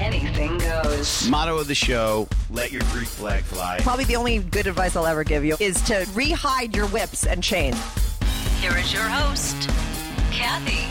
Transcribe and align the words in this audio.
anything 0.00 0.58
goes. 0.58 1.28
Motto 1.28 1.58
of 1.58 1.68
the 1.68 1.74
show: 1.74 2.26
Let 2.50 2.72
your 2.72 2.82
Greek 2.92 3.06
flag 3.06 3.44
fly. 3.44 3.78
Probably 3.82 4.04
the 4.04 4.16
only 4.16 4.38
good 4.38 4.66
advice 4.66 4.96
I'll 4.96 5.06
ever 5.06 5.24
give 5.24 5.44
you 5.44 5.56
is 5.60 5.80
to 5.82 6.04
rehide 6.14 6.74
your 6.74 6.86
whips 6.88 7.26
and 7.26 7.42
chains. 7.42 7.78
Here 8.60 8.76
is 8.76 8.92
your 8.92 9.02
host, 9.02 9.68
Kathy. 10.30 10.86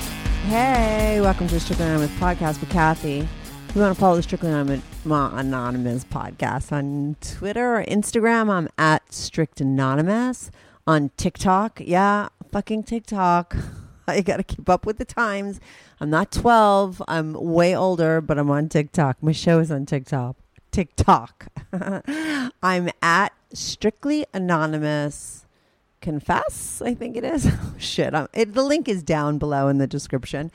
Hey, 0.48 1.20
welcome 1.22 1.48
to 1.48 1.56
the 1.56 1.60
Strictly 1.60 1.86
Anonymous 1.86 2.12
Podcast 2.20 2.60
with 2.60 2.70
Kathy. 2.70 3.20
If 3.20 3.76
you 3.76 3.82
want 3.82 3.94
to 3.94 4.00
follow 4.00 4.16
the 4.16 4.24
Strictly 4.24 4.50
Anonymous, 4.50 4.82
Anonymous 5.06 6.04
Podcast 6.06 6.72
on 6.72 7.16
Twitter 7.22 7.76
or 7.76 7.86
Instagram, 7.86 8.50
I'm 8.50 8.68
at 8.78 9.14
Strict 9.14 9.62
Anonymous. 9.62 10.50
On 10.88 11.12
TikTok, 11.18 11.82
yeah, 11.86 12.30
fucking 12.52 12.82
TikTok. 12.82 13.56
I 14.08 14.22
got 14.22 14.38
to 14.38 14.44
keep 14.44 14.68
up 14.70 14.88
with 14.88 14.98
the 14.98 15.06
times. 15.06 15.60
I'm 16.00 16.10
not 16.10 16.32
12. 16.32 17.02
I'm 17.08 17.34
way 17.34 17.76
older, 17.76 18.22
but 18.22 18.38
I'm 18.38 18.50
on 18.50 18.70
TikTok. 18.70 19.22
My 19.22 19.32
show 19.32 19.60
is 19.60 19.72
on 19.72 19.86
TikTok. 19.86 20.36
TikTok. 20.72 21.48
I'm 22.64 22.90
at 23.02 23.34
Strictly 23.54 24.26
Anonymous 24.34 25.46
confess 26.02 26.82
i 26.86 26.94
think 26.94 27.18
it 27.18 27.24
is 27.24 27.48
oh, 27.50 27.74
shit 27.78 28.14
it, 28.34 28.54
the 28.54 28.64
link 28.64 28.88
is 28.88 29.04
down 29.04 29.38
below 29.38 29.68
in 29.68 29.78
the 29.78 29.88
description 29.88 30.52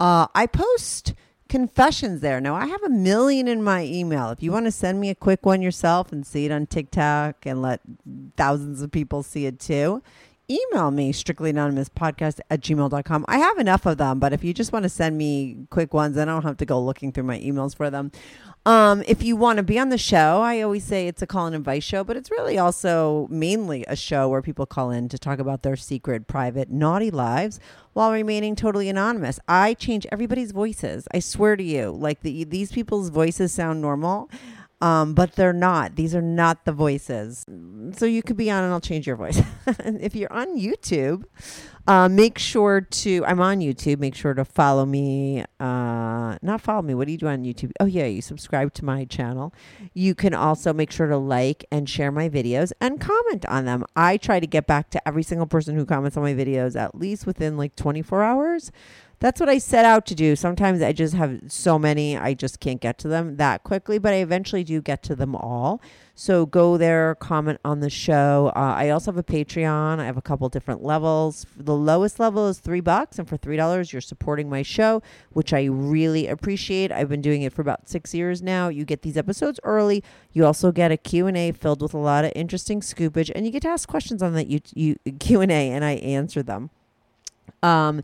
uh, 0.00 0.26
i 0.34 0.46
post 0.46 1.14
confessions 1.48 2.20
there 2.20 2.40
now 2.40 2.54
i 2.54 2.66
have 2.66 2.82
a 2.84 2.88
million 2.88 3.48
in 3.48 3.62
my 3.62 3.84
email 3.84 4.30
if 4.30 4.42
you 4.42 4.52
want 4.52 4.66
to 4.66 4.70
send 4.70 5.00
me 5.00 5.10
a 5.10 5.14
quick 5.14 5.44
one 5.44 5.60
yourself 5.62 6.12
and 6.12 6.26
see 6.26 6.46
it 6.46 6.52
on 6.52 6.66
tiktok 6.66 7.44
and 7.44 7.60
let 7.60 7.80
thousands 8.36 8.82
of 8.82 8.90
people 8.90 9.22
see 9.22 9.46
it 9.46 9.58
too 9.58 10.02
email 10.50 10.90
me 10.90 11.12
strictly 11.12 11.50
anonymous 11.50 11.88
podcast 11.88 12.40
at 12.50 12.60
gmail.com 12.60 13.24
i 13.28 13.38
have 13.38 13.58
enough 13.58 13.86
of 13.86 13.98
them 13.98 14.18
but 14.18 14.32
if 14.32 14.44
you 14.44 14.52
just 14.52 14.72
want 14.72 14.82
to 14.82 14.88
send 14.88 15.16
me 15.16 15.56
quick 15.70 15.94
ones 15.94 16.16
then 16.16 16.28
i 16.28 16.32
don't 16.32 16.42
have 16.42 16.56
to 16.56 16.66
go 16.66 16.80
looking 16.80 17.12
through 17.12 17.24
my 17.24 17.38
emails 17.38 17.74
for 17.74 17.90
them 17.90 18.10
um, 18.66 19.02
if 19.06 19.22
you 19.22 19.36
want 19.36 19.58
to 19.58 19.62
be 19.62 19.78
on 19.78 19.90
the 19.90 19.98
show, 19.98 20.40
I 20.40 20.62
always 20.62 20.84
say 20.84 21.06
it's 21.06 21.20
a 21.20 21.26
call 21.26 21.44
and 21.44 21.54
advice 21.54 21.84
show, 21.84 22.02
but 22.02 22.16
it's 22.16 22.30
really 22.30 22.56
also 22.56 23.26
mainly 23.30 23.84
a 23.88 23.94
show 23.94 24.30
where 24.30 24.40
people 24.40 24.64
call 24.64 24.90
in 24.90 25.10
to 25.10 25.18
talk 25.18 25.38
about 25.38 25.62
their 25.62 25.76
secret, 25.76 26.26
private, 26.26 26.70
naughty 26.70 27.10
lives 27.10 27.60
while 27.92 28.10
remaining 28.10 28.56
totally 28.56 28.88
anonymous. 28.88 29.38
I 29.46 29.74
change 29.74 30.06
everybody's 30.10 30.52
voices. 30.52 31.06
I 31.12 31.18
swear 31.18 31.56
to 31.56 31.62
you, 31.62 31.90
like 31.90 32.22
the, 32.22 32.44
these 32.44 32.72
people's 32.72 33.10
voices 33.10 33.52
sound 33.52 33.82
normal. 33.82 34.30
Um, 34.84 35.14
but 35.14 35.32
they're 35.32 35.54
not. 35.54 35.96
These 35.96 36.14
are 36.14 36.20
not 36.20 36.66
the 36.66 36.72
voices. 36.72 37.46
So 37.92 38.04
you 38.04 38.22
could 38.22 38.36
be 38.36 38.50
on 38.50 38.64
and 38.64 38.70
I'll 38.70 38.82
change 38.82 39.06
your 39.06 39.16
voice. 39.16 39.40
if 39.78 40.14
you're 40.14 40.30
on 40.30 40.58
YouTube, 40.58 41.24
uh, 41.86 42.06
make 42.10 42.38
sure 42.38 42.82
to, 42.82 43.24
I'm 43.24 43.40
on 43.40 43.60
YouTube. 43.60 43.98
Make 43.98 44.14
sure 44.14 44.34
to 44.34 44.44
follow 44.44 44.84
me. 44.84 45.42
Uh, 45.58 46.36
not 46.42 46.60
follow 46.60 46.82
me. 46.82 46.92
What 46.92 47.06
do 47.06 47.12
you 47.12 47.18
do 47.18 47.28
on 47.28 47.44
YouTube? 47.44 47.72
Oh, 47.80 47.86
yeah, 47.86 48.04
you 48.04 48.20
subscribe 48.20 48.74
to 48.74 48.84
my 48.84 49.06
channel. 49.06 49.54
You 49.94 50.14
can 50.14 50.34
also 50.34 50.74
make 50.74 50.90
sure 50.90 51.06
to 51.06 51.16
like 51.16 51.64
and 51.72 51.88
share 51.88 52.12
my 52.12 52.28
videos 52.28 52.70
and 52.78 53.00
comment 53.00 53.46
on 53.46 53.64
them. 53.64 53.86
I 53.96 54.18
try 54.18 54.38
to 54.38 54.46
get 54.46 54.66
back 54.66 54.90
to 54.90 55.08
every 55.08 55.22
single 55.22 55.46
person 55.46 55.76
who 55.76 55.86
comments 55.86 56.18
on 56.18 56.22
my 56.22 56.34
videos 56.34 56.78
at 56.78 56.94
least 56.94 57.24
within 57.24 57.56
like 57.56 57.74
24 57.74 58.22
hours 58.22 58.70
that's 59.24 59.40
what 59.40 59.48
I 59.48 59.56
set 59.56 59.86
out 59.86 60.04
to 60.04 60.14
do. 60.14 60.36
Sometimes 60.36 60.82
I 60.82 60.92
just 60.92 61.14
have 61.14 61.40
so 61.48 61.78
many, 61.78 62.14
I 62.14 62.34
just 62.34 62.60
can't 62.60 62.78
get 62.78 62.98
to 62.98 63.08
them 63.08 63.38
that 63.38 63.64
quickly, 63.64 63.98
but 63.98 64.12
I 64.12 64.16
eventually 64.16 64.64
do 64.64 64.82
get 64.82 65.02
to 65.04 65.16
them 65.16 65.34
all. 65.34 65.80
So 66.14 66.44
go 66.44 66.76
there, 66.76 67.14
comment 67.14 67.58
on 67.64 67.80
the 67.80 67.88
show. 67.88 68.52
Uh, 68.54 68.74
I 68.76 68.90
also 68.90 69.10
have 69.10 69.16
a 69.16 69.22
Patreon. 69.22 69.98
I 69.98 70.04
have 70.04 70.18
a 70.18 70.22
couple 70.22 70.46
different 70.50 70.82
levels. 70.82 71.46
The 71.56 71.74
lowest 71.74 72.20
level 72.20 72.48
is 72.48 72.58
three 72.58 72.82
bucks, 72.82 73.18
and 73.18 73.26
for 73.26 73.38
three 73.38 73.56
dollars, 73.56 73.94
you're 73.94 74.02
supporting 74.02 74.50
my 74.50 74.60
show, 74.60 75.02
which 75.32 75.54
I 75.54 75.64
really 75.64 76.28
appreciate. 76.28 76.92
I've 76.92 77.08
been 77.08 77.22
doing 77.22 77.40
it 77.40 77.54
for 77.54 77.62
about 77.62 77.88
six 77.88 78.12
years 78.12 78.42
now. 78.42 78.68
You 78.68 78.84
get 78.84 79.00
these 79.00 79.16
episodes 79.16 79.58
early. 79.62 80.04
You 80.34 80.44
also 80.44 80.70
get 80.70 80.92
a 80.92 80.98
Q 80.98 81.28
and 81.28 81.36
A 81.38 81.50
filled 81.52 81.80
with 81.80 81.94
a 81.94 81.98
lot 81.98 82.26
of 82.26 82.32
interesting 82.36 82.82
scoopage, 82.82 83.32
and 83.34 83.46
you 83.46 83.50
get 83.50 83.62
to 83.62 83.68
ask 83.68 83.88
questions 83.88 84.22
on 84.22 84.34
that 84.34 84.48
you, 84.48 84.60
you 84.74 84.96
Q 85.18 85.40
and 85.40 85.50
A, 85.50 85.70
and 85.70 85.82
I 85.82 85.92
answer 85.92 86.42
them. 86.42 86.68
Um, 87.62 88.02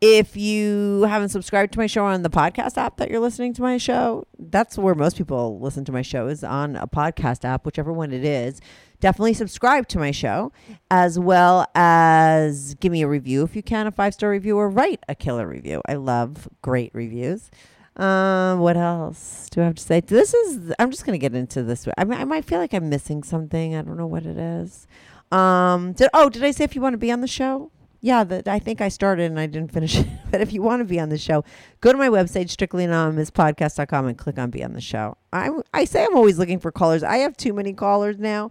if 0.00 0.36
you 0.36 1.02
haven't 1.08 1.30
subscribed 1.30 1.72
to 1.72 1.78
my 1.78 1.86
show 1.86 2.04
on 2.04 2.22
the 2.22 2.30
podcast 2.30 2.76
app 2.76 2.98
that 2.98 3.10
you're 3.10 3.20
listening 3.20 3.54
to 3.54 3.62
my 3.62 3.78
show, 3.78 4.26
that's 4.38 4.76
where 4.76 4.94
most 4.94 5.16
people 5.16 5.58
listen 5.58 5.84
to 5.86 5.92
my 5.92 6.02
show 6.02 6.26
is 6.26 6.44
on 6.44 6.76
a 6.76 6.86
podcast 6.86 7.44
app, 7.44 7.64
whichever 7.64 7.92
one 7.92 8.12
it 8.12 8.24
is. 8.24 8.60
Definitely 9.00 9.34
subscribe 9.34 9.88
to 9.88 9.98
my 9.98 10.10
show 10.10 10.52
as 10.90 11.18
well 11.18 11.66
as 11.74 12.74
give 12.74 12.92
me 12.92 13.02
a 13.02 13.08
review 13.08 13.42
if 13.42 13.56
you 13.56 13.62
can, 13.62 13.86
a 13.86 13.92
five 13.92 14.12
star 14.14 14.30
review, 14.30 14.56
or 14.56 14.68
write 14.68 15.00
a 15.08 15.14
killer 15.14 15.46
review. 15.46 15.80
I 15.86 15.94
love 15.94 16.48
great 16.62 16.90
reviews. 16.94 17.50
Um, 17.96 18.60
what 18.60 18.76
else 18.76 19.48
do 19.50 19.62
I 19.62 19.64
have 19.64 19.76
to 19.76 19.82
say? 19.82 20.00
This 20.00 20.34
is, 20.34 20.74
I'm 20.78 20.90
just 20.90 21.06
going 21.06 21.18
to 21.18 21.22
get 21.22 21.34
into 21.34 21.62
this. 21.62 21.88
I, 21.96 22.04
mean, 22.04 22.20
I 22.20 22.24
might 22.24 22.44
feel 22.44 22.58
like 22.58 22.74
I'm 22.74 22.90
missing 22.90 23.22
something. 23.22 23.74
I 23.74 23.80
don't 23.80 23.96
know 23.96 24.06
what 24.06 24.26
it 24.26 24.36
is. 24.36 24.86
Um, 25.32 25.92
did, 25.94 26.10
oh, 26.12 26.28
did 26.28 26.44
I 26.44 26.50
say 26.50 26.64
if 26.64 26.74
you 26.74 26.82
want 26.82 26.92
to 26.92 26.98
be 26.98 27.10
on 27.10 27.22
the 27.22 27.26
show? 27.26 27.70
Yeah, 28.00 28.24
that 28.24 28.48
I 28.48 28.58
think 28.58 28.80
I 28.80 28.88
started 28.88 29.30
and 29.30 29.40
I 29.40 29.46
didn't 29.46 29.72
finish 29.72 29.96
it. 30.00 30.06
but 30.30 30.40
if 30.40 30.52
you 30.52 30.62
want 30.62 30.80
to 30.80 30.84
be 30.84 31.00
on 31.00 31.08
the 31.08 31.18
show, 31.18 31.44
go 31.80 31.92
to 31.92 31.98
my 31.98 32.08
website, 32.08 32.46
strictlyanonymouspodcast.com 32.46 34.06
and 34.06 34.18
click 34.18 34.38
on 34.38 34.50
be 34.50 34.62
on 34.64 34.72
the 34.72 34.80
show. 34.80 35.16
I 35.32 35.50
I 35.72 35.84
say 35.84 36.04
I'm 36.04 36.16
always 36.16 36.38
looking 36.38 36.58
for 36.58 36.70
callers. 36.70 37.02
I 37.02 37.18
have 37.18 37.36
too 37.36 37.52
many 37.52 37.72
callers 37.72 38.18
now, 38.18 38.50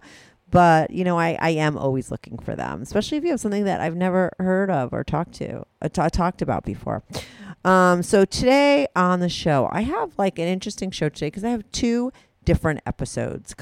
but 0.50 0.90
you 0.90 1.04
know, 1.04 1.18
I, 1.18 1.36
I 1.40 1.50
am 1.50 1.76
always 1.76 2.10
looking 2.10 2.38
for 2.38 2.54
them, 2.54 2.82
especially 2.82 3.18
if 3.18 3.24
you 3.24 3.30
have 3.30 3.40
something 3.40 3.64
that 3.64 3.80
I've 3.80 3.96
never 3.96 4.32
heard 4.38 4.70
of 4.70 4.92
or 4.92 5.04
talked 5.04 5.34
to, 5.34 5.64
uh, 5.82 5.88
t- 5.88 6.08
talked 6.10 6.42
about 6.42 6.64
before. 6.64 7.02
Um, 7.64 8.02
so 8.02 8.24
today 8.24 8.86
on 8.94 9.20
the 9.20 9.28
show, 9.28 9.68
I 9.72 9.82
have 9.82 10.12
like 10.18 10.38
an 10.38 10.46
interesting 10.46 10.90
show 10.90 11.08
today 11.08 11.28
because 11.28 11.44
I 11.44 11.50
have 11.50 11.64
two 11.72 12.12
different 12.46 12.80
episodes. 12.86 13.54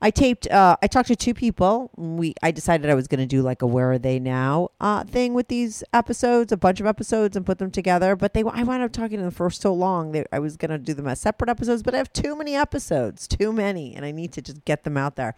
I 0.00 0.10
taped. 0.10 0.48
Uh, 0.48 0.76
I 0.82 0.86
talked 0.86 1.08
to 1.08 1.16
two 1.16 1.34
people. 1.34 1.90
We 1.96 2.34
I 2.42 2.50
decided 2.50 2.88
I 2.88 2.94
was 2.94 3.06
going 3.06 3.20
to 3.20 3.26
do 3.26 3.42
like 3.42 3.60
a 3.60 3.66
"Where 3.66 3.92
Are 3.92 3.98
They 3.98 4.18
Now" 4.18 4.70
uh, 4.80 5.04
thing 5.04 5.34
with 5.34 5.48
these 5.48 5.84
episodes, 5.92 6.50
a 6.50 6.56
bunch 6.56 6.80
of 6.80 6.86
episodes, 6.86 7.36
and 7.36 7.44
put 7.44 7.58
them 7.58 7.70
together. 7.70 8.16
But 8.16 8.32
they 8.32 8.42
I 8.42 8.62
wound 8.62 8.82
up 8.82 8.92
talking 8.92 9.18
to 9.18 9.24
them 9.24 9.30
for 9.30 9.50
so 9.50 9.74
long. 9.74 10.12
They, 10.12 10.24
I 10.32 10.38
was 10.38 10.56
going 10.56 10.70
to 10.70 10.78
do 10.78 10.94
them 10.94 11.06
as 11.06 11.20
separate 11.20 11.50
episodes, 11.50 11.82
but 11.82 11.94
I 11.94 11.98
have 11.98 12.12
too 12.14 12.34
many 12.34 12.54
episodes, 12.54 13.28
too 13.28 13.52
many, 13.52 13.94
and 13.94 14.06
I 14.06 14.12
need 14.12 14.32
to 14.32 14.40
just 14.40 14.64
get 14.64 14.84
them 14.84 14.96
out 14.96 15.16
there. 15.16 15.34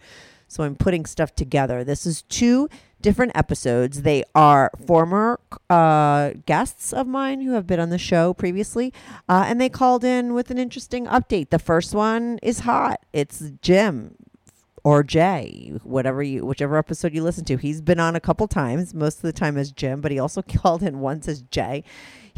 So 0.51 0.63
I'm 0.63 0.75
putting 0.75 1.05
stuff 1.05 1.33
together. 1.33 1.85
This 1.85 2.05
is 2.05 2.23
two 2.23 2.67
different 3.01 3.31
episodes. 3.35 4.01
They 4.01 4.25
are 4.35 4.69
former 4.85 5.39
uh, 5.69 6.31
guests 6.45 6.91
of 6.91 7.07
mine 7.07 7.39
who 7.39 7.53
have 7.53 7.65
been 7.65 7.79
on 7.79 7.89
the 7.89 7.97
show 7.97 8.33
previously, 8.33 8.91
uh, 9.29 9.45
and 9.47 9.61
they 9.61 9.69
called 9.69 10.03
in 10.03 10.33
with 10.33 10.51
an 10.51 10.57
interesting 10.57 11.05
update. 11.05 11.51
The 11.51 11.57
first 11.57 11.95
one 11.95 12.37
is 12.43 12.59
hot. 12.59 12.99
It's 13.13 13.53
Jim 13.61 14.17
or 14.83 15.03
Jay, 15.03 15.71
whatever 15.83 16.21
you, 16.21 16.45
whichever 16.45 16.77
episode 16.77 17.13
you 17.13 17.23
listen 17.23 17.45
to. 17.45 17.55
He's 17.55 17.79
been 17.79 18.01
on 18.01 18.17
a 18.17 18.19
couple 18.19 18.49
times, 18.49 18.93
most 18.93 19.19
of 19.19 19.21
the 19.21 19.31
time 19.31 19.57
as 19.57 19.71
Jim, 19.71 20.01
but 20.01 20.11
he 20.11 20.19
also 20.19 20.41
called 20.61 20.83
in 20.83 20.99
once 20.99 21.29
as 21.29 21.43
Jay. 21.43 21.85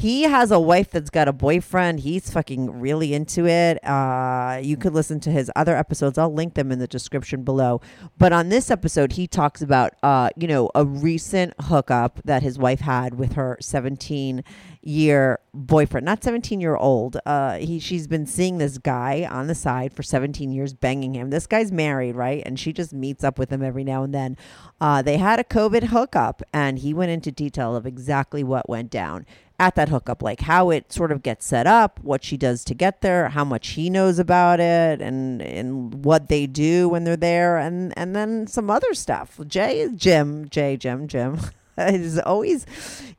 He 0.03 0.23
has 0.23 0.51
a 0.51 0.59
wife 0.59 0.91
that's 0.91 1.09
got 1.09 1.29
a 1.29 1.31
boyfriend. 1.31 2.01
He's 2.01 2.29
fucking 2.29 2.81
really 2.81 3.13
into 3.13 3.47
it. 3.47 3.81
Uh, 3.87 4.59
you 4.61 4.75
could 4.75 4.93
listen 4.93 5.21
to 5.21 5.31
his 5.31 5.49
other 5.55 5.77
episodes. 5.77 6.17
I'll 6.17 6.33
link 6.33 6.55
them 6.55 6.73
in 6.73 6.79
the 6.79 6.87
description 6.87 7.43
below. 7.43 7.79
But 8.17 8.33
on 8.33 8.49
this 8.49 8.69
episode, 8.69 9.13
he 9.13 9.27
talks 9.27 9.61
about, 9.61 9.93
uh, 10.03 10.27
you 10.35 10.45
know, 10.45 10.69
a 10.75 10.83
recent 10.83 11.53
hookup 11.57 12.19
that 12.25 12.43
his 12.43 12.59
wife 12.59 12.81
had 12.81 13.17
with 13.17 13.35
her 13.35 13.57
17 13.61 14.43
year 14.81 15.39
boyfriend, 15.53 16.05
not 16.05 16.21
17 16.21 16.59
year 16.59 16.75
old. 16.75 17.17
Uh, 17.25 17.57
he 17.59 17.79
she's 17.79 18.05
been 18.05 18.25
seeing 18.25 18.57
this 18.57 18.77
guy 18.77 19.25
on 19.31 19.47
the 19.47 19.55
side 19.55 19.93
for 19.93 20.03
17 20.03 20.51
years, 20.51 20.73
banging 20.73 21.13
him. 21.13 21.29
This 21.29 21.47
guy's 21.47 21.71
married, 21.71 22.17
right? 22.17 22.43
And 22.45 22.59
she 22.59 22.73
just 22.73 22.91
meets 22.91 23.23
up 23.23 23.39
with 23.39 23.49
him 23.49 23.63
every 23.63 23.85
now 23.85 24.03
and 24.03 24.13
then. 24.13 24.35
Uh, 24.81 25.01
they 25.01 25.17
had 25.17 25.39
a 25.39 25.45
COVID 25.45 25.85
hookup, 25.85 26.41
and 26.51 26.79
he 26.79 26.93
went 26.93 27.11
into 27.11 27.31
detail 27.31 27.73
of 27.73 27.85
exactly 27.85 28.43
what 28.43 28.67
went 28.67 28.91
down 28.91 29.25
at 29.59 29.75
that 29.75 29.89
hookup, 29.89 30.21
like 30.21 30.41
how 30.41 30.69
it 30.69 30.91
sort 30.91 31.11
of 31.11 31.23
gets 31.23 31.45
set 31.45 31.67
up, 31.67 31.99
what 32.01 32.23
she 32.23 32.37
does 32.37 32.63
to 32.65 32.73
get 32.73 33.01
there, 33.01 33.29
how 33.29 33.43
much 33.43 33.69
he 33.69 33.89
knows 33.89 34.19
about 34.19 34.59
it, 34.59 35.01
and 35.01 35.41
and 35.41 36.05
what 36.05 36.27
they 36.29 36.47
do 36.47 36.89
when 36.89 37.03
they're 37.03 37.15
there, 37.15 37.57
and 37.57 37.93
and 37.97 38.15
then 38.15 38.47
some 38.47 38.69
other 38.69 38.93
stuff. 38.93 39.39
Jay, 39.47 39.89
Jim, 39.95 40.49
Jay, 40.49 40.77
Jim, 40.77 41.07
Jim. 41.07 41.39
is 41.77 42.19
always 42.19 42.67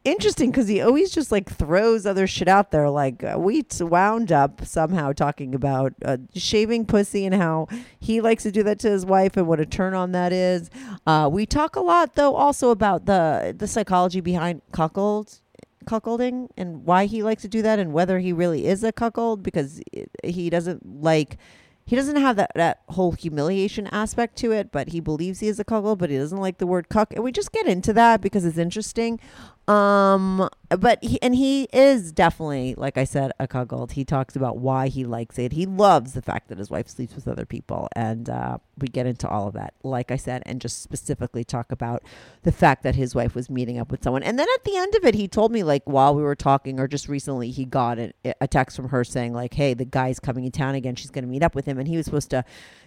interesting 0.05 0.51
because 0.51 0.69
he 0.69 0.81
always 0.81 1.11
just 1.11 1.33
like 1.33 1.51
throws 1.51 2.07
other 2.07 2.27
shit 2.27 2.47
out 2.47 2.71
there. 2.71 2.89
Like 2.89 3.25
uh, 3.25 3.37
we 3.37 3.65
wound 3.81 4.31
up 4.31 4.65
somehow 4.65 5.13
talking 5.13 5.55
about 5.55 5.93
uh, 6.05 6.19
shaving 6.35 6.87
pussy 6.87 7.27
and 7.27 7.35
how 7.35 7.67
he 7.99 8.21
likes 8.21 8.45
to 8.45 8.53
do 8.53 8.63
that 8.63 8.79
to 8.81 8.91
his 8.91 9.05
wife 9.05 9.37
and 9.37 9.49
what 9.49 9.59
a 9.59 9.67
turn 9.67 9.95
on 9.95 10.13
that 10.13 10.33
is. 10.33 10.71
Uh, 11.07 11.29
we 11.31 11.47
talk 11.47 11.75
a 11.75 11.81
lot 11.81 12.15
though 12.15 12.37
also 12.37 12.71
about 12.71 13.07
the 13.07 13.55
the 13.59 13.67
psychology 13.67 14.21
behind 14.21 14.63
cuckolds 14.73 15.41
cuckolding 15.85 16.49
and 16.57 16.85
why 16.85 17.07
he 17.07 17.23
likes 17.23 17.43
to 17.43 17.49
do 17.49 17.63
that 17.63 17.79
and 17.79 17.93
whether 17.93 18.19
he 18.19 18.33
really 18.33 18.67
is 18.67 18.83
a 18.83 18.93
cuckold 18.93 19.43
because 19.43 19.81
he 20.23 20.51
doesn't 20.51 21.03
like 21.03 21.39
he 21.87 21.97
doesn't 21.97 22.17
have 22.17 22.37
that, 22.37 22.53
that 22.55 22.81
whole 22.89 23.13
humiliation 23.13 23.87
aspect 23.89 24.37
to 24.37 24.53
it, 24.53 24.73
but 24.73 24.89
he 24.89 25.01
believes 25.01 25.41
he 25.41 25.49
is 25.49 25.61
a 25.61 25.65
cuckold, 25.65 25.99
but 25.99 26.09
he 26.09 26.17
doesn't 26.17 26.41
like 26.41 26.57
the 26.57 26.67
word 26.67 26.89
cuck. 26.89 27.13
And 27.13 27.23
we 27.23 27.31
just 27.31 27.53
get 27.53 27.67
into 27.67 27.93
that 27.93 28.23
because 28.23 28.45
it's 28.47 28.57
interesting. 28.57 29.21
Um, 29.67 30.49
but 30.69 31.03
he, 31.03 31.21
and 31.23 31.35
he 31.35 31.69
is 31.73 32.13
definitely, 32.13 32.75
like 32.77 32.99
I 32.99 33.05
said, 33.05 33.33
a 33.41 33.47
cuckold. 33.47 33.93
He 33.93 34.05
talks 34.05 34.37
about 34.37 34.59
why 34.59 34.89
he 34.89 35.05
likes 35.05 35.39
it. 35.39 35.53
He 35.53 35.65
loves 35.65 36.13
the 36.13 36.21
fact 36.21 36.49
that 36.49 36.59
his 36.59 36.71
wife 36.71 36.89
sleeps 36.89 37.15
with 37.15 37.27
other 37.27 37.47
people, 37.47 37.89
and 37.97 38.29
uh, 38.29 38.59
we 38.79 38.89
get 38.89 39.07
into 39.07 39.27
all 39.27 39.49
of 39.49 39.55
that, 39.55 39.73
like 39.83 40.11
I 40.11 40.17
said, 40.17 40.43
and 40.45 40.61
just 40.61 40.83
specifically 40.83 41.45
talk 41.45 41.73
about 41.73 42.03
the 42.43 42.53
fact 42.53 42.83
that 42.83 42.95
his 42.95 43.15
wife 43.15 43.35
was 43.35 43.49
meeting 43.49 43.79
up 43.79 43.91
with 43.91 44.03
someone. 44.03 44.23
And 44.23 44.39
then 44.39 44.49
at 44.55 44.65
the 44.65 44.77
end 44.77 44.95
of 44.97 45.05
it, 45.05 45.15
he 45.15 45.29
told 45.29 45.51
me, 45.51 45.63
like 45.63 45.83
while 45.85 46.15
we 46.15 46.23
were 46.23 46.37
talking, 46.37 46.79
or 46.79 46.87
just 46.87 47.09
recently, 47.09 47.51
he 47.51 47.65
got 47.65 47.99
a, 47.99 48.13
a 48.43 48.47
text 48.47 48.77
from 48.77 48.91
her 48.91 49.03
saying, 49.03 49.33
like, 49.33 49.55
"Hey, 49.55 49.73
the 49.73 49.87
guy's 49.87 50.21
coming 50.21 50.45
in 50.45 50.53
town 50.53 50.75
again. 50.75 50.95
She's 50.95 51.11
going 51.11 51.25
to 51.25 51.31
meet 51.31 51.43
up 51.43 51.55
with 51.55 51.65
him," 51.65 51.79
and 51.79 51.89
he 51.89 51.97
was 51.97 52.05
supposed 52.05 52.31
to 52.31 52.45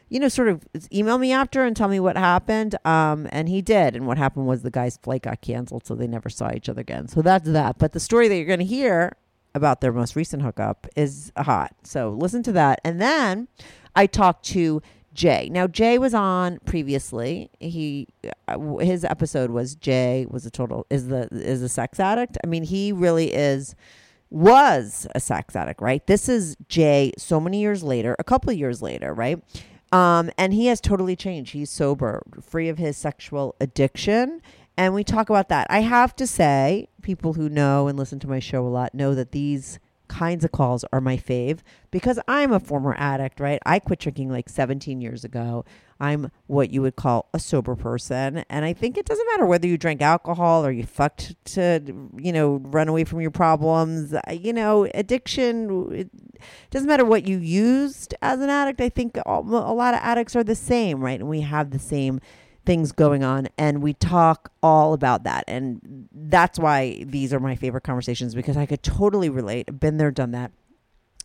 you 0.09 0.19
know, 0.19 0.29
sort 0.29 0.47
of 0.47 0.65
email 0.93 1.17
me 1.17 1.31
after 1.31 1.65
and 1.65 1.75
tell 1.75 1.89
me 1.89 1.99
what 1.99 2.15
happened. 2.15 2.75
Um, 2.85 3.27
and 3.31 3.49
he 3.49 3.61
did. 3.61 3.95
And 3.95 4.07
what 4.07 4.17
happened 4.17 4.47
was 4.47 4.61
the 4.61 4.71
guy's 4.71 4.97
flight 4.97 5.23
got 5.23 5.41
canceled, 5.41 5.85
so 5.85 5.95
they 5.95 6.07
never 6.07 6.29
saw 6.29 6.51
each 6.53 6.66
other 6.69 6.81
again. 6.81 7.07
So 7.07 7.21
that's 7.21 7.49
that. 7.49 7.77
But 7.77 7.93
the 7.93 7.99
story 7.99 8.27
that 8.27 8.35
you're 8.35 8.45
going 8.45 8.59
to 8.59 8.65
hear 8.65 9.15
about 9.55 9.81
their 9.81 9.91
most 9.91 10.15
recent 10.15 10.43
hookup 10.43 10.87
is 10.95 11.31
hot. 11.37 11.73
So 11.83 12.11
listen 12.11 12.43
to 12.43 12.51
that. 12.53 12.79
And 12.83 13.01
then 13.01 13.47
I 13.95 14.05
talked 14.05 14.45
to 14.47 14.81
Jay. 15.13 15.49
Now 15.51 15.65
Jay 15.67 15.97
was 15.97 16.13
on 16.13 16.59
previously. 16.65 17.49
He 17.59 18.07
uh, 18.47 18.77
his 18.77 19.03
episode 19.03 19.49
was 19.49 19.75
Jay 19.75 20.27
was 20.29 20.45
a 20.45 20.51
total 20.51 20.85
is 20.91 21.07
the 21.07 21.27
is 21.31 21.63
a 21.63 21.69
sex 21.69 21.99
addict. 21.99 22.37
I 22.43 22.47
mean, 22.47 22.63
he 22.63 22.91
really 22.91 23.33
is 23.33 23.75
was 24.29 25.07
a 25.15 25.19
sex 25.19 25.55
addict, 25.55 25.81
right? 25.81 26.05
This 26.05 26.29
is 26.29 26.55
Jay 26.69 27.13
so 27.17 27.39
many 27.39 27.59
years 27.59 27.81
later, 27.81 28.15
a 28.19 28.23
couple 28.23 28.51
of 28.51 28.57
years 28.57 28.81
later, 28.81 29.13
right? 29.13 29.41
Um, 29.91 30.29
and 30.37 30.53
he 30.53 30.67
has 30.67 30.81
totally 30.81 31.15
changed. 31.15 31.53
He's 31.53 31.69
sober, 31.69 32.21
free 32.41 32.69
of 32.69 32.77
his 32.77 32.97
sexual 32.97 33.55
addiction. 33.59 34.41
And 34.77 34.93
we 34.93 35.03
talk 35.03 35.29
about 35.29 35.49
that. 35.49 35.67
I 35.69 35.81
have 35.81 36.15
to 36.17 36.27
say, 36.27 36.87
people 37.01 37.33
who 37.33 37.49
know 37.49 37.87
and 37.87 37.97
listen 37.97 38.19
to 38.19 38.27
my 38.27 38.39
show 38.39 38.65
a 38.65 38.69
lot 38.69 38.93
know 38.93 39.15
that 39.15 39.31
these 39.31 39.79
kinds 40.07 40.45
of 40.45 40.51
calls 40.53 40.85
are 40.93 41.01
my 41.01 41.17
fave 41.17 41.59
because 41.91 42.17
I'm 42.29 42.53
a 42.53 42.61
former 42.61 42.95
addict, 42.97 43.41
right? 43.41 43.59
I 43.65 43.79
quit 43.79 43.99
drinking 43.99 44.29
like 44.29 44.47
17 44.47 45.01
years 45.01 45.25
ago. 45.25 45.65
I'm 45.99 46.31
what 46.45 46.69
you 46.69 46.81
would 46.83 46.95
call 46.95 47.27
a 47.33 47.39
sober 47.39 47.75
person. 47.75 48.45
And 48.49 48.63
I 48.63 48.71
think 48.71 48.97
it 48.97 49.05
doesn't 49.05 49.27
matter 49.31 49.45
whether 49.45 49.67
you 49.67 49.77
drank 49.77 50.01
alcohol 50.01 50.65
or 50.65 50.71
you 50.71 50.85
fucked 50.85 51.43
to, 51.55 51.81
you 52.15 52.31
know, 52.31 52.61
run 52.63 52.87
away 52.87 53.03
from 53.03 53.19
your 53.19 53.31
problems. 53.31 54.13
You 54.31 54.53
know, 54.53 54.87
addiction, 54.93 55.91
it 55.91 56.09
doesn't 56.69 56.87
matter 56.87 57.03
what 57.03 57.27
you 57.27 57.39
used 57.39 58.13
as 58.21 58.39
an 58.39 58.49
addict. 58.49 58.79
I 58.79 58.89
think 58.89 59.17
a 59.25 59.39
lot 59.41 59.93
of 59.93 59.99
addicts 60.01 60.35
are 60.35 60.43
the 60.43 60.55
same, 60.55 61.01
right? 61.01 61.19
And 61.19 61.27
we 61.27 61.41
have 61.41 61.71
the 61.71 61.79
same 61.79 62.21
things 62.67 62.91
going 62.91 63.23
on 63.23 63.47
and 63.57 63.81
we 63.81 63.93
talk 63.93 64.51
all 64.61 64.93
about 64.93 65.23
that. 65.23 65.45
And 65.47 66.09
that's 66.11 66.59
why 66.59 67.01
these 67.07 67.33
are 67.33 67.39
my 67.39 67.55
favorite 67.55 67.85
conversations 67.85 68.35
because 68.35 68.57
i 68.57 68.65
could 68.65 68.83
totally 68.83 69.29
relate. 69.29 69.79
Been 69.79 69.97
there 69.97 70.11
done 70.11 70.31
that 70.31 70.51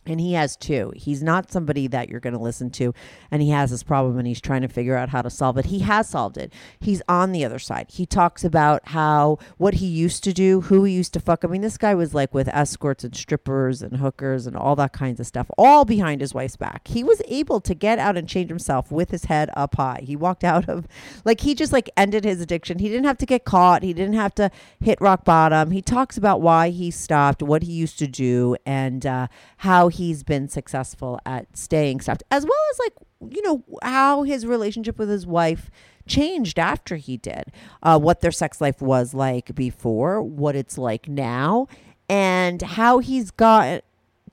and 0.05 0.19
he 0.19 0.33
has 0.33 0.55
too. 0.55 0.91
He's 0.95 1.23
not 1.23 1.51
somebody 1.51 1.87
that 1.87 2.09
you're 2.09 2.19
going 2.19 2.33
to 2.33 2.39
listen 2.39 2.69
to, 2.71 2.93
and 3.31 3.41
he 3.41 3.49
has 3.49 3.71
this 3.71 3.83
problem 3.83 4.17
and 4.17 4.27
he's 4.27 4.41
trying 4.41 4.61
to 4.61 4.67
figure 4.67 4.95
out 4.95 5.09
how 5.09 5.21
to 5.21 5.29
solve 5.29 5.57
it. 5.57 5.65
He 5.65 5.79
has 5.79 6.09
solved 6.09 6.37
it. 6.37 6.51
He's 6.79 7.01
on 7.07 7.31
the 7.31 7.45
other 7.45 7.59
side. 7.59 7.87
He 7.89 8.05
talks 8.05 8.43
about 8.43 8.89
how 8.89 9.37
what 9.57 9.75
he 9.75 9.85
used 9.85 10.23
to 10.25 10.33
do, 10.33 10.61
who 10.61 10.83
he 10.83 10.93
used 10.93 11.13
to 11.13 11.19
fuck. 11.19 11.43
I 11.43 11.47
mean, 11.47 11.61
this 11.61 11.77
guy 11.77 11.95
was 11.95 12.13
like 12.13 12.33
with 12.33 12.47
escorts 12.49 13.03
and 13.03 13.15
strippers 13.15 13.81
and 13.81 13.97
hookers 13.97 14.47
and 14.47 14.55
all 14.55 14.75
that 14.75 14.93
kinds 14.93 15.19
of 15.19 15.27
stuff, 15.27 15.49
all 15.57 15.85
behind 15.85 16.21
his 16.21 16.33
wife's 16.33 16.57
back. 16.57 16.87
He 16.87 17.03
was 17.03 17.21
able 17.27 17.61
to 17.61 17.73
get 17.73 17.99
out 17.99 18.17
and 18.17 18.27
change 18.27 18.49
himself 18.49 18.91
with 18.91 19.11
his 19.11 19.25
head 19.25 19.49
up 19.55 19.75
high. 19.75 20.01
He 20.03 20.15
walked 20.15 20.43
out 20.43 20.67
of, 20.67 20.87
like, 21.25 21.41
he 21.41 21.55
just 21.55 21.73
like 21.73 21.89
ended 21.95 22.25
his 22.25 22.41
addiction. 22.41 22.79
He 22.79 22.89
didn't 22.89 23.05
have 23.05 23.17
to 23.19 23.25
get 23.25 23.45
caught, 23.45 23.83
he 23.83 23.93
didn't 23.93 24.15
have 24.15 24.35
to 24.35 24.51
hit 24.79 24.99
rock 25.01 25.25
bottom. 25.25 25.71
He 25.71 25.81
talks 25.81 26.17
about 26.17 26.41
why 26.41 26.69
he 26.69 26.91
stopped, 26.91 27.41
what 27.41 27.63
he 27.63 27.71
used 27.71 27.99
to 27.99 28.07
do, 28.07 28.55
and 28.65 29.05
uh, 29.05 29.27
how 29.57 29.87
he's 29.93 30.23
been 30.23 30.47
successful 30.47 31.19
at 31.25 31.55
staying 31.55 32.01
stopped, 32.01 32.23
as 32.29 32.45
well 32.45 32.59
as 32.71 32.79
like, 32.79 33.33
you 33.35 33.41
know, 33.41 33.63
how 33.81 34.23
his 34.23 34.45
relationship 34.45 34.97
with 34.97 35.09
his 35.09 35.25
wife 35.25 35.69
changed 36.07 36.59
after 36.59 36.97
he 36.97 37.17
did, 37.17 37.45
uh, 37.81 37.97
what 37.97 38.21
their 38.21 38.31
sex 38.31 38.59
life 38.59 38.81
was 38.81 39.13
like 39.13 39.55
before, 39.55 40.21
what 40.21 40.55
it's 40.55 40.77
like 40.77 41.07
now, 41.07 41.67
and 42.09 42.61
how 42.61 42.99
he's 42.99 43.31
got 43.31 43.83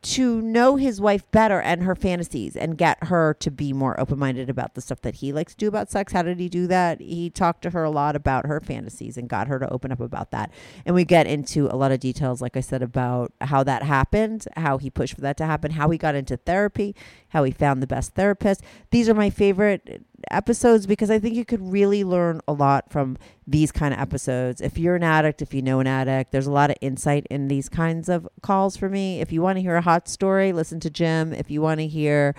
to 0.02 0.40
know 0.40 0.76
his 0.76 1.00
wife 1.00 1.30
better 1.30 1.60
and 1.60 1.82
her 1.82 1.94
fantasies 1.94 2.56
and 2.56 2.78
get 2.78 3.04
her 3.04 3.34
to 3.34 3.50
be 3.50 3.72
more 3.72 3.98
open 4.00 4.18
minded 4.18 4.48
about 4.48 4.74
the 4.74 4.80
stuff 4.80 5.02
that 5.02 5.16
he 5.16 5.32
likes 5.32 5.52
to 5.52 5.58
do 5.58 5.68
about 5.68 5.90
sex. 5.90 6.12
How 6.12 6.22
did 6.22 6.40
he 6.40 6.48
do 6.48 6.66
that? 6.68 7.00
He 7.00 7.28
talked 7.28 7.62
to 7.62 7.70
her 7.70 7.84
a 7.84 7.90
lot 7.90 8.16
about 8.16 8.46
her 8.46 8.60
fantasies 8.60 9.18
and 9.18 9.28
got 9.28 9.48
her 9.48 9.58
to 9.58 9.70
open 9.70 9.92
up 9.92 10.00
about 10.00 10.30
that. 10.30 10.50
And 10.86 10.94
we 10.94 11.04
get 11.04 11.26
into 11.26 11.66
a 11.66 11.76
lot 11.76 11.92
of 11.92 12.00
details, 12.00 12.40
like 12.40 12.56
I 12.56 12.60
said, 12.60 12.82
about 12.82 13.32
how 13.42 13.62
that 13.64 13.82
happened, 13.82 14.46
how 14.56 14.78
he 14.78 14.88
pushed 14.88 15.14
for 15.14 15.20
that 15.20 15.36
to 15.36 15.46
happen, 15.46 15.72
how 15.72 15.90
he 15.90 15.98
got 15.98 16.14
into 16.14 16.38
therapy, 16.38 16.96
how 17.30 17.44
he 17.44 17.50
found 17.50 17.82
the 17.82 17.86
best 17.86 18.14
therapist. 18.14 18.62
These 18.90 19.08
are 19.08 19.14
my 19.14 19.30
favorite 19.30 20.04
episodes 20.30 20.86
because 20.86 21.10
I 21.10 21.18
think 21.18 21.34
you 21.34 21.44
could 21.44 21.60
really 21.60 22.04
learn 22.04 22.40
a 22.46 22.52
lot 22.52 22.90
from 22.90 23.16
these 23.46 23.72
kind 23.72 23.94
of 23.94 24.00
episodes. 24.00 24.60
If 24.60 24.78
you're 24.78 24.96
an 24.96 25.02
addict, 25.02 25.42
if 25.42 25.54
you 25.54 25.62
know 25.62 25.80
an 25.80 25.86
addict, 25.86 26.32
there's 26.32 26.46
a 26.46 26.52
lot 26.52 26.70
of 26.70 26.76
insight 26.80 27.26
in 27.30 27.48
these 27.48 27.68
kinds 27.68 28.08
of 28.08 28.28
calls 28.42 28.76
for 28.76 28.88
me. 28.88 29.20
If 29.20 29.32
you 29.32 29.42
want 29.42 29.56
to 29.56 29.62
hear 29.62 29.76
a 29.76 29.80
hot 29.80 30.08
story, 30.08 30.52
listen 30.52 30.80
to 30.80 30.90
Jim. 30.90 31.32
If 31.32 31.50
you 31.50 31.62
want 31.62 31.80
to 31.80 31.86
hear 31.86 32.34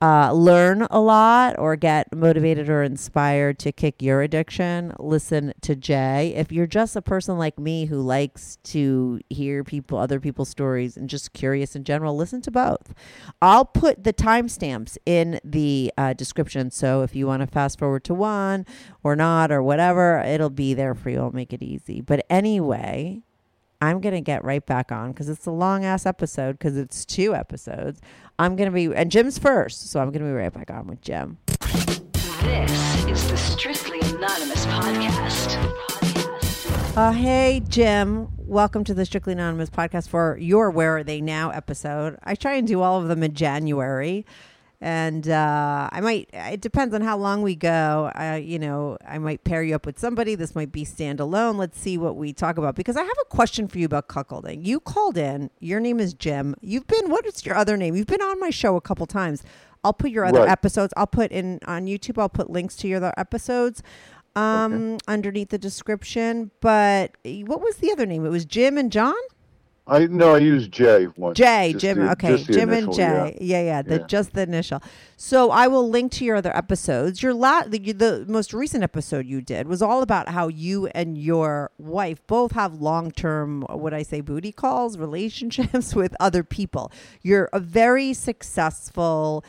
uh, 0.00 0.32
learn 0.32 0.82
a 0.90 1.00
lot 1.00 1.58
or 1.58 1.74
get 1.74 2.14
motivated 2.14 2.68
or 2.68 2.82
inspired 2.82 3.58
to 3.58 3.72
kick 3.72 4.00
your 4.00 4.22
addiction, 4.22 4.92
listen 4.98 5.52
to 5.60 5.74
Jay. 5.74 6.34
If 6.36 6.52
you're 6.52 6.66
just 6.68 6.94
a 6.94 7.02
person 7.02 7.36
like 7.36 7.58
me 7.58 7.86
who 7.86 8.00
likes 8.00 8.58
to 8.64 9.20
hear 9.28 9.64
people, 9.64 9.98
other 9.98 10.20
people's 10.20 10.48
stories, 10.48 10.96
and 10.96 11.10
just 11.10 11.32
curious 11.32 11.74
in 11.74 11.82
general, 11.82 12.16
listen 12.16 12.40
to 12.42 12.50
both. 12.50 12.94
I'll 13.42 13.64
put 13.64 14.04
the 14.04 14.12
timestamps 14.12 14.96
in 15.04 15.40
the 15.42 15.92
uh, 15.98 16.12
description. 16.12 16.70
So 16.70 17.02
if 17.02 17.16
you 17.16 17.26
want 17.26 17.40
to 17.40 17.48
fast 17.48 17.78
forward 17.78 18.04
to 18.04 18.14
one 18.14 18.66
or 19.02 19.16
not 19.16 19.50
or 19.50 19.62
whatever, 19.62 20.20
it'll 20.20 20.50
be 20.50 20.74
there 20.74 20.94
for 20.94 21.10
you. 21.10 21.20
I'll 21.20 21.32
make 21.32 21.52
it 21.52 21.62
easy. 21.62 22.00
But 22.00 22.24
anyway, 22.30 23.22
I'm 23.80 24.00
going 24.00 24.14
to 24.14 24.20
get 24.20 24.44
right 24.44 24.64
back 24.64 24.90
on 24.90 25.12
because 25.12 25.28
it's 25.28 25.46
a 25.46 25.52
long 25.52 25.84
ass 25.84 26.04
episode 26.04 26.58
because 26.58 26.76
it's 26.76 27.04
two 27.04 27.32
episodes. 27.32 28.00
I'm 28.36 28.56
going 28.56 28.68
to 28.68 28.74
be, 28.74 28.86
and 28.92 29.08
Jim's 29.08 29.38
first. 29.38 29.90
So 29.90 30.00
I'm 30.00 30.10
going 30.10 30.24
to 30.24 30.28
be 30.28 30.32
right 30.32 30.52
back 30.52 30.68
on 30.68 30.88
with 30.88 31.00
Jim. 31.00 31.38
This 32.40 33.04
is 33.06 33.30
the 33.30 33.36
Strictly 33.36 34.00
Anonymous 34.00 34.66
podcast. 34.66 35.54
Uh, 36.96 37.12
hey, 37.12 37.62
Jim. 37.68 38.26
Welcome 38.36 38.82
to 38.82 38.94
the 38.94 39.06
Strictly 39.06 39.34
Anonymous 39.34 39.70
podcast 39.70 40.08
for 40.08 40.36
your 40.38 40.70
Where 40.72 40.96
Are 40.96 41.04
They 41.04 41.20
Now 41.20 41.50
episode. 41.50 42.18
I 42.24 42.34
try 42.34 42.54
and 42.54 42.66
do 42.66 42.82
all 42.82 43.00
of 43.00 43.06
them 43.06 43.22
in 43.22 43.34
January. 43.34 44.26
And 44.80 45.28
uh, 45.28 45.88
I 45.90 46.00
might. 46.00 46.30
It 46.32 46.60
depends 46.60 46.94
on 46.94 47.00
how 47.00 47.16
long 47.18 47.42
we 47.42 47.56
go. 47.56 48.12
Uh, 48.14 48.38
you 48.40 48.60
know, 48.60 48.96
I 49.06 49.18
might 49.18 49.42
pair 49.42 49.62
you 49.62 49.74
up 49.74 49.84
with 49.84 49.98
somebody. 49.98 50.36
This 50.36 50.54
might 50.54 50.70
be 50.70 50.84
standalone. 50.84 51.56
Let's 51.56 51.80
see 51.80 51.98
what 51.98 52.14
we 52.14 52.32
talk 52.32 52.58
about 52.58 52.76
because 52.76 52.96
I 52.96 53.02
have 53.02 53.16
a 53.22 53.24
question 53.26 53.66
for 53.66 53.78
you 53.78 53.86
about 53.86 54.06
cuckolding. 54.06 54.64
You 54.64 54.78
called 54.78 55.18
in. 55.18 55.50
Your 55.58 55.80
name 55.80 55.98
is 55.98 56.14
Jim. 56.14 56.54
You've 56.60 56.86
been. 56.86 57.10
What 57.10 57.26
is 57.26 57.44
your 57.44 57.56
other 57.56 57.76
name? 57.76 57.96
You've 57.96 58.06
been 58.06 58.22
on 58.22 58.38
my 58.38 58.50
show 58.50 58.76
a 58.76 58.80
couple 58.80 59.06
times. 59.06 59.42
I'll 59.82 59.92
put 59.92 60.10
your 60.12 60.24
other 60.24 60.40
Right. 60.40 60.48
episodes. 60.48 60.92
I'll 60.96 61.06
put 61.08 61.32
in 61.32 61.58
on 61.66 61.86
YouTube. 61.86 62.16
I'll 62.18 62.28
put 62.28 62.48
links 62.50 62.76
to 62.76 62.88
your 62.88 62.98
other 62.98 63.14
episodes 63.16 63.82
um, 64.36 64.98
underneath 65.08 65.48
the 65.48 65.58
description. 65.58 66.52
But 66.60 67.16
eh, 67.24 67.42
what 67.42 67.60
was 67.60 67.76
the 67.78 67.90
other 67.90 68.06
name? 68.06 68.24
It 68.24 68.30
was 68.30 68.44
Jim 68.44 68.78
and 68.78 68.92
John. 68.92 69.14
I 69.88 70.06
no, 70.06 70.34
I 70.34 70.38
used 70.38 70.70
J 70.70 71.06
once. 71.16 71.36
Jay, 71.38 71.72
Just 71.72 71.82
Jim. 71.82 71.98
the- 71.98 72.10
okay, 72.12 72.36
Jim 72.42 72.68
and 72.70 72.72
initial, 72.84 72.92
Jay. 72.92 73.38
Yeah, 73.40 73.62
yeah. 73.62 73.82
the 73.82 73.96
Yeah. 74.00 74.06
just 74.06 74.34
the 74.34 74.42
initial. 74.42 74.82
So 75.16 75.50
I 75.50 75.66
will 75.66 75.88
link 75.88 76.12
to 76.12 76.24
your 76.24 76.36
other 76.36 76.54
episodes. 76.56 77.22
Your 77.22 77.34
la- 77.34 77.64
the, 77.64 77.78
the 77.92 78.24
most 78.28 78.52
recent 78.54 78.84
episode 78.84 79.26
you 79.26 79.40
did 79.40 79.66
was 79.66 79.80
all 79.82 80.02
about 80.02 80.28
how 80.28 80.48
you 80.48 80.86
and 80.88 81.16
your 81.18 81.70
wife 81.78 82.24
both 82.26 82.52
have 82.52 82.74
long 82.80 83.10
term, 83.10 83.62
what 83.62 83.92
I 83.94 84.02
say, 84.02 84.20
booty 84.20 84.52
calls, 84.52 84.98
relationships 84.98 85.94
with 86.02 86.14
other 86.20 86.44
people. 86.44 86.92
You're 87.22 87.48
a 87.52 87.60
very 87.60 88.12
successful 88.14 89.44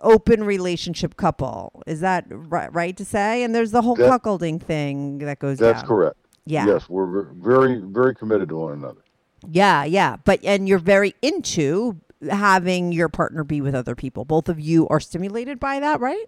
open 0.00 0.44
relationship 0.44 1.16
couple. 1.16 1.82
Is 1.86 2.00
that 2.00 2.26
right, 2.28 2.72
right 2.72 2.96
to 2.96 3.04
say? 3.04 3.42
And 3.42 3.54
there's 3.54 3.70
the 3.72 3.82
whole 3.82 3.96
That- 3.96 4.22
cuckolding 4.22 4.60
thing 4.62 5.18
that 5.18 5.38
goes 5.38 5.58
That's 5.58 5.80
down. 5.80 5.88
correct. 5.88 6.16
Yeah. 6.48 6.66
Yes, 6.66 6.88
we're 6.88 7.22
very, 7.32 7.80
very 7.80 8.14
committed 8.14 8.48
to 8.50 8.56
one 8.56 8.74
another. 8.74 9.00
Yeah, 9.50 9.84
yeah. 9.84 10.16
But 10.24 10.44
and 10.44 10.68
you're 10.68 10.78
very 10.78 11.14
into 11.22 12.00
having 12.30 12.92
your 12.92 13.08
partner 13.08 13.44
be 13.44 13.60
with 13.60 13.74
other 13.74 13.94
people. 13.94 14.24
Both 14.24 14.48
of 14.48 14.58
you 14.58 14.88
are 14.88 15.00
stimulated 15.00 15.60
by 15.60 15.80
that, 15.80 16.00
right? 16.00 16.26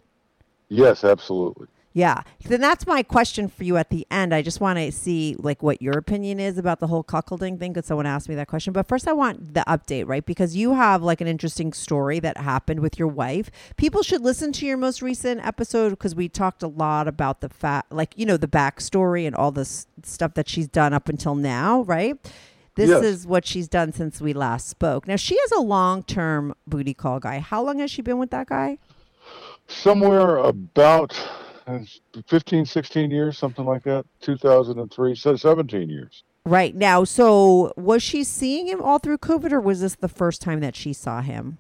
Yes, 0.69 1.03
absolutely. 1.05 1.67
Yeah. 1.95 2.23
Then 2.45 2.61
that's 2.61 2.87
my 2.87 3.03
question 3.03 3.49
for 3.49 3.65
you 3.65 3.77
at 3.77 3.91
the 3.91 4.07
end. 4.11 4.33
I 4.33 4.41
just 4.41 4.61
want 4.61 4.79
to 4.79 4.93
see 4.93 5.35
like 5.39 5.65
what 5.65 5.83
your 5.83 5.99
opinion 5.99 6.39
is 6.39 6.57
about 6.57 6.79
the 6.79 6.87
whole 6.87 7.03
cuckolding 7.03 7.59
thing 7.59 7.73
because 7.73 7.87
someone 7.87 8.07
asked 8.07 8.29
me 8.29 8.37
that 8.37 8.47
question. 8.47 8.73
But 8.73 8.87
first 8.87 9.09
I 9.09 9.13
want 9.13 9.55
the 9.55 9.65
update, 9.67 10.07
right? 10.07 10.25
Because 10.25 10.55
you 10.55 10.75
have 10.75 11.03
like 11.03 11.21
an 11.21 11.27
interesting 11.27 11.73
story 11.73 12.21
that 12.21 12.37
happened 12.37 12.81
with 12.81 13.01
your 13.01 13.09
wife. 13.09 13.51
People 13.77 14.05
should 14.05 14.21
listen 14.21 14.53
to 14.53 14.67
your 14.67 14.77
most 14.77 15.03
recent 15.03 15.45
episode 15.45 15.91
because 15.91 16.15
we 16.15 16.29
talked 16.29 16.63
a 16.63 16.69
lot 16.69 17.09
about 17.09 17.41
the 17.41 17.49
fact 17.49 17.91
like, 17.91 18.13
you 18.17 18.27
know, 18.27 18.37
the 18.37 18.47
backstory 18.47 19.27
and 19.27 19.35
all 19.35 19.51
this 19.51 19.89
stuff 20.05 20.35
that 20.35 20.49
she's 20.49 20.69
done 20.69 20.93
up 20.93 21.09
until 21.09 21.35
now, 21.35 21.83
right? 21.83 22.17
This 22.79 22.91
Yes. 22.91 23.03
is 23.03 23.27
what 23.27 23.45
she's 23.45 23.67
done 23.67 23.93
since 23.93 24.21
we 24.21 24.33
last 24.33 24.69
spoke. 24.69 25.09
Now 25.09 25.17
she 25.17 25.37
has 25.37 25.51
a 25.51 25.61
long 25.61 26.05
term 26.05 26.55
booty 26.65 26.95
call 26.95 27.19
guy. 27.19 27.41
How 27.41 27.61
long 27.61 27.81
has 27.81 27.91
she 27.91 28.03
been 28.03 28.19
with 28.19 28.31
that 28.31 28.47
guy? 28.47 28.79
Somewhere 29.67 30.37
about 30.37 31.13
uh, 31.67 31.81
15, 32.29 32.65
16 32.65 33.11
years, 33.11 33.37
something 33.37 33.65
like 33.65 33.83
that. 33.83 34.07
2003, 34.21 35.17
so 35.17 35.35
17 35.35 35.91
years. 35.91 36.23
Right 36.45 36.73
now, 36.73 37.03
so 37.03 37.73
was 37.77 38.01
she 38.01 38.23
seeing 38.23 38.69
him 38.69 38.81
all 38.81 39.01
through 39.01 39.19
COVID, 39.19 39.51
or 39.51 39.61
was 39.61 39.81
this 39.81 39.97
the 39.97 40.09
first 40.09 40.41
time 40.41 40.61
that 40.61 40.77
she 40.77 40.93
saw 40.93 41.21
him? 41.21 41.59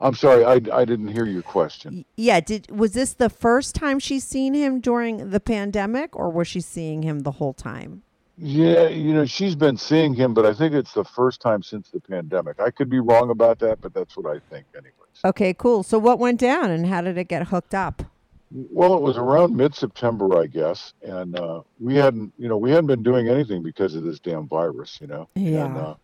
I'm 0.00 0.14
sorry, 0.14 0.44
I, 0.44 0.54
I 0.76 0.84
didn't 0.84 1.08
hear 1.08 1.26
your 1.26 1.42
question. 1.42 2.04
Yeah, 2.16 2.40
did 2.40 2.72
was 2.76 2.92
this 2.92 3.14
the 3.14 3.30
first 3.30 3.76
time 3.76 4.00
she's 4.00 4.24
seen 4.24 4.54
him 4.54 4.80
during 4.80 5.30
the 5.30 5.38
pandemic, 5.40 6.16
or 6.16 6.28
was 6.28 6.48
she 6.48 6.60
seeing 6.60 7.02
him 7.02 7.20
the 7.20 7.32
whole 7.32 7.54
time? 7.54 8.02
Yeah, 8.42 8.88
you 8.88 9.12
know, 9.12 9.26
she's 9.26 9.54
been 9.54 9.76
seeing 9.76 10.14
him, 10.14 10.32
but 10.32 10.46
I 10.46 10.54
think 10.54 10.72
it's 10.72 10.94
the 10.94 11.04
first 11.04 11.42
time 11.42 11.62
since 11.62 11.90
the 11.90 12.00
pandemic. 12.00 12.58
I 12.58 12.70
could 12.70 12.88
be 12.88 12.98
wrong 12.98 13.28
about 13.28 13.58
that, 13.58 13.82
but 13.82 13.92
that's 13.92 14.16
what 14.16 14.34
I 14.34 14.40
think, 14.48 14.64
anyways. 14.74 14.94
Okay, 15.24 15.52
cool. 15.52 15.82
So 15.82 15.98
what 15.98 16.18
went 16.18 16.40
down, 16.40 16.70
and 16.70 16.86
how 16.86 17.02
did 17.02 17.18
it 17.18 17.28
get 17.28 17.48
hooked 17.48 17.74
up? 17.74 18.02
Well, 18.50 18.94
it 18.94 19.02
was 19.02 19.18
around 19.18 19.54
mid-September, 19.54 20.40
I 20.40 20.46
guess, 20.46 20.94
and 21.02 21.38
uh, 21.38 21.60
we 21.78 21.96
hadn't, 21.96 22.32
you 22.38 22.48
know, 22.48 22.56
we 22.56 22.70
hadn't 22.70 22.86
been 22.86 23.02
doing 23.02 23.28
anything 23.28 23.62
because 23.62 23.94
of 23.94 24.04
this 24.04 24.18
damn 24.18 24.48
virus, 24.48 24.98
you 25.02 25.06
know. 25.06 25.28
Yeah. 25.34 25.66
And, 25.66 25.76
uh, 25.76 25.94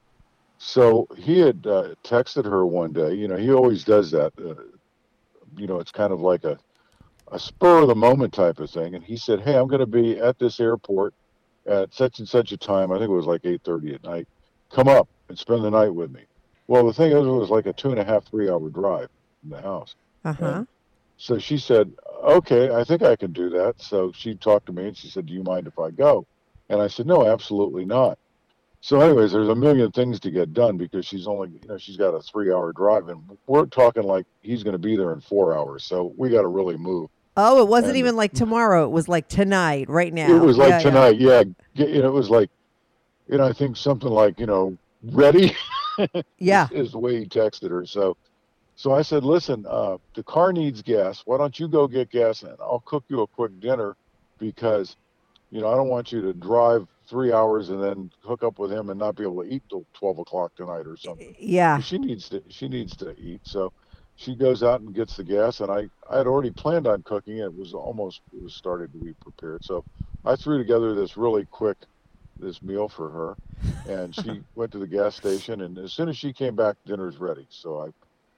so 0.58 1.08
he 1.16 1.38
had 1.40 1.66
uh, 1.66 1.94
texted 2.04 2.44
her 2.44 2.66
one 2.66 2.92
day. 2.92 3.14
You 3.14 3.28
know, 3.28 3.36
he 3.36 3.50
always 3.50 3.82
does 3.82 4.10
that. 4.10 4.32
Uh, 4.38 4.62
you 5.56 5.66
know, 5.66 5.80
it's 5.80 5.92
kind 5.92 6.12
of 6.12 6.20
like 6.20 6.44
a 6.44 6.58
a 7.32 7.38
spur 7.38 7.82
of 7.82 7.88
the 7.88 7.94
moment 7.94 8.32
type 8.32 8.60
of 8.60 8.70
thing. 8.70 8.94
And 8.94 9.02
he 9.02 9.16
said, 9.16 9.40
"Hey, 9.40 9.56
I'm 9.56 9.68
going 9.68 9.80
to 9.80 9.86
be 9.86 10.18
at 10.18 10.38
this 10.38 10.60
airport 10.60 11.14
at 11.66 11.92
such 11.94 12.18
and 12.18 12.28
such 12.28 12.52
a 12.52 12.56
time. 12.56 12.92
I 12.92 12.98
think 12.98 13.10
it 13.10 13.14
was 13.14 13.26
like 13.26 13.42
8:30 13.42 13.94
at 13.94 14.04
night. 14.04 14.28
Come 14.70 14.88
up 14.88 15.08
and 15.28 15.38
spend 15.38 15.64
the 15.64 15.70
night 15.70 15.94
with 15.94 16.10
me." 16.10 16.22
Well, 16.68 16.86
the 16.86 16.92
thing 16.92 17.12
is, 17.12 17.26
it 17.26 17.30
was 17.30 17.50
like 17.50 17.66
a 17.66 17.72
two 17.72 17.90
and 17.90 17.98
a 18.00 18.04
half, 18.04 18.24
three 18.26 18.50
hour 18.50 18.68
drive 18.68 19.08
from 19.40 19.50
the 19.50 19.62
house. 19.62 19.94
Uh 20.24 20.32
huh. 20.32 20.64
So 21.16 21.38
she 21.38 21.58
said, 21.58 21.92
"Okay, 22.24 22.74
I 22.74 22.84
think 22.84 23.02
I 23.02 23.16
can 23.16 23.32
do 23.32 23.50
that." 23.50 23.80
So 23.80 24.12
she 24.12 24.34
talked 24.34 24.66
to 24.66 24.72
me 24.72 24.88
and 24.88 24.96
she 24.96 25.08
said, 25.08 25.26
"Do 25.26 25.32
you 25.32 25.42
mind 25.42 25.66
if 25.66 25.78
I 25.78 25.90
go?" 25.90 26.26
And 26.68 26.80
I 26.80 26.88
said, 26.88 27.06
"No, 27.06 27.26
absolutely 27.26 27.84
not." 27.84 28.18
So, 28.80 29.00
anyways, 29.00 29.32
there's 29.32 29.48
a 29.48 29.54
million 29.54 29.90
things 29.90 30.20
to 30.20 30.30
get 30.30 30.52
done 30.52 30.76
because 30.76 31.04
she's 31.04 31.26
only, 31.26 31.48
you 31.48 31.68
know, 31.68 31.78
she's 31.78 31.96
got 31.96 32.14
a 32.14 32.20
three-hour 32.20 32.72
drive, 32.72 33.08
and 33.08 33.20
we're 33.48 33.66
talking 33.66 34.04
like 34.04 34.26
he's 34.42 34.62
going 34.62 34.74
to 34.74 34.78
be 34.78 34.96
there 34.96 35.12
in 35.12 35.20
four 35.20 35.56
hours. 35.56 35.84
So 35.84 36.14
we 36.16 36.30
got 36.30 36.42
to 36.42 36.48
really 36.48 36.76
move. 36.76 37.10
Oh, 37.36 37.60
it 37.60 37.68
wasn't 37.68 37.90
And- 37.90 37.98
even 37.98 38.16
like 38.16 38.32
tomorrow. 38.32 38.84
It 38.84 38.90
was 38.90 39.08
like 39.08 39.28
tonight, 39.28 39.88
right 39.88 40.12
now. 40.12 40.34
It 40.34 40.40
was 40.40 40.56
like 40.58 40.70
Yeah, 40.70 40.78
yeah. 40.78 40.82
tonight, 40.82 41.20
yeah. 41.20 41.42
You 41.74 42.02
know, 42.02 42.08
it 42.08 42.12
was 42.12 42.30
like, 42.30 42.50
you 43.28 43.38
know, 43.38 43.44
I 43.46 43.52
think 43.52 43.76
something 43.76 44.08
like, 44.10 44.38
you 44.40 44.46
know, 44.46 44.76
ready. 45.02 45.54
Yeah. 46.38 46.68
is, 46.72 46.88
is 46.88 46.92
the 46.92 46.98
way 46.98 47.18
he 47.20 47.24
texted 47.24 47.70
her. 47.70 47.86
So, 47.86 48.18
so 48.74 48.92
I 48.92 49.00
said, 49.00 49.24
listen, 49.24 49.64
uh, 49.66 49.96
the 50.14 50.22
car 50.22 50.52
needs 50.52 50.82
gas. 50.82 51.22
Why 51.24 51.38
don't 51.38 51.58
you 51.58 51.68
go 51.68 51.88
get 51.88 52.10
gas 52.10 52.42
and 52.42 52.54
I'll 52.60 52.82
cook 52.84 53.04
you 53.08 53.22
a 53.22 53.26
quick 53.26 53.58
dinner 53.60 53.96
because, 54.38 54.96
you 55.50 55.62
know, 55.62 55.68
I 55.72 55.74
don't 55.74 55.88
want 55.88 56.12
you 56.12 56.20
to 56.20 56.34
drive 56.34 56.86
three 57.08 57.32
hours 57.32 57.70
and 57.70 57.82
then 57.82 58.10
hook 58.20 58.42
up 58.42 58.58
with 58.58 58.70
him 58.70 58.90
and 58.90 58.98
not 58.98 59.16
be 59.16 59.22
able 59.22 59.42
to 59.42 59.48
eat 59.48 59.62
till 59.70 59.86
twelve 59.94 60.18
o'clock 60.18 60.54
tonight 60.54 60.86
or 60.86 60.98
something. 60.98 61.34
Yeah. 61.38 61.78
She 61.80 61.96
needs 61.96 62.28
to 62.28 62.42
she 62.48 62.68
needs 62.68 62.94
to 62.96 63.16
eat. 63.18 63.40
So 63.44 63.72
she 64.16 64.34
goes 64.34 64.62
out 64.62 64.80
and 64.80 64.94
gets 64.94 65.16
the 65.16 65.24
gas 65.24 65.60
and 65.60 65.70
I, 65.70 65.88
I 66.10 66.18
had 66.18 66.26
already 66.26 66.50
planned 66.50 66.86
on 66.86 67.02
cooking 67.02 67.38
it. 67.38 67.54
Was 67.54 67.74
almost 67.74 68.22
it 68.32 68.42
was 68.42 68.54
starting 68.54 68.88
to 68.88 69.04
be 69.04 69.14
prepared. 69.20 69.64
So 69.64 69.84
I 70.24 70.36
threw 70.36 70.58
together 70.58 70.94
this 70.94 71.16
really 71.16 71.46
quick 71.46 71.76
this 72.38 72.62
meal 72.62 72.88
for 72.88 73.10
her 73.10 73.36
and 73.88 74.14
she 74.14 74.40
went 74.54 74.72
to 74.72 74.78
the 74.78 74.86
gas 74.86 75.14
station 75.14 75.60
and 75.60 75.78
as 75.78 75.92
soon 75.92 76.08
as 76.08 76.16
she 76.16 76.32
came 76.32 76.56
back 76.56 76.76
dinner's 76.86 77.18
ready. 77.18 77.46
So 77.50 77.80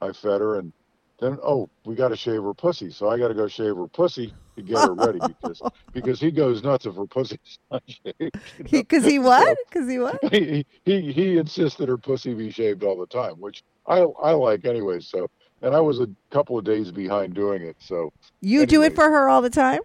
I 0.01 0.07
I 0.07 0.13
fed 0.13 0.41
her 0.41 0.59
and 0.59 0.73
then 1.21 1.39
oh 1.43 1.71
we 1.85 1.95
got 1.95 2.09
to 2.09 2.17
shave 2.17 2.43
her 2.43 2.55
pussy. 2.55 2.91
So 2.91 3.09
I 3.09 3.19
got 3.19 3.29
to 3.29 3.35
go 3.35 3.49
shave 3.49 3.77
her 3.77 3.89
pussy 3.89 4.35
to 4.57 4.63
get 4.63 4.83
her 4.83 4.95
ready 4.95 5.21
because 5.21 5.63
because 5.93 6.21
he 6.21 6.31
goes 6.31 6.63
nuts 6.63 6.87
if 6.87 6.97
her 6.97 7.07
pussy's 7.07 7.59
not 7.71 7.83
shaved. 7.89 8.19
you 8.21 8.31
know? 8.59 8.69
Because 8.71 9.05
he 9.05 9.19
what? 9.19 9.57
Because 9.69 9.89
he 9.89 9.99
what? 10.01 10.19
he, 10.33 10.67
he 10.85 11.13
he 11.13 11.39
insists 11.39 11.79
that 11.79 11.89
her 11.89 11.99
pussy 11.99 12.35
be 12.35 12.51
shaved 12.51 12.83
all 12.83 12.99
the 12.99 13.07
time, 13.07 13.35
which 13.35 13.63
I 13.87 14.01
I 14.23 14.33
like 14.33 14.65
anyway. 14.65 15.01
So, 15.01 15.29
and 15.63 15.75
I 15.75 15.81
was 15.81 16.01
a 16.01 16.09
couple 16.31 16.59
of 16.59 16.65
days 16.65 16.91
behind 16.91 17.35
doing 17.35 17.63
it, 17.63 17.77
so 17.79 18.13
You 18.41 18.67
do 18.67 18.83
it 18.83 18.95
for 18.95 19.09
her 19.11 19.29
all 19.29 19.43
the 19.43 19.51
time? 19.51 19.81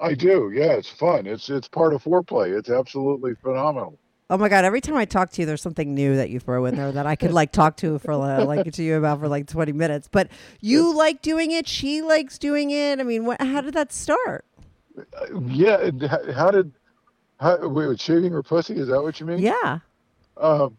I 0.00 0.14
do. 0.14 0.52
Yeah, 0.54 0.72
it's 0.72 0.90
fun. 0.90 1.26
It's 1.26 1.50
it's 1.50 1.68
part 1.68 1.92
of 1.92 2.02
foreplay. 2.02 2.56
It's 2.56 2.70
absolutely 2.70 3.34
phenomenal. 3.42 3.98
Oh 4.30 4.36
my 4.36 4.48
god! 4.48 4.64
Every 4.64 4.80
time 4.80 4.94
I 4.96 5.06
talk 5.06 5.30
to 5.30 5.42
you, 5.42 5.46
there's 5.46 5.62
something 5.62 5.94
new 5.94 6.16
that 6.16 6.28
you 6.30 6.38
throw 6.38 6.66
in 6.66 6.76
there 6.76 6.92
that 6.92 7.06
I 7.06 7.16
could 7.16 7.32
like 7.32 7.50
talk 7.50 7.78
to 7.78 7.98
for 7.98 8.14
like 8.14 8.70
to 8.72 8.82
you 8.82 8.96
about 8.96 9.20
for 9.20 9.28
like 9.28 9.46
20 9.46 9.72
minutes. 9.72 10.08
But 10.10 10.28
you 10.60 10.94
like 10.94 11.22
doing 11.22 11.50
it. 11.50 11.66
She 11.66 12.02
likes 12.02 12.38
doing 12.38 12.70
it. 12.70 13.00
I 13.00 13.04
mean, 13.04 13.24
what, 13.24 13.40
how 13.40 13.62
did 13.62 13.74
that 13.74 13.92
start? 13.92 14.44
Uh, 14.98 15.40
yeah. 15.40 15.90
How 16.34 16.50
did 16.50 16.72
how 17.40 17.68
wait, 17.68 17.88
with 17.88 18.00
shaving 18.00 18.32
her 18.32 18.42
pussy? 18.42 18.74
Is 18.74 18.88
that 18.88 19.02
what 19.02 19.18
you 19.18 19.26
mean? 19.26 19.38
Yeah. 19.38 19.78
Um, 20.36 20.76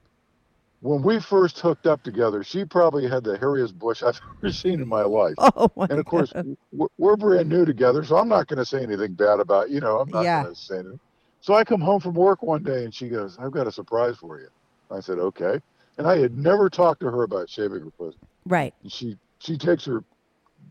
when 0.82 1.02
we 1.02 1.20
first 1.20 1.60
hooked 1.60 1.88
up 1.88 2.02
together, 2.04 2.44
she 2.44 2.66
probably 2.66 3.08
had 3.08 3.24
the 3.24 3.38
hairiest 3.38 3.78
bush 3.78 4.02
I've 4.04 4.20
ever 4.44 4.52
seen 4.54 4.82
in 4.82 4.88
my 4.88 5.04
life. 5.04 5.36
Oh 5.56 5.70
my. 5.76 5.88
and 5.90 6.00
of 6.00 6.06
course 6.06 6.34
we're, 6.72 6.88
we're 6.98 7.16
brand 7.18 7.50
new 7.50 7.66
together 7.66 8.04
so 8.04 8.16
i'm 8.18 8.28
not 8.30 8.48
going 8.48 8.58
to 8.58 8.66
say 8.66 8.82
anything 8.84 9.14
bad 9.14 9.40
about 9.40 9.70
you 9.70 9.80
know 9.80 9.98
i'm 10.00 10.10
not 10.12 10.24
Yeah. 10.24 10.44
going 10.44 10.54
to 10.54 10.60
say 10.60 10.76
anything 10.76 11.00
so 11.42 11.54
i 11.54 11.64
come 11.64 11.82
home 11.82 12.00
from 12.00 12.14
work 12.14 12.42
one 12.44 12.64
day 12.64 12.84
and 12.84 12.94
she 12.94 13.10
goes 13.10 13.38
i've 13.40 13.52
got 13.52 13.68
a 13.68 13.72
surprise 13.72 14.16
for 14.18 14.40
you 14.40 14.48
i 14.92 15.00
said 15.00 15.18
okay 15.20 15.60
and 15.98 16.08
i 16.08 16.18
had 16.18 16.38
never 16.38 16.70
talked 16.70 17.00
to 17.02 17.10
her 17.10 17.24
about 17.24 17.50
shaving 17.50 17.80
her 17.82 17.92
pussy 17.98 18.18
Right. 18.46 18.74
and 18.84 18.92
she 18.92 19.16
she 19.40 19.58
takes 19.58 19.86
her 19.86 20.04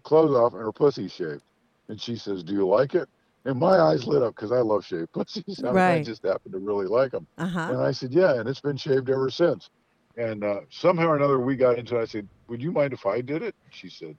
clothes 0.05 0.37
off 0.37 0.53
and 0.53 0.62
her 0.62 0.73
pussy's 0.73 1.12
shaved 1.12 1.43
and 1.88 2.00
she 2.00 2.17
says 2.17 2.43
do 2.45 2.53
you 2.53 2.67
like 2.67 2.95
it 2.95 3.09
and 3.45 3.59
my 3.59 3.79
eyes 3.81 4.07
lit 4.07 4.23
up 4.23 4.35
because 4.37 4.53
i 4.53 4.61
love 4.61 4.85
shaved 4.85 5.11
pussies 5.12 5.62
I, 5.65 5.73
mean, 5.73 5.79
I 5.79 6.03
just 6.03 6.25
happen 6.25 6.53
to 6.53 6.59
really 6.59 6.87
like 6.87 7.12
them 7.12 7.27
Uh 7.38 7.47
huh. 7.47 7.69
and 7.73 7.81
I 7.81 7.93
said, 7.93 8.12
yeah, 8.12 8.35
and 8.38 8.49
it's 8.49 8.61
been 8.61 8.77
shaved 8.77 9.11
ever 9.11 9.31
since. 9.31 9.69
And 10.18 10.42
uh, 10.42 10.60
somehow 10.68 11.06
or 11.06 11.16
another, 11.16 11.38
we 11.38 11.56
got 11.56 11.78
into 11.78 11.96
it. 11.96 12.02
I 12.02 12.04
said, 12.04 12.28
would 12.48 12.60
you 12.60 12.72
mind 12.72 12.92
if 12.92 13.06
I 13.06 13.20
did 13.20 13.42
it? 13.42 13.54
She 13.70 13.88
said, 13.88 14.16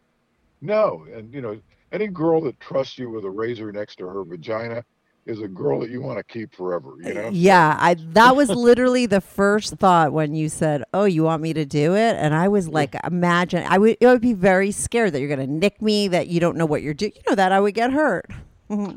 no. 0.61 1.05
And, 1.13 1.31
you 1.33 1.41
know, 1.41 1.59
any 1.91 2.07
girl 2.07 2.39
that 2.41 2.57
trusts 2.61 2.97
you 2.97 3.09
with 3.09 3.25
a 3.25 3.29
razor 3.29 3.71
next 3.73 3.97
to 3.97 4.07
her 4.07 4.23
vagina 4.23 4.85
is 5.25 5.41
a 5.41 5.47
girl 5.47 5.81
that 5.81 5.89
you 5.89 6.01
want 6.01 6.17
to 6.17 6.23
keep 6.23 6.55
forever. 6.55 6.93
You 7.03 7.13
know? 7.13 7.29
Yeah, 7.31 7.77
I 7.79 7.95
that 8.13 8.35
was 8.35 8.49
literally 8.49 9.05
the 9.05 9.21
first 9.21 9.75
thought 9.75 10.13
when 10.13 10.33
you 10.33 10.49
said, 10.49 10.83
"Oh, 10.93 11.03
you 11.03 11.23
want 11.23 11.43
me 11.43 11.53
to 11.53 11.65
do 11.65 11.95
it?" 11.95 12.15
And 12.15 12.33
I 12.33 12.47
was 12.47 12.67
like, 12.67 12.95
"Imagine, 13.03 13.63
I 13.67 13.77
would. 13.77 13.97
It 13.99 14.07
would 14.07 14.21
be 14.21 14.33
very 14.33 14.71
scared 14.71 15.13
that 15.13 15.19
you're 15.19 15.27
going 15.27 15.45
to 15.45 15.53
nick 15.53 15.81
me, 15.81 16.07
that 16.07 16.27
you 16.27 16.39
don't 16.39 16.57
know 16.57 16.65
what 16.65 16.81
you're 16.81 16.95
doing. 16.95 17.11
You 17.15 17.21
know 17.29 17.35
that 17.35 17.51
I 17.51 17.59
would 17.59 17.75
get 17.75 17.91
hurt." 17.91 18.25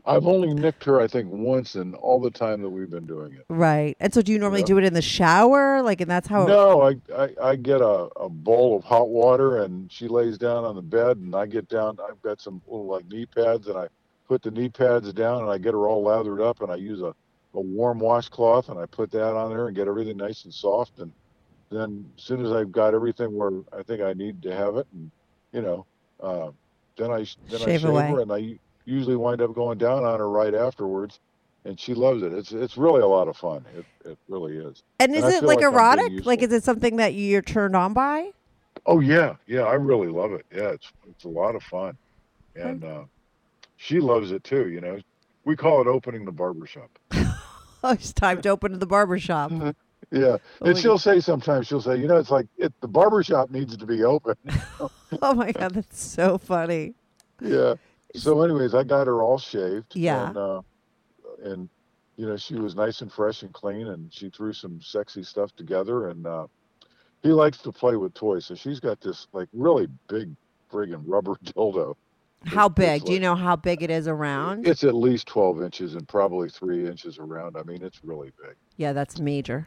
I've 0.04 0.26
only 0.26 0.52
nicked 0.52 0.84
her, 0.84 1.00
I 1.00 1.06
think, 1.06 1.30
once 1.30 1.76
in 1.76 1.94
all 1.94 2.20
the 2.20 2.30
time 2.30 2.60
that 2.62 2.68
we've 2.68 2.90
been 2.90 3.06
doing 3.06 3.32
it. 3.32 3.44
Right. 3.48 3.96
And 4.00 4.12
so, 4.12 4.20
do 4.20 4.30
you 4.32 4.38
normally 4.38 4.60
Yeah. 4.60 4.66
do 4.66 4.78
it 4.78 4.84
in 4.84 4.92
the 4.94 5.00
shower, 5.02 5.82
like, 5.82 6.00
and 6.00 6.10
that's 6.10 6.28
how? 6.28 6.46
No, 6.46 6.82
I, 6.82 6.96
I, 7.16 7.28
I 7.42 7.56
get 7.56 7.80
a, 7.80 8.08
a 8.16 8.28
bowl 8.28 8.76
of 8.76 8.84
hot 8.84 9.08
water 9.08 9.62
and 9.62 9.90
she 9.90 10.08
lays 10.08 10.36
down 10.36 10.64
on 10.64 10.76
the 10.76 10.82
bed 10.82 11.16
and 11.16 11.34
I 11.34 11.46
get 11.46 11.68
down. 11.68 11.96
I've 12.06 12.20
got 12.22 12.40
some 12.40 12.60
little 12.66 12.86
like 12.86 13.06
knee 13.08 13.26
pads 13.26 13.68
and 13.68 13.78
I 13.78 13.88
put 14.28 14.42
the 14.42 14.50
knee 14.50 14.68
pads 14.68 15.12
down 15.12 15.42
and 15.42 15.50
I 15.50 15.58
get 15.58 15.72
her 15.72 15.88
all 15.88 16.02
lathered 16.02 16.40
up 16.40 16.60
and 16.60 16.70
I 16.70 16.76
use 16.76 17.00
a, 17.00 17.14
a 17.54 17.60
warm 17.60 17.98
washcloth 17.98 18.68
and 18.68 18.78
I 18.78 18.86
put 18.86 19.10
that 19.12 19.34
on 19.34 19.50
there 19.50 19.68
and 19.68 19.76
get 19.76 19.88
everything 19.88 20.16
nice 20.18 20.44
and 20.44 20.52
soft. 20.52 20.98
And 20.98 21.12
then 21.70 22.04
as 22.18 22.24
soon 22.24 22.44
as 22.44 22.52
I've 22.52 22.72
got 22.72 22.94
everything 22.94 23.34
where 23.36 23.50
I 23.72 23.82
think 23.82 24.02
I 24.02 24.12
need 24.12 24.42
to 24.42 24.54
have 24.54 24.76
it, 24.76 24.86
and 24.92 25.10
you 25.52 25.62
know, 25.62 25.86
uh, 26.20 26.50
then 26.98 27.10
I 27.10 27.26
then 27.48 27.60
I 27.62 27.64
Shave 27.64 27.80
shave 27.80 27.84
away. 27.84 28.10
her 28.10 28.20
and 28.20 28.32
I 28.32 28.58
usually 28.84 29.16
wind 29.16 29.40
up 29.42 29.54
going 29.54 29.78
down 29.78 30.04
on 30.04 30.18
her 30.18 30.28
right 30.30 30.54
afterwards. 30.54 31.18
And 31.64 31.78
she 31.78 31.94
loves 31.94 32.22
it. 32.22 32.32
It's 32.32 32.50
it's 32.50 32.76
really 32.76 33.02
a 33.02 33.06
lot 33.06 33.28
of 33.28 33.36
fun. 33.36 33.64
It 33.76 33.84
it 34.04 34.18
really 34.28 34.56
is. 34.56 34.82
and 34.98 35.14
is 35.14 35.22
and 35.22 35.32
it 35.34 35.44
like, 35.44 35.58
like 35.58 35.64
erotic? 35.64 36.26
Like, 36.26 36.42
is 36.42 36.52
it 36.52 36.64
something 36.64 36.96
that 36.96 37.14
you're 37.14 37.40
turned 37.40 37.76
on 37.76 37.92
by? 37.92 38.30
Oh 38.84 38.98
yeah, 38.98 39.36
yeah, 39.46 39.62
I 39.62 39.74
really 39.74 40.08
love 40.08 40.32
it. 40.32 40.44
Yeah, 40.52 40.70
it's 40.70 40.90
it's 41.08 41.22
a 41.22 41.28
lot 41.28 41.54
of 41.54 41.62
fun, 41.62 41.96
and 42.56 42.82
uh, 42.82 43.02
she 43.76 44.00
loves 44.00 44.32
it 44.32 44.42
too. 44.42 44.70
You 44.70 44.80
know, 44.80 44.98
we 45.44 45.54
call 45.54 45.80
it 45.80 45.86
opening 45.86 46.24
the 46.24 46.32
barber 46.32 46.66
shop. 46.66 46.90
Oh, 47.84 47.90
it's 47.90 48.12
time 48.12 48.40
to 48.42 48.48
open 48.50 48.78
the 48.78 48.86
barber 48.86 49.18
shop. 49.18 49.50
Yeah, 49.50 49.72
Oh, 50.20 50.38
and 50.66 50.74
my 50.74 50.80
she'll 50.80 50.98
say 50.98 51.18
sometimes 51.18 51.66
she'll 51.66 51.80
say, 51.80 51.96
you 51.96 52.06
know, 52.06 52.16
it's 52.16 52.30
like 52.30 52.46
it, 52.56 52.72
the 52.80 52.86
barber 52.86 53.24
shop 53.24 53.50
needs 53.50 53.76
to 53.76 53.84
be 53.86 54.04
open. 54.04 54.36
oh 55.22 55.34
my 55.34 55.50
god, 55.50 55.74
that's 55.74 56.00
so 56.00 56.38
funny. 56.38 56.94
yeah. 57.40 57.74
So, 58.14 58.42
anyways, 58.42 58.74
I 58.74 58.84
got 58.84 59.06
her 59.06 59.22
all 59.22 59.38
shaved. 59.38 59.96
Yeah. 59.96 60.28
And, 60.28 60.36
uh, 60.36 60.62
and 61.44 61.68
you 62.16 62.26
know, 62.26 62.36
she 62.36 62.56
was 62.56 62.74
nice 62.74 63.00
and 63.00 63.10
fresh 63.12 63.42
and 63.42 63.52
clean, 63.52 63.88
and 63.88 64.12
she 64.12 64.28
threw 64.30 64.52
some 64.52 64.80
sexy 64.82 65.22
stuff 65.22 65.54
together. 65.56 66.08
And 66.08 66.26
uh, 66.26 66.46
he 67.22 67.30
likes 67.30 67.58
to 67.58 67.72
play 67.72 67.96
with 67.96 68.14
toys, 68.14 68.46
so 68.46 68.54
she's 68.54 68.80
got 68.80 69.00
this 69.00 69.26
like 69.32 69.48
really 69.52 69.88
big 70.08 70.30
friggin' 70.70 71.02
rubber 71.06 71.34
dildo. 71.44 71.94
How 72.44 72.66
It's 72.66 72.74
big? 72.74 73.04
Do 73.04 73.12
you 73.12 73.18
like- 73.18 73.22
know 73.22 73.34
how 73.36 73.56
big 73.56 73.82
it 73.82 73.90
is 73.90 74.08
around? 74.08 74.66
It's 74.66 74.82
at 74.84 74.94
least 74.94 75.26
12 75.28 75.62
inches 75.62 75.94
and 75.94 76.06
probably 76.08 76.48
three 76.50 76.86
inches 76.86 77.18
around. 77.18 77.56
I 77.56 77.62
mean, 77.62 77.82
it's 77.82 78.02
really 78.04 78.32
big. 78.42 78.56
yeah, 78.76 78.92
that's 78.92 79.20
major. 79.20 79.66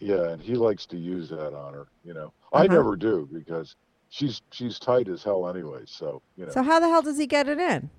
Yeah, 0.00 0.30
and 0.30 0.42
he 0.42 0.54
likes 0.54 0.84
to 0.86 0.96
use 0.96 1.28
that 1.30 1.54
on 1.56 1.74
her. 1.74 1.86
You 2.04 2.14
know, 2.14 2.32
I 2.52 2.64
Uh-huh. 2.64 2.74
never 2.74 2.96
do 2.96 3.28
because 3.32 3.76
she's 4.08 4.42
she's 4.50 4.78
tight 4.78 5.08
as 5.08 5.22
hell 5.22 5.48
anyway. 5.48 5.82
So 5.86 6.22
you 6.36 6.46
know, 6.46 6.52
So 6.52 6.62
how 6.62 6.80
the 6.80 6.88
hell 6.88 7.02
does 7.02 7.18
he 7.18 7.26
get 7.26 7.48
it 7.48 7.58
in? 7.58 7.90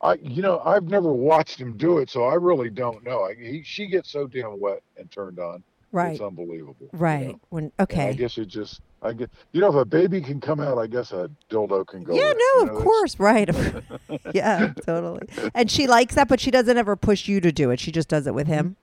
I 0.00 0.14
you 0.14 0.42
know 0.42 0.60
I've 0.64 0.84
never 0.88 1.12
watched 1.12 1.58
him 1.60 1.76
do 1.76 1.98
it, 1.98 2.10
so 2.10 2.24
I 2.24 2.34
really 2.34 2.70
don't 2.70 3.04
know. 3.04 3.22
I, 3.24 3.34
he 3.34 3.62
she 3.64 3.86
gets 3.86 4.10
so 4.10 4.26
damn 4.26 4.60
wet 4.60 4.82
and 4.96 5.10
turned 5.10 5.38
on. 5.38 5.62
Right. 5.92 6.12
It's 6.14 6.20
unbelievable. 6.20 6.74
you 6.92 6.98
Right. 6.98 7.28
know. 7.28 7.40
When 7.50 7.72
And 7.78 8.00
I 8.00 8.12
guess 8.14 8.36
it 8.36 8.46
just 8.46 8.80
I 9.00 9.12
get 9.12 9.30
you 9.52 9.60
know 9.60 9.68
if 9.68 9.76
a 9.76 9.84
baby 9.84 10.20
can 10.20 10.40
come 10.40 10.60
out, 10.60 10.76
I 10.78 10.86
guess 10.88 11.12
a 11.12 11.30
dildo 11.50 11.86
can 11.86 12.02
go. 12.02 12.14
Yeah, 12.14 12.32
in, 12.32 12.36
no, 12.36 12.44
you 12.44 12.60
of 12.62 12.66
know, 12.66 12.72
that's- 12.74 12.82
course, 12.84 13.20
right. 13.20 13.50
yeah, 14.34 14.72
totally. 14.84 15.26
And 15.54 15.70
she 15.70 15.86
likes 15.86 16.16
that, 16.16 16.28
but 16.28 16.40
she 16.40 16.50
doesn't 16.50 16.76
ever 16.76 16.96
push 16.96 17.28
you 17.28 17.40
to 17.40 17.52
do 17.52 17.70
it. 17.70 17.78
She 17.80 17.92
just 17.92 18.08
does 18.08 18.26
it 18.26 18.34
with 18.34 18.46
him. 18.48 18.76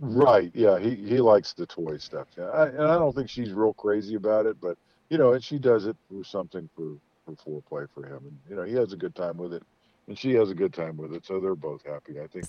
Right. 0.00 0.50
Yeah. 0.54 0.78
He 0.78 0.94
he 0.96 1.18
likes 1.20 1.52
the 1.54 1.66
toy 1.66 1.96
stuff. 1.98 2.26
Yeah. 2.36 2.46
I, 2.46 2.66
and 2.66 2.82
I 2.82 2.98
don't 2.98 3.14
think 3.14 3.30
she's 3.30 3.52
real 3.52 3.72
crazy 3.72 4.16
about 4.16 4.44
it, 4.46 4.60
but 4.60 4.76
you 5.10 5.18
know, 5.18 5.32
and 5.32 5.42
she 5.42 5.58
does 5.58 5.86
it 5.86 5.96
for 6.08 6.24
something 6.24 6.68
for 6.74 6.96
for 7.24 7.62
foreplay 7.62 7.88
for 7.94 8.06
him, 8.06 8.22
and 8.24 8.38
you 8.48 8.56
know, 8.56 8.62
he 8.62 8.74
has 8.74 8.92
a 8.92 8.96
good 8.96 9.14
time 9.14 9.36
with 9.36 9.52
it, 9.52 9.62
and 10.08 10.18
she 10.18 10.32
has 10.34 10.50
a 10.50 10.54
good 10.54 10.72
time 10.72 10.96
with 10.96 11.12
it, 11.12 11.26
so 11.26 11.40
they're 11.40 11.54
both 11.54 11.84
happy. 11.84 12.20
I 12.20 12.26
think. 12.26 12.46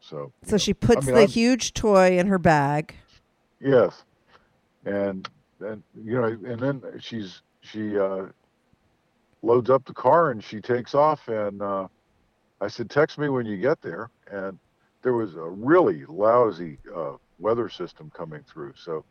So. 0.00 0.32
So 0.44 0.52
know. 0.52 0.58
she 0.58 0.74
puts 0.74 1.06
mean, 1.06 1.14
the 1.14 1.22
I'm- 1.22 1.28
huge 1.28 1.72
toy 1.72 2.18
in 2.18 2.26
her 2.26 2.38
bag. 2.38 2.94
Yes. 3.60 4.04
And 4.84 5.28
then 5.58 5.82
you 6.04 6.20
know, 6.20 6.24
and 6.24 6.60
then 6.60 6.82
she's 7.00 7.42
she 7.60 7.98
uh, 7.98 8.26
loads 9.42 9.70
up 9.70 9.84
the 9.84 9.94
car 9.94 10.30
and 10.30 10.42
she 10.42 10.60
takes 10.60 10.94
off, 10.94 11.26
and 11.28 11.62
uh, 11.62 11.88
I 12.60 12.68
said, 12.68 12.90
"Text 12.90 13.18
me 13.18 13.28
when 13.28 13.46
you 13.46 13.56
get 13.56 13.80
there." 13.82 14.10
And 14.30 14.58
there 15.02 15.14
was 15.14 15.34
a 15.34 15.42
really 15.42 16.04
lousy 16.06 16.78
uh, 16.94 17.12
weather 17.38 17.68
system 17.68 18.10
coming 18.14 18.42
through, 18.46 18.74
so 18.76 19.04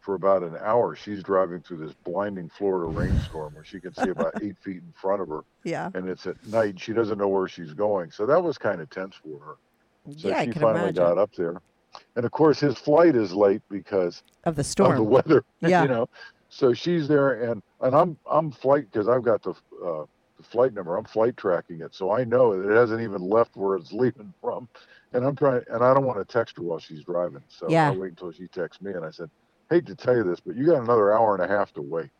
for 0.00 0.14
about 0.14 0.42
an 0.42 0.56
hour 0.62 0.96
she's 0.96 1.22
driving 1.22 1.60
through 1.60 1.76
this 1.78 1.94
blinding 2.04 2.48
Florida 2.48 2.86
rainstorm 2.86 3.54
where 3.54 3.64
she 3.64 3.80
can 3.80 3.94
see 3.94 4.08
about 4.08 4.32
eight 4.42 4.56
feet 4.64 4.78
in 4.78 4.92
front 5.00 5.20
of 5.22 5.28
her, 5.28 5.42
Yeah. 5.64 5.90
and 5.94 6.08
it's 6.08 6.26
at 6.26 6.36
night. 6.46 6.80
She 6.80 6.92
doesn't 6.92 7.18
know 7.18 7.28
where 7.28 7.48
she's 7.48 7.72
going, 7.74 8.10
so 8.10 8.26
that 8.26 8.42
was 8.42 8.58
kind 8.58 8.80
of 8.80 8.88
tense 8.90 9.14
for 9.22 9.38
her. 9.40 9.54
So 10.16 10.28
yeah, 10.28 10.38
I 10.38 10.44
she 10.46 10.52
can 10.52 10.62
finally 10.62 10.80
imagine. 10.84 11.02
got 11.04 11.18
up 11.18 11.30
there, 11.36 11.60
and 12.16 12.24
of 12.24 12.30
course 12.32 12.58
his 12.58 12.76
flight 12.78 13.14
is 13.14 13.32
late 13.32 13.62
because 13.70 14.22
Of 14.44 14.56
the 14.56 14.62
of 14.82 14.96
the 14.96 15.02
weather. 15.04 15.44
Yeah. 15.60 15.82
you 15.82 15.88
know. 15.88 16.08
So 16.48 16.72
she's 16.72 17.06
there, 17.06 17.50
and 17.50 17.62
and 17.80 17.94
I'm 17.94 18.16
I'm 18.28 18.50
flight 18.50 18.86
because 18.90 19.08
I've 19.08 19.22
got 19.22 19.42
the 19.42 19.50
uh, 19.50 20.04
the 20.38 20.42
flight 20.42 20.72
number. 20.72 20.96
I'm 20.96 21.04
flight 21.04 21.36
tracking 21.36 21.82
it, 21.82 21.94
so 21.94 22.10
I 22.10 22.24
know 22.24 22.60
that 22.60 22.68
it 22.72 22.74
hasn't 22.74 23.02
even 23.02 23.20
left 23.20 23.54
where 23.56 23.76
it's 23.76 23.92
leaving 24.02 24.32
from. 24.40 24.68
And 25.12 25.24
I'm 25.24 25.36
trying, 25.36 25.62
and 25.68 25.84
I 25.84 25.92
don't 25.92 26.06
want 26.06 26.18
to 26.18 26.24
text 26.32 26.56
her 26.56 26.62
while 26.62 26.78
she's 26.78 27.04
driving, 27.04 27.42
so 27.48 27.68
Yeah. 27.68 27.90
I 27.90 27.96
wait 27.96 28.10
until 28.10 28.32
she 28.32 28.46
texts 28.48 28.80
me. 28.82 28.92
And 28.92 29.04
I 29.04 29.10
said, 29.10 29.28
"Hate 29.70 29.86
to 29.86 29.94
tell 29.94 30.16
you 30.16 30.24
this, 30.24 30.40
but 30.40 30.56
you 30.56 30.66
got 30.66 30.82
another 30.82 31.12
hour 31.16 31.34
and 31.34 31.42
a 31.44 31.48
half 31.48 31.72
to 31.74 31.82
wait." 31.82 32.10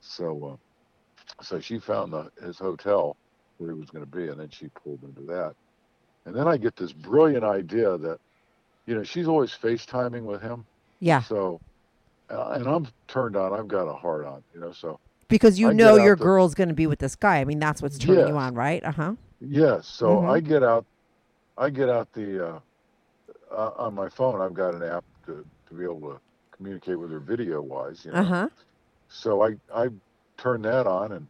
So, 0.00 0.58
uh, 0.58 1.42
so 1.42 1.60
she 1.60 1.78
found 1.78 2.12
the, 2.12 2.30
his 2.42 2.58
hotel 2.58 3.16
where 3.58 3.70
he 3.72 3.78
was 3.78 3.90
going 3.90 4.04
to 4.04 4.10
be, 4.10 4.28
and 4.28 4.40
then 4.40 4.48
she 4.50 4.68
pulled 4.82 5.02
into 5.02 5.20
that. 5.32 5.54
And 6.26 6.34
then 6.34 6.48
I 6.48 6.56
get 6.56 6.76
this 6.76 6.92
brilliant 6.92 7.44
idea 7.44 7.96
that, 7.98 8.18
you 8.86 8.94
know, 8.94 9.02
she's 9.02 9.28
always 9.28 9.50
FaceTiming 9.52 10.22
with 10.22 10.40
him. 10.42 10.64
yeah. 11.00 11.22
So, 11.22 11.60
uh, 12.30 12.50
and 12.54 12.66
I'm 12.66 12.86
turned 13.08 13.36
on. 13.36 13.52
I've 13.52 13.68
got 13.68 13.86
a 13.86 13.94
heart 13.94 14.24
on, 14.26 14.42
you 14.54 14.60
know. 14.60 14.72
So, 14.72 14.98
Because 15.28 15.58
you 15.58 15.68
I 15.68 15.72
know 15.72 15.96
your 15.96 16.16
the- 16.16 16.24
girl's 16.24 16.54
going 16.54 16.68
to 16.68 16.74
be 16.74 16.86
with 16.86 16.98
this 16.98 17.16
guy. 17.16 17.38
I 17.40 17.44
mean, 17.44 17.58
that's 17.58 17.82
what's 17.82 17.98
turning 17.98 18.28
you 18.28 18.36
on, 18.36 18.54
right? 18.54 18.82
Uh 18.82 18.92
huh. 18.92 19.14
yes. 19.40 19.86
So 19.86 20.06
Mhm. 20.18 20.30
I 20.30 20.40
get 20.40 20.62
out, 20.62 20.86
I 21.58 21.70
get 21.70 21.88
out 21.88 22.12
the 22.12 22.46
uh, 22.48 22.60
uh, 23.50 23.70
on 23.76 23.94
my 23.94 24.08
phone. 24.08 24.40
I've 24.40 24.54
got 24.54 24.74
an 24.74 24.82
app 24.82 25.04
to 25.26 25.44
to 25.68 25.74
be 25.74 25.84
able 25.84 26.00
to 26.00 26.20
communicate 26.60 26.98
with 26.98 27.10
her 27.10 27.20
video 27.20 27.60
wise. 27.62 28.04
You 28.04 28.12
know? 28.12 28.18
Uh 28.18 28.24
huh. 28.24 28.48
So 29.08 29.42
I 29.42 29.54
I 29.74 29.88
turn 30.36 30.62
that 30.62 30.86
on 30.86 31.12
and 31.12 31.26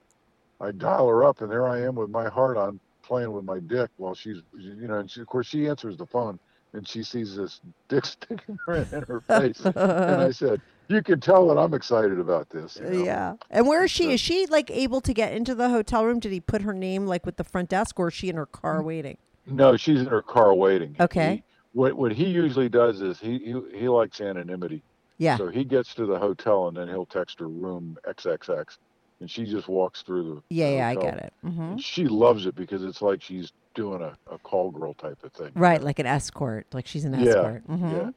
I 0.61 0.73
dial 0.73 1.09
her 1.09 1.25
up, 1.25 1.41
and 1.41 1.51
there 1.51 1.67
I 1.69 1.81
am 1.83 1.95
with 1.95 2.11
my 2.11 2.29
heart 2.29 2.57
on, 2.57 2.81
playing 3.03 3.33
with 3.33 3.45
my 3.45 3.61
dick 3.61 3.89
while 3.97 4.15
she's, 4.15 4.43
you 4.59 4.87
know, 4.89 4.99
and 4.99 5.11
she, 5.11 5.21
of 5.21 5.27
course 5.27 5.47
she 5.47 5.67
answers 5.69 5.97
the 5.97 6.05
phone 6.07 6.39
and 6.75 6.87
she 6.87 7.03
sees 7.03 7.35
this 7.37 7.61
dick 7.89 8.05
sticking 8.07 8.59
her 8.67 8.75
in, 8.75 8.87
in 8.93 9.03
her 9.03 9.21
face, 9.29 9.61
and 9.65 9.77
I 10.21 10.31
said, 10.33 10.61
"You 10.89 11.03
can 11.03 11.21
tell 11.21 11.49
that 11.49 11.59
I'm 11.59 11.75
excited 11.75 12.19
about 12.21 12.51
this." 12.51 12.77
you 12.77 12.91
know? 12.91 13.05
Yeah. 13.05 13.35
And 13.51 13.67
where 13.67 13.85
is 13.85 13.91
she? 13.91 14.05
So- 14.05 14.11
Is 14.11 14.21
she 14.21 14.47
like 14.47 14.71
able 14.71 15.01
to 15.01 15.15
get 15.15 15.33
into 15.33 15.55
the 15.55 15.69
hotel 15.71 16.05
room? 16.05 16.19
Did 16.21 16.33
he 16.33 16.41
put 16.41 16.63
her 16.63 16.75
name 16.75 17.07
like 17.07 17.25
with 17.25 17.37
the 17.37 17.45
front 17.45 17.69
desk, 17.71 17.99
or 17.99 18.09
is 18.09 18.15
she 18.15 18.29
in 18.29 18.37
her 18.37 18.47
car 18.47 18.83
waiting? 18.83 19.17
No, 19.47 19.77
she's 19.77 20.01
in 20.01 20.07
her 20.07 20.23
car 20.23 20.55
waiting. 20.55 20.95
Okay. 21.01 21.37
He, 21.37 21.43
what 21.73 21.95
what 21.95 22.13
he 22.13 22.27
usually 22.27 22.69
does 22.69 23.01
is 23.01 23.19
he 23.19 23.39
he, 23.39 23.79
he 23.79 23.89
likes 23.89 24.21
anonymity. 24.21 24.83
Yeah. 25.21 25.37
So 25.37 25.49
he 25.49 25.65
gets 25.65 25.95
to 25.95 26.07
the 26.07 26.19
hotel 26.19 26.69
and 26.69 26.77
then 26.77 26.89
he'll 26.89 27.07
text 27.07 27.39
her 27.41 27.49
room 27.49 27.97
XXX, 28.05 28.79
and 29.21 29.31
she 29.31 29.45
just 29.45 29.69
walks 29.69 30.03
through 30.03 30.25
the. 30.25 30.55
yeah, 30.55 30.71
yeah, 30.71 30.89
I 30.89 30.95
get 30.95 31.19
it. 31.19 31.33
hmm 31.43 31.77
she 31.77 32.07
loves 32.09 32.47
it 32.47 32.55
because 32.57 32.83
it's 32.83 33.01
like 33.01 33.23
she's 33.23 33.53
doing 33.75 34.03
a, 34.03 34.17
a 34.33 34.39
call 34.41 34.71
girl 34.71 34.95
type 34.95 35.19
of 35.23 35.33
thing. 35.35 35.53
Right, 35.55 35.81
like 35.83 35.99
an 35.99 36.07
escort, 36.07 36.67
like 36.73 36.87
she's 36.87 37.05
an 37.05 37.15
Yeah, 37.15 37.35
escort. 37.35 37.63
hmm 37.67 37.93
Yeah. 37.95 38.11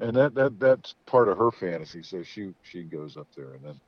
And 0.00 0.16
that, 0.16 0.34
that 0.34 0.58
that's 0.58 0.94
part 1.06 1.28
of 1.28 1.38
her 1.38 1.50
fantasy. 1.50 2.02
So 2.02 2.22
she 2.22 2.52
she 2.62 2.84
goes 2.84 3.16
up 3.16 3.28
there 3.36 3.54
and 3.54 3.64
then 3.64 3.80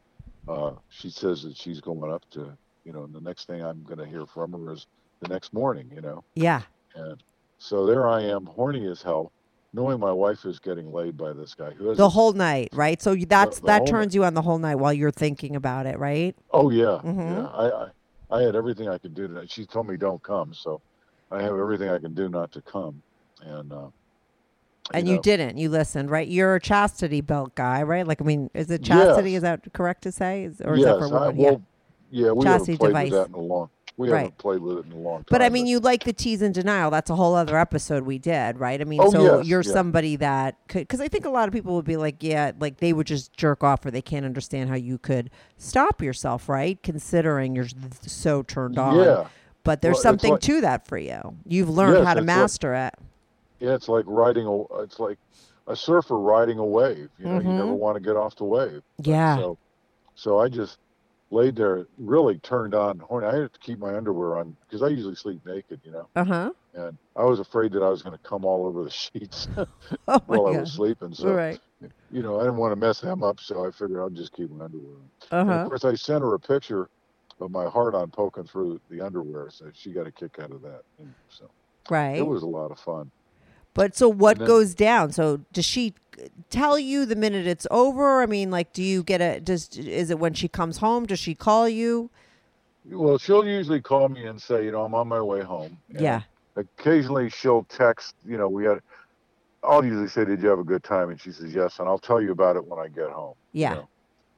uh, 0.49 0.73
she 0.91 1.11
says 1.11 1.43
that 1.45 1.57
she's 1.57 1.81
going 1.81 2.13
up 2.13 2.23
to 2.33 2.57
you 2.85 2.93
know. 2.93 3.05
And 3.05 3.15
the 3.15 3.21
next 3.21 3.47
thing 3.47 3.63
I'm 3.63 3.83
going 3.85 3.99
to 3.99 4.07
hear 4.07 4.27
from 4.27 4.53
her 4.53 4.73
is 4.73 4.87
the 5.21 5.29
next 5.29 5.53
morning. 5.53 5.91
You 5.95 6.01
know. 6.03 6.25
Yeah. 6.35 6.63
And 6.95 7.23
so 7.59 7.87
there 7.87 8.09
I 8.09 8.23
am, 8.23 8.45
horny 8.47 8.87
as 8.89 9.03
hell, 9.03 9.33
knowing 9.73 9.99
my 9.99 10.13
wife 10.13 10.45
is 10.45 10.59
getting 10.59 10.93
laid 10.93 11.17
by 11.17 11.33
this 11.33 11.55
guy 11.55 11.71
who 11.71 11.89
has 11.89 11.99
The 11.99 12.09
whole 12.11 12.33
night, 12.33 12.69
right? 12.73 13.01
So 13.01 13.15
that's 13.15 13.61
the 13.61 13.67
that 13.67 13.79
whole 13.79 13.87
turns 13.87 14.15
you 14.15 14.25
on 14.25 14.35
the 14.35 14.43
whole 14.43 14.59
night 14.59 14.77
while 14.77 14.93
you're 14.93 15.11
thinking 15.11 15.57
about 15.57 15.87
it, 15.87 15.99
right? 15.99 16.37
Oh 16.51 16.71
yeah, 16.71 17.01
Mhm. 17.05 17.37
yeah. 17.37 17.47
I, 17.47 17.85
I 17.85 17.89
I 18.31 18.43
had 18.43 18.57
everything 18.57 18.89
I 18.89 18.99
could 18.99 19.15
do 19.15 19.29
tonight. 19.29 19.51
She 19.51 19.67
told 19.67 19.87
me 19.89 19.97
don't 19.97 20.23
come, 20.23 20.55
so 20.55 20.81
I 21.31 21.43
have 21.43 21.59
everything 21.59 21.89
I 21.89 21.99
can 21.99 22.15
do 22.15 22.29
not 22.29 22.53
to 22.53 22.63
come. 22.63 23.03
And 23.43 23.73
uh, 23.73 23.89
And 24.95 25.07
you 25.09 25.17
know, 25.17 25.23
didn't. 25.23 25.59
You 25.59 25.69
listened, 25.69 26.11
right? 26.11 26.27
You're 26.29 26.55
a 26.57 26.61
chastity 26.61 27.21
belt 27.21 27.55
guy, 27.55 27.83
right? 27.83 28.07
Like, 28.07 28.21
I 28.21 28.25
mean, 28.25 28.51
is 28.55 28.71
it 28.71 28.83
Yes. 28.83 29.09
chastity? 29.09 29.35
Is 29.35 29.43
that 29.43 29.73
correct 29.73 30.03
to 30.03 30.13
say? 30.13 30.45
Is, 30.45 30.61
or 30.61 30.75
is 30.75 30.83
yes, 30.83 30.99
that 30.99 31.09
for 31.09 31.19
I, 31.19 31.29
well, 31.31 31.63
yeah, 32.11 32.31
we 32.33 32.45
Chastity 32.45 32.73
haven't 32.73 32.79
played 32.79 32.89
device. 32.89 33.11
with 33.11 33.21
that 33.21 33.29
in 33.29 33.35
a 33.35 33.41
long. 33.41 33.71
We 33.99 34.09
Right. 34.11 34.19
haven't 34.21 34.39
played 34.39 34.61
with 34.61 34.79
it 34.79 34.87
in 34.87 34.93
a 34.93 34.97
long 34.97 35.19
time. 35.19 35.25
But 35.31 35.43
I 35.43 35.49
mean, 35.51 35.67
you 35.67 35.79
like 35.79 36.05
the 36.05 36.13
tease 36.13 36.41
and 36.43 36.55
denial. 36.55 36.91
That's 36.91 37.11
a 37.11 37.15
whole 37.15 37.35
other 37.35 37.59
episode 37.59 38.05
we 38.05 38.19
did, 38.19 38.59
right? 38.59 38.81
I 38.81 38.85
mean, 38.85 39.01
Oh, 39.03 39.11
so 39.11 39.39
yes, 39.39 39.47
you're 39.47 39.61
yeah. 39.63 39.73
somebody 39.73 40.17
that 40.17 40.57
could, 40.69 40.81
because 40.89 41.01
I 41.01 41.09
think 41.09 41.25
a 41.27 41.31
lot 41.31 41.47
of 41.47 41.53
people 41.53 41.75
would 41.77 41.85
be 41.85 41.97
like, 41.99 42.17
yeah, 42.23 42.53
like 42.59 42.79
they 42.79 42.93
would 42.93 43.07
just 43.07 43.33
jerk 43.37 43.63
off 43.63 43.85
or 43.85 43.91
they 43.91 44.03
can't 44.03 44.25
understand 44.25 44.71
how 44.71 44.77
you 44.77 44.97
could 44.99 45.31
stop 45.59 46.01
yourself, 46.03 46.49
right? 46.49 46.83
Considering 46.83 47.55
you're 47.55 47.67
th- 47.67 47.93
so 48.07 48.43
turned 48.43 48.79
on. 48.79 48.97
Yeah. 48.97 49.27
But 49.65 49.83
there's 49.83 49.97
Well, 49.97 50.03
something 50.03 50.33
like- 50.33 50.41
to 50.41 50.61
that 50.63 50.89
for 50.89 50.99
you. 50.99 51.37
You've 51.47 51.71
learned 51.71 51.99
Yes, 51.99 52.07
how 52.07 52.15
to 52.15 52.21
it's 52.21 52.27
like- 52.29 52.37
master 52.37 52.75
it. 52.75 52.95
Yeah, 53.61 53.75
it's 53.75 53.89
like 53.89 54.05
riding 54.09 54.47
a. 54.47 54.63
It's 54.83 54.99
like 54.99 55.19
a 55.69 55.77
surfer 55.77 56.19
riding 56.19 56.59
a 56.59 56.65
wave. 56.65 57.11
You 57.19 57.27
know, 57.27 57.35
you 57.41 57.49
never 57.49 57.69
Mhm. 57.71 57.77
want 57.77 57.95
to 57.97 58.01
get 58.01 58.17
off 58.17 58.35
the 58.35 58.45
wave. 58.45 58.83
Yeah. 58.99 59.37
So, 59.37 59.59
so 60.17 60.41
I 60.41 60.49
just 60.49 60.79
laid 61.33 61.57
there, 61.57 61.87
really 61.99 62.39
turned 62.41 62.75
on. 62.75 63.01
horny. 63.01 63.27
I 63.29 63.37
had 63.37 63.53
to 63.55 63.61
keep 63.61 63.79
my 63.81 63.97
underwear 63.97 64.39
on 64.39 64.57
because 64.63 64.83
I 64.83 64.89
usually 64.89 65.17
sleep 65.17 65.43
naked. 65.47 65.83
You 65.85 65.93
know, 65.93 66.11
Uh 66.15 66.25
huh. 66.25 66.53
and 66.75 66.99
I 67.17 67.25
was 67.25 67.41
afraid 67.41 67.73
that 67.73 67.83
I 67.85 67.91
was 67.91 68.03
going 68.03 68.17
to 68.17 68.29
come 68.29 68.45
all 68.45 68.67
over 68.67 68.85
the 68.85 68.91
sheets 68.91 69.49
Oh 70.09 70.21
while 70.27 70.47
I 70.47 70.53
was 70.53 70.71
sleeping. 70.73 71.15
So, 71.15 71.41
right. 71.41 71.61
you 72.11 72.23
know, 72.23 72.39
I 72.41 72.45
didn't 72.45 72.59
want 72.59 72.73
to 72.73 72.77
mess 72.77 73.01
them 73.01 73.23
up. 73.23 73.41
So 73.41 73.67
I 73.67 73.71
figured 73.71 74.01
I'll 74.01 74.11
just 74.11 74.33
keep 74.33 74.51
my 74.51 74.65
underwear 74.65 74.97
on. 74.99 75.11
Uh 75.31 75.45
And 75.47 75.57
of 75.57 75.63
course, 75.63 75.85
I 75.85 75.95
sent 75.95 76.23
her 76.23 76.35
a 76.35 76.41
picture 76.41 76.89
of 77.41 77.51
my 77.51 77.69
heart 77.69 77.95
on 77.95 78.11
poking 78.11 78.45
through 78.47 78.81
the 78.89 79.01
underwear, 79.01 79.51
so 79.51 79.71
she 79.75 79.93
got 79.93 80.07
a 80.07 80.13
kick 80.13 80.39
out 80.39 80.53
of 80.53 80.63
that. 80.63 80.83
And 80.99 81.15
so 81.29 81.51
Right. 81.91 82.19
it 82.19 82.23
was 82.23 82.43
a 82.43 82.49
lot 82.49 82.73
of 82.73 82.81
fun. 82.81 83.11
But 83.75 83.97
so 83.97 84.09
what 84.09 84.39
then- 84.39 84.47
goes 84.47 84.75
down? 84.75 85.13
So 85.13 85.41
does 85.53 85.65
she 85.65 85.95
tell 86.51 86.79
you 86.79 87.07
the 87.07 87.17
minute 87.17 87.47
it's 87.47 87.67
over? 87.71 88.23
I 88.23 88.27
mean, 88.27 88.51
like, 88.51 88.73
do 88.73 88.83
you 88.83 89.03
get 89.03 89.21
a? 89.21 89.41
Does 89.41 89.69
is 89.77 90.11
it 90.11 90.19
when 90.19 90.35
she 90.35 90.49
comes 90.49 90.79
home? 90.79 91.07
Does 91.07 91.19
she 91.19 91.35
call 91.35 91.69
you? 91.69 92.11
Well, 92.91 93.17
she'll 93.19 93.47
usually 93.47 93.81
call 93.81 94.09
me 94.09 94.27
and 94.27 94.41
say, 94.43 94.65
you 94.65 94.73
know, 94.73 94.85
I'm 94.85 94.95
on 94.95 95.07
my 95.09 95.23
way 95.23 95.41
home. 95.41 95.79
And 95.91 96.01
Yeah. 96.01 96.23
Occasionally, 96.57 97.31
she'll 97.31 97.65
text. 97.65 98.15
You 98.27 98.37
know, 98.37 98.49
we 98.49 98.65
had. 98.65 98.81
I'll 99.65 99.85
usually 99.85 100.09
say, 100.09 100.25
"Did 100.25 100.43
you 100.43 100.49
have 100.49 100.59
a 100.59 100.65
good 100.65 100.83
time?" 100.85 101.09
And 101.09 101.19
she 101.21 101.31
says, 101.33 101.55
"Yes," 101.55 101.79
and 101.79 101.89
I'll 101.89 101.99
tell 102.01 102.21
you 102.21 102.33
about 102.33 102.57
it 102.57 102.67
when 102.67 102.79
I 102.79 102.89
get 102.89 103.11
home. 103.11 103.35
you 103.53 103.63
Yeah. 103.63 103.75
know. 103.75 103.89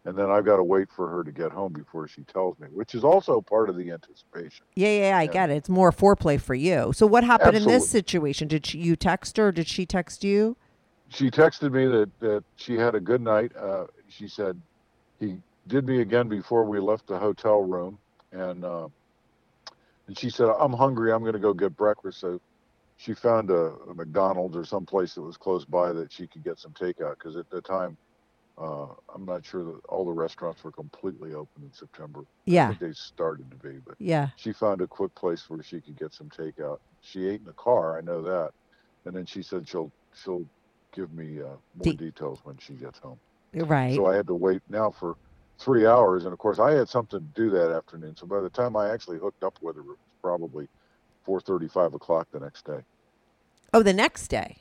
And 0.06 0.16
then 0.16 0.30
I've 0.30 0.44
got 0.44 0.56
to 0.56 0.64
wait 0.64 0.88
for 0.94 1.08
her 1.08 1.24
to 1.24 1.32
get 1.32 1.50
home 1.50 1.72
before 1.72 2.06
she 2.06 2.24
tells 2.24 2.58
me, 2.58 2.68
which 2.70 2.94
is 2.94 3.04
also 3.04 3.40
part 3.40 3.70
of 3.70 3.76
the 3.76 3.90
anticipation. 3.90 4.66
Yeah, 4.76 4.88
yeah, 4.88 5.18
I 5.18 5.22
Yeah. 5.24 5.32
get 5.32 5.50
it. 5.50 5.56
It's 5.56 5.68
more 5.68 5.92
foreplay 5.92 6.38
for 6.40 6.54
you. 6.54 6.92
So 6.92 7.06
what 7.06 7.24
happened 7.24 7.56
in 7.56 7.64
this 7.64 7.88
situation? 7.88 8.48
Did 8.48 8.66
she, 8.66 8.78
you 8.78 8.96
text 8.96 9.36
her? 9.38 9.50
Did 9.50 9.66
she 9.66 9.86
text 9.86 10.22
you? 10.22 10.56
She 11.08 11.30
texted 11.30 11.72
me 11.72 11.86
that 11.86 12.10
that 12.20 12.44
she 12.56 12.74
had 12.74 12.94
a 12.94 13.00
good 13.00 13.20
night. 13.20 13.54
Uh, 13.56 13.86
she 14.08 14.26
said 14.26 14.60
he 15.20 15.38
did 15.68 15.86
me 15.86 16.00
again 16.00 16.28
before 16.28 16.64
we 16.64 16.80
left 16.80 17.06
the 17.06 17.18
hotel 17.18 17.62
room, 17.62 17.98
and 18.32 18.64
uh, 18.64 18.88
and 20.06 20.18
she 20.18 20.28
said, 20.30 20.48
"I'm 20.58 20.72
hungry. 20.72 21.12
I'm 21.12 21.20
going 21.20 21.34
to 21.34 21.38
go 21.38 21.54
get 21.54 21.76
breakfast." 21.76 22.20
So 22.20 22.40
she 22.96 23.14
found 23.14 23.50
a, 23.50 23.74
a 23.88 23.94
McDonald's 23.94 24.56
or 24.56 24.64
some 24.64 24.86
place 24.86 25.14
that 25.14 25.22
was 25.22 25.36
close 25.36 25.64
by 25.64 25.92
that 25.92 26.12
she 26.12 26.26
could 26.26 26.42
get 26.42 26.58
some 26.58 26.72
takeout 26.72 27.18
because 27.18 27.36
at 27.36 27.48
the 27.50 27.60
time, 27.60 27.96
uh, 28.58 28.86
I'm 29.14 29.24
not 29.24 29.44
sure 29.44 29.64
that 29.64 29.80
all 29.88 30.04
the 30.04 30.12
restaurants 30.12 30.62
were 30.64 30.72
completely 30.72 31.34
open 31.34 31.62
in 31.64 31.72
September. 31.72 32.20
I 32.20 32.24
Yeah, 32.46 32.68
think 32.68 32.78
they 32.80 32.92
started 32.92 33.50
to 33.50 33.56
be, 33.58 33.78
but 33.84 33.96
yeah. 33.98 34.30
she 34.36 34.52
found 34.52 34.80
a 34.80 34.86
quick 34.86 35.14
place 35.14 35.48
where 35.48 35.62
she 35.62 35.80
could 35.80 35.98
get 35.98 36.12
some 36.14 36.28
takeout. 36.28 36.78
She 37.00 37.26
ate 37.28 37.40
in 37.40 37.46
the 37.46 37.52
car, 37.54 37.98
I 37.98 38.02
know 38.02 38.22
that, 38.22 38.50
and 39.06 39.14
then 39.16 39.26
she 39.26 39.42
said 39.42 39.68
she'll 39.68 39.92
she'll 40.14 40.46
give 40.94 41.12
me 41.12 41.40
uh, 41.42 41.56
more 41.74 41.92
De- 41.92 41.96
details 41.96 42.40
when 42.44 42.56
she 42.58 42.74
gets 42.74 42.98
home. 43.00 43.20
Right. 43.54 43.94
So 43.96 44.06
I 44.06 44.16
had 44.16 44.26
to 44.28 44.34
wait 44.34 44.62
now 44.68 44.90
for 44.90 45.16
three 45.60 45.86
hours, 45.86 46.24
and 46.24 46.32
of 46.32 46.38
course 46.38 46.58
I 46.58 46.72
had 46.72 46.88
something 46.88 47.20
to 47.20 47.26
do 47.42 47.50
that 47.50 47.72
afternoon. 47.72 48.16
So 48.16 48.26
by 48.26 48.40
the 48.40 48.50
time 48.50 48.76
I 48.76 48.90
actually 48.90 49.18
hooked 49.18 49.42
up 49.44 49.58
with 49.62 49.76
her, 49.76 49.82
it 49.82 49.86
was 49.86 49.98
probably 50.22 50.68
four 51.24 51.40
thirty, 51.40 51.68
five 51.68 51.94
o'clock 51.94 52.28
the 52.32 52.40
next 52.40 52.64
day. 52.66 52.80
oh, 53.72 53.82
the 53.82 53.92
next 53.92 54.28
day. 54.28 54.58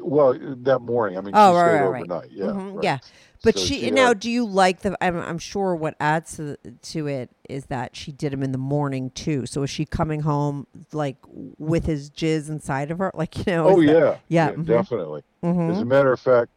Well, 0.00 0.36
that 0.38 0.80
morning. 0.80 1.16
I 1.18 1.20
mean, 1.20 1.34
Oh, 1.36 1.52
she 1.52 1.56
right, 1.56 1.62
stayed 1.62 1.72
right, 1.72 1.88
right. 1.90 2.02
overnight. 2.02 2.30
Yeah, 2.32 2.44
Mhm, 2.46 2.74
right. 2.76 2.84
yeah. 2.84 2.98
But 3.44 3.56
So 3.56 3.64
she, 3.64 3.80
she 3.80 3.90
now, 3.92 4.08
had- 4.08 4.18
do 4.20 4.30
you 4.30 4.44
like 4.44 4.80
the? 4.80 4.96
I'm, 5.02 5.16
I'm 5.16 5.38
sure 5.38 5.76
what 5.76 5.94
adds 6.00 6.36
to 6.36 6.56
to 6.82 7.06
it 7.06 7.30
is 7.48 7.66
that 7.66 7.94
she 7.94 8.10
did 8.10 8.32
him 8.32 8.42
in 8.42 8.50
the 8.50 8.58
morning 8.58 9.10
too. 9.10 9.46
So 9.46 9.62
is 9.62 9.70
she 9.70 9.84
coming 9.86 10.20
home 10.20 10.66
like 10.92 11.16
with 11.58 11.86
his 11.86 12.10
jizz 12.10 12.48
inside 12.48 12.90
of 12.90 12.98
her? 12.98 13.12
Like 13.18 13.36
you 13.38 13.44
know? 13.52 13.68
Oh 13.68 13.80
is 13.80 13.86
that- 13.86 14.20
yeah, 14.26 14.48
yeah, 14.48 14.52
mhm. 14.54 14.66
definitely. 14.66 15.22
As 15.44 15.54
Mhm. 15.54 15.82
a 15.82 15.84
matter 15.84 16.12
of 16.12 16.18
fact, 16.18 16.50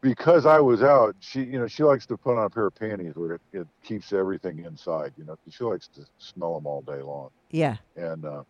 because 0.00 0.46
I 0.46 0.60
was 0.60 0.82
out, 0.84 1.16
she, 1.18 1.42
you 1.42 1.58
know, 1.58 1.66
she 1.66 1.82
likes 1.82 2.06
to 2.06 2.16
put 2.16 2.38
on 2.38 2.44
a 2.44 2.50
pair 2.50 2.66
of 2.66 2.74
panties 2.76 3.16
where 3.16 3.32
it, 3.34 3.40
it 3.52 3.66
keeps 3.82 4.12
everything 4.12 4.60
inside. 4.60 5.12
You 5.16 5.24
know, 5.24 5.36
she 5.50 5.64
likes 5.64 5.88
to 5.88 6.04
smell 6.18 6.54
them 6.54 6.66
all 6.66 6.82
day 6.82 7.02
long, 7.02 7.30
Yeah. 7.50 7.76
and 7.96 8.24
uh, 8.24 8.42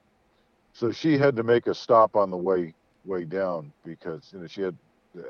so 0.74 0.90
she 0.92 1.16
had 1.16 1.34
to 1.36 1.42
make 1.42 1.66
a 1.66 1.74
stop 1.74 2.14
on 2.16 2.30
the 2.30 2.36
way 2.36 2.74
way 3.04 3.24
down 3.24 3.72
because 3.84 4.30
you 4.32 4.40
know 4.40 4.46
she 4.46 4.62
had 4.62 4.76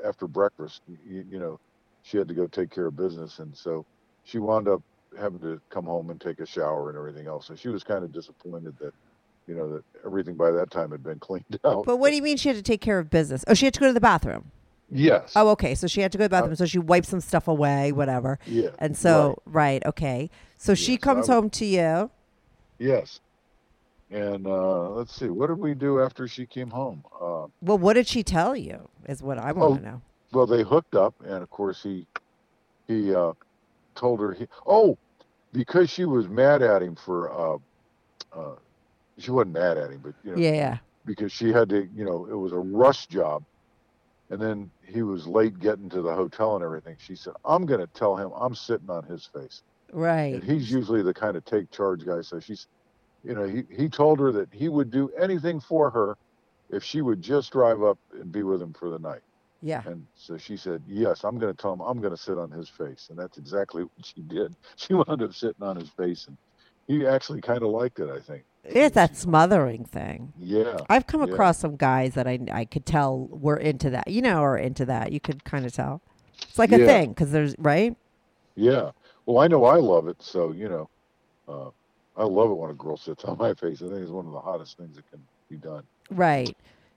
after 0.05 0.27
breakfast, 0.27 0.81
you, 1.07 1.25
you 1.29 1.39
know, 1.39 1.59
she 2.03 2.17
had 2.17 2.27
to 2.27 2.33
go 2.33 2.47
take 2.47 2.71
care 2.71 2.87
of 2.87 2.95
business, 2.95 3.39
and 3.39 3.55
so 3.55 3.85
she 4.23 4.39
wound 4.39 4.67
up 4.67 4.81
having 5.19 5.39
to 5.39 5.61
come 5.69 5.85
home 5.85 6.09
and 6.09 6.19
take 6.19 6.39
a 6.39 6.45
shower 6.45 6.89
and 6.89 6.97
everything 6.97 7.27
else. 7.27 7.47
So 7.47 7.55
she 7.55 7.69
was 7.69 7.83
kind 7.83 8.03
of 8.03 8.11
disappointed 8.11 8.75
that. 8.79 8.93
You 9.47 9.53
know 9.53 9.71
that 9.73 9.83
everything 10.03 10.33
by 10.33 10.49
that 10.49 10.71
time 10.71 10.89
had 10.89 11.03
been 11.03 11.19
cleaned 11.27 11.59
out. 11.63 11.85
But 11.85 11.97
what 11.97 12.09
do 12.09 12.15
you 12.15 12.23
mean 12.23 12.35
she 12.35 12.49
had 12.49 12.57
to 12.57 12.63
take 12.63 12.81
care 12.81 12.97
of 12.97 13.11
business? 13.11 13.45
Oh, 13.47 13.53
she 13.53 13.65
had 13.65 13.75
to 13.75 13.79
go 13.79 13.85
to 13.85 13.93
the 13.93 14.01
bathroom. 14.01 14.49
Yes. 14.89 15.33
Oh, 15.35 15.49
okay. 15.49 15.75
So 15.75 15.85
she 15.85 16.01
had 16.01 16.11
to 16.13 16.17
go 16.17 16.23
to 16.23 16.29
the 16.29 16.35
Uh, 16.35 16.39
bathroom. 16.41 16.55
so 16.55 16.65
she 16.65 16.79
wiped 16.79 17.05
some 17.05 17.19
stuff 17.21 17.47
away, 17.47 17.91
whatever. 17.91 18.39
Yeah. 18.47 18.69
And 18.79 18.97
so, 18.97 19.43
right, 19.45 19.85
okay. 19.85 20.31
So 20.57 20.73
she 20.73 20.93
Yes, 20.93 20.99
I 21.03 21.03
comes 21.03 21.27
would- 21.27 21.33
home 21.35 21.49
to 21.51 21.65
you. 21.65 22.09
Yes. 22.79 23.19
And 24.11 24.45
uh, 24.45 24.89
let's 24.91 25.13
see, 25.15 25.29
what 25.29 25.47
did 25.47 25.57
we 25.59 25.73
do 25.73 25.99
after 25.99 26.27
she 26.27 26.45
came 26.45 26.69
home? 26.69 27.03
Uh, 27.19 27.47
Well, 27.61 27.77
what 27.79 27.93
did 27.93 28.07
she 28.07 28.23
tell 28.23 28.55
you? 28.55 28.87
Is 29.07 29.21
what 29.23 29.37
I 29.39 29.51
want 29.51 29.71
Oh. 29.73 29.77
to 29.77 29.83
know. 29.83 30.01
well, 30.31 30.45
they 30.45 30.63
hooked 30.63 30.95
up, 30.95 31.15
and 31.23 31.41
of 31.43 31.49
course 31.49 31.81
he 31.81 32.05
he 32.87 33.15
uh, 33.15 33.33
told 33.95 34.19
her 34.19 34.33
he 34.33 34.47
oh 34.67 34.97
because 35.53 35.89
she 35.89 36.05
was 36.05 36.27
mad 36.27 36.61
at 36.61 36.81
him 36.83 36.95
for 36.95 37.31
uh, 37.31 37.57
uh, 38.37 38.55
she 39.17 39.31
wasn't 39.31 39.53
mad 39.53 39.77
at 39.77 39.89
him, 39.91 40.01
but 40.03 40.13
you 40.23 40.31
know 40.33 40.37
Yeah, 40.37 40.51
yeah. 40.51 40.77
because 41.05 41.31
she 41.31 41.51
had 41.51 41.69
to 41.69 41.87
you 41.95 42.05
know 42.05 42.25
it 42.29 42.35
was 42.35 42.51
a 42.51 42.59
rush 42.59 43.07
job, 43.07 43.43
and 44.29 44.39
then 44.41 44.69
he 44.83 45.01
was 45.01 45.25
late 45.25 45.57
getting 45.59 45.89
to 45.89 46.01
the 46.01 46.13
hotel 46.13 46.55
and 46.55 46.63
everything. 46.63 46.97
She 46.99 47.15
said, 47.15 47.33
"I'm 47.43 47.65
going 47.65 47.79
to 47.79 47.87
tell 47.87 48.15
him 48.17 48.29
I'm 48.35 48.53
sitting 48.55 48.89
on 48.89 49.03
his 49.05 49.25
face." 49.25 49.63
Right. 49.93 50.33
and 50.35 50.43
he's 50.43 50.69
usually 50.69 51.01
the 51.03 51.13
kind 51.13 51.37
of 51.37 51.45
take 51.45 51.71
charge 51.71 52.05
guy. 52.05 52.21
So 52.21 52.39
she's, 52.39 52.67
you 53.25 53.33
know, 53.35 53.43
he 53.47 53.63
he 53.69 53.89
told 53.89 54.19
her 54.19 54.31
that 54.31 54.49
he 54.51 54.69
would 54.69 54.91
do 54.91 55.09
anything 55.19 55.59
for 55.59 55.89
her 55.89 56.17
if 56.69 56.83
she 56.83 57.01
would 57.01 57.21
just 57.21 57.51
drive 57.51 57.83
up 57.83 57.97
and 58.13 58.31
be 58.31 58.43
with 58.43 58.61
him 58.61 58.73
for 58.73 58.89
the 58.89 58.99
night. 58.99 59.21
Yeah. 59.61 59.81
And 59.85 60.05
so 60.15 60.37
she 60.37 60.57
said, 60.57 60.81
"Yes, 60.87 61.23
I'm 61.23 61.37
going 61.39 61.53
to 61.53 61.59
tell 61.59 61.73
him 61.73 61.81
I'm 61.81 61.99
going 61.99 62.15
to 62.15 62.21
sit 62.21 62.37
on 62.37 62.51
his 62.51 62.69
face," 62.69 63.07
and 63.09 63.17
that's 63.17 63.37
exactly 63.37 63.83
what 63.83 64.05
she 64.05 64.21
did. 64.21 64.55
She 64.75 64.93
wound 64.93 65.21
up 65.23 65.33
sitting 65.33 65.63
on 65.63 65.75
his 65.75 65.89
face, 65.89 66.27
and 66.27 66.37
he 66.87 67.05
actually 67.07 67.41
kind 67.41 67.63
of 67.63 67.69
liked 67.69 67.99
it. 67.99 68.09
I 68.09 68.19
think. 68.19 68.43
It's 68.63 68.95
that 68.95 69.15
smothering 69.15 69.85
thing. 69.85 70.33
Yeah. 70.39 70.77
I've 70.89 71.05
come 71.07 71.21
Yeah. 71.21 71.33
across 71.33 71.59
some 71.59 71.75
guys 71.77 72.13
that 72.15 72.27
I 72.27 72.39
I 72.51 72.65
could 72.65 72.85
tell 72.85 73.27
were 73.31 73.57
into 73.57 73.89
that. 73.91 74.07
You 74.07 74.21
know, 74.21 74.41
or 74.41 74.57
into 74.57 74.85
that. 74.85 75.11
You 75.11 75.19
could 75.19 75.43
kind 75.43 75.65
of 75.65 75.73
tell. 75.73 76.01
It's 76.41 76.59
like 76.59 76.71
a 76.71 76.79
Yeah. 76.79 76.85
thing 76.85 77.09
because 77.09 77.31
there's 77.31 77.55
right. 77.57 77.95
Yeah. 78.55 78.91
Well, 79.25 79.39
I 79.39 79.47
know 79.47 79.65
I 79.65 79.77
love 79.77 80.07
it, 80.07 80.21
so 80.21 80.51
you 80.51 80.69
know, 80.69 80.89
uh, 81.47 81.69
I 82.17 82.23
love 82.23 82.49
it 82.51 82.53
when 82.55 82.69
a 82.69 82.73
girl 82.73 82.97
sits 82.97 83.23
on 83.25 83.37
my 83.37 83.53
face. 83.53 83.81
I 83.81 83.87
think 83.89 84.01
it's 84.01 84.11
one 84.11 84.25
of 84.25 84.31
the 84.31 84.39
hottest 84.39 84.77
things 84.77 84.95
that 84.95 85.09
can 85.09 85.21
be 85.49 85.57
done. 85.57 85.83
Right. 86.09 86.55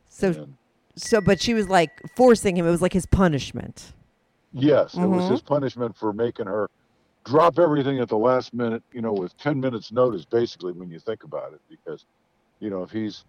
So 0.09 0.29
And- 0.29 0.57
so, 0.95 1.21
but 1.21 1.41
she 1.41 1.55
was 1.55 1.69
like 1.69 1.91
forcing 2.17 2.57
him. 2.57 2.67
It 2.67 2.71
was 2.71 2.83
like 2.83 2.93
his 2.93 3.07
punishment. 3.07 3.93
Yes, 4.53 4.95
it 4.95 5.07
was 5.07 5.25
Mhm. 5.25 5.31
his 5.31 5.43
punishment 5.43 5.97
for 5.97 6.13
making 6.13 6.47
her 6.47 6.69
drop 7.25 7.59
everything 7.59 7.99
at 8.01 8.09
the 8.09 8.17
last 8.19 8.53
minute, 8.55 8.83
you 8.93 9.01
know, 9.03 9.13
with 9.13 9.37
10 9.39 9.61
minutes 9.61 9.93
notice, 9.93 10.25
basically, 10.25 10.73
when 10.73 10.91
you 10.91 10.99
think 10.99 11.23
about 11.25 11.53
it. 11.53 11.61
Because, 11.69 12.05
you 12.59 12.71
know, 12.71 12.83
if 12.83 12.91
he's, 12.91 13.25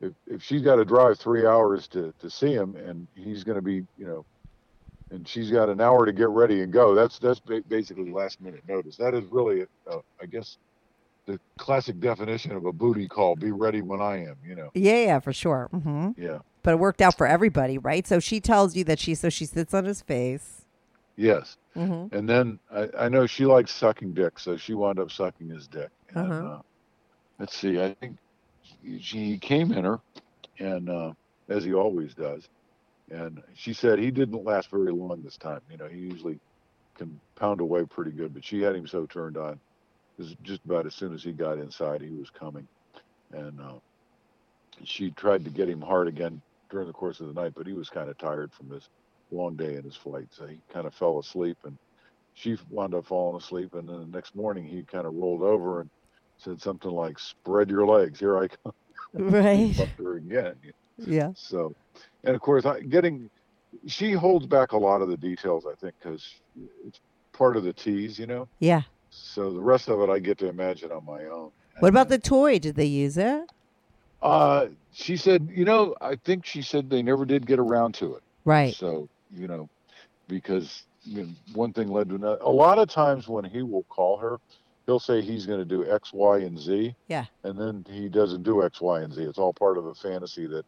if, 0.00 0.12
if 0.26 0.42
she's 0.42 0.60
got 0.62 0.76
to 0.76 0.84
drive 0.84 1.18
three 1.18 1.46
hours 1.46 1.86
to, 1.88 2.12
to 2.18 2.28
see 2.28 2.52
him 2.52 2.74
and 2.76 3.06
he's 3.14 3.44
going 3.44 3.56
to 3.56 3.62
be, 3.62 3.86
you 3.96 4.06
know, 4.06 4.24
and 5.10 5.26
she's 5.26 5.50
got 5.50 5.68
an 5.70 5.80
hour 5.80 6.04
to 6.04 6.12
get 6.12 6.28
ready 6.28 6.60
and 6.62 6.72
go, 6.72 6.94
that's, 6.94 7.18
that's 7.18 7.40
basically 7.68 8.10
last 8.10 8.40
minute 8.40 8.62
notice. 8.68 8.96
That 8.96 9.14
is 9.14 9.24
really, 9.30 9.66
uh, 9.90 9.98
I 10.20 10.26
guess, 10.26 10.58
the 11.28 11.38
classic 11.58 12.00
definition 12.00 12.52
of 12.52 12.64
a 12.64 12.72
booty 12.72 13.06
call 13.06 13.36
be 13.36 13.52
ready 13.52 13.82
when 13.82 14.00
I 14.00 14.24
am, 14.24 14.36
you 14.44 14.54
know. 14.56 14.70
Yeah, 14.74 15.04
yeah, 15.04 15.20
for 15.20 15.32
sure. 15.32 15.68
hmm 15.70 16.10
Yeah. 16.16 16.38
But 16.62 16.72
it 16.72 16.78
worked 16.78 17.02
out 17.02 17.16
for 17.16 17.26
everybody, 17.26 17.76
right? 17.78 18.06
So 18.06 18.18
she 18.18 18.40
tells 18.40 18.74
you 18.74 18.82
that 18.84 18.98
she 18.98 19.14
so 19.14 19.28
she 19.28 19.44
sits 19.44 19.74
on 19.74 19.84
his 19.84 20.00
face. 20.00 20.64
Yes. 21.16 21.56
Mm-hmm. 21.76 22.16
And 22.16 22.28
then 22.28 22.58
I, 22.74 22.88
I 22.98 23.08
know 23.08 23.26
she 23.26 23.44
likes 23.44 23.70
sucking 23.72 24.14
dick, 24.14 24.38
so 24.38 24.56
she 24.56 24.72
wound 24.74 24.98
up 24.98 25.10
sucking 25.12 25.48
his 25.50 25.68
dick. 25.68 25.90
And, 26.14 26.32
Uh-huh. 26.32 26.48
uh, 26.48 26.60
let's 27.38 27.56
see, 27.56 27.80
I 27.80 27.94
think 28.00 28.16
she- 28.62 28.98
she 29.00 29.38
came 29.38 29.70
in 29.72 29.84
her, 29.84 30.00
and 30.58 30.88
uh, 30.88 31.12
as 31.48 31.62
he 31.64 31.74
always 31.74 32.14
does, 32.14 32.48
and 33.10 33.42
she 33.54 33.72
said 33.74 33.98
he 33.98 34.10
didn't 34.10 34.44
last 34.44 34.70
very 34.70 34.92
long 34.92 35.22
this 35.22 35.36
time. 35.36 35.60
You 35.70 35.76
know, 35.78 35.88
he 35.88 35.98
usually 35.98 36.38
can 36.96 37.20
pound 37.36 37.60
away 37.60 37.84
pretty 37.84 38.10
good, 38.12 38.32
but 38.34 38.44
she 38.44 38.60
had 38.62 38.74
him 38.76 38.86
so 38.86 39.06
turned 39.06 39.36
on 39.36 39.60
just 40.42 40.64
about 40.64 40.86
as 40.86 40.94
soon 40.94 41.14
as 41.14 41.22
he 41.22 41.32
got 41.32 41.58
inside, 41.58 42.02
he 42.02 42.10
was 42.10 42.30
coming, 42.30 42.66
and 43.32 43.60
uh, 43.60 43.78
she 44.84 45.10
tried 45.12 45.44
to 45.44 45.50
get 45.50 45.68
him 45.68 45.80
hard 45.80 46.08
again 46.08 46.40
during 46.70 46.86
the 46.86 46.92
course 46.92 47.20
of 47.20 47.28
the 47.28 47.40
night, 47.40 47.52
but 47.56 47.66
he 47.66 47.72
was 47.72 47.88
kind 47.88 48.08
of 48.10 48.18
tired 48.18 48.52
from 48.52 48.70
his 48.70 48.88
long 49.30 49.56
day 49.56 49.76
in 49.76 49.84
his 49.84 49.96
flight, 49.96 50.26
so 50.30 50.46
he 50.46 50.60
kind 50.72 50.86
of 50.86 50.94
fell 50.94 51.18
asleep, 51.18 51.56
and 51.64 51.76
she 52.34 52.56
wound 52.70 52.94
up 52.94 53.06
falling 53.06 53.40
asleep, 53.40 53.74
and 53.74 53.88
then 53.88 54.00
the 54.00 54.06
next 54.06 54.34
morning 54.34 54.64
he 54.64 54.82
kind 54.84 55.06
of 55.06 55.14
rolled 55.14 55.42
over 55.42 55.80
and 55.80 55.90
said 56.38 56.60
something 56.60 56.90
like, 56.90 57.18
"Spread 57.18 57.70
your 57.70 57.86
legs, 57.86 58.20
here 58.20 58.38
I 58.38 58.48
come." 58.48 58.72
Right. 59.14 59.74
Her 59.96 60.18
again. 60.18 60.54
Yeah. 60.98 61.30
So, 61.34 61.72
and 62.24 62.34
of 62.34 62.42
course, 62.42 62.66
I, 62.66 62.80
getting 62.80 63.30
she 63.86 64.12
holds 64.12 64.46
back 64.46 64.72
a 64.72 64.76
lot 64.76 65.00
of 65.00 65.08
the 65.08 65.16
details, 65.16 65.66
I 65.66 65.74
think, 65.80 65.94
because 65.98 66.24
it's 66.86 67.00
part 67.32 67.56
of 67.56 67.64
the 67.64 67.72
tease, 67.72 68.18
you 68.18 68.26
know. 68.26 68.48
Yeah. 68.60 68.82
So 69.20 69.50
the 69.50 69.60
rest 69.60 69.88
of 69.88 70.00
it, 70.00 70.10
I 70.10 70.18
get 70.18 70.38
to 70.38 70.48
imagine 70.48 70.92
on 70.92 71.04
my 71.04 71.24
own. 71.24 71.50
What 71.80 71.88
about 71.88 72.08
the 72.08 72.18
toy? 72.18 72.58
Did 72.58 72.74
they 72.74 72.86
use 72.86 73.16
it? 73.16 73.42
Uh, 74.20 74.66
she 74.92 75.16
said, 75.16 75.48
you 75.52 75.64
know, 75.64 75.94
I 76.00 76.16
think 76.16 76.44
she 76.44 76.62
said 76.62 76.90
they 76.90 77.02
never 77.02 77.24
did 77.24 77.46
get 77.46 77.58
around 77.58 77.94
to 77.96 78.16
it. 78.16 78.22
Right. 78.44 78.74
So, 78.74 79.08
you 79.32 79.46
know, 79.46 79.68
because 80.26 80.84
you 81.04 81.22
know, 81.22 81.28
one 81.54 81.72
thing 81.72 81.88
led 81.88 82.08
to 82.08 82.16
another. 82.16 82.40
A 82.40 82.50
lot 82.50 82.78
of 82.78 82.88
times 82.88 83.28
when 83.28 83.44
he 83.44 83.62
will 83.62 83.84
call 83.84 84.16
her, 84.18 84.38
he'll 84.86 84.98
say 84.98 85.20
he's 85.22 85.46
going 85.46 85.60
to 85.60 85.64
do 85.64 85.90
X, 85.90 86.12
Y, 86.12 86.38
and 86.38 86.58
Z. 86.58 86.94
Yeah. 87.06 87.26
And 87.44 87.58
then 87.58 87.84
he 87.88 88.08
doesn't 88.08 88.42
do 88.42 88.64
X, 88.64 88.80
Y, 88.80 89.02
and 89.02 89.12
Z. 89.12 89.22
It's 89.22 89.38
all 89.38 89.52
part 89.52 89.78
of 89.78 89.86
a 89.86 89.94
fantasy 89.94 90.46
that 90.48 90.64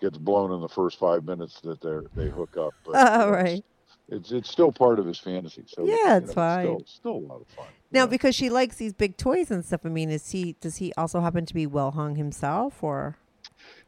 gets 0.00 0.18
blown 0.18 0.52
in 0.52 0.60
the 0.60 0.68
first 0.68 0.98
five 0.98 1.24
minutes 1.24 1.60
that 1.60 1.80
they 1.80 2.24
they 2.24 2.30
hook 2.30 2.56
up. 2.56 2.74
But, 2.84 2.92
you 3.12 3.18
know, 3.18 3.30
right. 3.30 3.64
It's 4.10 4.32
it's 4.32 4.50
still 4.50 4.72
part 4.72 4.98
of 4.98 5.06
his 5.06 5.18
fantasy. 5.18 5.64
So 5.66 5.84
Yeah, 5.84 5.94
you 5.94 6.16
it's 6.18 6.28
know, 6.28 6.32
fine. 6.34 6.64
Still, 6.64 6.82
still 6.86 7.12
a 7.12 7.26
lot 7.32 7.40
of 7.42 7.46
fun. 7.48 7.66
Now, 7.92 8.00
Yeah. 8.02 8.06
because 8.06 8.34
she 8.34 8.50
likes 8.50 8.76
these 8.76 8.92
big 8.92 9.16
toys 9.16 9.50
and 9.50 9.64
stuff. 9.64 9.80
I 9.84 9.88
mean, 9.88 10.10
is 10.10 10.30
he? 10.30 10.56
Does 10.60 10.76
he 10.76 10.92
also 10.96 11.20
happen 11.20 11.46
to 11.46 11.54
be 11.54 11.66
well 11.66 11.92
hung 11.92 12.16
himself, 12.16 12.82
or? 12.82 13.16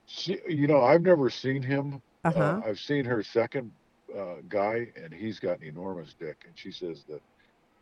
She, 0.06 0.38
you 0.48 0.66
know, 0.66 0.82
I've 0.82 1.02
never 1.02 1.30
seen 1.30 1.62
him. 1.62 2.02
Uh-huh. 2.24 2.40
Uh, 2.40 2.60
I've 2.66 2.78
seen 2.78 3.04
her 3.04 3.22
second 3.22 3.72
uh, 4.16 4.36
guy, 4.48 4.88
and 5.02 5.12
he's 5.12 5.38
got 5.40 5.58
an 5.60 5.64
enormous 5.66 6.14
dick. 6.18 6.44
And 6.46 6.52
she 6.56 6.70
says 6.70 7.04
that 7.08 7.20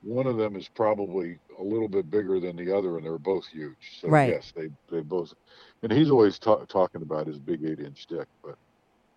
one 0.03 0.26
of 0.26 0.37
them 0.38 0.57
is 0.57 0.68
probably 0.68 1.38
a 1.59 1.62
little 1.62 1.88
bit 1.88 2.11
bigger 2.11 2.40
than 2.40 2.57
the 2.57 2.74
other, 2.74 2.96
and 2.96 3.05
they're 3.05 3.18
both 3.18 3.46
huge. 3.46 3.98
So 4.00 4.09
Right. 4.09 4.31
yes, 4.31 4.53
they 4.57 4.70
they 4.90 5.00
both. 5.00 5.35
And 5.83 5.90
he's 5.92 6.11
always 6.11 6.38
ta- 6.38 6.64
talking 6.66 7.03
about 7.03 7.26
his 7.26 7.38
big 7.38 7.64
eight-inch 7.64 8.07
dick, 8.07 8.29
but 8.42 8.57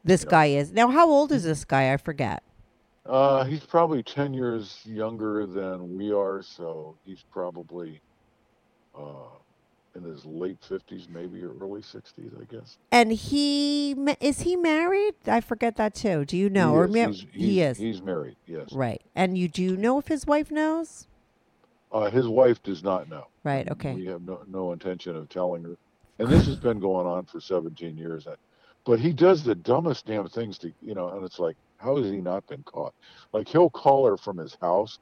This 0.04 0.26
guy 0.26 0.48
is 0.48 0.72
now. 0.74 0.90
How 0.90 1.10
old 1.10 1.32
is 1.32 1.44
this 1.44 1.64
guy? 1.64 1.94
I 1.94 1.98
forget. 1.98 2.44
Uh, 3.06 3.44
he's 3.44 3.66
probably 3.66 4.04
ten 4.04 4.34
years 4.34 4.80
younger 4.86 5.46
than 5.46 5.98
we 5.98 6.12
are, 6.12 6.42
so 6.42 6.96
he's 7.06 7.24
probably 7.32 8.02
uh, 8.98 9.28
in 9.96 10.04
his 10.04 10.26
late 10.26 10.58
fifties, 10.68 11.08
maybe 11.10 11.44
or 11.44 11.54
early 11.62 11.82
sixties, 11.82 12.32
I 12.40 12.46
guess. 12.46 12.78
And 12.92 13.12
he 13.12 13.92
is 14.22 14.42
he 14.42 14.56
married? 14.56 15.16
I 15.28 15.42
forget 15.42 15.76
that 15.78 15.96
too. 15.96 16.26
Do 16.26 16.38
you 16.38 16.50
know? 16.50 16.72
he 16.72 16.76
or 16.76 16.86
is. 16.86 16.92
ma- 16.94 17.08
he's, 17.08 17.26
he 17.34 17.62
is 17.62 17.78
He's 17.78 18.02
married. 18.02 18.36
Yes. 18.48 18.72
right. 18.74 19.02
And 19.16 19.38
you 19.38 19.48
do 19.48 19.76
know 19.76 20.00
if 20.00 20.08
his 20.08 20.26
wife 20.26 20.50
knows? 20.52 21.08
Uh, 21.92 22.10
his 22.10 22.28
wife 22.28 22.62
does 22.64 22.84
not 22.84 23.08
know. 23.08 23.28
Right. 23.44 23.70
Okay. 23.70 23.94
We 23.94 24.06
have 24.08 24.24
no, 24.24 24.42
no 24.48 24.72
intention 24.72 25.16
of 25.16 25.30
telling 25.30 25.64
her. 25.64 25.78
And 26.18 26.28
this 26.28 26.46
has 26.48 26.56
been 26.56 26.80
going 26.80 27.06
on 27.06 27.26
for 27.26 27.40
17 27.40 27.98
years. 27.98 28.28
But 28.86 29.00
he 29.00 29.14
does 29.14 29.44
the 29.44 29.54
dumbest 29.56 30.08
damn 30.08 30.28
things 30.28 30.58
to, 30.60 30.72
you 30.82 30.96
know, 30.96 31.10
and 31.10 31.24
it's 31.24 31.38
like, 31.38 31.56
how 31.84 31.98
has 31.98 32.10
he 32.10 32.22
not 32.22 32.48
been 32.48 32.64
caught? 32.64 32.94
Like 33.34 33.48
he'll 33.48 33.70
call 33.70 34.06
her 34.08 34.18
from 34.18 34.38
his 34.38 34.58
house 34.62 35.00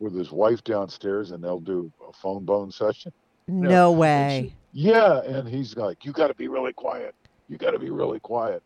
with 0.00 0.14
his 0.14 0.32
wife 0.32 0.64
downstairs 0.64 1.30
and 1.30 1.44
they'll 1.44 1.60
do 1.60 1.92
a 2.08 2.12
phone 2.12 2.44
bone 2.44 2.70
session. 2.72 3.12
No 3.46 3.90
and 3.90 4.00
way. 4.00 4.46
she- 4.48 4.56
yeah. 4.74 5.20
And 5.22 5.46
he's 5.46 5.76
like, 5.76 6.04
you 6.04 6.12
got 6.12 6.28
to 6.28 6.34
be 6.34 6.48
really 6.48 6.72
quiet. 6.72 7.14
You 7.48 7.58
got 7.58 7.72
to 7.72 7.78
be 7.78 7.90
really 7.90 8.20
quiet. 8.20 8.62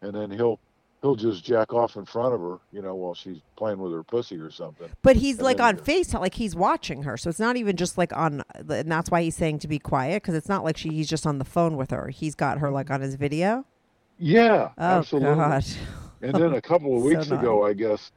And 0.00 0.12
then 0.12 0.32
he'll, 0.32 0.58
he'll 1.00 1.14
just 1.14 1.44
jack 1.44 1.72
off 1.72 1.94
in 1.94 2.04
front 2.04 2.34
of 2.34 2.40
her, 2.40 2.58
you 2.72 2.82
know, 2.82 2.96
while 2.96 3.14
she's 3.14 3.38
playing 3.56 3.78
with 3.78 3.92
her 3.92 4.02
pussy 4.02 4.36
or 4.36 4.50
something. 4.50 4.88
But 5.02 5.14
he's 5.14 5.36
And 5.36 5.44
like 5.44 5.60
on 5.60 5.76
FaceTime, 5.76 6.20
like 6.20 6.34
he's 6.34 6.56
watching 6.56 7.04
her. 7.04 7.16
So 7.16 7.30
it's 7.30 7.38
not 7.38 7.56
even 7.56 7.76
just 7.76 7.96
like 7.96 8.12
on, 8.16 8.42
and 8.56 8.90
that's 8.90 9.10
why 9.12 9.22
he's 9.22 9.36
saying 9.36 9.60
to 9.60 9.68
be 9.68 9.78
quiet 9.78 10.22
because 10.22 10.34
it's 10.34 10.48
not 10.48 10.64
like 10.64 10.76
she, 10.76 10.88
he's 10.88 11.08
just 11.08 11.24
on 11.24 11.38
the 11.38 11.44
phone 11.44 11.76
with 11.76 11.92
her. 11.92 12.08
He's 12.08 12.34
got 12.34 12.58
her 12.58 12.70
like 12.70 12.90
on 12.90 13.00
his 13.00 13.14
video. 13.14 13.64
Yeah. 14.18 14.70
Oh, 14.76 14.82
absolutely. 14.98 15.34
God. 15.36 15.64
And 16.22 16.34
then 16.34 16.54
a 16.54 16.62
couple 16.62 16.94
of 16.96 17.02
So 17.02 17.08
weeks 17.08 17.30
ago, 17.30 17.66
I 17.66 17.72
guess, 17.72 18.12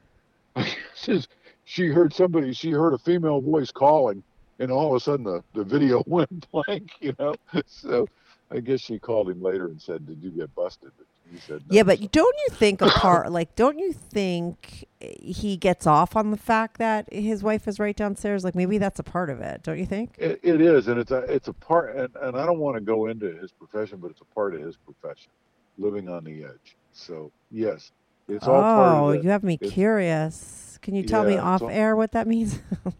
says 0.93 1.27
she 1.65 1.87
heard 1.87 2.13
somebody, 2.13 2.53
she 2.53 2.71
heard 2.71 2.93
a 2.93 2.97
female 2.97 3.41
voice 3.41 3.71
calling, 3.71 4.23
and 4.59 4.71
all 4.71 4.91
of 4.91 4.95
a 4.95 4.99
sudden 4.99 5.25
the, 5.25 5.43
the 5.53 5.63
video 5.63 6.03
went 6.07 6.49
blank, 6.51 6.91
you 6.99 7.15
know? 7.19 7.35
So 7.65 8.07
I 8.51 8.59
guess 8.59 8.81
she 8.81 8.99
called 8.99 9.29
him 9.29 9.41
later 9.41 9.65
and 9.65 9.81
said, 9.81 10.05
Did 10.05 10.21
you 10.21 10.29
get 10.29 10.53
busted? 10.55 10.91
He 11.31 11.39
said, 11.39 11.63
no. 11.67 11.75
Yeah, 11.75 11.83
but 11.83 12.11
don't 12.11 12.35
you 12.47 12.53
think 12.53 12.81
a 12.81 12.87
part 12.87 13.31
like 13.31 13.55
don't 13.55 13.79
you 13.79 13.93
think 13.93 14.85
he 14.99 15.57
gets 15.57 15.87
off 15.87 16.15
on 16.15 16.31
the 16.31 16.37
fact 16.37 16.77
that 16.77 17.11
his 17.11 17.41
wife 17.41 17.67
is 17.67 17.79
right 17.79 17.95
downstairs? 17.95 18.43
Like 18.43 18.55
maybe 18.55 18.77
that's 18.77 18.99
a 18.99 19.03
part 19.03 19.29
of 19.29 19.41
it, 19.41 19.63
don't 19.63 19.79
you 19.79 19.85
think? 19.87 20.15
It, 20.17 20.39
it 20.43 20.61
is, 20.61 20.87
and 20.87 20.99
it's 20.99 21.11
a 21.11 21.19
it's 21.21 21.47
a 21.47 21.53
part, 21.53 21.95
and, 21.95 22.15
and 22.21 22.37
I 22.37 22.45
don't 22.45 22.59
want 22.59 22.75
to 22.75 22.81
go 22.81 23.07
into 23.07 23.35
his 23.37 23.51
profession, 23.51 23.97
but 23.99 24.11
it's 24.11 24.21
a 24.21 24.35
part 24.35 24.53
of 24.53 24.61
his 24.61 24.75
profession, 24.77 25.31
living 25.77 26.09
on 26.09 26.23
the 26.23 26.43
edge. 26.43 26.75
So 26.93 27.31
yes, 27.51 27.91
it's 28.27 28.47
all 28.47 29.09
oh, 29.09 29.11
you 29.11 29.29
have 29.29 29.43
me 29.43 29.55
It's- 29.55 29.71
curious. 29.71 30.79
Can 30.81 30.93
you 30.95 31.03
tell 31.03 31.23
me 31.23 31.31
Yeah, 31.33 31.37
it's 31.37 31.45
off 31.45 31.61
all- 31.63 31.69
air 31.69 31.95
what 31.95 32.11
that 32.13 32.27
means? 32.27 32.59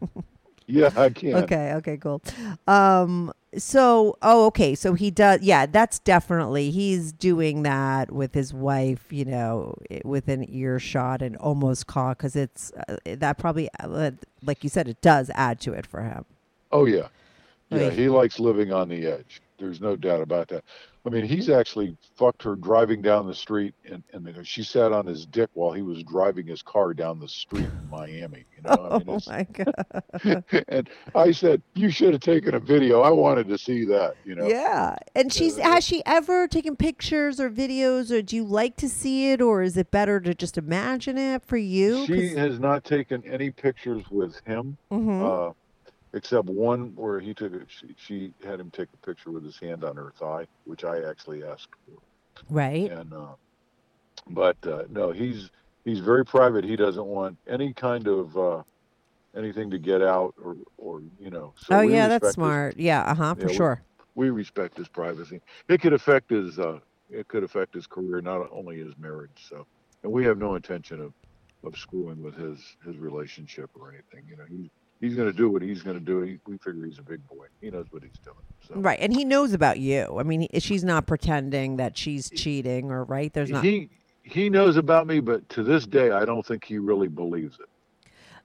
Yeah, 0.67 0.89
I 0.97 1.09
can. 1.11 1.35
Okay, 1.43 1.73
okay, 1.75 1.97
cool. 1.97 2.23
Um 2.67 3.31
so 3.55 4.17
oh 4.23 4.47
okay, 4.47 4.73
so 4.73 4.95
he 4.95 5.11
does 5.11 5.41
yeah, 5.43 5.67
that's 5.67 5.99
definitely 5.99 6.71
he's 6.71 7.11
doing 7.11 7.61
that 7.61 8.11
with 8.11 8.33
his 8.33 8.51
wife, 8.51 9.05
you 9.13 9.25
know, 9.25 9.75
i- 9.91 10.01
within 10.03 10.43
earshot 10.51 11.21
and 11.21 11.37
almost 11.37 11.85
caught 11.85 12.17
cuz 12.17 12.35
it's 12.35 12.71
uh, 12.89 12.97
that 13.05 13.37
probably 13.37 13.69
uh, 13.79 14.09
like 14.43 14.63
you 14.63 14.69
said 14.71 14.87
it 14.87 14.99
does 15.01 15.29
add 15.35 15.59
to 15.61 15.71
it 15.73 15.85
for 15.85 16.01
him. 16.01 16.25
Oh 16.71 16.85
yeah, 16.85 17.09
yeah. 17.69 17.83
Like- 17.83 17.93
He 17.93 18.09
likes 18.09 18.39
living 18.39 18.73
on 18.73 18.89
the 18.89 19.05
edge. 19.05 19.43
There's 19.57 19.81
no 19.81 19.95
doubt 19.95 20.21
about 20.21 20.49
that. 20.49 20.63
I 21.05 21.09
mean, 21.09 21.23
he's 21.25 21.49
actually 21.49 21.95
fucked 22.17 22.41
her 22.43 22.55
driving 22.55 23.01
down 23.01 23.27
the 23.27 23.33
street, 23.33 23.75
and, 23.89 24.03
and 24.11 24.45
she 24.45 24.63
sat 24.63 24.91
on 24.91 25.05
his 25.05 25.25
dick 25.27 25.49
while 25.53 25.71
he 25.71 25.83
was 25.83 26.03
driving 26.03 26.47
his 26.47 26.63
car 26.63 26.93
down 26.95 27.19
the 27.19 27.27
street 27.27 27.69
in 27.79 27.89
Miami. 27.89 28.45
You 28.55 28.63
know, 28.63 28.89
I 28.91 28.97
mean, 29.03 29.09
Oh 29.15 29.21
my 29.27 29.43
god. 29.53 30.43
and 30.67 30.89
I 31.13 31.31
said 31.31 31.61
you 31.75 31.89
should 31.91 32.13
have 32.13 32.21
taken 32.21 32.55
a 32.55 32.59
video. 32.59 33.01
I 33.01 33.11
wanted 33.11 33.47
to 33.49 33.57
see 33.57 33.85
that. 33.85 34.15
You 34.25 34.35
know. 34.35 34.47
Yeah. 34.47 34.95
And 35.13 35.31
she's 35.31 35.57
Yeah. 35.57 35.73
has 35.75 35.85
she 35.85 36.01
ever 36.05 36.47
taken 36.47 36.75
pictures 36.75 37.39
or 37.39 37.49
videos 37.49 38.11
or 38.11 38.21
do 38.21 38.35
you 38.35 38.43
like 38.43 38.75
to 38.77 38.89
see 38.89 39.31
it 39.31 39.41
or 39.41 39.61
is 39.61 39.77
it 39.77 39.91
better 39.91 40.19
to 40.19 40.33
just 40.33 40.57
imagine 40.57 41.17
it 41.17 41.43
for 41.45 41.57
you? 41.57 42.05
She 42.07 42.29
has 42.29 42.59
not 42.59 42.83
taken 42.83 43.23
any 43.25 43.51
pictures 43.51 44.03
with 44.09 44.41
him, 44.45 44.77
hmm 44.89 45.23
uh, 45.23 45.51
except 46.15 46.47
one 46.47 46.95
where 46.95 47.19
he 47.19 47.33
took. 47.33 47.53
A, 47.53 47.59
she, 47.67 47.87
she 47.97 48.33
had 48.43 48.59
him 48.59 48.71
take 48.71 48.87
a 48.93 49.05
picture 49.05 49.29
with 49.31 49.43
his 49.43 49.59
hand 49.59 49.83
on 49.83 49.95
her 49.97 50.11
thigh, 50.17 50.47
which 50.63 50.83
I 50.83 51.03
actually 51.07 51.43
asked 51.43 51.69
for. 51.85 51.99
right. 52.49 52.89
and 52.91 53.13
uh, 53.13 53.35
but 54.29 54.57
uh, 54.65 54.83
no, 54.89 55.11
he's 55.11 55.51
he's 55.83 55.99
very 55.99 56.25
private. 56.25 56.63
He 56.63 56.75
doesn't 56.75 57.05
want 57.05 57.37
any 57.47 57.73
kind 57.73 58.07
of 58.07 58.35
uh, 58.37 58.63
anything 59.37 59.69
to 59.69 59.77
get 59.77 60.01
out 60.01 60.33
or 60.43 60.55
or 60.77 61.01
you 61.19 61.29
know. 61.29 61.53
So 61.57 61.75
oh 61.77 61.81
yeah, 61.81 62.07
that's 62.07 62.25
his- 62.25 62.33
smart. 62.33 62.77
Yeah, 62.77 63.03
uh-huh, 63.03 63.35
for 63.35 63.41
Yeah, 63.41 63.47
we- 63.47 63.53
sure. 63.53 63.81
we 64.15 64.29
respect 64.31 64.77
his 64.77 64.87
privacy. 64.87 65.41
It 65.67 65.81
could 65.81 65.93
affect 65.93 66.29
his 66.31 66.57
uh, 66.57 66.79
it 67.11 67.27
could 67.27 67.43
affect 67.43 67.73
his 67.75 67.85
career, 67.85 68.21
not 68.21 68.49
only 68.51 68.79
his 68.79 68.97
marriage. 68.97 69.45
So, 69.49 69.67
and 70.03 70.11
we 70.11 70.25
have 70.25 70.37
no 70.37 70.55
intention 70.55 71.01
of 71.01 71.13
of 71.63 71.77
screwing 71.77 72.21
with 72.23 72.35
his 72.35 72.59
his 72.85 72.97
relationship 72.97 73.69
or 73.79 73.89
anything. 73.91 74.23
You 74.29 74.37
know, 74.37 74.45
he's 74.49 74.69
he's 75.01 75.15
going 75.15 75.31
to 75.31 75.37
do 75.37 75.49
what 75.49 75.61
he's 75.61 75.81
going 75.81 75.97
to 75.99 76.03
do. 76.03 76.21
He, 76.21 76.39
we 76.47 76.57
figure 76.57 76.85
he's 76.85 76.99
a 76.99 77.03
big 77.03 77.25
boy. 77.27 77.45
He 77.61 77.69
knows 77.69 77.85
what 77.91 78.03
he's 78.03 78.17
doing. 78.23 78.35
So. 78.67 78.75
Right. 78.75 78.99
And 78.99 79.13
he 79.13 79.25
knows 79.25 79.53
about 79.53 79.79
you. 79.79 80.17
I 80.19 80.23
mean, 80.23 80.47
he, 80.51 80.59
she's 80.59 80.83
not 80.83 81.05
pretending 81.05 81.77
that 81.77 81.97
she's 81.97 82.29
cheating 82.29 82.91
or 82.91 83.03
right? 83.03 83.31
There's 83.33 83.49
not 83.51 83.63
He 83.63 83.89
he 84.23 84.49
knows 84.49 84.75
about 84.75 85.05
me, 85.05 85.19
but 85.19 85.47
to 85.49 85.63
this 85.63 85.85
day, 85.85 86.09
I 86.11 86.25
don't 86.25 86.43
think 86.45 86.63
he 86.63 86.79
really 86.79 87.07
believes 87.07 87.59
it. 87.59 87.67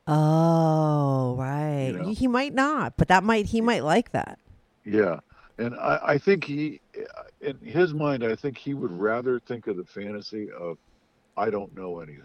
Oh, 0.06 1.36
right. 1.38 1.92
know? 1.92 2.08
He- 2.08 2.14
He 2.14 2.26
might 2.26 2.52
not, 2.52 2.96
but 2.96 3.08
that 3.08 3.24
might 3.24 3.46
he 3.46 3.60
might 3.60 3.84
like 3.84 4.12
that. 4.12 4.38
Yeah, 4.84 5.20
and 5.58 5.74
I, 5.76 6.00
I 6.02 6.18
think 6.18 6.44
he, 6.44 6.80
in 7.40 7.56
his 7.58 7.94
mind, 7.94 8.24
I 8.24 8.34
think 8.34 8.56
he 8.58 8.74
would 8.74 8.90
rather 8.92 9.38
think 9.40 9.66
of 9.68 9.76
the 9.76 9.84
fantasy 9.84 10.48
of, 10.58 10.78
I 11.36 11.50
don't 11.50 11.74
know 11.76 12.00
anything. 12.00 12.24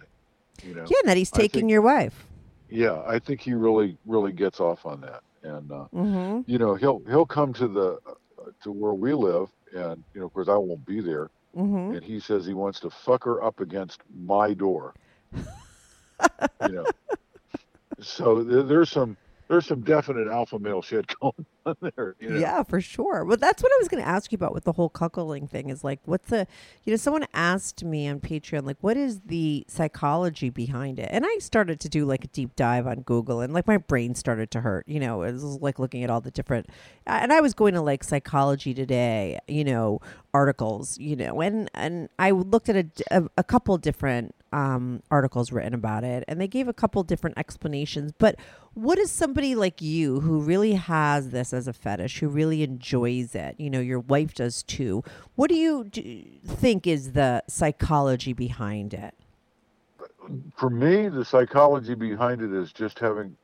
You 0.63 0.73
know. 0.75 0.85
Yeah, 0.89 0.97
and 1.03 1.09
that 1.09 1.17
he's 1.17 1.29
taking 1.31 1.61
think- 1.61 1.71
your 1.71 1.81
wife. 1.81 2.25
Yeah, 2.69 3.01
I 3.05 3.19
think 3.19 3.41
he 3.41 3.53
really, 3.53 3.97
really 4.05 4.31
gets 4.31 4.59
off 4.59 4.85
on 4.85 5.01
that, 5.01 5.21
and 5.43 5.71
uh, 5.71 5.85
Mhm. 5.93 6.45
you 6.45 6.57
know, 6.57 6.75
he'll 6.75 7.01
he'll 7.07 7.25
come 7.25 7.53
to 7.53 7.67
the 7.67 7.99
uh, 8.07 8.51
to 8.63 8.71
where 8.71 8.93
we 8.93 9.13
live, 9.13 9.49
and 9.73 10.03
you 10.13 10.19
know, 10.21 10.27
of 10.27 10.33
course, 10.33 10.49
I 10.49 10.55
won't 10.57 10.85
be 10.85 11.01
there, 11.01 11.29
Mhm. 11.55 11.95
and 11.95 12.03
he 12.03 12.19
says 12.19 12.45
he 12.45 12.53
wants 12.53 12.79
to 12.81 12.89
fuck 12.89 13.23
her 13.25 13.43
up 13.43 13.59
against 13.59 14.01
my 14.13 14.53
door. 14.53 14.95
you 16.61 16.71
know. 16.73 16.91
So 18.01 18.43
there, 18.43 18.63
there's 18.63 18.89
some 18.91 19.17
there's 19.47 19.65
some 19.65 19.81
definite 19.81 20.27
alpha 20.27 20.57
male 20.57 20.81
shit 20.81 21.05
going 21.21 21.45
on 21.65 21.75
there. 21.81 22.15
You 22.19 22.29
know? 22.29 22.39
Yeah, 22.39 22.63
for 22.63 22.81
sure. 22.81 23.23
Well, 23.23 23.37
that's 23.37 23.61
what 23.61 23.71
I 23.71 23.77
was 23.79 23.87
going 23.87 24.03
to 24.03 24.09
ask 24.09 24.31
you 24.31 24.37
about 24.37 24.53
with 24.53 24.63
the 24.63 24.73
whole 24.73 24.89
cuckolding 24.89 25.49
thing. 25.49 25.69
Is 25.69 25.83
like, 25.83 25.99
what's 26.05 26.29
the, 26.29 26.47
you 26.83 26.91
know, 26.91 26.97
someone 26.97 27.25
asked 27.33 27.83
me 27.83 28.07
on 28.07 28.19
Patreon, 28.19 28.65
like, 28.65 28.77
what 28.81 28.97
is 28.97 29.21
the 29.25 29.65
psychology 29.67 30.49
behind 30.49 30.99
it? 30.99 31.09
And 31.11 31.25
I 31.25 31.37
started 31.39 31.79
to 31.81 31.89
do 31.89 32.05
like 32.05 32.23
a 32.23 32.27
deep 32.27 32.55
dive 32.55 32.87
on 32.87 33.01
Google, 33.01 33.41
and 33.41 33.53
like 33.53 33.67
my 33.67 33.77
brain 33.77 34.15
started 34.15 34.51
to 34.51 34.61
hurt. 34.61 34.87
You 34.87 34.99
know, 34.99 35.23
it 35.23 35.33
was 35.33 35.43
like 35.43 35.79
looking 35.79 36.03
at 36.03 36.09
all 36.09 36.21
the 36.21 36.31
different, 36.31 36.67
and 37.05 37.31
I 37.31 37.41
was 37.41 37.53
going 37.53 37.73
to 37.75 37.81
like 37.81 38.03
Psychology 38.03 38.73
Today, 38.73 39.39
you 39.47 39.63
know, 39.63 40.01
articles, 40.33 40.97
you 40.97 41.15
know, 41.15 41.41
and 41.41 41.69
and 41.73 42.09
I 42.19 42.31
looked 42.31 42.69
at 42.69 42.75
a, 42.75 42.87
a, 43.11 43.23
a 43.37 43.43
couple 43.43 43.77
different 43.77 44.35
um, 44.55 45.03
articles 45.11 45.51
written 45.51 45.73
about 45.73 46.05
it, 46.05 46.23
and 46.29 46.39
they 46.39 46.47
gave 46.47 46.69
a 46.69 46.73
couple 46.73 47.03
different 47.03 47.37
explanations. 47.37 48.13
But 48.17 48.37
what 48.73 48.97
is 48.97 49.11
somebody 49.11 49.53
like 49.53 49.81
you 49.81 50.21
who 50.21 50.39
really 50.39 50.73
has 50.73 51.31
this 51.31 51.51
as 51.51 51.67
a 51.67 51.73
fetish, 51.73 52.19
who 52.19 52.29
really 52.29 52.63
enjoys 52.63 53.35
it? 53.35 53.55
You 53.59 53.69
know, 53.69 53.81
your 53.81 53.99
wife 53.99 54.33
does 54.33 54.63
too. 54.63 55.03
What 55.35 55.49
do 55.49 55.55
you 55.55 55.83
do, 55.83 56.23
think 56.45 56.87
is 56.87 57.11
the 57.11 57.43
psychology 57.49 58.31
behind 58.31 58.93
it? 58.93 59.13
For 60.55 60.69
me, 60.69 61.09
the 61.09 61.25
psychology 61.25 61.93
behind 61.93 62.41
it 62.41 62.53
is 62.53 62.71
just 62.71 62.97
having, 62.97 63.35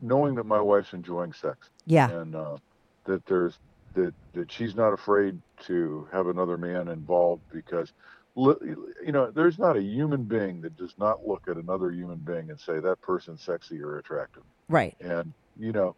knowing 0.00 0.34
that 0.34 0.44
my 0.44 0.60
wife's 0.60 0.94
enjoying 0.94 1.32
sex. 1.32 1.70
Yeah. 1.86 2.10
And 2.10 2.34
uh, 2.34 2.56
that 3.04 3.24
there's 3.26 3.56
that 3.94 4.14
that 4.32 4.50
she's 4.50 4.74
not 4.74 4.92
afraid 4.92 5.38
to 5.66 6.08
have 6.10 6.26
another 6.26 6.56
man 6.56 6.88
involved 6.88 7.42
because 7.52 7.92
you 8.34 9.12
know, 9.12 9.30
there's 9.30 9.58
not 9.58 9.76
a 9.76 9.82
human 9.82 10.24
being 10.24 10.60
that 10.62 10.76
does 10.76 10.94
not 10.98 11.26
look 11.26 11.48
at 11.48 11.56
another 11.56 11.90
human 11.90 12.18
being 12.18 12.50
and 12.50 12.58
say 12.58 12.80
that 12.80 13.00
person's 13.02 13.42
sexy 13.42 13.82
or 13.82 13.98
attractive. 13.98 14.42
Right. 14.68 14.96
And 15.00 15.32
you 15.58 15.72
know, 15.72 15.96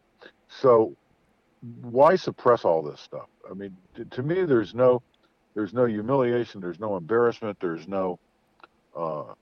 so 0.49 0.95
why 1.81 2.17
suppress 2.17 2.65
all 2.65 2.83
this 2.83 3.01
stuff? 3.01 3.29
I 3.49 3.55
mean, 3.55 3.77
to, 3.95 4.05
to 4.05 4.23
me, 4.23 4.45
there's 4.45 4.75
no, 4.75 5.03
there's 5.55 5.73
no 5.73 5.85
humiliation, 5.85 6.61
there's 6.61 6.81
no 6.81 6.97
embarrassment, 6.97 7.59
there's 7.61 7.87
no. 7.87 8.19
Uh, 8.97 9.35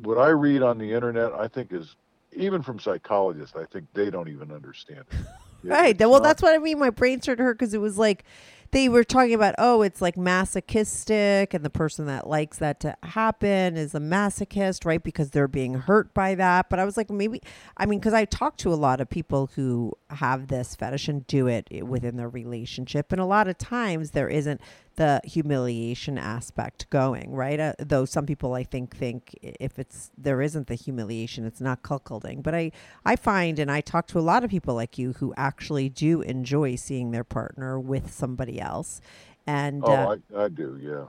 what 0.00 0.18
I 0.18 0.28
read 0.28 0.62
on 0.62 0.78
the 0.78 0.92
internet, 0.92 1.32
I 1.32 1.48
think 1.48 1.72
is 1.72 1.96
even 2.32 2.62
from 2.62 2.78
psychologists, 2.78 3.54
I 3.56 3.64
think 3.66 3.86
they 3.94 4.10
don't 4.10 4.28
even 4.28 4.50
understand 4.50 5.04
it. 5.10 5.18
right. 5.64 5.98
Well, 5.98 6.12
not, 6.12 6.22
that's 6.22 6.42
what 6.42 6.54
I 6.54 6.58
mean. 6.58 6.78
My 6.78 6.90
brain 6.90 7.20
started 7.20 7.42
hurt 7.42 7.58
because 7.58 7.74
it 7.74 7.80
was 7.80 7.98
like 7.98 8.24
they 8.72 8.88
were 8.88 9.04
talking 9.04 9.34
about 9.34 9.54
oh 9.58 9.82
it's 9.82 10.02
like 10.02 10.16
masochistic 10.16 11.54
and 11.54 11.64
the 11.64 11.70
person 11.70 12.06
that 12.06 12.26
likes 12.26 12.58
that 12.58 12.80
to 12.80 12.96
happen 13.02 13.76
is 13.76 13.94
a 13.94 14.00
masochist 14.00 14.84
right 14.84 15.02
because 15.02 15.30
they're 15.30 15.46
being 15.46 15.74
hurt 15.74 16.12
by 16.12 16.34
that. 16.34 16.68
But 16.68 16.78
i 16.78 16.84
was 16.84 16.96
like 16.96 17.10
maybe 17.10 17.40
i 17.76 17.86
mean 17.86 18.00
because 18.00 18.14
i 18.14 18.24
talk 18.24 18.56
to 18.58 18.72
a 18.72 18.74
lot 18.74 19.00
of 19.00 19.08
people 19.08 19.50
who 19.54 19.92
have 20.10 20.48
this 20.48 20.74
fetish 20.74 21.08
and 21.08 21.26
do 21.26 21.46
it 21.46 21.68
eh, 21.70 21.82
within 21.82 22.16
their 22.16 22.28
relationship. 22.28 23.12
And 23.12 23.20
a 23.20 23.26
lot 23.26 23.46
of 23.46 23.58
times 23.58 24.10
there 24.10 24.28
isn't 24.28 24.60
the 24.96 25.20
humiliation 25.24 26.18
aspect 26.18 26.88
going, 26.90 27.32
right? 27.32 27.58
Uh, 27.58 27.72
though 27.78 28.04
some 28.04 28.26
people 28.26 28.54
I 28.54 28.64
think 28.64 28.96
think 28.96 29.38
if 29.42 29.78
it's 29.78 30.10
there 30.16 30.40
isn't 30.42 30.66
the 30.66 30.74
humiliation, 30.74 31.44
it's 31.44 31.60
not 31.60 31.82
cuckolding. 31.82 32.42
But 32.42 32.54
I 32.54 32.72
I 33.04 33.16
find 33.16 33.58
and 33.58 33.70
I 33.70 33.80
talk 33.80 34.06
to 34.08 34.18
a 34.18 34.20
lot 34.20 34.44
of 34.44 34.50
people 34.50 34.74
like 34.74 34.98
you 34.98 35.14
who 35.14 35.32
actually 35.36 35.88
do 35.88 36.20
enjoy 36.22 36.76
seeing 36.76 37.10
their 37.10 37.24
partner 37.24 37.78
with 37.78 38.12
somebody 38.12 38.60
else. 38.60 39.00
And 39.46 39.82
oh, 39.84 39.92
uh, 39.92 40.16
I, 40.36 40.44
I 40.44 40.48
do, 40.48 40.78
yeah. 40.80 41.06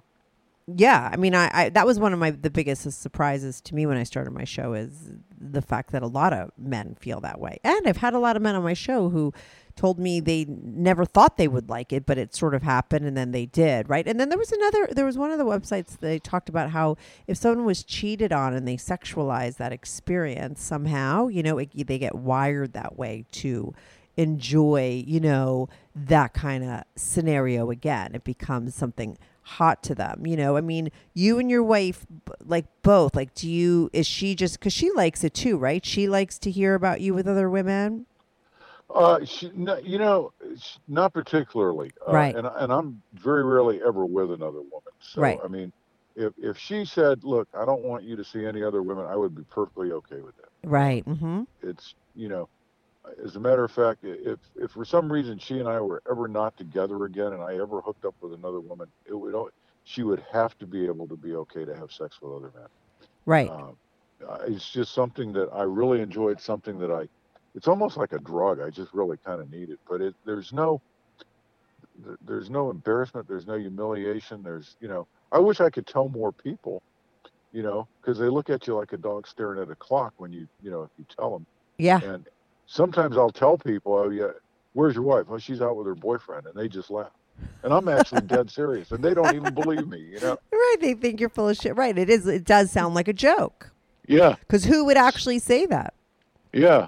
Yeah, 0.65 1.09
I 1.11 1.17
mean, 1.17 1.35
I, 1.35 1.49
I 1.53 1.69
that 1.69 1.85
was 1.85 1.99
one 1.99 2.13
of 2.13 2.19
my 2.19 2.31
the 2.31 2.49
biggest 2.49 2.89
surprises 2.91 3.59
to 3.61 3.75
me 3.75 3.85
when 3.85 3.97
I 3.97 4.03
started 4.03 4.31
my 4.31 4.45
show 4.45 4.73
is 4.73 5.11
the 5.37 5.61
fact 5.61 5.91
that 5.91 6.03
a 6.03 6.07
lot 6.07 6.31
of 6.31 6.51
men 6.57 6.95
feel 6.99 7.19
that 7.21 7.39
way, 7.39 7.59
and 7.65 7.85
I've 7.87 7.97
had 7.97 8.13
a 8.13 8.19
lot 8.19 8.37
of 8.37 8.41
men 8.41 8.55
on 8.55 8.63
my 8.63 8.73
show 8.73 9.09
who 9.09 9.33
told 9.75 9.99
me 9.99 10.19
they 10.19 10.45
never 10.47 11.03
thought 11.03 11.37
they 11.37 11.47
would 11.47 11.69
like 11.69 11.91
it, 11.91 12.05
but 12.05 12.17
it 12.17 12.33
sort 12.35 12.53
of 12.53 12.63
happened 12.63 13.05
and 13.05 13.17
then 13.17 13.31
they 13.31 13.45
did, 13.45 13.89
right? 13.89 14.07
And 14.07 14.19
then 14.19 14.29
there 14.29 14.37
was 14.37 14.51
another, 14.51 14.87
there 14.91 15.05
was 15.05 15.17
one 15.17 15.31
of 15.31 15.39
the 15.39 15.45
websites 15.45 15.97
they 15.97 16.19
talked 16.19 16.47
about 16.47 16.69
how 16.69 16.95
if 17.27 17.37
someone 17.37 17.65
was 17.65 17.83
cheated 17.83 18.31
on 18.31 18.53
and 18.53 18.67
they 18.67 18.77
sexualize 18.77 19.57
that 19.57 19.73
experience 19.73 20.61
somehow, 20.61 21.27
you 21.27 21.41
know, 21.41 21.57
it, 21.57 21.87
they 21.87 21.97
get 21.97 22.15
wired 22.15 22.73
that 22.73 22.97
way 22.97 23.25
to 23.31 23.73
enjoy, 24.15 25.03
you 25.07 25.19
know, 25.19 25.67
that 25.95 26.33
kind 26.33 26.63
of 26.63 26.83
scenario 26.95 27.71
again. 27.71 28.13
It 28.13 28.23
becomes 28.23 28.75
something 28.75 29.17
hot 29.43 29.83
to 29.83 29.93
them 29.93 30.25
you 30.25 30.35
know 30.35 30.55
i 30.55 30.61
mean 30.61 30.89
you 31.13 31.37
and 31.37 31.49
your 31.49 31.63
wife 31.63 32.05
like 32.45 32.65
both 32.81 33.15
like 33.15 33.33
do 33.33 33.49
you 33.49 33.89
is 33.93 34.07
she 34.07 34.35
just 34.35 34.59
because 34.59 34.73
she 34.73 34.89
likes 34.91 35.23
it 35.23 35.33
too 35.33 35.57
right 35.57 35.85
she 35.85 36.07
likes 36.07 36.39
to 36.39 36.49
hear 36.49 36.75
about 36.75 37.01
you 37.01 37.13
with 37.13 37.27
other 37.27 37.49
women 37.49 38.05
uh, 38.93 39.25
she, 39.25 39.51
no, 39.55 39.77
you 39.77 39.97
know, 39.97 40.33
not 40.87 41.13
particularly. 41.13 41.91
Uh, 42.07 42.13
right. 42.13 42.35
And 42.35 42.45
and 42.45 42.71
I'm 42.71 43.01
very 43.13 43.43
rarely 43.43 43.81
ever 43.81 44.05
with 44.05 44.31
another 44.31 44.59
woman. 44.59 44.93
So 44.99 45.21
right. 45.21 45.39
I 45.43 45.47
mean, 45.47 45.71
if 46.15 46.33
if 46.37 46.57
she 46.57 46.85
said, 46.85 47.23
"Look, 47.23 47.47
I 47.53 47.65
don't 47.65 47.83
want 47.83 48.03
you 48.03 48.15
to 48.15 48.23
see 48.23 48.45
any 48.45 48.63
other 48.63 48.83
women," 48.83 49.05
I 49.05 49.15
would 49.15 49.35
be 49.35 49.43
perfectly 49.43 49.91
okay 49.93 50.21
with 50.21 50.35
that. 50.37 50.69
Right. 50.69 51.03
Mm-hmm. 51.05 51.43
It's 51.63 51.95
you 52.15 52.29
know, 52.29 52.49
as 53.23 53.35
a 53.35 53.39
matter 53.39 53.63
of 53.63 53.71
fact, 53.71 54.03
if 54.03 54.39
if 54.55 54.71
for 54.71 54.85
some 54.85 55.11
reason 55.11 55.37
she 55.37 55.59
and 55.59 55.67
I 55.67 55.79
were 55.81 56.01
ever 56.09 56.27
not 56.27 56.57
together 56.57 57.05
again, 57.05 57.33
and 57.33 57.41
I 57.41 57.55
ever 57.55 57.81
hooked 57.81 58.05
up 58.05 58.15
with 58.21 58.33
another 58.33 58.59
woman, 58.59 58.87
it 59.05 59.13
would 59.13 59.35
she 59.83 60.03
would 60.03 60.23
have 60.31 60.57
to 60.59 60.65
be 60.65 60.85
able 60.85 61.07
to 61.07 61.15
be 61.15 61.35
okay 61.35 61.65
to 61.65 61.75
have 61.75 61.91
sex 61.91 62.21
with 62.21 62.31
other 62.33 62.51
men. 62.55 62.67
Right. 63.25 63.49
Uh, 63.49 64.37
it's 64.47 64.69
just 64.69 64.93
something 64.93 65.33
that 65.33 65.49
I 65.53 65.63
really 65.63 66.01
enjoyed. 66.01 66.39
Something 66.39 66.79
that 66.79 66.91
I 66.91 67.07
it's 67.55 67.67
almost 67.67 67.97
like 67.97 68.13
a 68.13 68.19
drug. 68.19 68.61
I 68.61 68.69
just 68.69 68.93
really 68.93 69.17
kind 69.17 69.41
of 69.41 69.51
need 69.51 69.69
it, 69.69 69.79
but 69.87 70.01
it 70.01 70.15
there's 70.25 70.53
no 70.53 70.81
there's 72.25 72.49
no 72.49 72.71
embarrassment, 72.71 73.27
there's 73.27 73.45
no 73.45 73.57
humiliation, 73.57 74.43
there's 74.43 74.75
you 74.79 74.87
know. 74.87 75.07
I 75.31 75.39
wish 75.39 75.61
I 75.61 75.69
could 75.69 75.87
tell 75.87 76.09
more 76.09 76.31
people, 76.31 76.83
you 77.51 77.63
know, 77.63 77.87
because 77.99 78.19
they 78.19 78.29
look 78.29 78.49
at 78.49 78.67
you 78.67 78.75
like 78.75 78.93
a 78.93 78.97
dog 78.97 79.27
staring 79.27 79.61
at 79.61 79.69
a 79.69 79.75
clock 79.75 80.13
when 80.17 80.31
you 80.31 80.47
you 80.61 80.71
know 80.71 80.83
if 80.83 80.89
you 80.97 81.05
tell 81.15 81.31
them. 81.31 81.45
Yeah. 81.77 82.01
And 82.01 82.27
sometimes 82.73 83.17
I'll 83.17 83.31
tell 83.31 83.57
people, 83.57 83.93
oh 83.93 84.09
yeah, 84.09 84.31
where's 84.73 84.95
your 84.95 85.03
wife? 85.03 85.25
Oh, 85.29 85.37
she's 85.37 85.61
out 85.61 85.75
with 85.75 85.87
her 85.87 85.95
boyfriend, 85.95 86.47
and 86.47 86.55
they 86.55 86.67
just 86.67 86.89
laugh. 86.89 87.11
And 87.63 87.73
I'm 87.73 87.87
actually 87.87 88.21
dead 88.21 88.51
serious, 88.51 88.91
and 88.91 89.03
they 89.03 89.13
don't 89.13 89.35
even 89.35 89.53
believe 89.53 89.87
me, 89.87 89.99
you 89.99 90.19
know. 90.19 90.37
Right? 90.51 90.75
They 90.79 90.93
think 90.93 91.19
you're 91.19 91.29
full 91.29 91.49
of 91.49 91.57
shit. 91.57 91.75
Right? 91.75 91.97
It 91.97 92.09
is. 92.09 92.27
It 92.27 92.45
does 92.45 92.71
sound 92.71 92.93
like 92.93 93.07
a 93.07 93.13
joke. 93.13 93.71
Yeah. 94.07 94.35
Because 94.39 94.65
who 94.65 94.85
would 94.85 94.97
actually 94.97 95.39
say 95.39 95.65
that? 95.65 95.93
Yeah 96.51 96.87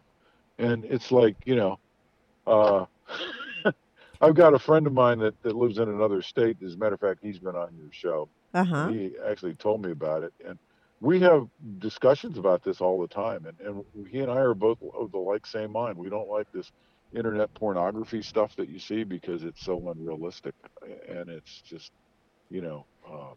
and 0.58 0.86
it's 0.86 1.12
like 1.12 1.36
you 1.46 1.56
know 1.56 1.80
uh, 2.48 2.86
i've 4.22 4.36
got 4.36 4.54
a 4.54 4.60
friend 4.60 4.88
of 4.88 4.94
mine 4.94 5.20
that, 5.20 5.42
that 5.44 5.56
lives 5.56 5.78
in 5.80 5.90
another 5.90 6.22
state 6.22 6.58
as 6.66 6.76
a 6.76 6.78
matter 6.78 6.96
of 6.96 7.00
fact 7.00 7.20
he's 7.22 7.40
been 7.40 7.56
on 7.56 7.70
your 7.78 7.92
show 7.92 8.28
uh-huh. 8.54 8.88
he 8.90 9.12
actually 9.28 9.54
told 9.56 9.84
me 9.84 9.92
about 9.92 10.24
it 10.24 10.34
and 10.48 10.58
we 11.02 11.20
have 11.20 11.48
discussions 11.80 12.38
about 12.38 12.64
this 12.64 12.82
all 12.82 13.00
the 13.00 13.08
time 13.08 13.46
and, 13.46 13.60
and 13.68 14.08
he 14.10 14.20
and 14.20 14.32
i 14.32 14.38
are 14.38 14.54
both 14.54 14.78
of 14.98 15.12
the 15.12 15.18
like 15.18 15.46
same 15.46 15.72
mind 15.72 15.98
we 15.98 16.10
don't 16.10 16.30
like 16.30 16.52
this 16.52 16.72
internet 17.14 17.54
pornography 17.54 18.22
stuff 18.22 18.56
that 18.56 18.70
you 18.70 18.80
see 18.80 19.04
because 19.04 19.44
it's 19.44 19.64
so 19.64 19.90
unrealistic 19.90 20.54
and 21.08 21.30
it's 21.30 21.62
just 21.62 21.92
you 22.50 22.62
know 22.62 22.86
uh, 23.10 23.34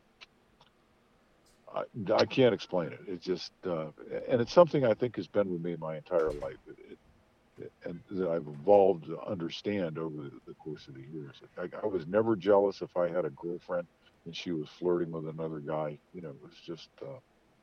I, 1.74 1.82
I, 2.14 2.24
can't 2.24 2.54
explain 2.54 2.92
it. 2.92 3.00
It's 3.06 3.24
just, 3.24 3.52
uh, 3.66 3.88
and 4.28 4.40
it's 4.40 4.52
something 4.52 4.86
I 4.86 4.94
think 4.94 5.16
has 5.16 5.26
been 5.26 5.50
with 5.52 5.62
me 5.62 5.76
my 5.78 5.96
entire 5.96 6.32
life. 6.32 6.56
It, 6.66 6.98
it, 7.58 7.72
and 7.84 8.00
that 8.10 8.28
I've 8.28 8.46
evolved 8.46 9.06
to 9.06 9.20
understand 9.22 9.98
over 9.98 10.22
the, 10.22 10.30
the 10.46 10.54
course 10.54 10.86
of 10.88 10.94
the 10.94 11.02
years. 11.12 11.34
I, 11.58 11.68
I, 11.82 11.86
was 11.86 12.06
never 12.06 12.36
jealous 12.36 12.82
if 12.82 12.96
I 12.96 13.08
had 13.08 13.24
a 13.24 13.30
girlfriend 13.30 13.86
and 14.26 14.36
she 14.36 14.52
was 14.52 14.68
flirting 14.78 15.10
with 15.10 15.28
another 15.28 15.58
guy. 15.58 15.98
You 16.14 16.22
know, 16.22 16.28
it 16.30 16.42
was 16.42 16.52
just 16.64 16.88
uh, 17.02 17.18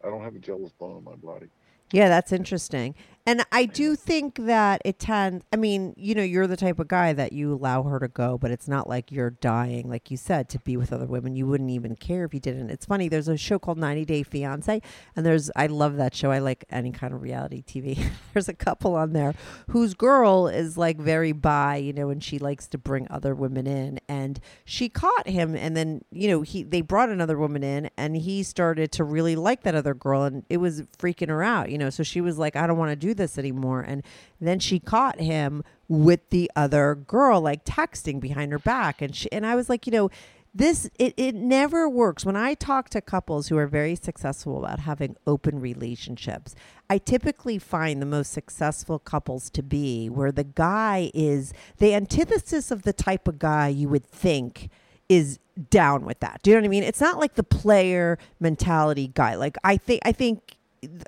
I 0.05 0.09
don't 0.09 0.23
have 0.23 0.35
a 0.35 0.39
jealous 0.39 0.71
bone 0.73 0.99
in 0.99 1.05
my 1.05 1.15
body. 1.15 1.47
Yeah, 1.91 2.09
that's 2.09 2.31
interesting. 2.31 2.95
And 3.27 3.43
I 3.51 3.65
do 3.65 3.95
think 3.95 4.35
that 4.45 4.83
it 4.85 4.99
tends, 4.99 5.43
I 5.51 5.55
mean, 5.55 5.95
you 5.97 6.13
know, 6.13 6.21
you're 6.21 6.45
the 6.45 6.55
type 6.55 6.77
of 6.77 6.87
guy 6.87 7.11
that 7.13 7.33
you 7.33 7.55
allow 7.55 7.81
her 7.81 7.97
to 7.97 8.07
go, 8.07 8.37
but 8.37 8.51
it's 8.51 8.67
not 8.67 8.87
like 8.87 9.11
you're 9.11 9.31
dying, 9.31 9.89
like 9.89 10.11
you 10.11 10.17
said, 10.17 10.47
to 10.49 10.59
be 10.59 10.77
with 10.77 10.93
other 10.93 11.07
women. 11.07 11.35
You 11.35 11.47
wouldn't 11.47 11.71
even 11.71 11.95
care 11.95 12.25
if 12.25 12.35
you 12.35 12.39
didn't. 12.39 12.69
It's 12.69 12.85
funny, 12.85 13.09
there's 13.09 13.27
a 13.27 13.35
show 13.35 13.57
called 13.57 13.79
90 13.79 14.05
Day 14.05 14.21
Fiance, 14.21 14.79
and 15.15 15.25
there's, 15.25 15.49
I 15.55 15.65
love 15.65 15.95
that 15.95 16.13
show. 16.13 16.29
I 16.29 16.37
like 16.37 16.65
any 16.69 16.91
kind 16.91 17.15
of 17.15 17.23
reality 17.23 17.63
TV. 17.63 18.11
there's 18.33 18.47
a 18.47 18.53
couple 18.53 18.93
on 18.93 19.13
there 19.13 19.33
whose 19.71 19.95
girl 19.95 20.47
is 20.47 20.77
like 20.77 20.99
very 20.99 21.31
bi, 21.31 21.77
you 21.77 21.93
know, 21.93 22.11
and 22.11 22.23
she 22.23 22.37
likes 22.37 22.67
to 22.67 22.77
bring 22.77 23.07
other 23.09 23.33
women 23.33 23.65
in. 23.65 23.99
And 24.07 24.39
she 24.65 24.87
caught 24.87 25.27
him, 25.27 25.55
and 25.55 25.75
then, 25.75 26.05
you 26.11 26.27
know, 26.27 26.43
he, 26.43 26.61
they 26.61 26.81
brought 26.81 27.09
another 27.09 27.39
woman 27.39 27.63
in, 27.63 27.89
and 27.97 28.15
he 28.15 28.43
started 28.43 28.91
to 28.91 29.03
really 29.03 29.35
like 29.35 29.63
that 29.63 29.73
other 29.73 29.95
girl, 29.95 30.25
and 30.25 30.45
it 30.47 30.57
was 30.57 30.83
freaking 30.99 31.29
her 31.29 31.41
out, 31.41 31.71
you 31.71 31.74
know. 31.77 31.89
So 31.89 32.03
she 32.03 32.21
was 32.21 32.37
like, 32.37 32.55
I 32.55 32.67
don't 32.67 32.77
want 32.77 32.91
to 32.91 32.95
do 32.95 33.13
this 33.13 33.37
anymore. 33.37 33.81
And 33.81 34.03
then 34.39 34.59
she 34.59 34.79
caught 34.79 35.19
him 35.19 35.63
with 35.87 36.29
the 36.29 36.51
other 36.55 36.95
girl, 36.95 37.41
like 37.41 37.65
texting 37.65 38.19
behind 38.19 38.51
her 38.51 38.59
back. 38.59 39.01
And 39.01 39.15
she, 39.15 39.31
and 39.31 39.45
I 39.45 39.55
was 39.55 39.69
like, 39.69 39.85
you 39.85 39.91
know, 39.91 40.09
this 40.55 40.89
it, 40.97 41.13
it 41.17 41.35
never 41.35 41.89
works 41.89 42.25
when 42.25 42.37
i 42.37 42.53
talk 42.53 42.89
to 42.89 43.01
couples 43.01 43.49
who 43.49 43.57
are 43.57 43.67
very 43.67 43.93
successful 43.93 44.57
about 44.57 44.79
having 44.79 45.17
open 45.27 45.59
relationships 45.59 46.55
i 46.89 46.97
typically 46.97 47.59
find 47.59 48.01
the 48.01 48.05
most 48.05 48.31
successful 48.31 48.97
couples 48.97 49.49
to 49.49 49.61
be 49.61 50.09
where 50.09 50.31
the 50.31 50.45
guy 50.45 51.11
is 51.13 51.53
the 51.77 51.93
antithesis 51.93 52.71
of 52.71 52.83
the 52.83 52.93
type 52.93 53.27
of 53.27 53.37
guy 53.37 53.67
you 53.67 53.89
would 53.89 54.05
think 54.05 54.69
is 55.09 55.39
down 55.69 56.05
with 56.05 56.19
that 56.21 56.39
do 56.41 56.49
you 56.49 56.55
know 56.55 56.61
what 56.61 56.67
i 56.67 56.69
mean 56.69 56.83
it's 56.83 57.01
not 57.01 57.19
like 57.19 57.35
the 57.35 57.43
player 57.43 58.17
mentality 58.39 59.11
guy 59.13 59.35
like 59.35 59.57
i 59.65 59.75
think 59.75 60.01
i 60.05 60.11
think 60.13 60.55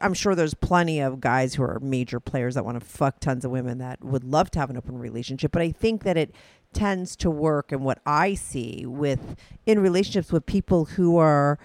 I'm 0.02 0.14
sure 0.14 0.36
there's 0.36 0.54
plenty 0.54 1.00
of 1.00 1.20
guys 1.20 1.56
who 1.56 1.64
are 1.64 1.80
major 1.80 2.20
players 2.20 2.56
that 2.56 2.66
want 2.66 2.80
to 2.80 2.86
fuck 2.86 3.20
tons 3.20 3.46
of 3.46 3.52
women 3.52 3.78
that 3.80 4.04
would 4.04 4.24
love 4.24 4.52
to 4.52 4.60
have 4.60 4.70
an 4.70 4.78
open 4.78 4.98
relationship, 4.98 5.52
but 5.52 5.62
I 5.62 5.72
think 5.72 6.04
that 6.04 6.18
it 6.18 6.34
tends 6.74 7.16
to 7.18 7.30
work 7.30 7.72
and 7.72 7.84
what 7.84 8.00
I 8.06 8.34
see 8.34 8.86
with 8.86 9.36
in 9.66 9.80
relationships 9.80 10.32
with 10.32 10.46
people 10.46 10.86
who 10.86 11.18
are 11.18 11.58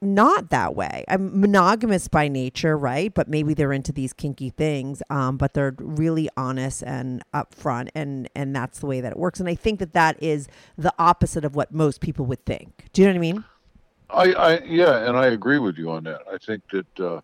not 0.00 0.50
that 0.50 0.76
way. 0.76 1.04
I'm 1.08 1.40
monogamous 1.40 2.08
by 2.08 2.28
nature, 2.28 2.78
right? 2.78 3.12
But 3.12 3.28
maybe 3.28 3.54
they're 3.54 3.72
into 3.72 3.92
these 3.92 4.12
kinky 4.12 4.50
things, 4.50 5.02
um, 5.10 5.36
but 5.36 5.54
they're 5.54 5.74
really 5.78 6.28
honest 6.36 6.82
and 6.84 7.22
upfront, 7.34 7.88
and 7.94 8.28
and 8.34 8.54
that's 8.54 8.78
the 8.78 8.86
way 8.86 9.00
that 9.00 9.12
it 9.12 9.18
works. 9.18 9.40
And 9.40 9.48
I 9.48 9.54
think 9.54 9.80
that 9.80 9.92
that 9.94 10.22
is 10.22 10.48
the 10.76 10.94
opposite 10.98 11.44
of 11.44 11.56
what 11.56 11.72
most 11.72 12.00
people 12.00 12.26
would 12.26 12.44
think. 12.44 12.88
Do 12.92 13.02
you 13.02 13.08
know 13.08 13.12
what 13.12 13.18
I 13.18 13.20
mean? 13.20 13.44
I, 14.10 14.32
I 14.32 14.60
yeah, 14.64 15.08
and 15.08 15.16
I 15.16 15.26
agree 15.28 15.58
with 15.58 15.76
you 15.78 15.90
on 15.90 16.04
that. 16.04 16.22
I 16.32 16.38
think 16.38 16.62
that 16.72 17.00
uh, 17.00 17.20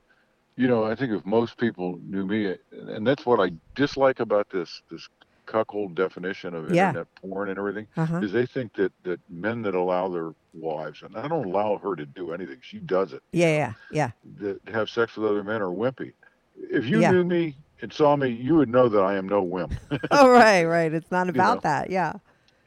you 0.56 0.68
know, 0.68 0.84
I 0.84 0.94
think 0.94 1.12
if 1.12 1.24
most 1.26 1.58
people 1.58 1.98
knew 2.04 2.26
me, 2.26 2.54
and 2.72 3.06
that's 3.06 3.26
what 3.26 3.40
I 3.40 3.52
dislike 3.74 4.20
about 4.20 4.48
this 4.50 4.82
this 4.90 5.06
cuckold 5.46 5.94
definition 5.94 6.54
of 6.54 6.70
Yeah. 6.70 6.88
internet 6.88 7.06
porn 7.20 7.48
and 7.50 7.58
everything, 7.58 7.86
Uh-huh. 7.96 8.20
is 8.22 8.32
they 8.32 8.46
think 8.46 8.74
that 8.74 8.92
that 9.04 9.20
men 9.28 9.62
that 9.62 9.74
allow 9.74 10.08
their 10.08 10.32
wives, 10.52 11.02
and 11.02 11.16
I 11.16 11.28
don't 11.28 11.46
allow 11.46 11.78
her 11.78 11.96
to 11.96 12.06
do 12.06 12.32
anything, 12.32 12.58
she 12.62 12.78
does 12.78 13.12
it, 13.12 13.22
Yeah, 13.32 13.48
yeah, 13.56 13.72
yeah. 13.90 14.10
that 14.38 14.60
have 14.72 14.88
sex 14.90 15.16
with 15.16 15.30
other 15.30 15.42
men 15.44 15.62
are 15.62 15.68
wimpy. 15.68 16.12
If 16.56 16.86
you 16.86 17.00
Yeah. 17.00 17.12
knew 17.12 17.24
me 17.24 17.56
and 17.82 17.92
saw 17.92 18.16
me, 18.16 18.28
you 18.28 18.56
would 18.56 18.68
know 18.68 18.88
that 18.88 19.02
I 19.02 19.14
am 19.16 19.28
no 19.28 19.42
wimp. 19.42 19.74
oh, 20.10 20.28
right, 20.30 20.64
right. 20.66 20.92
It's 20.92 21.10
not 21.10 21.28
about 21.28 21.56
know. 21.56 21.60
that. 21.62 21.90
Yeah. 21.90 22.14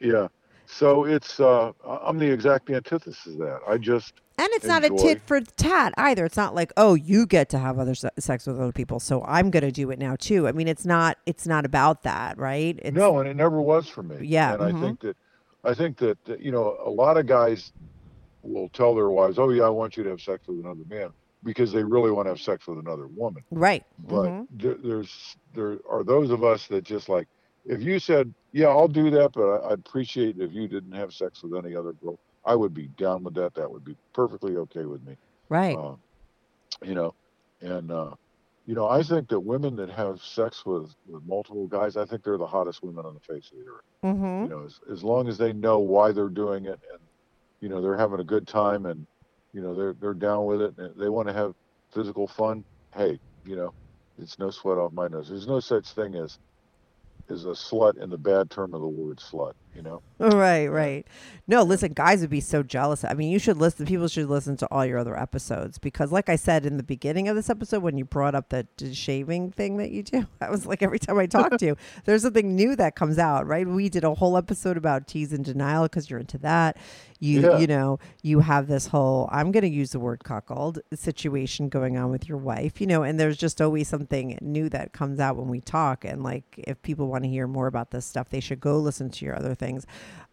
yeah. 0.00 0.28
So 0.70 1.04
it's 1.04 1.40
uh, 1.40 1.72
I'm 1.86 2.18
the 2.18 2.30
exact 2.30 2.70
antithesis 2.70 3.26
of 3.26 3.38
that. 3.38 3.60
I 3.66 3.78
just 3.78 4.12
And 4.36 4.48
it's 4.52 4.66
not 4.66 4.84
a 4.84 4.90
tit 4.90 5.20
for 5.22 5.40
tat 5.40 5.94
either. 5.96 6.24
It's 6.24 6.36
not 6.36 6.54
like, 6.54 6.72
oh, 6.76 6.94
you 6.94 7.26
get 7.26 7.48
to 7.50 7.58
have 7.58 7.78
other 7.78 7.94
se- 7.94 8.10
sex 8.18 8.46
with 8.46 8.60
other 8.60 8.72
people, 8.72 9.00
so 9.00 9.24
I'm 9.24 9.50
going 9.50 9.62
to 9.64 9.72
do 9.72 9.90
it 9.90 9.98
now 9.98 10.16
too. 10.16 10.46
I 10.46 10.52
mean, 10.52 10.68
it's 10.68 10.84
not. 10.84 11.16
It's 11.26 11.46
not 11.46 11.64
about 11.64 12.02
that, 12.02 12.38
right? 12.38 12.78
It's, 12.82 12.94
no, 12.94 13.18
and 13.18 13.28
it 13.28 13.34
never 13.34 13.60
was 13.62 13.88
for 13.88 14.02
me. 14.02 14.26
Yeah, 14.26 14.52
and 14.54 14.62
mhm. 14.62 14.76
I 14.76 14.80
think 14.80 15.00
that 15.00 15.16
I 15.64 15.74
think 15.74 15.96
that 15.98 16.18
you 16.38 16.52
know 16.52 16.76
a 16.84 16.90
lot 16.90 17.16
of 17.16 17.26
guys 17.26 17.72
will 18.42 18.68
tell 18.68 18.94
their 18.94 19.10
wives, 19.10 19.38
"Oh 19.38 19.48
yeah, 19.50 19.64
I 19.64 19.70
want 19.70 19.96
you 19.96 20.04
to 20.04 20.10
have 20.10 20.20
sex 20.20 20.46
with 20.46 20.58
another 20.58 20.84
man," 20.88 21.10
because 21.44 21.72
they 21.72 21.82
really 21.82 22.10
want 22.10 22.26
to 22.26 22.30
have 22.30 22.40
sex 22.40 22.66
with 22.66 22.78
another 22.78 23.06
woman. 23.08 23.42
right. 23.50 23.84
But 24.06 24.30
Mhm. 24.30 24.46
there, 24.50 24.74
there's 24.74 25.36
there 25.54 25.78
are 25.90 26.04
those 26.04 26.30
of 26.30 26.44
us 26.44 26.66
that 26.68 26.84
just 26.84 27.08
like 27.08 27.26
if 27.68 27.82
you 27.82 27.98
said, 27.98 28.32
"Yeah, 28.52 28.68
I'll 28.68 28.88
do 28.88 29.10
that," 29.10 29.32
but 29.32 29.42
I, 29.42 29.72
I'd 29.72 29.78
appreciate 29.78 30.40
if 30.40 30.52
you 30.52 30.66
didn't 30.66 30.92
have 30.92 31.12
sex 31.12 31.42
with 31.42 31.64
any 31.64 31.76
other 31.76 31.92
girl. 31.92 32.18
I 32.44 32.54
would 32.54 32.74
be 32.74 32.88
down 32.88 33.24
with 33.24 33.34
that. 33.34 33.54
That 33.54 33.70
would 33.70 33.84
be 33.84 33.96
perfectly 34.12 34.56
okay 34.56 34.86
with 34.86 35.04
me. 35.06 35.16
Right. 35.48 35.76
Uh, 35.76 35.96
you 36.82 36.94
know, 36.94 37.14
and 37.60 37.90
uh, 37.90 38.14
you 38.66 38.74
know, 38.74 38.88
I 38.88 39.02
think 39.02 39.28
that 39.28 39.40
women 39.40 39.76
that 39.76 39.90
have 39.90 40.20
sex 40.22 40.64
with 40.64 40.94
with 41.06 41.22
multiple 41.26 41.66
guys, 41.66 41.96
I 41.96 42.04
think 42.04 42.24
they're 42.24 42.38
the 42.38 42.46
hottest 42.46 42.82
women 42.82 43.04
on 43.04 43.14
the 43.14 43.20
face 43.20 43.50
of 43.52 43.58
the 43.58 43.70
earth. 43.70 43.84
mm-hmm. 44.04 44.44
You 44.44 44.48
know, 44.48 44.64
as, 44.64 44.80
as 44.90 45.04
long 45.04 45.28
as 45.28 45.38
they 45.38 45.52
know 45.52 45.78
why 45.78 46.12
they're 46.12 46.28
doing 46.28 46.64
it, 46.64 46.80
and 46.90 47.00
you 47.60 47.68
know, 47.68 47.82
they're 47.82 47.96
having 47.96 48.20
a 48.20 48.24
good 48.24 48.46
time, 48.46 48.86
and 48.86 49.06
you 49.52 49.60
know, 49.60 49.74
they're 49.74 49.94
they're 49.94 50.14
down 50.14 50.46
with 50.46 50.62
it, 50.62 50.76
and 50.78 50.94
they 50.96 51.08
want 51.08 51.28
to 51.28 51.34
have 51.34 51.54
physical 51.92 52.26
fun. 52.26 52.64
Hey, 52.94 53.18
you 53.44 53.56
know, 53.56 53.74
it's 54.18 54.38
no 54.38 54.50
sweat 54.50 54.78
off 54.78 54.92
my 54.92 55.08
nose. 55.08 55.28
There's 55.28 55.46
no 55.46 55.60
such 55.60 55.88
thing 55.92 56.14
as 56.14 56.38
is 57.30 57.46
a 57.46 57.50
slut 57.50 57.98
in 58.02 58.10
the 58.10 58.18
bad 58.18 58.50
term 58.50 58.74
of 58.74 58.82
the 58.82 58.88
word 58.88 59.18
slut. 59.18 59.54
You 59.78 59.84
know. 59.84 60.02
Right, 60.18 60.66
right. 60.66 61.06
No, 61.46 61.62
listen, 61.62 61.92
guys 61.92 62.20
would 62.22 62.30
be 62.30 62.40
so 62.40 62.64
jealous. 62.64 63.04
I 63.04 63.14
mean, 63.14 63.30
you 63.30 63.38
should 63.38 63.56
listen. 63.56 63.86
People 63.86 64.08
should 64.08 64.28
listen 64.28 64.56
to 64.56 64.66
all 64.72 64.84
your 64.84 64.98
other 64.98 65.16
episodes 65.16 65.78
because, 65.78 66.10
like 66.10 66.28
I 66.28 66.34
said 66.34 66.66
in 66.66 66.76
the 66.78 66.82
beginning 66.82 67.28
of 67.28 67.36
this 67.36 67.48
episode, 67.48 67.84
when 67.84 67.96
you 67.96 68.04
brought 68.04 68.34
up 68.34 68.48
the 68.48 68.66
shaving 68.92 69.52
thing 69.52 69.76
that 69.76 69.92
you 69.92 70.02
do, 70.02 70.26
I 70.40 70.50
was 70.50 70.66
like, 70.66 70.82
every 70.82 70.98
time 70.98 71.16
I 71.16 71.26
talk 71.26 71.56
to 71.58 71.64
you, 71.64 71.76
there's 72.06 72.22
something 72.22 72.56
new 72.56 72.74
that 72.74 72.96
comes 72.96 73.20
out. 73.20 73.46
Right? 73.46 73.68
We 73.68 73.88
did 73.88 74.02
a 74.02 74.14
whole 74.14 74.36
episode 74.36 74.76
about 74.76 75.06
tease 75.06 75.32
and 75.32 75.44
denial 75.44 75.84
because 75.84 76.10
you're 76.10 76.18
into 76.18 76.38
that. 76.38 76.76
You, 77.20 77.40
Yeah. 77.42 77.58
you 77.58 77.66
know, 77.68 77.98
you 78.22 78.40
have 78.40 78.66
this 78.66 78.88
whole 78.88 79.28
I'm 79.32 79.52
going 79.52 79.62
to 79.62 79.68
use 79.68 79.90
the 79.92 80.00
word 80.00 80.22
cuckold 80.24 80.80
situation 80.94 81.68
going 81.68 81.96
on 81.96 82.10
with 82.10 82.28
your 82.28 82.38
wife. 82.38 82.80
You 82.80 82.88
know, 82.88 83.04
and 83.04 83.18
there's 83.18 83.36
just 83.36 83.60
always 83.62 83.86
something 83.86 84.36
new 84.42 84.68
that 84.70 84.92
comes 84.92 85.20
out 85.20 85.36
when 85.36 85.48
we 85.48 85.60
talk. 85.60 86.04
And 86.04 86.24
like, 86.24 86.44
if 86.58 86.82
people 86.82 87.06
want 87.06 87.22
to 87.22 87.30
hear 87.30 87.46
more 87.46 87.68
about 87.68 87.92
this 87.92 88.04
stuff, 88.06 88.28
they 88.28 88.40
should 88.40 88.60
go 88.60 88.76
listen 88.78 89.08
to 89.10 89.24
your 89.24 89.36
other 89.36 89.54
things 89.68 89.86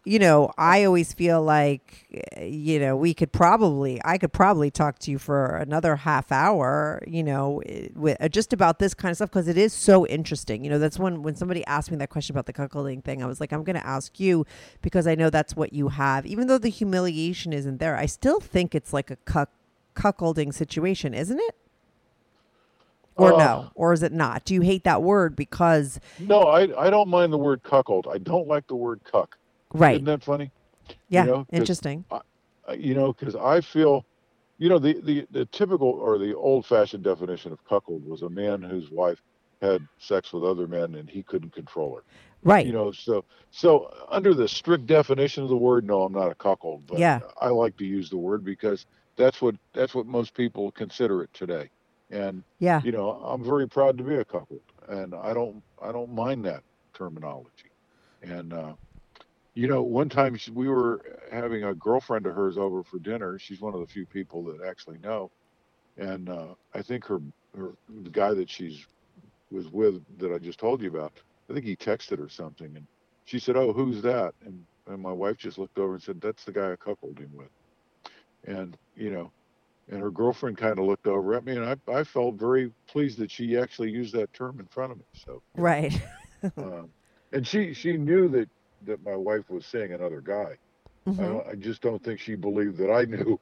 you 0.06 0.20
know, 0.20 0.52
I 0.56 0.84
always 0.84 1.12
feel 1.12 1.42
like, 1.42 2.06
you 2.40 2.78
know, 2.78 2.94
we 2.94 3.12
could 3.12 3.32
probably, 3.32 4.00
I 4.04 4.18
could 4.18 4.32
probably 4.32 4.70
talk 4.70 5.00
to 5.00 5.10
you 5.10 5.18
for 5.18 5.56
another 5.56 5.96
half 5.96 6.30
hour, 6.30 7.02
you 7.08 7.24
know, 7.24 7.60
eh, 7.66 7.88
with 7.92 8.16
uh, 8.20 8.28
just 8.28 8.52
about 8.52 8.78
this 8.78 8.94
kind 8.94 9.10
of 9.10 9.16
stuff 9.16 9.30
because 9.30 9.48
it 9.48 9.58
is 9.58 9.72
so 9.72 10.06
interesting. 10.06 10.62
You 10.62 10.70
know, 10.70 10.78
that's 10.78 10.96
when 10.96 11.24
when 11.24 11.34
somebody 11.34 11.66
asked 11.66 11.90
me 11.90 11.96
that 11.96 12.08
question 12.08 12.34
about 12.34 12.46
the 12.46 12.52
cuckolding 12.52 13.02
thing, 13.02 13.20
I 13.20 13.26
was 13.26 13.40
like, 13.40 13.52
I'm 13.52 13.64
going 13.64 13.74
to 13.74 13.86
ask 13.86 14.20
you 14.20 14.46
because 14.80 15.08
I 15.08 15.16
know 15.16 15.28
that's 15.28 15.56
what 15.56 15.72
you 15.72 15.88
have. 15.88 16.24
Even 16.24 16.46
though 16.46 16.58
the 16.58 16.68
humiliation 16.68 17.52
isn't 17.52 17.78
there, 17.78 17.96
I 17.96 18.06
still 18.06 18.38
think 18.38 18.76
it's 18.76 18.92
like 18.92 19.10
a 19.10 19.16
cuck 19.16 19.50
cuckolding 19.96 20.54
situation, 20.54 21.14
isn't 21.14 21.40
it? 21.40 21.56
Or 23.16 23.34
Uh, 23.34 23.38
no, 23.38 23.70
or 23.74 23.92
is 23.92 24.02
it 24.02 24.12
not? 24.12 24.44
Do 24.44 24.54
you 24.54 24.60
hate 24.60 24.84
that 24.84 25.02
word 25.02 25.36
because 25.36 25.98
No, 26.20 26.42
I 26.42 26.86
I 26.86 26.90
don't 26.90 27.08
mind 27.08 27.32
the 27.32 27.38
word 27.38 27.62
cuckold. 27.62 28.06
I 28.12 28.18
don't 28.18 28.46
like 28.46 28.66
the 28.66 28.76
word 28.76 29.00
cuck. 29.04 29.38
right? 29.72 29.94
Isn't 29.94 30.04
that 30.06 30.22
funny? 30.22 30.50
yeah, 31.08 31.24
know, 31.24 31.36
'cause 31.38 31.46
interesting. 31.52 32.04
uh, 32.10 32.20
you 32.76 32.94
know, 32.94 33.12
because 33.12 33.34
I 33.36 33.60
feel, 33.60 34.04
you 34.58 34.68
know, 34.68 34.78
the, 34.78 35.00
the, 35.00 35.26
the 35.30 35.46
typical 35.46 35.88
or 35.88 36.18
the 36.18 36.34
old 36.36 36.66
fashioned 36.66 37.02
definition 37.04 37.52
of 37.52 37.64
cuckold 37.64 38.04
was 38.06 38.22
a 38.22 38.28
man 38.30 38.62
whose 38.62 38.90
wife 38.90 39.20
had 39.62 39.86
sex 39.98 40.32
with 40.32 40.44
other 40.44 40.66
men 40.68 40.94
and 40.96 41.08
he 41.08 41.22
couldn't 41.22 41.52
control 41.52 41.96
her. 41.96 42.02
Right. 42.42 42.66
You 42.66 42.72
know, 42.72 42.92
so 42.92 43.24
so 43.50 43.92
under 44.10 44.34
the 44.34 44.46
strict 44.46 44.86
definition 44.86 45.42
of 45.42 45.48
the 45.48 45.56
word, 45.56 45.84
no, 45.86 46.02
I'm 46.02 46.12
not 46.12 46.30
a 46.30 46.34
cuckold, 46.34 46.86
but 46.86 46.98
Yeah. 46.98 47.20
I 47.40 47.48
like 47.48 47.76
to 47.78 47.84
use 47.86 48.10
the 48.10 48.18
word 48.18 48.44
because 48.44 48.86
that's 49.16 49.40
what 49.40 49.54
that's 49.72 49.94
what 49.94 50.06
most 50.06 50.34
people 50.34 50.70
consider 50.72 51.22
it 51.22 51.32
today. 51.32 51.70
And 52.10 52.44
yeah. 52.60 52.80
you 52.84 52.92
know, 52.92 53.10
I'm 53.10 53.44
very 53.44 53.68
proud 53.68 53.98
to 53.98 54.04
be 54.04 54.16
a 54.16 54.24
cuckold, 54.24 54.60
and 54.88 55.14
I 55.14 55.34
don't 55.34 55.62
I 55.82 55.92
don't 55.92 56.14
mind 56.14 56.44
that 56.44 56.62
terminology. 56.94 57.70
And 58.22 58.52
uh, 58.52 58.74
you 59.54 59.66
know, 59.68 59.82
one 59.82 60.08
time 60.08 60.36
she, 60.36 60.50
we 60.50 60.68
were 60.68 61.00
having 61.32 61.64
a 61.64 61.74
girlfriend 61.74 62.26
of 62.26 62.34
hers 62.34 62.58
over 62.58 62.82
for 62.82 62.98
dinner. 62.98 63.38
She's 63.38 63.60
one 63.60 63.74
of 63.74 63.80
the 63.80 63.86
few 63.86 64.06
people 64.06 64.44
that 64.44 64.66
actually 64.66 64.98
know, 64.98 65.30
and 65.96 66.28
uh, 66.28 66.54
I 66.74 66.82
think 66.82 67.04
her 67.06 67.20
her 67.56 67.72
the 68.02 68.10
guy 68.10 68.34
that 68.34 68.50
she's 68.50 68.86
was 69.50 69.68
with 69.68 70.02
that 70.18 70.32
I 70.32 70.38
just 70.38 70.58
told 70.58 70.82
you 70.82 70.90
about. 70.90 71.12
I 71.50 71.54
think 71.54 71.64
he 71.64 71.76
texted 71.76 72.18
her 72.18 72.28
something, 72.28 72.76
and 72.76 72.86
she 73.24 73.38
said, 73.38 73.56
"Oh, 73.56 73.72
who's 73.72 74.02
that?" 74.02 74.34
And 74.44 74.60
and 74.86 75.02
my 75.02 75.12
wife 75.12 75.38
just 75.38 75.58
looked 75.58 75.78
over 75.78 75.94
and 75.94 76.02
said, 76.02 76.20
"That's 76.20 76.44
the 76.44 76.52
guy 76.52 76.72
I 76.72 76.76
cuckolded 76.76 77.18
him 77.18 77.32
with." 77.34 77.50
And 78.46 78.76
you 78.94 79.10
know, 79.10 79.32
and 79.88 80.00
her 80.00 80.10
girlfriend 80.10 80.56
kind 80.58 80.78
of 80.78 80.84
looked 80.86 81.06
over 81.06 81.34
at 81.34 81.44
me, 81.44 81.56
and 81.56 81.64
I, 81.64 81.76
I 81.92 82.04
felt 82.04 82.34
very 82.36 82.72
pleased 82.88 83.18
that 83.18 83.30
she 83.30 83.56
actually 83.56 83.90
used 83.90 84.14
that 84.14 84.32
term 84.32 84.58
in 84.60 84.66
front 84.66 84.92
of 84.92 84.98
me. 84.98 85.04
So, 85.24 85.42
Right. 85.54 86.00
um, 86.56 86.90
and 87.32 87.46
she 87.46 87.72
she 87.74 87.96
knew 87.96 88.28
that 88.28 88.48
that 88.86 89.02
my 89.04 89.16
wife 89.16 89.48
was 89.48 89.64
seeing 89.66 89.92
another 89.92 90.20
guy. 90.20 90.56
I, 91.06 91.10
Mhm. 91.10 91.16
don't, 91.18 91.46
I 91.46 91.54
just 91.54 91.82
don't 91.82 92.02
think 92.02 92.18
she 92.18 92.34
believed 92.34 92.78
that 92.78 92.90
I 92.92 93.04
knew. 93.04 93.38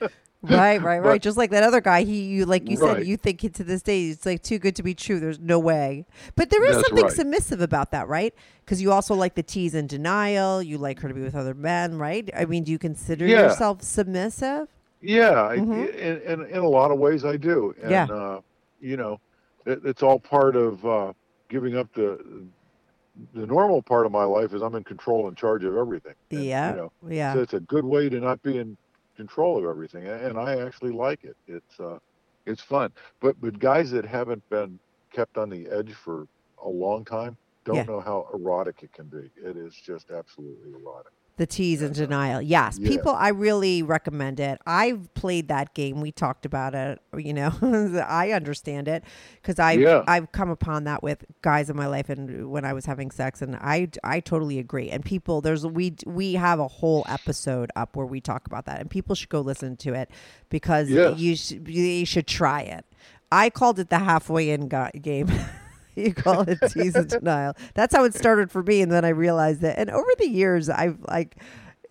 Right, 0.42 0.82
right, 0.82 0.98
right. 0.98 1.02
But- 1.02 1.22
Just 1.22 1.38
like 1.38 1.50
that 1.52 1.62
other 1.62 1.80
guy, 1.80 2.02
he 2.04 2.24
you 2.24 2.44
like 2.44 2.68
you 2.68 2.76
said, 2.76 3.06
you 3.06 3.16
think 3.16 3.40
to 3.54 3.64
this 3.64 3.80
day 3.80 4.08
it's 4.08 4.26
like 4.26 4.42
too 4.42 4.58
good 4.58 4.76
to 4.76 4.82
be 4.82 4.94
true. 4.94 5.18
There's 5.18 5.38
no 5.40 5.58
way. 5.58 6.04
But 6.36 6.50
there 6.50 6.62
is 6.66 6.76
That's 6.76 6.88
something 6.88 7.04
right. 7.06 7.12
submissive 7.14 7.62
about 7.62 7.92
that, 7.92 8.08
right? 8.08 8.34
Because 8.62 8.82
you 8.82 8.92
also 8.92 9.14
like 9.14 9.36
the 9.36 9.42
tease 9.42 9.74
and 9.74 9.88
denial. 9.88 10.62
You 10.62 10.76
like 10.76 11.00
her 11.00 11.08
to 11.08 11.14
be 11.14 11.22
with 11.22 11.34
other 11.34 11.54
men, 11.54 11.96
right? 11.96 12.28
I 12.36 12.44
mean, 12.44 12.62
do 12.64 12.72
you 12.72 12.78
consider 12.78 13.26
Yeah. 13.26 13.44
yourself 13.44 13.80
submissive? 13.80 14.68
Yeah, 15.04 15.42
I, 15.42 15.54
Mhm. 15.56 15.70
in, 15.70 16.20
in 16.22 16.42
in 16.46 16.58
a 16.58 16.68
lot 16.68 16.90
of 16.90 16.98
ways 16.98 17.24
I 17.24 17.36
do. 17.36 17.74
And, 17.82 17.90
Yeah. 17.90 18.10
Uh, 18.10 18.40
you 18.80 18.96
know, 18.96 19.18
it, 19.66 19.80
it's 19.84 20.02
all 20.02 20.18
part 20.20 20.56
of 20.56 20.84
uh, 20.86 21.12
giving 21.50 21.76
up 21.76 21.88
the 21.94 22.48
the 23.34 23.46
normal 23.46 23.82
part 23.82 24.06
of 24.06 24.12
my 24.12 24.24
life 24.24 24.52
is 24.54 24.62
I'm 24.62 24.74
in 24.74 24.84
control 24.84 25.28
and 25.28 25.36
charge 25.36 25.64
of 25.64 25.76
everything. 25.76 26.14
And, 26.34 26.48
yeah, 26.48 26.72
You 26.72 26.74
know, 26.74 26.92
yeah, 27.08 27.34
So 27.34 27.40
it's 27.40 27.54
a 27.54 27.60
good 27.60 27.84
way 27.84 28.08
to 28.10 28.20
not 28.20 28.42
be 28.42 28.58
in 28.58 28.76
control 29.16 29.58
of 29.58 29.64
everything, 29.64 30.06
and 30.06 30.38
I 30.38 30.60
actually 30.60 30.92
like 30.92 31.24
it. 31.24 31.36
It's 31.46 31.78
uh, 31.80 31.98
it's 32.46 32.62
fun. 32.62 32.92
But 33.20 33.40
but 33.40 33.58
guys 33.58 33.90
that 33.92 34.04
haven't 34.06 34.44
been 34.50 34.80
kept 35.12 35.38
on 35.38 35.50
the 35.50 35.68
edge 35.68 35.92
for 35.94 36.26
a 36.64 36.68
long 36.68 37.04
time 37.04 37.36
don't 37.64 37.84
Yeah. 37.84 37.86
know 37.86 38.00
how 38.00 38.26
erotic 38.34 38.82
it 38.82 38.92
can 38.92 39.08
be. 39.08 39.30
It 39.36 39.56
is 39.56 39.74
just 39.76 40.10
absolutely 40.10 40.70
erotic. 40.72 41.12
The 41.36 41.46
tease 41.46 41.82
and 41.82 41.92
denial. 41.92 42.40
Yes. 42.40 42.78
Yeah. 42.78 42.88
People, 42.88 43.10
I 43.12 43.30
really 43.30 43.82
recommend 43.82 44.38
it. 44.38 44.60
I've 44.66 45.12
played 45.14 45.48
that 45.48 45.74
game. 45.74 46.00
We 46.00 46.12
talked 46.12 46.46
about 46.46 46.76
it. 46.76 47.00
You 47.16 47.34
know, 47.34 47.50
I 48.08 48.30
understand 48.30 48.86
it 48.86 49.02
because 49.42 49.58
I've, 49.58 49.80
Yeah. 49.80 50.04
I've 50.06 50.30
come 50.30 50.48
upon 50.48 50.84
that 50.84 51.02
with 51.02 51.24
guys 51.42 51.68
in 51.70 51.76
my 51.76 51.88
life 51.88 52.08
and 52.08 52.50
when 52.52 52.64
I 52.64 52.72
was 52.72 52.86
having 52.86 53.10
sex. 53.10 53.42
And 53.42 53.56
I, 53.56 53.88
I 54.04 54.20
totally 54.20 54.60
agree. 54.60 54.90
And 54.90 55.04
people, 55.04 55.40
there's, 55.40 55.66
we, 55.66 55.96
we 56.06 56.34
have 56.34 56.60
a 56.60 56.68
whole 56.68 57.04
episode 57.08 57.72
up 57.74 57.96
where 57.96 58.06
we 58.06 58.20
talk 58.20 58.46
about 58.46 58.66
that. 58.66 58.80
And 58.80 58.88
people 58.88 59.16
should 59.16 59.28
go 59.30 59.40
listen 59.40 59.76
to 59.78 59.92
it 59.94 60.10
because 60.50 60.88
Yes. 60.88 61.18
you, 61.18 61.34
should, 61.34 61.66
you 61.66 62.06
should 62.06 62.28
try 62.28 62.60
it. 62.62 62.84
I 63.32 63.50
called 63.50 63.80
it 63.80 63.90
the 63.90 63.98
halfway 63.98 64.50
in 64.50 64.68
ga- 64.68 64.92
game. 65.02 65.28
you 65.96 66.14
call 66.14 66.42
it 66.42 66.58
tease 66.70 66.94
and 66.94 67.08
denial. 67.08 67.54
That's 67.74 67.94
how 67.94 68.04
it 68.04 68.14
started 68.14 68.50
for 68.50 68.62
me, 68.62 68.82
and 68.82 68.90
then 68.90 69.04
I 69.04 69.10
realized 69.10 69.60
that. 69.60 69.78
And 69.78 69.90
over 69.90 70.10
the 70.18 70.28
years, 70.28 70.68
I've 70.68 70.98
like, 71.08 71.36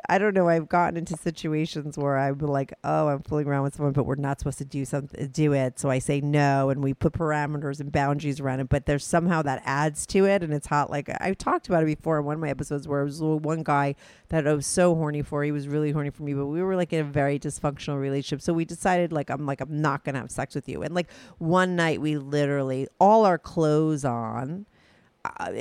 I 0.09 0.17
don't 0.17 0.33
know, 0.33 0.49
I've 0.49 0.67
gotten 0.67 0.97
into 0.97 1.15
situations 1.15 1.97
where 1.97 2.17
I'm 2.17 2.37
like, 2.39 2.73
oh, 2.83 3.07
I'm 3.07 3.21
fooling 3.21 3.47
around 3.47 3.63
with 3.63 3.75
someone, 3.75 3.93
but 3.93 4.05
we're 4.05 4.15
not 4.15 4.39
supposed 4.39 4.57
to 4.57 4.65
do 4.65 4.83
something, 4.83 5.27
do 5.27 5.53
it. 5.53 5.79
So 5.79 5.89
I 5.89 5.99
say 5.99 6.19
no, 6.19 6.69
and 6.69 6.83
we 6.83 6.93
put 6.93 7.13
parameters 7.13 7.79
and 7.79 7.91
boundaries 7.91 8.39
around 8.39 8.59
it. 8.59 8.69
But 8.69 8.85
there's 8.85 9.05
somehow 9.05 9.41
that 9.43 9.61
adds 9.65 10.05
to 10.07 10.25
it, 10.25 10.43
and 10.43 10.53
it's 10.53 10.67
hot. 10.67 10.89
Like 10.89 11.09
I've 11.21 11.37
talked 11.37 11.67
about 11.67 11.83
it 11.83 11.85
before 11.85 12.19
in 12.19 12.25
one 12.25 12.35
of 12.35 12.41
my 12.41 12.49
episodes 12.49 12.87
where 12.87 13.01
it 13.01 13.05
was 13.05 13.21
one 13.21 13.63
guy 13.63 13.95
that 14.29 14.47
I 14.47 14.53
was 14.53 14.67
so 14.67 14.93
horny 14.93 15.21
for. 15.21 15.43
He 15.43 15.51
was 15.51 15.67
really 15.67 15.91
horny 15.91 16.09
for 16.09 16.23
me, 16.23 16.33
but 16.33 16.47
we 16.47 16.61
were 16.61 16.75
like 16.75 16.91
in 16.91 17.01
a 17.01 17.09
very 17.09 17.39
dysfunctional 17.39 17.99
relationship. 17.99 18.41
So 18.41 18.51
we 18.51 18.65
decided, 18.65 19.13
like, 19.13 19.29
I'm 19.29 19.45
like, 19.45 19.61
I'm 19.61 19.81
not 19.81 20.03
gonna 20.03 20.19
have 20.19 20.31
sex 20.31 20.55
with 20.55 20.67
you. 20.67 20.83
And 20.83 20.93
like 20.93 21.09
one 21.37 21.75
night, 21.75 22.01
we 22.01 22.17
literally 22.17 22.87
all 22.99 23.25
our 23.25 23.37
clothes 23.37 24.03
on 24.03 24.65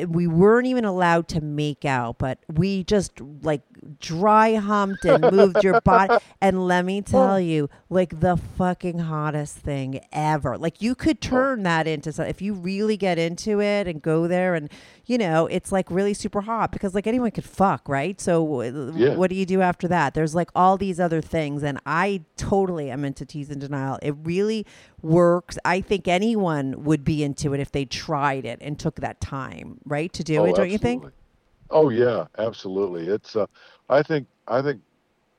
we 0.09 0.27
weren't 0.27 0.67
even 0.67 0.85
allowed 0.85 1.29
to 1.29 1.41
make 1.41 1.85
out, 1.85 2.19
but 2.19 2.39
we 2.53 2.83
just 2.85 3.21
like 3.43 3.63
dry 4.01 4.55
humped 4.57 5.05
and 5.05 5.31
moved 5.31 5.63
your 5.63 5.81
body. 5.85 6.17
And 6.41 6.67
let 6.67 6.85
me 6.85 7.01
tell 7.01 7.39
you, 7.39 7.71
like 7.89 8.19
the 8.21 8.37
fucking 8.37 8.99
hottest 9.01 9.57
thing 9.59 10.01
ever. 10.13 10.59
Like 10.59 10.83
you 10.83 10.95
could 10.97 11.21
turn 11.21 11.63
that 11.63 11.87
into 11.87 12.13
something 12.13 12.31
if 12.31 12.43
you 12.43 12.55
really 12.55 12.97
get 12.97 13.19
into 13.19 13.61
it 13.61 13.87
and 13.87 14.03
go 14.03 14.27
there, 14.27 14.55
and 14.57 14.69
you 15.07 15.17
know, 15.19 15.47
it's 15.47 15.71
like 15.71 15.91
really 15.91 16.15
super 16.15 16.41
hot 16.41 16.73
because 16.73 16.95
like 16.95 17.07
anyone 17.07 17.31
could 17.31 17.45
fuck, 17.45 17.89
right? 17.89 18.21
So 18.21 18.63
uh, 18.63 18.93
Yeah. 18.97 19.15
what 19.15 19.31
do 19.31 19.37
you 19.37 19.47
do 19.47 19.61
after 19.61 19.87
that? 19.89 20.15
There's 20.15 20.35
like 20.35 20.51
all 20.57 20.77
these 20.77 20.99
other 20.99 21.21
things, 21.21 21.63
and 21.63 21.79
I 21.87 22.23
totally 22.37 22.91
am 22.91 23.05
into 23.05 23.25
tease 23.25 23.51
and 23.51 23.61
denial. 23.61 23.99
It 24.03 24.15
really 24.25 24.67
works. 25.03 25.59
I 25.65 25.81
think 25.81 26.07
anyone 26.07 26.85
would 26.85 27.05
be 27.05 27.25
into 27.25 27.53
it 27.55 27.61
if 27.61 27.73
they 27.73 27.85
tried 27.85 28.45
it 28.45 28.59
and 28.61 28.79
took 28.79 28.97
that 29.01 29.21
time, 29.21 29.52
right, 29.85 30.13
to 30.13 30.25
do 30.25 30.39
Oh, 30.41 30.45
it. 30.45 30.55
Don't 30.57 30.71
you 30.71 30.79
think? 30.79 31.05
Oh 31.71 31.89
yeah, 31.89 32.27
absolutely. 32.39 33.09
It's 33.09 33.35
uh, 33.37 33.47
I 33.89 34.03
think 34.03 34.27
I 34.47 34.63
think 34.63 34.81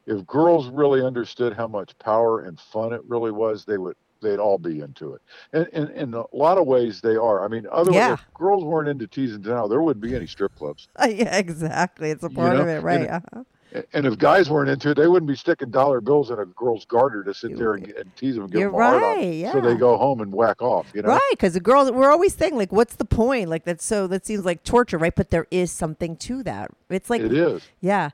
if 0.08 0.26
girls 0.28 0.68
really 0.70 1.04
understood 1.04 1.54
how 1.54 1.68
much 1.68 1.98
power 2.00 2.42
and 2.42 2.60
fun 2.60 2.94
it 2.94 3.02
really 3.08 3.32
was, 3.32 3.66
they 3.66 3.78
would 3.78 3.96
they'd 4.22 4.40
all 4.40 4.58
be 4.58 4.80
into 4.80 5.14
it. 5.14 5.22
And, 5.52 5.68
and 5.74 5.90
in 5.92 6.14
a 6.14 6.24
lot 6.34 6.58
of 6.58 6.66
ways 6.66 7.02
they 7.02 7.16
are. 7.16 7.44
I 7.44 7.48
mean, 7.48 7.68
otherwise 7.72 7.96
Yeah. 7.96 8.14
if 8.14 8.22
girls 8.34 8.64
weren't 8.64 8.88
into 8.90 9.08
and 9.34 9.44
denial, 9.44 9.68
there 9.68 9.82
wouldn't 9.82 10.04
be 10.04 10.16
any 10.16 10.28
strip 10.28 10.56
clubs. 10.56 10.88
yeah, 11.00 11.38
exactly. 11.38 12.10
It's 12.10 12.24
a 12.24 12.30
You 12.30 12.36
part 12.36 12.56
of 12.58 12.68
it, 12.68 12.82
right? 12.84 13.02
it- 13.02 13.10
uh-huh. 13.10 13.44
And 13.94 14.06
if 14.06 14.18
guys 14.18 14.50
weren't 14.50 14.70
into 14.70 14.92
it, 14.92 14.96
they 14.96 15.08
wouldn't 15.08 15.28
be 15.28 15.36
sticking 15.36 15.72
dollar 15.72 16.02
bills 16.02 16.30
in 16.30 16.40
a 16.40 16.46
girl's 16.46 16.86
garter 16.86 17.24
to 17.24 17.34
sit 17.34 17.58
there 17.58 17.74
and, 17.74 17.88
and 17.88 18.16
tease 18.16 18.36
them 18.36 18.44
and 18.44 18.52
give 18.52 18.62
You're 18.62 18.72
them 18.72 18.80
a 18.80 18.84
hard 18.84 19.04
on, 19.04 19.18
right, 19.18 19.52
so 19.52 19.62
they 19.62 19.76
go 19.76 19.98
home 19.98 20.22
and 20.22 20.32
whack 20.34 20.62
off. 20.62 20.88
You 20.94 21.02
know, 21.02 21.10
Right, 21.10 21.22
because 21.32 21.54
the 21.54 21.60
girls, 21.60 21.92
we're 21.92 22.12
always 22.12 22.36
saying 22.36 22.56
like, 22.56 22.72
"What's 22.72 22.96
the 22.96 23.06
point?" 23.06 23.50
Like 23.50 23.64
that's 23.64 23.86
so 23.86 24.08
that 24.08 24.26
seems 24.26 24.46
like 24.46 24.64
torture, 24.64 24.98
right? 24.98 25.16
But 25.16 25.30
there 25.30 25.48
is 25.50 25.72
something 25.72 26.16
to 26.18 26.44
that. 26.44 26.72
It's 26.90 27.10
like 27.10 27.22
it 27.22 27.34
is. 27.34 27.64
Yeah. 27.82 28.12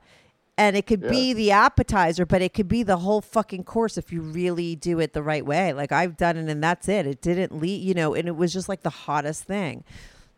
And 0.56 0.76
it 0.76 0.86
could 0.86 1.08
be 1.08 1.32
the 1.32 1.52
appetizer, 1.52 2.26
but 2.26 2.42
it 2.42 2.52
could 2.52 2.68
be 2.68 2.82
the 2.82 2.98
whole 2.98 3.22
fucking 3.22 3.64
course 3.64 3.96
if 3.96 4.12
you 4.12 4.20
really 4.20 4.76
do 4.76 5.00
it 5.00 5.14
the 5.14 5.22
right 5.22 5.46
way. 5.46 5.72
Like 5.72 5.90
I've 5.90 6.18
done 6.18 6.36
it 6.36 6.50
and 6.50 6.62
that's 6.62 6.86
it. 6.86 7.06
It 7.06 7.22
didn't 7.22 7.58
lead, 7.58 7.82
you 7.82 7.94
know, 7.94 8.12
and 8.12 8.28
it 8.28 8.36
was 8.36 8.52
just 8.52 8.68
like 8.68 8.82
the 8.82 8.90
hottest 8.90 9.44
thing. 9.44 9.84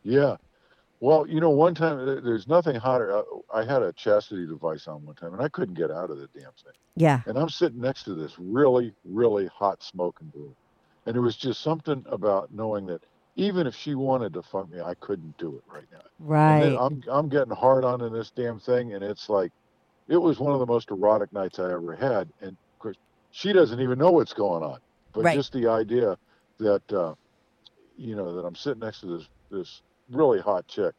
Yeah. 0.05 0.37
Well, 1.03 1.27
you 1.27 1.41
know, 1.41 1.51
one 1.51 1.75
time 1.75 2.07
there's 2.23 2.47
nothing 2.47 2.77
hotter. 2.77 3.11
Uh, 3.13 3.23
I 3.53 3.65
had 3.65 3.83
a 3.83 3.93
chastity 3.95 4.47
device 4.47 4.87
on 4.87 5.05
one 5.05 5.17
time, 5.17 5.33
and 5.33 5.43
I 5.43 5.49
couldn't 5.49 5.75
get 5.75 5.91
out 5.91 6.13
of 6.13 6.19
the 6.19 6.29
damn 6.33 6.53
thing. 6.53 6.73
Yeah. 6.95 7.23
And 7.27 7.37
I'm 7.37 7.49
sitting 7.49 7.81
next 7.81 8.05
to 8.05 8.15
this 8.15 8.39
really, 8.39 8.95
really 9.05 9.49
hot 9.49 9.83
smoking 9.83 10.31
girl, 10.33 10.55
and 11.07 11.17
it 11.17 11.21
was 11.21 11.37
just 11.37 11.61
something 11.61 12.05
about 12.09 12.55
knowing 12.55 12.87
that 12.87 13.03
even 13.35 13.67
if 13.67 13.75
she 13.75 13.97
wanted 13.97 14.33
to 14.35 14.43
fuck 14.43 14.71
me, 14.71 14.81
I 14.81 14.95
couldn't 15.01 15.37
do 15.39 15.57
it 15.57 15.65
right 15.67 15.87
now. 15.91 16.03
Right. 16.21 16.77
I'm 16.79 17.03
I'm 17.11 17.29
getting 17.29 17.53
hard 17.53 17.85
on 17.85 18.01
in 18.03 18.13
this 18.13 18.31
damn 18.31 18.61
thing, 18.61 18.93
and 18.93 19.03
it's 19.03 19.29
like, 19.29 19.51
it 20.07 20.19
was 20.19 20.39
one 20.39 20.53
of 20.53 20.61
the 20.61 20.67
most 20.67 20.93
erotic 20.93 21.33
nights 21.33 21.59
I 21.59 21.73
ever 21.73 21.97
had, 21.97 22.31
and 22.41 22.53
of 22.53 22.79
course, 22.79 22.97
she 23.33 23.53
doesn't 23.53 23.81
even 23.81 23.99
know 23.99 24.13
what's 24.13 24.35
going 24.35 24.63
on, 24.63 24.79
but 25.15 25.25
Right. 25.25 25.35
just 25.35 25.53
the 25.53 25.67
idea 25.67 26.17
that, 26.61 26.93
uh, 26.93 27.17
you 27.97 28.15
know, 28.15 28.37
that 28.37 28.47
I'm 28.47 28.55
sitting 28.55 28.81
next 28.81 29.01
to 29.01 29.19
this 29.19 29.29
this 29.51 29.83
really 30.11 30.41
hot 30.41 30.67
chick, 30.69 30.95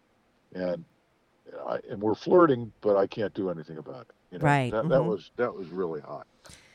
and 0.53 0.83
I 1.67 1.79
and 1.89 2.01
we're 2.01 2.15
flirting, 2.15 2.71
but 2.81 2.97
I 2.97 3.07
can't 3.07 3.33
do 3.33 3.49
anything 3.49 3.77
about 3.77 4.01
it. 4.01 4.11
You 4.31 4.39
know, 4.39 4.45
Right, 4.45 4.71
That 4.71 4.89
that 4.89 5.01
mhm. 5.01 5.05
was 5.05 5.31
that 5.37 5.53
was 5.53 5.67
really 5.69 6.01
hot. 6.01 6.27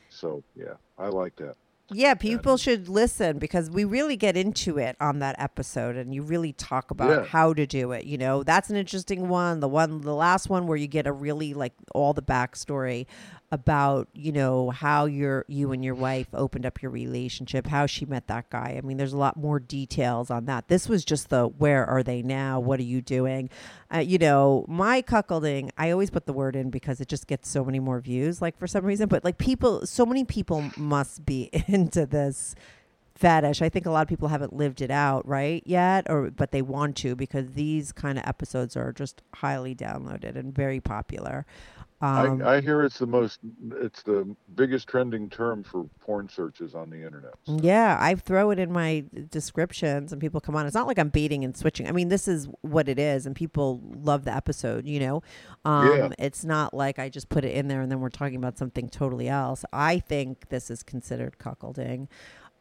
So 0.08 0.42
yeah, 0.54 0.74
I 0.98 1.08
like 1.08 1.36
that. 1.36 1.56
Yeah, 1.90 2.12
people 2.12 2.58
should 2.58 2.86
listen 2.86 3.38
because 3.38 3.70
we 3.70 3.84
really 3.84 4.16
get 4.16 4.36
into 4.36 4.76
it 4.76 4.94
on 5.00 5.20
that 5.20 5.36
episode 5.38 5.96
and 5.96 6.14
you 6.14 6.22
really 6.22 6.52
talk 6.52 6.90
about 6.90 7.08
Yeah. 7.10 7.24
how 7.24 7.54
to 7.54 7.66
do 7.66 7.92
it. 7.92 8.04
You 8.04 8.18
know, 8.18 8.42
that's 8.42 8.68
an 8.68 8.76
interesting 8.76 9.28
one. 9.28 9.60
The 9.60 9.68
one, 9.68 10.02
the 10.02 10.14
last 10.14 10.50
one 10.50 10.66
where 10.66 10.76
you 10.76 10.86
get 10.86 11.06
a 11.06 11.12
really 11.12 11.54
like 11.54 11.72
all 11.94 12.12
the 12.12 12.20
backstory 12.22 13.06
about, 13.50 14.08
you 14.12 14.30
know, 14.30 14.70
how 14.70 15.06
your, 15.06 15.44
you 15.48 15.72
and 15.72 15.84
your 15.84 15.94
wife 15.94 16.28
opened 16.34 16.66
up 16.66 16.82
your 16.82 16.90
relationship, 16.90 17.66
how 17.66 17.86
she 17.86 18.04
met 18.04 18.26
that 18.26 18.50
guy. 18.50 18.76
I 18.76 18.86
mean, 18.86 18.98
there's 18.98 19.12
a 19.12 19.18
lot 19.18 19.36
more 19.36 19.58
details 19.58 20.30
on 20.30 20.44
that. 20.46 20.68
This 20.68 20.88
was 20.88 21.04
just 21.04 21.30
the 21.30 21.46
where 21.46 21.86
are 21.86 22.02
they 22.02 22.22
now? 22.22 22.60
What 22.60 22.78
are 22.78 22.84
you 22.84 23.00
doing? 23.00 23.48
Uh, 23.92 23.98
you 23.98 24.18
know, 24.18 24.66
my 24.68 25.00
cuckolding, 25.00 25.70
I 25.78 25.90
always 25.90 26.10
put 26.10 26.26
the 26.26 26.32
word 26.32 26.56
in 26.56 26.68
because 26.70 27.00
it 27.00 27.08
just 27.08 27.26
gets 27.26 27.48
so 27.48 27.64
many 27.64 27.80
more 27.80 28.00
views, 28.00 28.42
like 28.42 28.58
for 28.58 28.66
some 28.66 28.84
reason. 28.84 29.08
But 29.08 29.24
like 29.24 29.38
people, 29.38 29.86
so 29.86 30.04
many 30.04 30.24
people 30.24 30.70
must 30.76 31.24
be 31.24 31.50
into 31.66 32.04
this 32.04 32.54
fetish. 33.18 33.60
I 33.62 33.68
think 33.68 33.84
a 33.84 33.90
lot 33.90 34.02
of 34.02 34.08
people 34.08 34.28
haven't 34.28 34.52
lived 34.52 34.80
it 34.80 34.90
out 34.90 35.26
right 35.26 35.62
yet, 35.66 36.06
or 36.08 36.30
but 36.30 36.52
they 36.52 36.62
want 36.62 36.96
to 36.98 37.16
because 37.16 37.52
these 37.52 37.92
kind 37.92 38.16
of 38.16 38.24
episodes 38.26 38.76
are 38.76 38.92
just 38.92 39.22
highly 39.34 39.74
downloaded 39.74 40.36
and 40.36 40.54
very 40.54 40.80
popular. 40.80 41.44
Um, 42.00 42.42
I, 42.42 42.56
I 42.56 42.60
hear 42.60 42.84
it's 42.84 42.98
the 42.98 43.06
most, 43.06 43.40
it's 43.72 44.02
the 44.02 44.36
biggest 44.54 44.86
trending 44.86 45.28
term 45.28 45.64
for 45.64 45.84
porn 46.00 46.28
searches 46.28 46.74
on 46.74 46.90
the 46.90 47.04
internet. 47.04 47.34
Yeah, 47.46 47.96
I 48.00 48.14
throw 48.14 48.50
it 48.50 48.58
in 48.60 48.70
my 48.72 49.04
descriptions 49.30 50.12
and 50.12 50.20
people 50.20 50.40
come 50.40 50.54
on. 50.54 50.64
It's 50.66 50.74
not 50.74 50.86
like 50.86 50.98
I'm 50.98 51.08
baiting 51.08 51.44
and 51.44 51.56
switching. 51.56 51.88
I 51.88 51.92
mean, 51.92 52.08
this 52.08 52.28
is 52.28 52.48
what 52.60 52.88
it 52.88 52.98
is 53.00 53.26
and 53.26 53.34
people 53.34 53.80
love 54.00 54.24
the 54.24 54.34
episode, 54.34 54.86
you 54.86 55.00
know. 55.00 55.22
Um 55.64 55.88
Yeah. 55.88 56.08
it's 56.18 56.44
not 56.44 56.72
like 56.72 56.98
I 57.00 57.08
just 57.08 57.28
put 57.28 57.44
it 57.44 57.52
in 57.54 57.66
there 57.68 57.80
and 57.80 57.90
then 57.90 58.00
we're 58.00 58.10
talking 58.10 58.36
about 58.36 58.58
something 58.58 58.88
totally 58.88 59.28
else. 59.28 59.64
I 59.72 59.98
think 59.98 60.50
this 60.50 60.70
is 60.70 60.82
considered 60.84 61.38
cuckolding. 61.38 62.06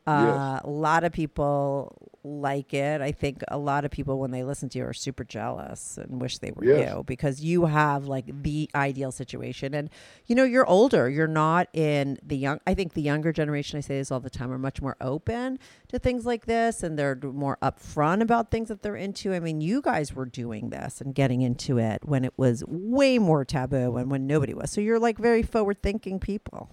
Uh, 0.07 0.59
a 0.63 0.69
lot 0.69 1.03
of 1.03 1.11
people 1.11 2.11
like 2.23 2.73
it. 2.73 2.99
I 3.01 3.11
think 3.11 3.41
a 3.47 3.57
lot 3.57 3.85
of 3.85 3.91
people, 3.91 4.19
when 4.19 4.31
they 4.31 4.43
listen 4.43 4.67
to 4.69 4.79
you, 4.79 4.85
are 4.85 4.93
super 4.93 5.23
jealous 5.23 5.97
and 5.97 6.21
wish 6.21 6.39
they 6.39 6.51
were 6.51 6.65
Yes. 6.65 6.93
you 6.93 7.03
because 7.03 7.41
you 7.41 7.65
have 7.65 8.05
like 8.05 8.43
the 8.43 8.69
ideal 8.75 9.11
situation. 9.11 9.73
And 9.73 9.89
you 10.25 10.35
know, 10.35 10.43
you're 10.43 10.65
older. 10.65 11.09
You're 11.09 11.27
not 11.27 11.67
in 11.73 12.17
the 12.21 12.35
young. 12.35 12.59
I 12.67 12.73
think 12.73 12.93
the 12.93 13.01
younger 13.01 13.31
generation. 13.31 13.77
I 13.77 13.81
say 13.81 13.97
this 13.97 14.11
all 14.11 14.19
the 14.19 14.29
time. 14.29 14.51
Are 14.51 14.57
much 14.57 14.81
more 14.81 14.97
open 14.99 15.59
to 15.89 15.99
things 15.99 16.25
like 16.25 16.45
this, 16.45 16.83
and 16.83 16.97
they're 16.97 17.15
more 17.21 17.57
upfront 17.61 18.21
about 18.21 18.51
things 18.51 18.69
that 18.69 18.81
they're 18.81 18.95
into. 18.95 19.33
I 19.33 19.39
mean, 19.39 19.61
you 19.61 19.81
guys 19.81 20.13
were 20.13 20.25
doing 20.25 20.69
this 20.69 20.99
and 21.01 21.15
getting 21.15 21.41
into 21.41 21.77
it 21.77 22.03
when 22.03 22.25
it 22.25 22.33
was 22.37 22.63
way 22.67 23.19
more 23.19 23.45
taboo 23.45 23.95
and 23.97 24.11
when 24.11 24.27
nobody 24.27 24.53
was. 24.53 24.71
So 24.71 24.81
you're 24.81 24.99
like 24.99 25.17
very 25.17 25.43
forward-thinking 25.43 26.19
people. 26.19 26.69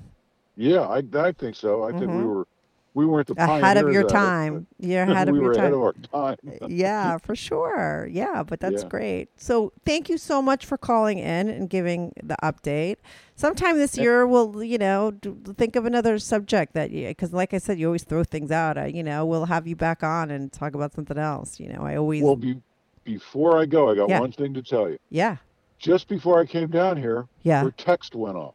Yeah, 0.56 0.82
I, 0.82 1.02
I 1.14 1.32
think 1.32 1.56
so. 1.56 1.84
I 1.84 1.92
think 1.92 2.10
we 2.10 2.24
were, 2.24 2.46
we 2.94 3.04
weren't 3.06 3.26
the 3.26 3.34
ahead 3.36 3.76
of 3.76 3.92
your 3.92 4.02
it, 4.02 4.08
time. 4.08 4.66
You're 4.78 5.02
ahead 5.10 5.28
of 5.28 5.32
we 5.34 5.40
your 5.40 5.48
were 5.48 5.54
time. 5.54 5.64
ahead 5.64 5.72
of 5.74 5.82
our 5.82 5.92
time. 6.36 6.70
yeah, 6.70 7.18
for 7.22 7.34
sure. 7.34 8.08
Yeah, 8.10 8.42
but 8.44 8.60
that's 8.60 8.82
Yeah. 8.82 8.88
great. 8.88 9.28
So 9.36 9.72
thank 9.84 10.08
you 10.08 10.16
so 10.16 10.40
much 10.40 10.64
for 10.64 10.78
calling 10.78 11.18
in 11.18 11.48
and 11.48 11.68
giving 11.68 12.12
the 12.22 12.36
update. 12.42 12.96
Sometime 13.36 13.78
this 13.78 13.98
year, 13.98 14.26
we'll, 14.28 14.62
you 14.62 14.78
know, 14.78 15.12
think 15.56 15.74
of 15.74 15.84
another 15.86 16.18
subject 16.20 16.72
that 16.74 16.92
you, 16.92 17.08
because 17.08 17.32
like 17.32 17.52
I 17.52 17.58
said, 17.58 17.80
you 17.80 17.86
always 17.86 18.04
throw 18.04 18.22
things 18.22 18.52
out. 18.52 18.78
Uh, 18.78 18.84
you 18.84 19.02
know, 19.02 19.26
we'll 19.26 19.46
have 19.46 19.66
you 19.66 19.74
back 19.74 20.04
on 20.04 20.30
and 20.30 20.52
talk 20.52 20.74
about 20.74 20.92
something 20.94 21.18
else. 21.18 21.58
You 21.58 21.72
know, 21.72 21.80
I 21.82 21.96
always, 21.96 22.22
Well, 22.22 22.36
be, 22.36 22.60
before 23.02 23.58
I 23.60 23.66
go, 23.66 23.90
I 23.90 23.96
got 23.96 24.08
Yeah. 24.08 24.20
one 24.20 24.30
thing 24.30 24.54
to 24.54 24.62
tell 24.62 24.88
you. 24.88 24.98
yeah, 25.10 25.38
Just 25.78 26.06
before 26.08 26.38
I 26.40 26.46
came 26.46 26.68
down 26.68 26.96
here, 26.96 27.26
yeah. 27.42 27.62
her 27.64 27.72
text 27.72 28.14
went 28.14 28.36
off, 28.36 28.54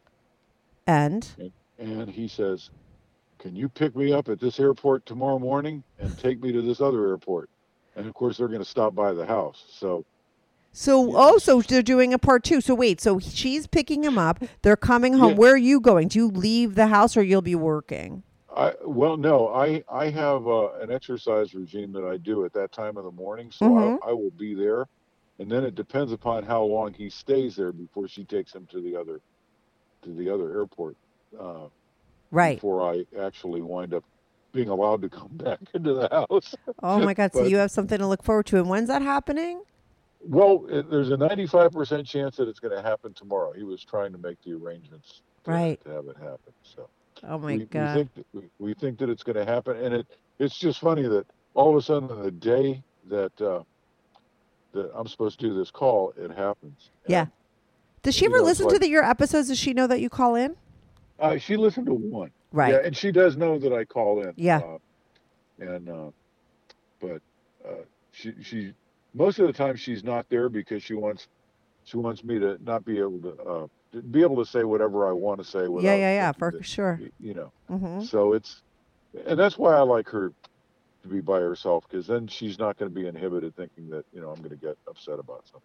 And 0.87 1.27
and 1.77 2.09
he 2.09 2.27
says, 2.29 2.69
"Can 3.39 3.55
you 3.55 3.67
pick 3.69 3.95
me 3.95 4.13
up 4.13 4.29
at 4.29 4.39
this 4.39 4.59
airport 4.59 5.05
tomorrow 5.05 5.39
morning 5.39 5.83
and 5.97 6.15
take 6.17 6.41
me 6.41 6.51
to 6.51 6.61
this 6.61 6.79
other 6.81 7.07
airport?" 7.07 7.49
And 7.95 8.05
of 8.07 8.13
course, 8.13 8.37
they're 8.37 8.47
going 8.47 8.59
to 8.59 8.65
stop 8.65 8.93
by 8.93 9.11
the 9.13 9.25
house. 9.25 9.65
So 9.69 10.05
So, 10.71 11.13
oh, 11.15 11.39
so 11.39 11.61
they're 11.61 11.81
doing 11.81 12.13
a 12.13 12.19
part 12.19 12.43
two. 12.43 12.61
So 12.61 12.75
wait, 12.75 13.01
so 13.01 13.17
she's 13.19 13.65
picking 13.65 14.03
him 14.03 14.17
up. 14.19 14.43
They're 14.61 14.77
coming 14.77 15.13
home. 15.13 15.31
Yeah. 15.31 15.37
Where 15.37 15.53
are 15.53 15.57
you 15.57 15.79
going? 15.79 16.09
Do 16.09 16.19
you 16.19 16.27
leave 16.27 16.75
the 16.75 16.87
house 16.87 17.17
or 17.17 17.23
you'll 17.23 17.41
be 17.41 17.55
working? 17.55 18.21
I 18.55 18.73
well, 18.85 19.17
no, 19.17 19.47
I 19.49 19.83
I 19.91 20.09
have 20.09 20.47
uh, 20.47 20.73
an 20.73 20.91
exercise 20.91 21.53
regime 21.55 21.91
that 21.93 22.03
I 22.03 22.17
do 22.17 22.45
at 22.45 22.53
that 22.53 22.71
time 22.71 22.97
of 22.97 23.03
the 23.03 23.11
morning, 23.11 23.51
so 23.51 23.65
Mhm. 23.65 23.99
I, 24.03 24.09
I 24.09 24.13
will 24.13 24.31
be 24.31 24.53
there, 24.53 24.87
and 25.39 25.51
then 25.51 25.63
it 25.63 25.75
depends 25.75 26.11
upon 26.11 26.43
how 26.43 26.63
long 26.63 26.93
he 26.93 27.09
stays 27.09 27.55
there 27.55 27.71
before 27.71 28.07
she 28.07 28.23
takes 28.23 28.53
him 28.53 28.65
to 28.71 28.81
the 28.81 28.95
other 28.95 29.21
to 30.03 30.13
the 30.13 30.29
other 30.29 30.51
airport. 30.51 30.95
Uh, 31.39 31.67
Right. 32.31 32.57
Before 32.57 32.89
I 32.89 33.05
actually 33.19 33.61
wind 33.61 33.93
up 33.93 34.03
being 34.51 34.69
allowed 34.69 35.01
to 35.01 35.09
come 35.09 35.29
back 35.33 35.59
into 35.73 35.93
the 35.93 36.09
house. 36.09 36.55
Oh 36.81 36.99
my 36.99 37.13
God. 37.13 37.33
So 37.33 37.43
you 37.43 37.57
have 37.57 37.71
something 37.71 37.97
to 37.97 38.07
look 38.07 38.23
forward 38.23 38.45
to. 38.47 38.57
And 38.57 38.69
when's 38.69 38.87
that 38.87 39.01
happening? 39.01 39.63
Well, 40.21 40.65
it, 40.69 40.89
there's 40.89 41.11
a 41.11 41.17
95% 41.17 42.05
chance 42.05 42.35
that 42.37 42.47
it's 42.47 42.59
going 42.59 42.75
to 42.75 42.81
happen 42.81 43.13
tomorrow. 43.13 43.53
He 43.53 43.63
was 43.63 43.83
trying 43.83 44.11
to 44.11 44.17
make 44.17 44.41
the 44.43 44.53
arrangements 44.53 45.21
to, 45.45 45.51
Right. 45.51 45.83
to 45.85 45.91
have 45.91 46.07
it 46.07 46.17
happen. 46.17 46.53
So. 46.63 46.89
Oh 47.23 47.37
my 47.37 47.57
we, 47.57 47.65
God. 47.65 47.95
We 47.95 48.03
think, 48.03 48.15
that, 48.15 48.25
we, 48.33 48.49
we 48.59 48.73
think 48.73 48.99
that 48.99 49.09
it's 49.09 49.23
going 49.23 49.35
to 49.35 49.45
happen, 49.45 49.77
and 49.77 49.93
it 49.93 50.07
it's 50.39 50.57
just 50.57 50.79
funny 50.79 51.03
that 51.03 51.25
all 51.53 51.69
of 51.69 51.75
a 51.75 51.81
sudden 51.81 52.23
the 52.23 52.31
day 52.31 52.81
that 53.09 53.41
uh, 53.41 53.63
that 54.73 54.91
I'm 54.95 55.07
supposed 55.07 55.39
to 55.39 55.47
do 55.47 55.53
this 55.53 55.71
call, 55.71 56.13
it 56.17 56.31
happens. 56.31 56.91
Yeah. 57.07 57.21
And, 57.21 57.31
Does 58.03 58.15
she 58.15 58.25
ever 58.25 58.37
know, 58.37 58.43
listen 58.43 58.69
to 58.69 58.79
the, 58.79 58.87
your 58.87 59.03
episodes? 59.03 59.49
Does 59.49 59.57
she 59.57 59.73
know 59.73 59.87
that 59.87 59.99
you 59.99 60.09
call 60.09 60.35
in? 60.35 60.55
Uh, 61.19 61.37
she 61.37 61.57
listened 61.57 61.85
to 61.87 61.93
one. 61.93 62.31
Right. 62.51 62.73
Yeah, 62.73 62.81
and 62.83 62.95
she 62.95 63.11
does 63.11 63.37
know 63.37 63.59
that 63.59 63.73
I 63.73 63.85
call 63.85 64.21
in. 64.23 64.33
Yeah. 64.35 64.57
Uh, 64.59 64.77
and 65.59 65.89
uh, 65.89 66.11
but 66.99 67.21
uh, 67.67 67.83
she 68.11 68.33
she 68.41 68.73
most 69.13 69.39
of 69.39 69.47
the 69.47 69.53
time 69.53 69.75
she's 69.75 70.03
not 70.03 70.25
there 70.29 70.49
because 70.49 70.81
she 70.83 70.93
wants 70.93 71.27
she 71.83 71.97
wants 71.97 72.23
me 72.23 72.39
to 72.39 72.57
not 72.63 72.85
be 72.85 72.99
able 72.99 73.19
to 73.19 73.43
uh, 73.43 73.99
be 74.11 74.21
able 74.21 74.37
to 74.37 74.45
say 74.49 74.63
whatever 74.63 75.07
I 75.07 75.11
want 75.11 75.39
to 75.39 75.43
say. 75.43 75.67
Without 75.67 75.85
yeah, 75.85 75.95
yeah, 75.95 76.13
yeah, 76.13 76.31
for 76.31 76.51
that, 76.51 76.65
sure. 76.65 76.99
You 77.19 77.33
know. 77.33 77.51
hmm 77.67 78.01
So 78.01 78.33
it's, 78.33 78.61
and 79.25 79.37
that's 79.39 79.57
why 79.57 79.73
I 79.73 79.81
like 79.81 80.07
her 80.09 80.31
to 81.03 81.07
be 81.07 81.21
by 81.21 81.39
herself 81.39 81.85
because 81.89 82.07
then 82.07 82.27
she's 82.27 82.59
not 82.59 82.77
going 82.77 82.91
to 82.91 82.95
be 82.95 83.07
inhibited 83.07 83.55
thinking 83.55 83.89
that 83.89 84.05
you 84.13 84.21
know 84.21 84.29
I'm 84.29 84.37
going 84.37 84.49
to 84.51 84.55
get 84.55 84.77
upset 84.87 85.19
about 85.19 85.43
something. 85.45 85.61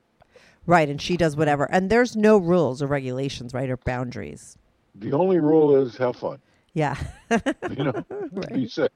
Right. 0.66 0.88
And 0.88 1.00
she 1.00 1.16
does 1.16 1.36
whatever. 1.36 1.70
And 1.70 1.90
there's 1.90 2.16
no 2.16 2.38
rules 2.38 2.80
or 2.82 2.86
regulations, 2.86 3.52
right? 3.52 3.68
Or 3.68 3.76
boundaries. 3.76 4.56
The 4.96 5.12
only 5.12 5.38
rule 5.40 5.76
is 5.76 5.96
have 5.96 6.16
fun. 6.16 6.38
Yeah. 6.72 6.96
You 7.30 7.84
know, 7.84 8.04
Right. 8.32 8.52
be 8.54 8.68
safe. 8.68 8.88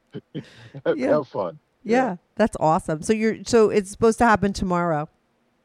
have, 0.85 0.97
Yeah. 0.99 1.11
have 1.13 1.29
fun. 1.29 1.59
yeah. 1.85 2.17
That's 2.37 2.57
awesome. 2.61 3.03
So 3.03 3.13
you're, 3.13 3.37
so 3.45 3.71
it's 3.71 3.91
supposed 3.91 4.19
to 4.19 4.25
happen 4.27 4.53
tomorrow. 4.53 5.09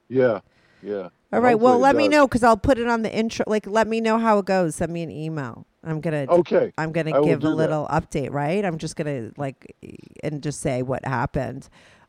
Yeah. 0.09 0.39
Yeah. 0.81 1.09
All 1.31 1.39
right. 1.39 1.55
Well, 1.59 1.73
Hopefully 1.73 1.75
it 1.75 1.81
let 1.81 1.95
me 1.95 2.07
know 2.07 2.27
because 2.27 2.43
I'll 2.43 2.57
put 2.57 2.77
it 2.77 2.87
on 2.87 3.01
the 3.01 3.11
intro. 3.13 3.45
Like, 3.47 3.65
let 3.67 3.87
me 3.87 4.01
know 4.01 4.17
how 4.19 4.37
it 4.39 4.45
goes. 4.45 4.75
Send 4.75 4.91
me 4.93 5.01
an 5.03 5.09
email. 5.11 5.65
I'm 5.83 6.01
gonna. 6.01 6.25
Okay. 6.29 6.71
I'm 6.77 6.91
gonna 6.91 7.17
I 7.19 7.23
give 7.23 7.39
a 7.39 7.41
do 7.41 7.49
that. 7.49 7.55
little 7.55 7.87
update. 7.87 8.31
Right. 8.31 8.63
I'm 8.63 8.77
just 8.77 8.95
gonna 8.95 9.31
like 9.37 9.75
and 10.23 10.41
just 10.43 10.61
say 10.61 10.81
what 10.83 11.03
happened. 11.05 11.67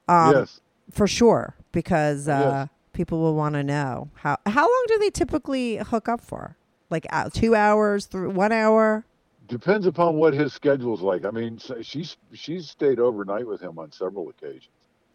Um, 0.08 0.32
yes. 0.34 0.60
For 0.90 1.06
sure, 1.06 1.54
because 1.72 2.28
uh, 2.28 2.66
Yes. 2.66 2.68
people 2.92 3.20
will 3.20 3.34
want 3.34 3.54
to 3.54 3.64
know 3.64 4.10
how. 4.16 4.36
How 4.46 4.62
long 4.62 4.84
do 4.88 4.98
they 4.98 5.10
typically 5.10 5.76
hook 5.78 6.08
up 6.08 6.20
for? 6.20 6.56
Like 6.94 7.06
uh, 7.10 7.28
two 7.32 7.56
hours, 7.56 8.06
through 8.06 8.30
one 8.30 8.52
hour. 8.52 9.04
Depends 9.48 9.84
upon 9.84 10.14
what 10.14 10.32
his 10.32 10.52
schedule's 10.52 11.02
like. 11.02 11.24
I 11.24 11.30
mean, 11.32 11.58
she's 11.82 12.16
she's 12.32 12.70
stayed 12.70 13.00
overnight 13.00 13.48
with 13.48 13.60
him 13.60 13.80
on 13.80 13.90
several 13.90 14.28
occasions, 14.28 14.68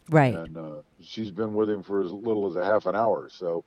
Right. 0.10 0.36
and 0.36 0.58
uh, 0.58 0.72
she's 1.02 1.32
been 1.32 1.54
with 1.54 1.70
him 1.70 1.82
for 1.84 2.04
as 2.04 2.12
little 2.12 2.46
as 2.50 2.58
a 2.58 2.66
half 2.66 2.86
an 2.86 2.98
hour. 2.98 3.30
So, 3.32 3.64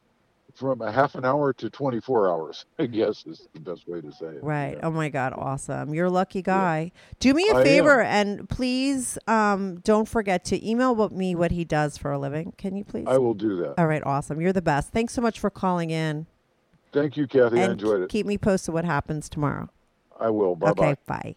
from 0.55 0.83
a 0.83 0.93
half 0.93 1.15
an 1.15 1.25
hour 1.25 1.55
to 1.55 1.71
24 1.71 2.29
hours, 2.29 2.67
I 2.79 2.85
guess 2.85 3.25
is 3.27 3.49
the 3.55 3.61
best 3.61 3.89
way 3.89 4.03
to 4.03 4.13
say 4.13 4.27
it. 4.27 4.45
Right. 4.45 4.77
Yeah. 4.77 4.87
Oh 4.87 4.91
my 4.91 5.09
God. 5.09 5.33
Awesome. 5.35 5.95
You're 5.95 6.07
a 6.07 6.11
lucky 6.11 6.43
guy. 6.43 6.93
Do 7.19 7.33
me 7.33 7.49
a 7.49 7.55
I 7.57 7.61
am. 7.61 7.65
favor 7.65 8.03
and 8.03 8.47
please 8.49 9.19
um, 9.27 9.81
don't 9.81 10.07
forget 10.07 10.45
to 10.45 10.69
email 10.69 11.09
me 11.09 11.35
what 11.35 11.51
he 11.51 11.65
does 11.65 11.97
for 11.97 12.13
a 12.13 12.19
living. 12.19 12.53
Can 12.59 12.77
you 12.77 12.85
please? 12.85 13.07
I 13.09 13.17
will 13.17 13.35
do 13.35 13.57
that. 13.63 13.77
All 13.79 13.87
right. 13.87 14.03
Awesome. 14.05 14.39
You're 14.43 14.53
the 14.53 14.61
best. 14.63 14.93
Thanks 14.93 15.15
so 15.15 15.23
much 15.23 15.41
for 15.41 15.49
calling 15.49 15.89
in. 15.91 16.27
Thank 16.93 17.17
you, 17.17 17.27
Kathy. 17.27 17.61
I 17.61 17.71
enjoyed 17.71 18.03
it. 18.03 18.11
keep 18.11 18.27
me 18.27 18.37
posted 18.37 18.75
what 18.75 18.85
happens 18.85 19.29
tomorrow. 19.29 19.71
I 20.21 20.29
will. 20.31 20.55
Bye 20.55 20.73
bye. 20.73 20.91
okay. 20.91 21.01
Bye. 21.07 21.37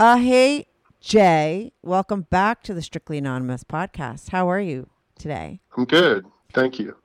Uh, 0.00 0.16
hey, 0.16 0.66
Jay. 1.00 1.72
Welcome 1.82 2.26
back 2.30 2.62
to 2.64 2.74
the 2.74 2.82
Strictly 2.82 3.18
Anonymous 3.18 3.64
podcast. 3.64 4.30
How 4.30 4.48
are 4.48 4.60
you 4.60 4.88
today? 5.18 5.60
I'm 5.76 5.84
good. 5.84 6.26
Thank 6.52 6.78
you. 6.78 6.96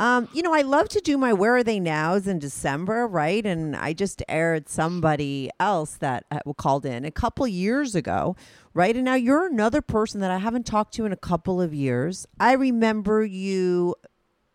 Um, 0.00 0.28
you 0.32 0.42
know, 0.42 0.52
I 0.52 0.62
love 0.62 0.88
to 0.90 1.00
do 1.00 1.16
my 1.16 1.32
Where 1.32 1.56
Are 1.56 1.62
They 1.62 1.78
Nows 1.78 2.26
in 2.26 2.38
December, 2.38 3.06
right? 3.06 3.44
And 3.46 3.76
I 3.76 3.92
just 3.92 4.22
aired 4.28 4.68
somebody 4.68 5.48
else 5.60 5.94
that 5.96 6.24
uh, 6.30 6.40
called 6.54 6.84
in 6.84 7.04
a 7.04 7.10
couple 7.10 7.46
years 7.46 7.94
ago, 7.94 8.34
right? 8.74 8.96
And 8.96 9.04
now 9.04 9.14
you're 9.14 9.46
another 9.46 9.80
person 9.80 10.20
that 10.20 10.30
I 10.30 10.38
haven't 10.38 10.66
talked 10.66 10.94
to 10.94 11.04
in 11.04 11.12
a 11.12 11.16
couple 11.16 11.60
of 11.60 11.72
years. 11.72 12.26
I 12.40 12.54
remember 12.54 13.24
you 13.24 13.94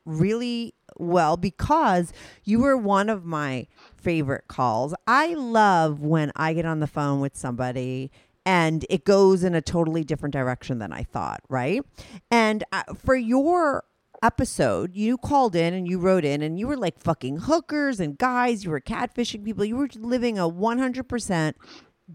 really 0.06 0.74
well 0.98 1.38
because 1.38 2.12
you 2.44 2.60
were 2.60 2.76
one 2.76 3.10
of 3.10 3.24
my 3.24 3.68
favorite 3.96 4.48
calls. 4.48 4.94
I 5.06 5.34
love 5.34 6.02
when 6.02 6.32
I 6.36 6.54
get 6.54 6.66
on 6.66 6.80
the 6.80 6.88
phone 6.88 7.20
with 7.20 7.36
somebody 7.36 8.12
and 8.46 8.86
it 8.90 9.04
goes 9.04 9.44
in 9.44 9.54
a 9.56 9.62
totally 9.62 10.04
different 10.04 10.34
direction 10.34 10.80
than 10.80 10.94
I 10.94 11.04
thought, 11.04 11.42
right? 11.50 11.84
And 12.32 12.64
uh, 12.72 12.84
for 12.96 13.16
your 13.16 13.84
episode, 14.22 14.96
you 14.96 15.18
called 15.18 15.56
in 15.56 15.74
and 15.74 15.88
you 15.88 16.00
wrote 16.00 16.26
in 16.26 16.42
and 16.42 16.60
you 16.60 16.68
were 16.68 16.78
like 16.78 17.00
fucking 17.00 17.38
hookers 17.40 18.00
and 18.00 18.18
guys, 18.18 18.64
you 18.64 18.72
were 18.72 18.82
catfishing 18.82 19.44
people, 19.44 19.66
you 19.66 19.76
were 19.76 19.90
living 19.96 20.38
a 20.38 20.50
100% 20.50 21.54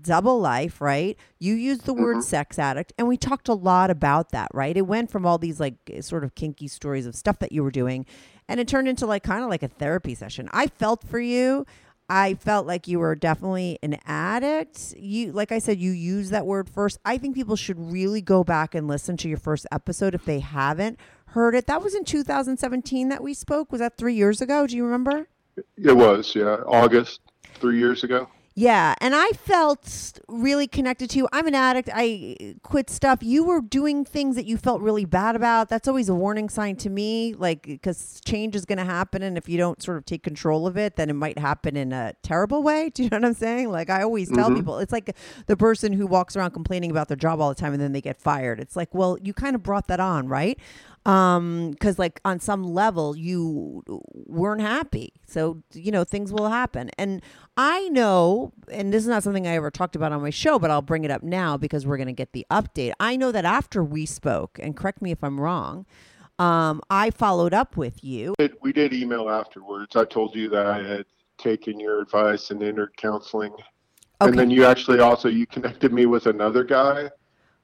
double 0.01 0.41
life, 0.41 0.81
right? 0.81 1.19
You 1.39 1.55
used 1.55 1.85
the 1.85 1.95
word 1.95 2.19
mm-hmm. 2.19 2.23
sex 2.23 2.59
addict, 2.59 2.93
and 2.97 3.07
we 3.07 3.17
talked 3.17 3.49
a 3.49 3.55
lot 3.55 3.91
about 3.91 4.31
that, 4.31 4.49
right? 4.55 4.77
It 4.77 4.87
went 4.87 5.11
from 5.11 5.27
all 5.27 5.39
these 5.39 5.61
like 5.61 5.75
sort 6.01 6.25
of 6.25 6.35
kinky 6.35 6.69
stories 6.69 7.07
of 7.07 7.15
stuff 7.15 7.39
that 7.41 7.53
you 7.53 7.63
were 7.63 7.71
doing, 7.71 8.07
and 8.49 8.59
it 8.61 8.69
turned 8.69 8.89
into 8.89 9.07
like 9.07 9.23
kind 9.23 9.45
of 9.45 9.51
like 9.51 9.63
a 9.63 9.69
therapy 9.69 10.15
session. 10.15 10.49
I 10.53 10.69
felt 10.69 11.05
for 11.05 11.21
you. 11.21 11.67
I 12.09 12.35
felt 12.35 12.67
like 12.67 12.89
you 12.89 12.99
were 12.99 13.15
definitely 13.15 13.79
an 13.83 13.99
addict. 14.05 14.95
You, 14.99 15.33
like 15.33 15.51
I 15.51 15.59
said, 15.61 15.79
you 15.79 15.93
use 15.93 16.31
that 16.31 16.47
word 16.47 16.69
first. 16.69 16.99
I 17.07 17.17
think 17.17 17.35
people 17.35 17.57
should 17.57 17.79
really 17.79 18.21
go 18.21 18.45
back 18.45 18.75
and 18.75 18.87
listen 18.87 19.17
to 19.19 19.29
your 19.29 19.39
first 19.39 19.67
episode 19.73 20.15
if 20.15 20.25
they 20.27 20.41
haven't 20.41 20.99
heard 21.33 21.55
it. 21.55 21.67
That 21.67 21.83
was 21.83 21.95
in 21.95 22.05
2017 22.05 23.09
that 23.09 23.23
we 23.23 23.35
spoke. 23.35 23.73
Was 23.73 23.81
that 23.81 23.97
three 23.97 24.15
years 24.15 24.41
ago? 24.41 24.67
Do 24.67 24.77
you 24.77 24.85
remember? 24.85 25.29
It 25.77 25.97
was, 25.97 26.35
yeah, 26.35 26.57
August 26.67 27.21
three 27.61 27.79
years 27.79 28.05
ago. 28.05 28.29
Yeah, 28.55 28.95
and 29.01 29.15
I 29.15 29.31
felt 29.31 30.19
really 30.29 30.67
connected 30.67 31.09
to 31.11 31.19
you. 31.19 31.29
I'm 31.33 31.47
an 31.47 31.55
addict. 31.55 31.89
I 31.93 32.57
quit 32.63 32.91
stuff. 32.91 33.21
You 33.23 33.45
were 33.45 33.63
doing 33.63 34.05
things 34.05 34.37
that 34.37 34.45
you 34.45 34.59
felt 34.59 34.83
really 34.83 35.07
bad 35.07 35.37
about. 35.37 35.71
That's 35.71 35.89
always 35.89 36.11
a 36.11 36.15
warning 36.15 36.51
sign 36.51 36.77
to 36.77 36.91
me, 36.91 37.33
like 37.33 37.63
because 37.63 38.21
change 38.27 38.55
is 38.55 38.67
going 38.67 38.77
to 38.77 38.85
happen, 38.85 39.23
and 39.23 39.39
if 39.39 39.49
you 39.49 39.57
don't 39.57 39.83
sort 39.83 39.97
of 39.97 40.05
take 40.05 40.23
control 40.23 40.67
of 40.67 40.77
it, 40.77 40.97
then 40.97 41.09
it 41.09 41.15
might 41.15 41.39
happen 41.39 41.77
in 41.79 41.95
a 41.95 42.13
terrible 42.23 42.63
way. 42.63 42.91
Do 42.95 43.05
you 43.05 43.09
know 43.09 43.17
what 43.17 43.25
I'm 43.25 43.35
saying? 43.35 43.71
Like 43.71 43.89
I 43.89 44.03
always 44.03 44.29
tell 44.31 44.49
mm-hmm. 44.49 44.57
people, 44.57 44.79
it's 44.79 44.93
like 44.93 45.17
the 45.47 45.57
person 45.57 45.95
who 45.95 46.07
walks 46.07 46.37
around 46.37 46.51
complaining 46.51 46.91
about 46.91 47.09
their 47.09 47.17
job 47.17 47.41
all 47.41 47.49
the 47.49 47.55
time 47.55 47.73
and 47.73 47.81
then 47.81 47.93
they 47.93 48.03
get 48.03 48.21
fired. 48.21 48.61
It's 48.61 48.77
like, 48.77 48.95
well, 48.95 49.17
you 49.23 49.33
kind 49.33 49.55
of 49.55 49.63
brought 49.63 49.87
that 49.87 50.01
on, 50.01 50.29
right? 50.29 50.59
Um 51.05 51.73
because 51.73 51.99
like 51.99 52.21
on 52.25 52.39
some 52.39 52.63
level 52.63 53.17
you 53.17 53.83
weren't 54.15 54.61
happy. 54.61 55.13
So 55.27 55.63
you 55.73 55.91
know 55.91 56.05
things 56.05 56.33
will 56.33 56.49
happen. 56.49 56.91
And 56.99 57.23
i 57.57 57.89
know 57.91 58.53
and 58.71 58.93
this 58.93 59.03
is 59.03 59.09
not 59.09 59.23
something 59.23 59.47
i 59.47 59.55
ever 59.55 59.71
talked 59.71 59.95
about 59.95 60.11
on 60.11 60.23
my 60.23 60.31
show 60.31 60.59
but 60.59 60.71
i'll 60.71 60.81
bring 60.81 61.05
it 61.05 61.11
up 61.11 61.23
now 61.23 61.57
because 61.57 61.87
we're 61.87 61.99
going 61.99 62.07
to 62.07 62.13
get 62.13 62.33
the 62.33 62.47
update. 62.51 62.93
I 62.99 63.17
know 63.17 63.31
that 63.33 63.45
after 63.45 63.85
we 63.85 64.07
spoke 64.07 64.59
and 64.63 64.77
correct 64.77 65.03
me 65.03 65.11
if 65.11 65.23
i'm 65.23 65.41
wrong 65.41 65.85
um 66.39 66.81
i 66.89 67.11
followed 67.11 67.53
up 67.53 67.77
with 67.77 68.03
you. 68.03 68.35
We 68.63 68.73
did 68.73 68.95
email 68.95 69.29
afterwards. 69.29 69.97
I 69.97 70.05
told 70.05 70.35
you 70.35 70.49
that 70.51 70.67
I 70.67 70.83
had 70.83 71.05
taken 71.39 71.79
your 71.79 72.01
advice 72.01 72.51
and 72.51 72.63
entered 72.63 72.97
counseling, 72.97 73.53
and 74.21 74.39
then 74.39 74.51
you 74.51 74.65
actually 74.65 75.01
also 75.01 75.29
you 75.29 75.47
connected 75.47 75.93
me 75.93 76.07
with 76.07 76.27
another 76.27 76.65
guy 76.65 77.11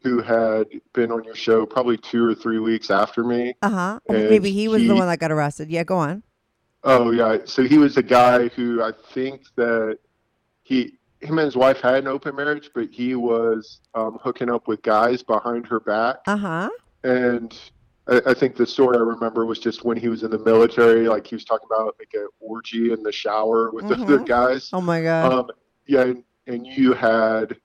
who 0.02 0.22
had 0.22 0.66
been 0.92 1.10
on 1.10 1.24
your 1.24 1.34
show 1.34 1.66
probably 1.66 1.96
two 1.96 2.24
or 2.24 2.34
three 2.34 2.58
weeks 2.58 2.90
after 2.90 3.24
me. 3.24 3.54
uh-huh. 3.62 4.00
Maybe 4.08 4.50
he 4.52 4.68
was 4.68 4.86
the 4.86 4.94
one 4.94 5.06
that 5.06 5.18
got 5.18 5.32
arrested. 5.32 5.70
Yeah 5.70 5.84
go 5.84 5.96
on. 5.96 6.22
Oh 6.84 7.10
yeah, 7.10 7.38
so 7.44 7.64
he 7.64 7.78
was 7.78 7.96
a 7.96 8.02
guy 8.02 8.48
who 8.48 8.82
I 8.82 8.92
think 9.12 9.42
that 9.56 9.98
he 10.62 10.98
him 11.20 11.38
and 11.38 11.46
his 11.46 11.56
wife 11.56 11.80
had 11.80 11.94
an 11.96 12.06
open 12.06 12.36
marriage, 12.36 12.70
but 12.74 12.88
he 12.90 13.14
was 13.16 13.80
um, 13.94 14.18
hooking 14.22 14.48
up 14.48 14.68
with 14.68 14.82
guys 14.82 15.22
behind 15.22 15.66
her 15.66 15.80
back. 15.80 16.16
uh-huh. 16.26 16.68
And 17.02 17.58
I, 18.08 18.20
I 18.26 18.34
think 18.34 18.56
the 18.56 18.66
story 18.66 18.96
I 18.96 19.00
remember 19.00 19.44
was 19.44 19.58
just 19.58 19.84
when 19.84 19.96
he 19.96 20.08
was 20.08 20.22
in 20.22 20.30
the 20.30 20.38
military, 20.38 21.08
like 21.08 21.26
he 21.26 21.34
was 21.34 21.44
talking 21.44 21.66
about 21.70 21.96
like 21.98 22.10
an 22.14 22.28
orgy 22.40 22.92
in 22.92 23.02
the 23.02 23.12
shower 23.12 23.70
with 23.72 23.88
the 23.88 23.94
other 23.94 24.18
guys. 24.18 24.70
oh 24.72 24.80
my 24.80 25.02
god. 25.02 25.32
Um, 25.32 25.50
yeah, 25.86 26.02
and, 26.02 26.24
and 26.46 26.66
you 26.66 26.92
had, 26.92 27.56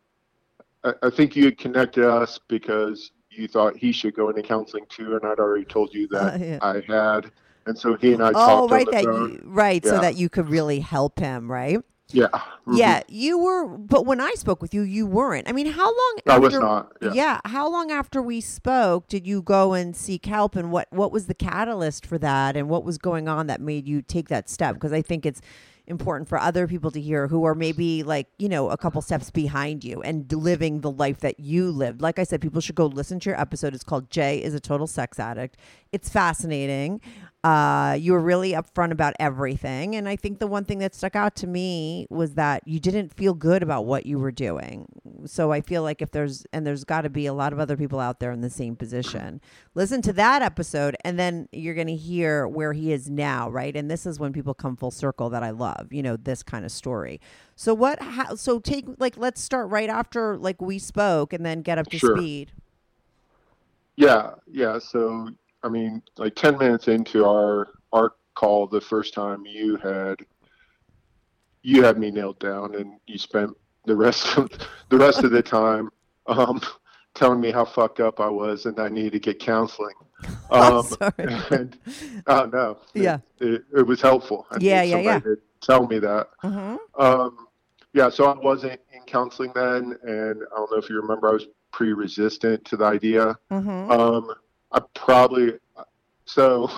I, 0.83 0.93
I 1.03 1.09
think 1.09 1.35
you 1.35 1.45
had 1.45 1.57
connected 1.57 2.05
us 2.05 2.39
because 2.47 3.11
you 3.29 3.47
thought 3.47 3.75
he 3.77 3.91
should 3.91 4.15
go 4.15 4.29
into 4.29 4.41
counseling 4.43 4.85
too, 4.89 5.15
and 5.15 5.25
I'd 5.25 5.39
already 5.39 5.65
told 5.65 5.93
you 5.93 6.07
that 6.09 6.33
Uh, 6.35 6.37
yeah. 6.45 6.59
I 6.61 6.81
had, 6.87 7.31
and 7.65 7.77
so 7.77 7.95
he 7.95 8.13
and 8.13 8.23
I 8.23 8.29
Oh, 8.29 8.67
talked 8.67 8.71
right, 8.71 8.91
that 8.91 9.03
you, 9.03 9.41
right, 9.45 9.83
so 9.83 9.99
that 9.99 10.15
you 10.17 10.29
could 10.29 10.49
really 10.49 10.79
help 10.79 11.19
him, 11.19 11.51
right? 11.51 11.79
yeah, 12.09 12.27
mhm. 12.67 12.77
Yeah, 12.77 13.01
you 13.07 13.39
were, 13.39 13.65
but 13.65 14.05
when 14.05 14.21
I 14.21 14.33
spoke 14.35 14.61
with 14.61 14.71
you, 14.71 14.83
you 14.83 15.07
weren't. 15.07 15.49
I 15.49 15.51
mean, 15.51 15.65
how 15.65 15.85
long? 15.87 16.19
I 16.27 16.33
after, 16.33 16.41
was 16.41 16.53
not. 16.53 16.93
Yeah. 17.01 17.39
how 17.45 17.67
long 17.71 17.89
after 17.91 18.21
we 18.21 18.39
spoke 18.39 19.07
did 19.07 19.25
you 19.25 19.41
go 19.41 19.73
and 19.73 19.95
seek 19.95 20.27
help, 20.27 20.55
and 20.55 20.71
what 20.71 20.89
what 20.91 21.11
was 21.11 21.25
the 21.25 21.33
catalyst 21.33 22.05
for 22.05 22.19
that, 22.19 22.55
and 22.55 22.69
what 22.69 22.83
was 22.83 22.99
going 22.99 23.27
on 23.27 23.47
that 23.47 23.61
made 23.61 23.87
you 23.87 24.03
take 24.03 24.29
that 24.29 24.47
step? 24.47 24.75
Because 24.75 24.93
I 24.93 25.01
think 25.01 25.25
it's 25.25 25.41
important 25.87 26.29
for 26.29 26.37
other 26.39 26.67
people 26.67 26.91
to 26.91 27.01
hear 27.01 27.27
who 27.27 27.43
are 27.43 27.55
maybe 27.55 28.03
like 28.03 28.27
you 28.37 28.47
know 28.47 28.69
a 28.69 28.77
couple 28.77 29.01
steps 29.01 29.29
behind 29.29 29.83
you 29.83 30.01
and 30.01 30.31
living 30.31 30.81
the 30.81 30.91
life 30.91 31.19
that 31.19 31.39
you 31.39 31.71
lived. 31.71 32.01
Like 32.01 32.19
I 32.19 32.23
said, 32.23 32.41
people 32.41 32.61
should 32.61 32.75
go 32.75 32.85
listen 32.85 33.19
to 33.21 33.29
your 33.29 33.39
episode. 33.39 33.73
It's 33.73 33.83
called 33.83 34.09
"Jay 34.09 34.41
is 34.41 34.53
a 34.53 34.59
Total 34.59 34.87
Sex 34.87 35.19
Addict." 35.19 35.57
It's 35.91 36.09
fascinating. 36.09 37.01
Uh, 37.43 37.97
you 37.99 38.13
were 38.13 38.21
really 38.21 38.53
upfront 38.53 38.91
about 38.91 39.13
everything, 39.19 39.97
and 39.97 40.07
I 40.07 40.15
think 40.15 40.39
the 40.39 40.47
one 40.47 40.63
thing 40.63 40.79
that 40.79 40.95
stuck 40.95 41.13
out 41.13 41.35
to 41.35 41.47
me 41.47 42.07
was 42.09 42.35
that 42.35 42.65
you 42.65 42.79
didn't 42.79 43.13
feel 43.13 43.33
good 43.33 43.61
about 43.61 43.85
what 43.85 44.05
you 44.05 44.17
were 44.17 44.31
doing. 44.31 44.87
So 45.25 45.51
I 45.51 45.59
feel 45.59 45.83
like 45.83 46.01
if 46.01 46.11
there's 46.11 46.45
and 46.53 46.65
there's 46.65 46.85
got 46.85 47.01
to 47.01 47.09
be 47.09 47.25
a 47.25 47.33
lot 47.33 47.51
of 47.51 47.59
other 47.59 47.75
people 47.75 47.99
out 47.99 48.21
there 48.21 48.31
in 48.31 48.39
the 48.39 48.49
same 48.49 48.77
position. 48.77 49.41
Listen 49.75 50.01
to 50.03 50.13
that 50.13 50.41
episode, 50.41 50.95
and 51.03 51.19
then 51.19 51.49
you're 51.51 51.75
going 51.75 51.87
to 51.87 51.95
hear 51.97 52.47
where 52.47 52.71
he 52.71 52.93
is 52.93 53.09
now, 53.09 53.49
right? 53.49 53.75
And 53.75 53.91
this 53.91 54.05
is 54.05 54.21
when 54.21 54.31
people 54.31 54.53
come 54.53 54.77
full 54.77 54.91
circle 54.91 55.29
that 55.31 55.43
I 55.43 55.49
love. 55.49 55.91
You 55.91 56.01
know, 56.01 56.15
this 56.15 56.43
kind 56.43 56.63
of 56.63 56.71
story. 56.71 57.19
So 57.57 57.73
what? 57.73 58.01
How, 58.01 58.35
so 58.35 58.59
take 58.59 58.85
like 58.99 59.17
let's 59.17 59.41
start 59.41 59.69
right 59.69 59.89
after 59.89 60.37
like 60.37 60.61
we 60.61 60.79
spoke, 60.79 61.33
and 61.33 61.45
then 61.45 61.61
get 61.61 61.77
up 61.77 61.87
to 61.89 61.99
Sure. 61.99 62.15
speed. 62.17 62.53
Yeah, 63.97 64.35
yeah. 64.49 64.79
So 64.79 65.29
I 65.63 65.69
mean, 65.69 66.01
like 66.17 66.35
ten 66.35 66.57
minutes 66.57 66.87
into 66.87 67.25
our 67.25 67.69
our 67.91 68.13
call, 68.35 68.67
the 68.67 68.81
first 68.81 69.13
time 69.13 69.45
you 69.45 69.77
had 69.77 70.17
you 71.61 71.83
had 71.83 71.97
me 71.97 72.11
nailed 72.11 72.39
down, 72.39 72.75
and 72.75 72.99
you 73.07 73.17
spent 73.17 73.51
the 73.85 73.95
rest 73.95 74.37
of 74.37 74.49
the 74.89 74.97
rest 74.97 75.23
of 75.23 75.31
the 75.31 75.41
time 75.59 75.89
um, 76.27 76.61
telling 77.15 77.39
me 77.39 77.51
how 77.51 77.65
fucked 77.65 77.99
up 77.99 78.19
I 78.19 78.29
was 78.29 78.65
and 78.65 78.79
I 78.79 78.89
needed 78.89 79.13
to 79.13 79.19
get 79.19 79.39
counseling. 79.39 79.95
I'm 80.51 80.73
Um, 80.73 80.87
sorry. 80.87 81.69
oh 82.27 82.45
no, 82.51 82.79
Yeah. 82.93 83.19
it, 83.39 83.47
it, 83.47 83.63
it 83.79 83.87
was 83.87 84.01
helpful. 84.01 84.45
I 84.51 84.57
Yeah, 84.59 84.83
yeah, 84.83 84.99
yeah. 85.01 85.21
Tell 85.61 85.87
me 85.87 85.99
that. 85.99 86.27
hmm 86.41 86.75
Um, 86.97 87.47
yeah, 87.93 88.09
so 88.09 88.25
I 88.25 88.37
wasn't 88.37 88.79
in 88.93 89.01
counseling 89.05 89.51
then, 89.55 89.95
and 90.03 90.43
I 90.51 90.55
don't 90.55 90.71
know 90.71 90.77
if 90.77 90.89
you 90.89 90.99
remember, 90.99 91.29
I 91.29 91.33
was 91.33 91.45
pretty 91.71 91.93
resistant 91.93 92.65
to 92.65 92.77
the 92.77 92.85
idea. 92.85 93.37
hmm 93.49 93.91
Um, 93.91 94.29
I 94.73 94.81
probably 94.95 95.53
so 96.25 96.69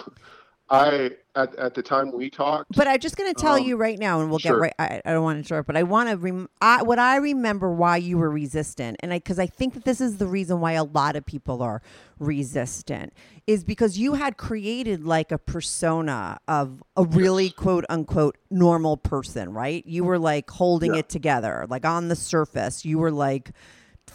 I 0.70 1.12
at 1.36 1.56
at 1.56 1.74
the 1.76 1.84
time 1.84 2.12
we 2.12 2.30
talked. 2.30 2.76
But 2.76 2.88
I'm 2.88 3.00
just 3.00 3.16
going 3.18 3.34
to 3.34 3.40
tell 3.40 3.56
Um, 3.56 3.64
you 3.64 3.78
right 3.78 4.00
now, 4.00 4.20
and 4.22 4.30
we'll 4.30 4.40
get 4.40 4.56
right. 4.58 4.74
I, 4.80 5.02
I 5.06 5.12
don't 5.14 5.24
want 5.24 5.36
to 5.36 5.40
interrupt, 5.40 5.68
but 5.68 5.78
I 5.78 5.84
want 5.84 6.10
to. 6.10 6.18
Rem- 6.18 6.50
I, 6.62 6.82
what 6.84 6.98
I 6.98 7.18
remember 7.18 7.72
why 7.72 7.98
you 7.98 8.18
were 8.18 8.30
resistant, 8.32 8.98
and 9.02 9.14
I 9.14 9.18
because 9.20 9.38
I 9.40 9.46
think 9.46 9.76
that 9.76 9.86
this 9.86 10.02
is 10.02 10.18
the 10.18 10.28
reason 10.28 10.60
why 10.60 10.74
a 10.74 10.84
lot 10.84 11.16
of 11.16 11.26
people 11.26 11.62
are 11.62 11.82
resistant, 12.20 13.14
is 13.46 13.64
because 13.64 13.98
you 14.00 14.16
had 14.16 14.38
created 14.38 15.06
like 15.06 15.32
a 15.32 15.38
persona 15.38 16.40
of 16.48 16.84
a 16.98 17.04
really 17.04 17.52
quote 17.52 17.86
unquote 17.88 18.38
normal 18.50 18.98
person, 18.98 19.54
right? 19.54 19.86
You 19.86 20.04
were 20.04 20.20
like 20.20 20.50
holding 20.50 20.94
Yeah. 20.96 21.02
it 21.02 21.10
together, 21.10 21.66
like 21.70 21.86
on 21.86 22.08
the 22.08 22.16
surface, 22.16 22.84
you 22.84 22.98
were 22.98 23.12
like 23.12 23.52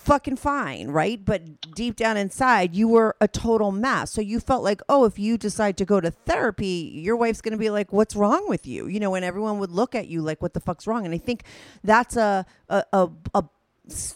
fucking 0.01 0.37
fine, 0.37 0.89
right? 0.89 1.25
But 1.25 1.75
deep 1.75 1.97
down 1.97 2.17
inside, 2.17 2.75
you 2.75 2.89
were 2.89 3.17
a 3.21 3.29
total 3.29 3.73
mess. 3.73 4.11
So 4.13 4.21
you 4.21 4.41
felt 4.41 4.65
like, 4.65 4.81
oh, 4.89 5.05
if 5.05 5.19
you 5.19 5.39
decide 5.39 5.77
to 5.79 5.85
go 5.85 6.01
to 6.01 6.11
therapy, 6.11 6.91
your 6.95 7.17
wife's 7.17 7.41
going 7.41 7.53
to 7.53 7.59
be 7.59 7.71
like, 7.71 7.93
what's 7.93 8.17
wrong 8.17 8.49
with 8.49 8.67
you? 8.67 8.87
You 8.87 9.01
know, 9.01 9.15
and 9.15 9.25
everyone 9.25 9.59
would 9.61 9.71
look 9.71 9.95
at 9.95 10.09
you 10.09 10.23
like, 10.23 10.43
what 10.43 10.55
the 10.55 10.61
fuck's 10.61 10.87
wrong? 10.87 11.05
And 11.05 11.15
I 11.15 11.19
think 11.19 11.45
that's 11.85 12.17
a, 12.17 12.47
a, 12.69 12.85
a, 12.93 13.11
a 13.35 13.45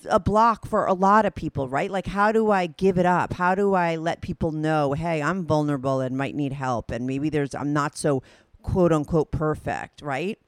a 0.09 0.21
block 0.21 0.67
for 0.67 0.87
a 0.87 0.93
lot 0.93 1.27
of 1.27 1.35
people, 1.35 1.69
right? 1.69 1.91
Like, 1.91 2.07
how 2.07 2.31
do 2.31 2.51
I 2.53 2.67
give 2.67 2.97
it 2.97 3.07
up? 3.07 3.33
How 3.33 3.57
do 3.57 3.75
I 3.75 3.97
let 3.97 4.21
people 4.21 4.53
know, 4.53 4.93
hey, 4.93 5.21
I'm 5.21 5.45
vulnerable 5.45 6.01
and 6.01 6.17
might 6.17 6.37
need 6.37 6.53
help, 6.53 6.93
and 6.93 7.07
maybe 7.07 7.29
there's 7.29 7.55
I'm 7.57 7.73
not 7.73 7.97
so 7.99 8.23
quote 8.63 8.93
unquote 8.93 9.33
perfect, 9.33 10.01
right? 10.01 10.39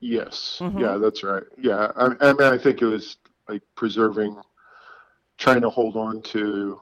Yes, 0.00 0.60
Mhm. 0.60 0.80
yeah, 0.80 0.96
that's 0.98 1.22
right. 1.22 1.44
Yeah, 1.58 1.92
I, 1.96 2.06
I 2.20 2.32
mean, 2.32 2.42
I 2.42 2.58
think 2.58 2.82
it 2.82 2.86
was 2.86 3.16
like 3.48 3.62
preserving, 3.74 4.40
trying 5.38 5.60
to 5.62 5.70
hold 5.70 5.96
on 5.96 6.22
to 6.22 6.80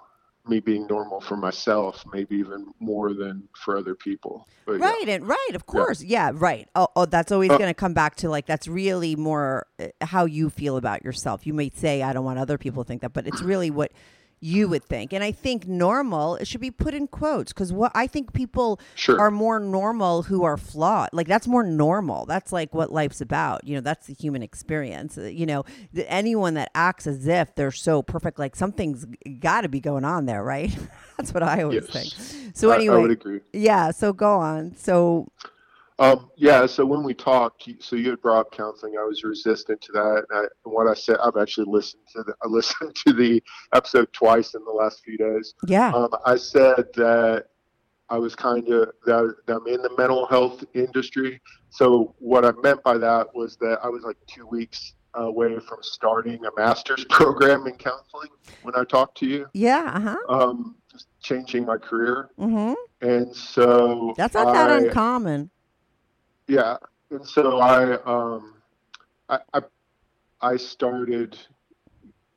me 0.49 0.61
being 0.61 0.87
normal 0.87 1.21
for 1.21 1.37
myself, 1.37 2.05
maybe 2.13 2.37
even 2.37 2.73
more 2.81 3.13
than 3.13 3.49
for 3.55 3.77
other 3.77 3.95
people. 3.95 4.49
But 4.67 4.81
yeah. 4.81 4.91
Right, 4.91 5.09
and 5.09 5.29
right, 5.29 5.51
of 5.55 5.67
course, 5.67 6.03
yeah, 6.03 6.33
right. 6.35 6.69
Oh, 6.75 6.89
oh 6.97 7.05
that's 7.07 7.31
always 7.31 7.51
Uh, 7.51 7.59
going 7.59 7.71
to 7.71 7.75
come 7.75 7.95
back 7.95 8.17
to 8.17 8.31
like 8.31 8.47
that's 8.47 8.67
really 8.67 9.17
more 9.17 9.67
uh, 9.79 9.89
how 10.01 10.25
you 10.25 10.51
feel 10.51 10.77
about 10.77 11.05
yourself. 11.05 11.47
You 11.47 11.55
may 11.55 11.71
say, 11.71 12.03
"I 12.03 12.13
don't 12.13 12.25
want 12.25 12.39
other 12.39 12.59
people 12.59 12.85
to 12.85 12.89
think 12.89 13.03
that," 13.03 13.13
but 13.13 13.27
it's 13.27 13.43
really 13.43 13.71
what 13.71 13.93
you 14.41 14.69
would 14.69 14.83
think. 14.83 15.13
And 15.13 15.23
I 15.23 15.33
think 15.33 15.67
normal 15.69 16.37
it 16.37 16.47
should 16.47 16.61
be 16.63 16.71
put 16.71 16.95
in 16.95 17.07
quotes 17.07 17.53
because 17.53 17.73
what 17.73 17.93
I 17.95 18.07
think 18.07 18.33
people 18.33 18.81
Sure. 18.95 19.21
are 19.21 19.31
more 19.31 19.61
normal 19.61 20.23
who 20.23 20.45
are 20.45 20.57
flawed. 20.57 21.11
Like 21.13 21.27
that's 21.29 21.47
more 21.47 21.63
normal. 21.63 22.25
That's 22.27 22.51
like 22.53 22.75
what 22.75 22.91
life's 22.91 23.21
about. 23.21 23.67
You 23.67 23.75
know, 23.75 23.81
that's 23.83 24.07
the 24.07 24.15
human 24.15 24.43
experience. 24.43 25.19
Uh, 25.19 25.25
You 25.25 25.45
know, 25.47 25.65
anyone 26.07 26.55
that 26.55 26.71
acts 26.75 27.07
as 27.07 27.27
if 27.27 27.55
they're 27.55 27.71
so 27.71 28.03
perfect, 28.03 28.39
like 28.39 28.57
something's 28.57 29.07
got 29.41 29.61
to 29.63 29.69
be 29.69 29.81
going 29.81 30.05
on 30.05 30.25
there, 30.27 30.43
right? 30.43 30.75
that's 31.19 31.35
what 31.35 31.43
I 31.43 31.63
always 31.63 31.85
Yes. 31.85 31.91
think. 31.91 32.13
So 32.57 32.71
anyway, 32.71 32.97
I 32.97 33.01
would 33.01 33.11
agree. 33.11 33.41
yeah, 33.53 33.91
so 33.91 34.13
go 34.15 34.37
on. 34.39 34.75
So 34.75 35.29
Um, 36.01 36.31
yeah, 36.35 36.65
so 36.65 36.87
when 36.87 37.03
we 37.03 37.13
talked, 37.13 37.69
so 37.81 37.95
you 37.95 38.09
had 38.11 38.23
brought 38.23 38.41
up 38.41 38.53
counseling. 38.53 38.97
I 38.99 39.05
was 39.05 39.23
resistant 39.23 39.83
to 39.83 39.93
that. 39.93 40.25
And, 40.31 40.47
I, 40.47 40.69
what 40.69 40.87
I 40.87 40.95
said, 40.95 41.19
I've 41.23 41.37
actually 41.37 41.67
listened 41.71 42.03
to 42.17 42.23
the, 42.23 42.35
I 42.43 42.49
listened 42.49 42.95
to 43.07 43.13
the 43.13 43.43
episode 43.75 44.11
twice 44.15 44.55
in 44.55 44.65
the 44.65 44.71
last 44.71 45.05
few 45.05 45.19
days. 45.19 45.55
yeah, 45.67 45.93
Um, 45.93 46.09
I 46.25 46.37
said 46.37 46.87
that 46.95 47.49
I 48.09 48.17
was 48.17 48.35
kind 48.35 48.67
of 48.71 48.93
that, 49.05 49.37
that 49.47 49.57
I'm 49.57 49.67
in 49.67 49.83
the 49.83 49.95
mental 49.99 50.27
health 50.27 50.65
industry. 50.73 51.39
So 51.69 52.15
what 52.19 52.47
I 52.47 52.53
meant 52.63 52.83
by 52.83 52.97
that 52.97 53.29
was 53.35 53.57
that 53.59 53.79
I 53.85 53.89
was 53.89 54.03
like 54.03 54.17
two 54.27 54.47
weeks 54.47 54.95
away 55.15 55.59
from 55.59 55.79
starting 55.83 56.41
a 56.47 56.51
master's 56.57 57.05
program 57.11 57.67
in 57.67 57.75
counseling 57.75 58.31
when 58.63 58.75
I 58.75 58.85
talked 58.85 59.19
to 59.19 59.27
you, 59.27 59.47
yeah, 59.53 59.91
uh 59.95 60.01
huh. 60.01 60.17
um, 60.29 60.77
changing 61.21 61.67
my 61.67 61.77
career. 61.77 62.31
Mm-hmm. 62.39 62.73
And 63.07 63.35
so 63.35 64.15
That's 64.17 64.35
not 64.35 64.55
that 64.55 64.71
uncommon. 64.71 65.51
Yeah, 66.51 66.77
and 67.11 67.25
so 67.27 67.61
I, 67.61 67.95
um, 68.03 68.55
I, 69.29 69.39
I, 69.55 69.61
I 70.41 70.57
started. 70.57 71.39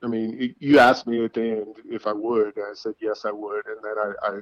I 0.03 0.07
mean, 0.07 0.53
you 0.59 0.79
asked 0.79 1.07
me 1.07 1.23
at 1.25 1.33
the 1.33 1.41
end 1.41 1.75
if 1.89 2.05
I 2.07 2.13
would, 2.13 2.55
and 2.57 2.65
I 2.69 2.73
said 2.75 2.93
yes, 2.99 3.25
I 3.25 3.31
would, 3.31 3.65
and 3.65 3.77
then 3.83 3.95
I 4.21 4.39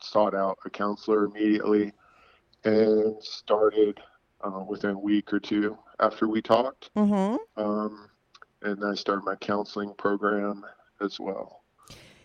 sought 0.00 0.34
out 0.34 0.58
a 0.64 0.70
counselor 0.70 1.24
immediately, 1.24 1.92
and 2.64 3.16
started 3.22 4.00
uh, 4.42 4.64
within 4.66 4.90
a 4.90 4.98
week 4.98 5.32
or 5.32 5.40
two 5.40 5.76
after 6.00 6.28
we 6.28 6.40
talked, 6.40 6.90
Mm-hmm. 6.96 7.62
um, 7.62 8.08
and 8.62 8.82
I 8.84 8.94
started 8.94 9.24
my 9.24 9.34
counseling 9.36 9.92
program 9.98 10.64
as 11.00 11.18
well. 11.20 11.62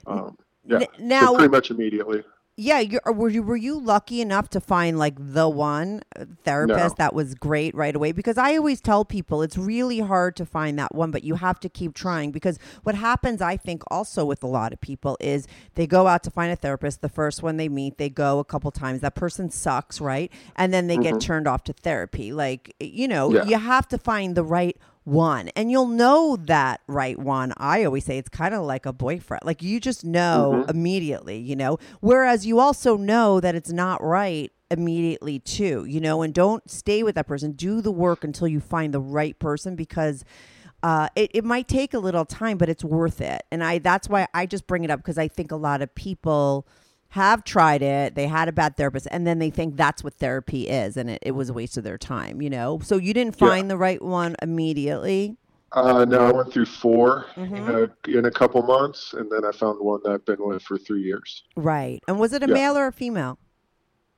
Um, 0.07 0.38
yeah, 0.65 0.78
N- 0.82 0.88
so 0.97 1.03
now, 1.03 1.34
pretty 1.36 1.51
much 1.51 1.72
immediately. 1.72 2.24
Yeah, 2.62 2.80
you're, 2.80 3.01
were 3.14 3.30
you 3.30 3.41
were 3.41 3.55
you 3.57 3.80
lucky 3.80 4.22
enough 4.22 4.49
to 4.51 4.59
find 4.62 4.99
like 4.99 5.16
the 5.18 5.49
one 5.49 6.01
uh, 6.20 6.26
therapist 6.43 6.97
No. 6.99 7.03
that 7.03 7.14
was 7.16 7.34
great 7.34 7.74
right 7.74 7.95
away? 7.95 8.12
Because 8.12 8.38
I 8.38 8.55
always 8.55 8.82
tell 8.82 9.03
people 9.03 9.41
it's 9.41 9.57
really 9.57 9.99
hard 9.99 10.36
to 10.36 10.45
find 10.45 10.78
that 10.78 10.93
one, 10.93 11.09
but 11.12 11.24
you 11.24 11.36
have 11.36 11.59
to 11.62 11.70
keep 11.70 11.93
trying. 11.95 12.32
Because 12.32 12.59
what 12.84 12.95
happens, 12.95 13.41
I 13.41 13.57
think, 13.57 13.82
also 13.89 14.24
with 14.26 14.43
a 14.43 14.47
lot 14.47 14.74
of 14.74 14.80
people 14.82 15.18
is 15.20 15.47
they 15.76 15.88
go 15.88 16.07
out 16.07 16.22
to 16.24 16.32
find 16.32 16.51
a 16.51 16.55
therapist. 16.55 17.01
The 17.01 17.09
first 17.09 17.41
one 17.41 17.57
they 17.57 17.70
meet, 17.70 17.97
they 17.97 18.09
go 18.09 18.39
a 18.39 18.45
couple 18.45 18.70
times. 18.72 19.01
That 19.01 19.16
person 19.16 19.49
sucks, 19.49 19.99
right? 19.99 20.32
And 20.55 20.74
then 20.74 20.88
they 20.88 20.97
get 20.97 21.20
turned 21.20 21.47
off 21.47 21.64
to 21.66 21.74
therapy. 21.74 22.32
Like 22.32 22.76
you 22.80 23.07
know, 23.07 23.30
Mm-hmm. 23.30 23.49
Yeah. 23.49 23.57
you 23.57 23.64
have 23.64 23.88
to 23.89 23.97
find 23.97 24.36
the 24.36 24.43
right 24.43 24.78
one. 25.04 25.49
And 25.49 25.72
you'll 25.72 25.88
know 25.88 26.36
that 26.36 26.82
right 26.88 27.18
one 27.18 27.54
i 27.58 27.84
always 27.84 28.06
say 28.06 28.18
it's 28.18 28.30
kind 28.30 28.54
of 28.54 28.64
like 28.64 28.86
a 28.86 28.93
boyfriend. 28.93 29.41
Like 29.43 29.62
you 29.64 29.80
just 29.80 30.06
know 30.06 30.62
Mm-hmm. 30.62 30.70
immediately 30.70 31.38
you 31.38 31.56
know? 31.56 31.78
Whereas 32.02 32.45
you 32.45 32.60
also 32.60 32.97
know 32.97 33.39
that 33.39 33.56
it's 33.56 33.72
not 33.72 34.04
right 34.04 34.52
immediately 34.70 35.39
too 35.39 35.86
you 35.86 35.99
know? 35.99 36.22
And 36.22 36.34
don't 36.34 36.70
stay 36.70 37.04
with 37.04 37.16
that 37.16 37.28
person. 37.28 37.54
Do 37.54 37.82
the 37.82 37.91
work 37.91 38.24
until 38.24 38.47
you 38.47 38.60
find 38.60 38.93
the 38.93 39.02
right 39.02 39.38
person 39.39 39.76
because 39.76 40.24
uh, 40.84 41.10
it, 41.16 41.30
it 41.36 41.45
might 41.45 41.68
take 41.68 41.93
a 41.93 41.99
little 41.99 42.26
time 42.26 42.58
but 42.58 42.70
it's 42.70 42.84
worth 42.84 43.22
it. 43.22 43.43
And 43.52 43.64
i 43.64 43.80
that's 43.80 44.08
why 44.10 44.28
i 44.34 44.45
just 44.45 44.68
bring 44.68 44.84
it 44.84 44.91
up 44.91 44.99
because 44.99 45.18
i 45.18 45.28
think 45.28 45.52
a 45.52 45.56
lot 45.56 45.82
of 45.82 45.93
people 45.95 46.68
have 47.12 47.43
tried 47.43 47.82
it 47.82 48.16
they 48.16 48.28
had 48.28 48.47
a 48.47 48.51
bad 48.51 48.76
therapist 48.78 49.07
and 49.12 49.28
then 49.28 49.38
they 49.39 49.49
think 49.49 49.76
that's 49.76 50.03
what 50.03 50.14
therapy 50.14 50.68
is 50.70 50.95
and 50.97 51.09
it, 51.09 51.20
it 51.22 51.32
was 51.32 51.49
a 51.49 51.53
waste 51.53 51.76
of 51.78 51.84
their 51.84 51.97
time 51.97 52.41
you 52.41 52.49
know 52.49 52.80
so 52.84 52.95
you 52.97 53.14
didn't 53.14 53.36
Yeah. 53.39 53.47
find 53.49 53.70
the 53.70 53.78
right 53.78 54.01
one 54.01 54.36
immediately 54.41 55.38
Uh, 55.74 56.03
no, 56.03 56.20
I 56.20 56.32
went 56.34 56.51
through 56.51 56.66
4 56.66 57.26
Mhm. 57.38 57.70
in, 57.70 58.14
a, 58.14 58.18
in 58.20 58.26
a 58.26 58.32
couple 58.32 58.62
months, 58.62 59.14
and 59.14 59.32
then 59.32 59.45
I 59.45 59.53
found 59.53 59.80
one 59.80 60.01
that 60.03 60.12
I've 60.12 60.26
been 60.26 60.36
with 60.45 60.62
for 60.64 60.78
three 60.78 61.01
years. 61.01 61.45
Right. 61.55 62.01
And 62.09 62.20
was 62.20 62.34
it 62.34 62.43
a 62.43 62.47
Yeah. 62.47 62.53
male 62.53 62.78
or 62.78 62.88
a 62.88 62.91
female? 62.91 63.39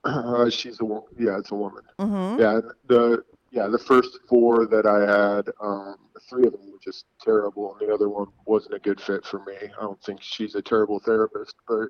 Uh, 0.03 0.49
she's 0.49 0.79
a 0.81 0.85
yeah, 1.19 1.37
it's 1.37 1.51
a 1.51 1.55
woman. 1.55 1.83
Mm-hmm. 1.99 2.39
Yeah, 2.41 2.59
the 2.87 3.23
yeah 3.51 3.67
the 3.67 3.77
first 3.77 4.17
four 4.27 4.65
that 4.65 4.85
I 4.87 5.01
had, 5.01 5.49
um, 5.61 5.95
three 6.27 6.45
of 6.47 6.53
them 6.53 6.71
were 6.71 6.79
just 6.83 7.05
terrible, 7.21 7.75
and 7.79 7.87
the 7.87 7.93
other 7.93 8.09
one 8.09 8.27
wasn't 8.47 8.73
a 8.73 8.79
good 8.79 8.99
fit 8.99 9.23
for 9.23 9.37
me. 9.45 9.53
I 9.61 9.81
don't 9.81 10.01
think 10.03 10.21
she's 10.23 10.55
a 10.55 10.61
terrible 10.61 10.99
therapist, 10.99 11.55
but 11.67 11.87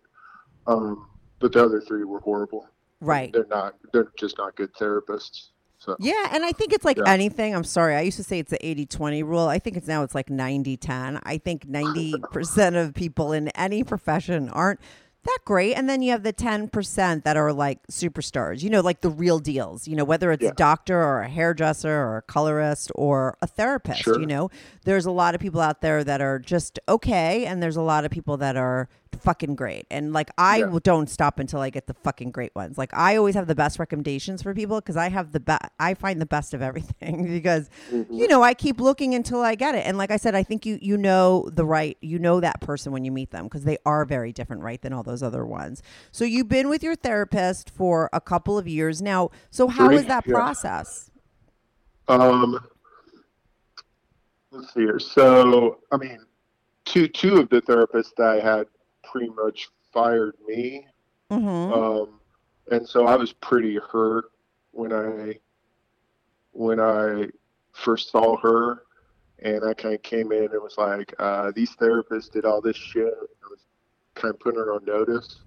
um, 0.67 1.07
but 1.39 1.51
the 1.53 1.63
other 1.63 1.81
three 1.81 2.03
were 2.03 2.19
horrible. 2.19 2.67
Right. 3.01 3.31
They're 3.33 3.45
not. 3.49 3.75
They're 3.91 4.11
just 4.17 4.37
not 4.37 4.55
good 4.55 4.73
therapists. 4.73 5.47
So 5.79 5.97
Yeah, 5.99 6.29
and 6.31 6.45
I 6.45 6.53
think 6.53 6.71
it's 6.71 6.85
like 6.85 6.97
Yeah. 6.97 7.03
anything. 7.07 7.53
I'm 7.53 7.65
sorry. 7.65 7.95
I 7.95 8.01
used 8.01 8.15
to 8.17 8.23
say 8.23 8.39
it's 8.39 8.51
the 8.51 8.65
80-20 8.65 9.21
rule. 9.23 9.47
I 9.47 9.59
think 9.59 9.75
it's 9.75 9.87
now 9.87 10.03
it's 10.03 10.15
like 10.15 10.29
90-10. 10.29 11.19
I 11.23 11.37
think 11.37 11.65
90% 11.67 12.75
of 12.81 12.93
people 12.93 13.33
in 13.33 13.49
any 13.49 13.83
profession 13.83 14.47
aren't 14.49 14.79
that 15.25 15.39
great. 15.45 15.73
And 15.75 15.89
then 15.89 16.01
you 16.01 16.11
have 16.11 16.23
the 16.23 16.31
10% 16.33 17.23
that 17.23 17.35
are 17.37 17.51
like 17.51 17.85
superstars, 17.87 18.61
you 18.61 18.69
know, 18.69 18.79
like 18.81 19.01
the 19.01 19.09
real 19.09 19.39
deals, 19.39 19.85
you 19.87 19.95
know, 19.97 20.03
whether 20.05 20.31
it's 20.31 20.43
Yeah. 20.43 20.49
a 20.51 20.53
doctor 20.53 21.01
or 21.01 21.21
a 21.21 21.29
hairdresser 21.29 21.89
or 21.91 22.17
a 22.17 22.21
colorist 22.21 22.91
or 22.95 23.37
a 23.41 23.47
therapist, 23.47 24.01
Sure. 24.03 24.19
you 24.19 24.25
know. 24.25 24.49
There's 24.85 25.05
a 25.05 25.11
lot 25.11 25.35
of 25.35 25.41
people 25.41 25.59
out 25.61 25.81
there 25.81 26.03
that 26.05 26.21
are 26.21 26.39
just 26.39 26.79
okay 26.87 27.45
and 27.45 27.61
there's 27.61 27.77
a 27.77 27.81
lot 27.81 28.05
of 28.05 28.11
people 28.11 28.37
that 28.37 28.55
are 28.57 28.87
fucking 29.15 29.55
great. 29.55 29.85
And 29.91 30.13
like 30.13 30.29
I 30.37 30.57
Yeah. 30.59 30.79
don't 30.83 31.09
stop 31.09 31.39
until 31.39 31.59
I 31.61 31.69
get 31.69 31.87
the 31.87 31.93
fucking 31.93 32.31
great 32.31 32.55
ones. 32.55 32.77
Like 32.77 32.93
I 32.93 33.15
always 33.17 33.35
have 33.35 33.47
the 33.47 33.55
best 33.55 33.79
recommendations 33.79 34.41
for 34.43 34.53
people 34.53 34.79
because 34.79 34.97
I 34.97 35.09
have 35.09 35.31
the 35.31 35.39
best. 35.39 35.63
I 35.79 35.93
find 35.93 36.21
the 36.21 36.25
best 36.25 36.53
of 36.53 36.61
everything 36.61 37.27
because 37.31 37.69
Mm-hmm. 37.91 38.13
you 38.13 38.27
know 38.27 38.41
I 38.43 38.53
keep 38.53 38.79
looking 38.79 39.13
until 39.15 39.41
I 39.41 39.55
get 39.55 39.75
it. 39.75 39.85
And 39.85 39.97
like 39.97 40.11
I 40.11 40.17
said, 40.17 40.35
I 40.35 40.43
think 40.43 40.65
you 40.65 40.79
you 40.81 40.97
know 40.97 41.49
the 41.51 41.65
right 41.65 41.97
you 42.01 42.19
know 42.19 42.39
that 42.39 42.61
person 42.61 42.91
when 42.91 43.05
you 43.05 43.11
meet 43.11 43.31
them 43.31 43.45
because 43.45 43.63
they 43.63 43.77
are 43.85 44.05
very 44.05 44.31
different, 44.33 44.61
right, 44.63 44.81
than 44.81 44.93
all 44.93 45.03
those 45.03 45.23
other 45.23 45.45
ones. 45.45 45.81
So 46.11 46.25
you've 46.25 46.49
been 46.49 46.69
with 46.69 46.83
your 46.83 46.95
therapist 46.95 47.69
for 47.69 48.09
a 48.13 48.21
couple 48.21 48.57
of 48.57 48.67
years 48.67 49.01
now. 49.01 49.29
So 49.51 49.67
how 49.67 49.85
Three, 49.85 49.97
is 49.97 50.05
that 50.07 50.25
yeah. 50.25 50.33
process? 50.33 51.11
Um, 52.07 52.59
let's 54.51 54.73
see 54.73 54.81
here. 54.81 54.99
So, 54.99 55.79
I 55.91 55.97
mean, 55.97 56.19
two 56.85 57.07
two 57.07 57.37
of 57.37 57.49
the 57.49 57.61
therapists 57.61 58.11
that 58.17 58.27
I 58.27 58.39
had 58.39 58.67
pretty 59.03 59.29
much 59.29 59.69
fired 59.91 60.35
me, 60.47 60.87
Mm-hmm. 61.31 61.73
um, 61.73 62.19
and 62.71 62.87
so 62.87 63.07
I 63.07 63.15
was 63.15 63.33
pretty 63.33 63.77
hurt 63.91 64.25
when 64.71 64.93
I 64.93 65.39
when 66.51 66.79
I 66.79 67.27
first 67.71 68.11
saw 68.11 68.37
her, 68.37 68.83
and 69.39 69.63
I 69.65 69.73
kind 69.73 69.95
of 69.95 70.03
came 70.03 70.31
in 70.31 70.43
and 70.43 70.61
was 70.61 70.77
like, 70.77 71.13
uh, 71.19 71.51
"These 71.55 71.75
therapists 71.77 72.31
did 72.31 72.45
all 72.45 72.61
this 72.61 72.75
shit." 72.77 73.07
I 73.13 73.47
was 73.49 73.59
kind 74.15 74.33
of 74.33 74.39
putting 74.39 74.59
her 74.59 74.73
on 74.73 74.85
notice. 74.85 75.39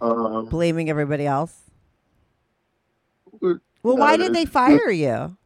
Um, 0.00 0.46
Blaming 0.48 0.88
everybody 0.90 1.26
else. 1.26 1.62
Well, 3.40 3.58
Well, 3.82 3.96
why 3.98 4.16
did 4.16 4.32
they 4.34 4.44
fire 4.46 4.90
you? 4.90 5.36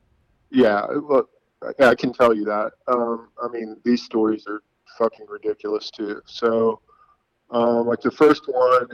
Yeah, 0.51 0.85
look, 0.85 1.31
I 1.81 1.87
I 1.87 1.95
can 1.95 2.12
tell 2.12 2.35
you 2.35 2.45
that. 2.45 2.73
Um, 2.89 3.29
I 3.43 3.49
mean, 3.49 3.77
these 3.85 4.03
stories 4.03 4.47
are 4.47 4.62
fucking 4.99 5.27
ridiculous 5.29 5.91
too. 5.91 6.21
So, 6.27 6.81
um, 7.51 7.86
like 7.86 8.01
the 8.01 8.11
first 8.11 8.44
one, 8.46 8.86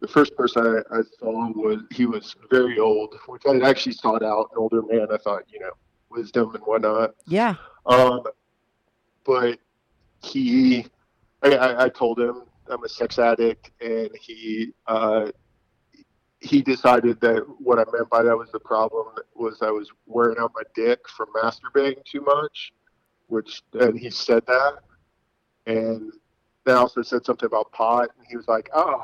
the 0.00 0.08
first 0.08 0.36
person 0.36 0.82
I, 0.90 0.98
I 0.98 1.02
saw 1.18 1.52
was 1.52 1.82
he 1.90 2.06
was 2.06 2.34
very 2.50 2.78
old, 2.78 3.14
which 3.26 3.42
I 3.48 3.54
had 3.54 3.62
actually 3.62 3.92
sought 3.92 4.22
out 4.22 4.50
an 4.52 4.58
older 4.58 4.82
man. 4.82 5.06
I 5.12 5.16
thought, 5.18 5.42
you 5.48 5.60
know, 5.60 5.70
wisdom 6.10 6.54
and 6.54 6.62
whatnot. 6.64 7.14
Yeah. 7.26 7.54
Um, 7.86 8.22
but 9.24 9.58
he, 10.22 10.86
I, 11.42 11.56
I, 11.56 11.84
I 11.84 11.88
told 11.88 12.18
him 12.20 12.42
I'm 12.68 12.84
a 12.84 12.88
sex 12.88 13.18
addict, 13.18 13.70
and 13.80 14.10
he, 14.20 14.72
uh, 14.86 15.30
he 16.40 16.62
decided 16.62 17.20
that 17.20 17.44
what 17.58 17.78
I 17.78 17.84
meant 17.92 18.10
by 18.10 18.22
that 18.22 18.36
was 18.36 18.50
the 18.52 18.60
problem 18.60 19.06
was 19.34 19.62
I 19.62 19.70
was 19.70 19.90
wearing 20.06 20.36
out 20.38 20.52
my 20.54 20.62
dick 20.74 21.00
from 21.08 21.28
masturbating 21.34 22.04
too 22.04 22.20
much, 22.20 22.72
which, 23.28 23.62
and 23.74 23.98
he 23.98 24.10
said 24.10 24.44
that, 24.46 24.78
and 25.66 26.12
they 26.66 26.72
also 26.72 27.00
said 27.00 27.24
something 27.24 27.46
about 27.46 27.72
pot, 27.72 28.10
and 28.18 28.26
he 28.28 28.36
was 28.36 28.46
like, 28.48 28.68
"Oh, 28.74 29.02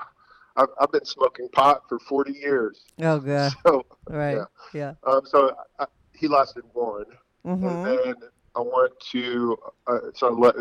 I've, 0.56 0.68
I've 0.80 0.92
been 0.92 1.04
smoking 1.06 1.48
pot 1.52 1.82
for 1.88 1.98
40 2.00 2.32
years." 2.32 2.84
Oh, 3.00 3.18
good. 3.20 3.52
So, 3.64 3.86
Right. 4.08 4.34
Yeah. 4.34 4.44
Yeah. 4.74 4.94
um, 5.06 5.22
so 5.24 5.54
I, 5.78 5.86
he 6.14 6.28
lasted 6.28 6.64
one, 6.74 7.04
Mm-hmm. 7.46 7.66
and 7.66 7.86
then 7.86 8.14
I 8.54 8.60
went 8.60 8.92
to, 9.12 9.56
uh, 9.86 9.98
so 10.14 10.28
I 10.28 10.30
let, 10.30 10.54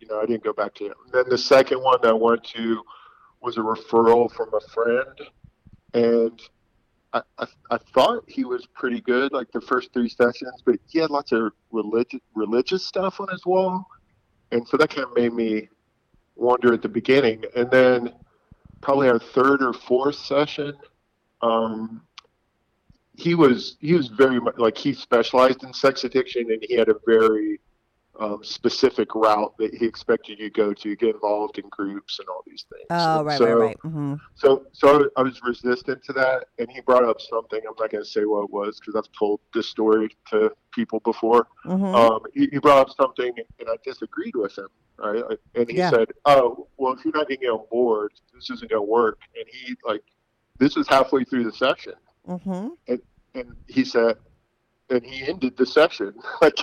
you 0.00 0.08
know, 0.08 0.20
I 0.20 0.26
didn't 0.26 0.44
go 0.44 0.52
back 0.52 0.74
to 0.74 0.86
him. 0.86 0.94
Then 1.12 1.24
the 1.28 1.38
second 1.38 1.82
one 1.82 1.98
that 2.02 2.10
I 2.10 2.12
went 2.14 2.42
to 2.56 2.82
was 3.40 3.56
a 3.56 3.60
referral 3.60 4.30
from 4.30 4.50
a 4.52 4.60
friend, 4.72 5.20
and 5.94 6.40
I, 7.12 7.22
I, 7.38 7.46
I 7.70 7.78
thought 7.94 8.24
he 8.28 8.44
was 8.44 8.66
pretty 8.74 9.00
good, 9.00 9.32
like 9.32 9.50
the 9.52 9.60
first 9.60 9.92
three 9.92 10.08
sessions, 10.08 10.62
but 10.64 10.76
he 10.88 10.98
had 10.98 11.10
lots 11.10 11.32
of 11.32 11.52
religious 11.70 12.20
religious 12.34 12.84
stuff 12.84 13.20
on 13.20 13.28
his 13.30 13.46
wall, 13.46 13.86
and 14.50 14.66
so 14.66 14.76
that 14.78 14.90
kind 14.90 15.06
of 15.06 15.14
made 15.14 15.32
me 15.32 15.68
wonder 16.36 16.72
at 16.72 16.82
the 16.82 16.88
beginning. 16.88 17.44
And 17.54 17.70
then 17.70 18.12
probably 18.80 19.08
our 19.08 19.18
third 19.18 19.62
or 19.62 19.72
fourth 19.72 20.16
session, 20.16 20.74
um, 21.42 22.02
he 23.14 23.34
was 23.34 23.76
he 23.80 23.94
was 23.94 24.08
very 24.08 24.38
much 24.40 24.58
like 24.58 24.76
he 24.76 24.92
specialized 24.92 25.64
in 25.64 25.72
sex 25.72 26.04
addiction 26.04 26.50
and 26.50 26.62
he 26.68 26.74
had 26.74 26.88
a 26.88 26.96
very 27.06 27.60
um, 28.20 28.42
specific 28.42 29.14
route 29.14 29.54
that 29.58 29.74
he 29.74 29.84
expected 29.86 30.38
you 30.38 30.48
to 30.48 30.50
go 30.50 30.72
to 30.72 30.96
get 30.96 31.14
involved 31.14 31.58
in 31.58 31.68
groups 31.70 32.18
and 32.18 32.28
all 32.28 32.42
these 32.46 32.64
things 32.72 32.86
Oh, 32.90 33.18
And 33.18 33.26
right, 33.26 33.38
so, 33.38 33.44
right, 33.46 33.54
right. 33.66 33.78
Mm-hmm. 33.84 34.14
so 34.34 34.64
so 34.72 35.08
i 35.16 35.22
was 35.22 35.40
resistant 35.42 36.02
to 36.04 36.12
that 36.14 36.46
and 36.58 36.70
he 36.70 36.80
brought 36.80 37.04
up 37.04 37.20
something 37.20 37.60
i'm 37.68 37.74
not 37.78 37.90
going 37.90 38.02
to 38.04 38.08
say 38.10 38.24
what 38.24 38.44
it 38.44 38.50
was 38.50 38.78
because 38.80 38.94
i've 38.96 39.10
told 39.18 39.40
this 39.54 39.68
story 39.68 40.08
to 40.30 40.50
people 40.72 41.00
before 41.00 41.46
Mm-hmm. 41.66 41.94
um, 41.94 42.20
he, 42.34 42.48
he 42.52 42.58
brought 42.58 42.78
up 42.88 42.96
something 43.00 43.32
and 43.58 43.68
i 43.68 43.76
disagreed 43.84 44.34
with 44.36 44.56
him 44.56 44.68
right 44.98 45.22
and 45.54 45.68
he 45.70 45.76
Yeah. 45.76 45.90
said 45.90 46.08
oh 46.24 46.68
well 46.78 46.92
if 46.94 47.04
you're 47.04 47.14
not 47.14 47.28
getting 47.28 47.48
on 47.48 47.66
board 47.70 48.12
this 48.34 48.48
isn't 48.50 48.70
going 48.70 48.80
to 48.80 48.90
work 48.90 49.18
and 49.36 49.44
he 49.52 49.74
like 49.86 50.02
this 50.58 50.74
was 50.76 50.88
halfway 50.88 51.24
through 51.24 51.44
the 51.44 51.52
session 51.52 51.92
mm-hmm. 52.26 52.68
and 53.34 53.52
he 53.66 53.84
said, 53.84 54.16
and 54.90 55.04
he 55.04 55.26
ended 55.26 55.56
the 55.56 55.66
session 55.66 56.14
like 56.42 56.58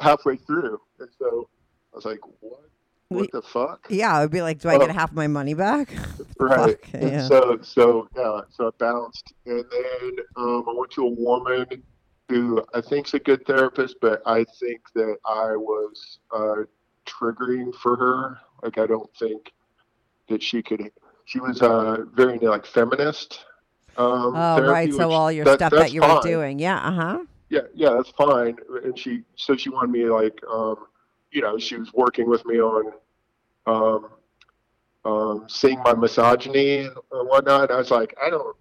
halfway 0.00 0.36
through, 0.36 0.80
and 1.00 1.08
so 1.18 1.48
I 1.92 1.96
was 1.96 2.04
like, 2.04 2.20
"What? 2.40 2.60
What 3.08 3.30
the 3.32 3.42
fuck?" 3.42 3.86
Yeah, 3.88 4.16
I 4.16 4.20
would 4.22 4.30
be 4.30 4.42
like, 4.42 4.60
do 4.60 4.68
I 4.68 4.78
get 4.78 4.90
Oh. 4.90 4.92
half 4.92 5.12
my 5.12 5.26
money 5.26 5.54
back? 5.54 5.92
Right. 6.38 6.78
Fuck, 6.84 7.00
yeah. 7.00 7.26
so, 7.26 7.58
so 7.62 8.08
yeah, 8.14 8.42
so 8.50 8.66
I 8.66 8.70
bounced, 8.78 9.32
and 9.46 9.64
then 9.70 10.10
um, 10.36 10.64
I 10.68 10.74
went 10.76 10.90
to 10.92 11.06
a 11.06 11.10
woman 11.10 11.66
who 12.28 12.62
I 12.74 12.82
think's 12.82 13.14
a 13.14 13.18
good 13.18 13.46
therapist, 13.46 13.96
but 14.02 14.20
I 14.26 14.44
think 14.60 14.82
that 14.94 15.16
I 15.24 15.56
was 15.56 16.18
uh, 16.30 16.64
triggering 17.06 17.74
for 17.76 17.96
her. 17.96 18.38
Like, 18.62 18.76
I 18.76 18.86
don't 18.86 19.08
think 19.18 19.50
that 20.28 20.42
she 20.42 20.62
could. 20.62 20.90
She 21.24 21.40
was 21.40 21.62
uh, 21.62 22.04
very 22.12 22.38
like 22.38 22.66
feminist. 22.66 23.46
Um, 23.98 24.34
Oh, 24.36 24.56
therapy, 24.56 24.70
right. 24.70 24.92
So 24.94 25.10
all 25.10 25.32
your 25.32 25.44
that- 25.44 25.58
stuff 25.58 25.72
that 25.72 25.92
you 25.92 26.00
were 26.02 26.20
doing. 26.22 26.58
Yeah. 26.58 26.78
Uh 26.78 26.92
huh. 26.92 27.18
yeah, 27.48 27.60
yeah, 27.74 27.90
that's 27.90 28.10
fine. 28.10 28.56
And 28.84 28.98
she, 28.98 29.22
so 29.36 29.56
she 29.56 29.70
wanted 29.70 29.90
me 29.90 30.04
like, 30.04 30.38
um, 30.50 30.76
you 31.30 31.42
know, 31.42 31.58
she 31.58 31.76
was 31.76 31.92
working 31.92 32.28
with 32.28 32.44
me 32.46 32.60
on, 32.60 32.92
um, 33.66 34.08
um, 35.04 35.44
seeing 35.48 35.78
my 35.80 35.94
misogyny 35.94 36.78
and 36.80 36.96
whatnot. 37.10 37.62
And 37.64 37.72
I 37.72 37.76
was 37.78 37.90
like, 37.90 38.14
I 38.22 38.30
don't. 38.30 38.56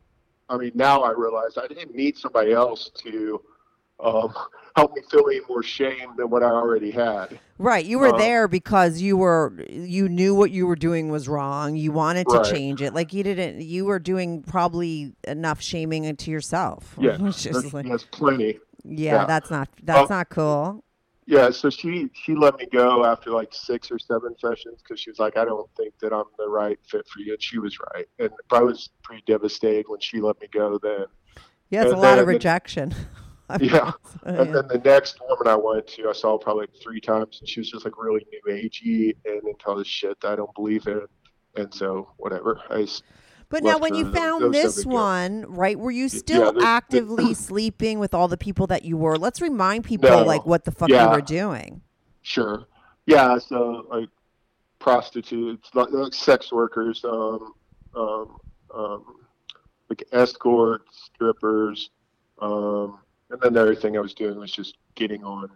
I 0.48 0.58
mean, 0.58 0.72
now 0.76 1.02
I 1.02 1.12
realize 1.12 1.58
I 1.58 1.68
didn't 1.68 1.96
need 1.96 2.18
somebody 2.18 2.52
else 2.54 2.92
to 3.04 3.42
um, 4.00 4.34
help 4.76 4.94
me 4.96 5.02
feel 5.10 5.24
any 5.30 5.40
more 5.48 5.64
shame 5.64 6.10
than 6.18 6.30
what 6.30 6.44
I 6.44 6.48
already 6.48 6.92
had. 6.92 7.40
Right. 7.58 7.86
You 7.86 8.00
were 8.00 8.14
Uh, 8.14 8.18
there 8.18 8.48
because 8.48 9.00
you 9.02 9.16
were 9.18 9.54
you 9.70 10.10
knew 10.10 10.36
what 10.36 10.52
you 10.52 10.68
were 10.68 10.76
doing 10.76 11.10
was 11.10 11.28
wrong. 11.30 11.76
You 11.76 11.92
wanted 11.92 12.28
to 12.30 12.38
Right. 12.40 12.46
change 12.54 12.82
it. 12.82 12.94
Like 12.94 13.14
you 13.14 13.24
didn't. 13.24 13.62
You 13.62 13.86
were 13.86 14.00
doing 14.00 14.44
probably 14.44 15.14
enough 15.26 15.62
shaming 15.62 16.14
to 16.16 16.32
yourself. 16.32 16.96
Yeah, 17.02 17.18
there's, 17.18 17.74
like, 17.74 17.86
there's 17.88 18.04
plenty. 18.06 18.60
yeah, 18.84 19.14
yeah. 19.22 19.26
that's 19.26 19.50
not 19.50 19.70
that's 19.84 20.10
Well- 20.10 20.18
not 20.20 20.30
cool. 20.30 20.82
Yeah, 21.28 21.50
so 21.50 21.72
she 21.72 22.10
she 22.14 22.36
let 22.36 22.56
me 22.58 22.68
go 22.72 23.04
after 23.04 23.32
like 23.32 23.52
six 23.52 23.90
or 23.90 23.98
seven 23.98 24.38
sessions 24.38 24.82
because 24.84 25.00
she 25.00 25.10
was 25.10 25.18
like, 25.18 25.38
I 25.38 25.46
don't 25.46 25.68
think 25.76 25.98
that 26.00 26.14
I'm 26.14 26.26
the 26.38 26.48
right 26.48 26.78
fit 26.88 27.08
for 27.08 27.20
you, 27.20 27.34
and 27.34 27.42
she 27.42 27.58
was 27.58 27.80
right. 27.96 28.06
And 28.20 28.30
I 28.52 28.62
was 28.62 28.90
pretty 29.02 29.24
devastated 29.26 29.86
when 29.88 30.00
she 30.02 30.22
let 30.22 30.40
me 30.40 30.48
go. 30.52 30.78
Then, 30.78 31.06
Yeah, 31.72 31.82
it's 31.82 31.90
a 31.90 31.94
and 31.94 32.02
lot 32.04 32.20
of 32.20 32.28
rejection. 32.28 32.94
I 32.94 32.96
Yeah. 33.60 33.92
and 34.24 34.54
then 34.56 34.68
the 34.68 34.82
next 34.84 35.20
woman 35.30 35.48
I 35.48 35.56
went 35.56 35.88
to, 35.88 36.10
I 36.10 36.14
saw 36.14 36.38
probably 36.38 36.68
three 36.82 37.00
times, 37.00 37.38
and 37.40 37.48
she 37.50 37.60
was 37.60 37.70
just 37.70 37.86
like 37.86 37.98
really 37.98 38.26
new 38.32 38.54
agey 38.54 39.16
and 39.26 39.48
into 39.48 39.66
all 39.68 39.76
this 39.76 39.88
shit 39.88 40.20
that 40.22 40.32
I 40.32 40.36
don't 40.36 40.54
believe 40.56 40.88
in. 40.88 41.02
And 41.56 41.74
so 41.74 42.10
whatever, 42.18 42.60
I 42.70 42.88
But 43.50 43.64
now, 43.64 43.78
when 43.78 43.94
you 43.96 44.12
found 44.12 44.54
this 44.54 44.78
big 44.78 44.84
deal. 44.86 44.94
one, 44.94 45.46
right, 45.48 45.78
were 45.80 45.92
you 45.92 46.10
still 46.10 46.52
the- 46.52 46.60
the- 46.60 46.66
actively 46.66 47.34
sleeping 47.50 48.00
with 48.00 48.14
all 48.14 48.28
the 48.28 48.38
people 48.38 48.68
that 48.68 48.84
you 48.84 48.98
were? 48.98 49.18
Let's 49.18 49.40
remind 49.42 49.84
people 49.86 50.10
No. 50.10 50.24
like 50.24 50.46
what 50.46 50.66
the 50.66 50.72
fuck 50.72 50.90
you 50.90 50.96
were 51.10 51.22
doing. 51.22 51.82
Sure. 52.24 52.66
Yeah. 53.06 53.38
So 53.38 53.86
like 53.92 54.10
prostitutes, 54.80 55.70
like, 55.74 55.92
like 55.92 56.14
sex 56.14 56.52
workers, 56.52 57.04
um, 57.06 57.54
um, 57.96 58.38
um, 58.74 59.06
like 59.90 60.04
escorts, 60.12 61.10
strippers, 61.14 61.92
um, 62.42 63.00
and 63.30 63.40
then 63.42 63.54
the 63.54 63.62
other 63.62 63.76
thing 63.76 63.98
I 63.98 64.02
was 64.02 64.14
doing 64.14 64.38
was 64.38 64.52
just 64.52 64.78
getting 64.96 65.24
on 65.24 65.50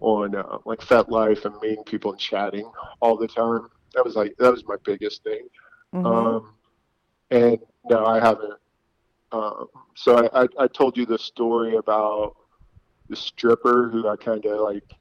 on 0.00 0.34
uh, 0.34 0.58
like 0.64 0.80
FetLife 0.80 1.44
and 1.44 1.54
meeting 1.60 1.84
people 1.84 2.12
and 2.12 2.20
chatting 2.20 2.70
all 3.00 3.16
the 3.16 3.28
time. 3.28 3.68
That 3.94 4.04
was 4.04 4.16
like 4.16 4.34
that 4.38 4.50
was 4.50 4.64
my 4.66 4.76
biggest 4.84 5.22
thing. 5.22 5.46
Mhm. 5.94 6.06
Um, 6.06 6.54
and 7.30 7.58
no, 7.88 8.06
I 8.06 8.20
haven't. 8.20 8.54
Um, 9.32 9.66
so 9.94 10.16
I, 10.28 10.42
I, 10.42 10.48
I 10.60 10.66
told 10.68 10.96
you 10.96 11.06
the 11.06 11.18
story 11.18 11.76
about 11.76 12.36
the 13.08 13.16
stripper 13.16 13.88
who 13.90 14.08
I 14.08 14.16
kind 14.16 14.44
of 14.46 14.60
like 14.60 14.94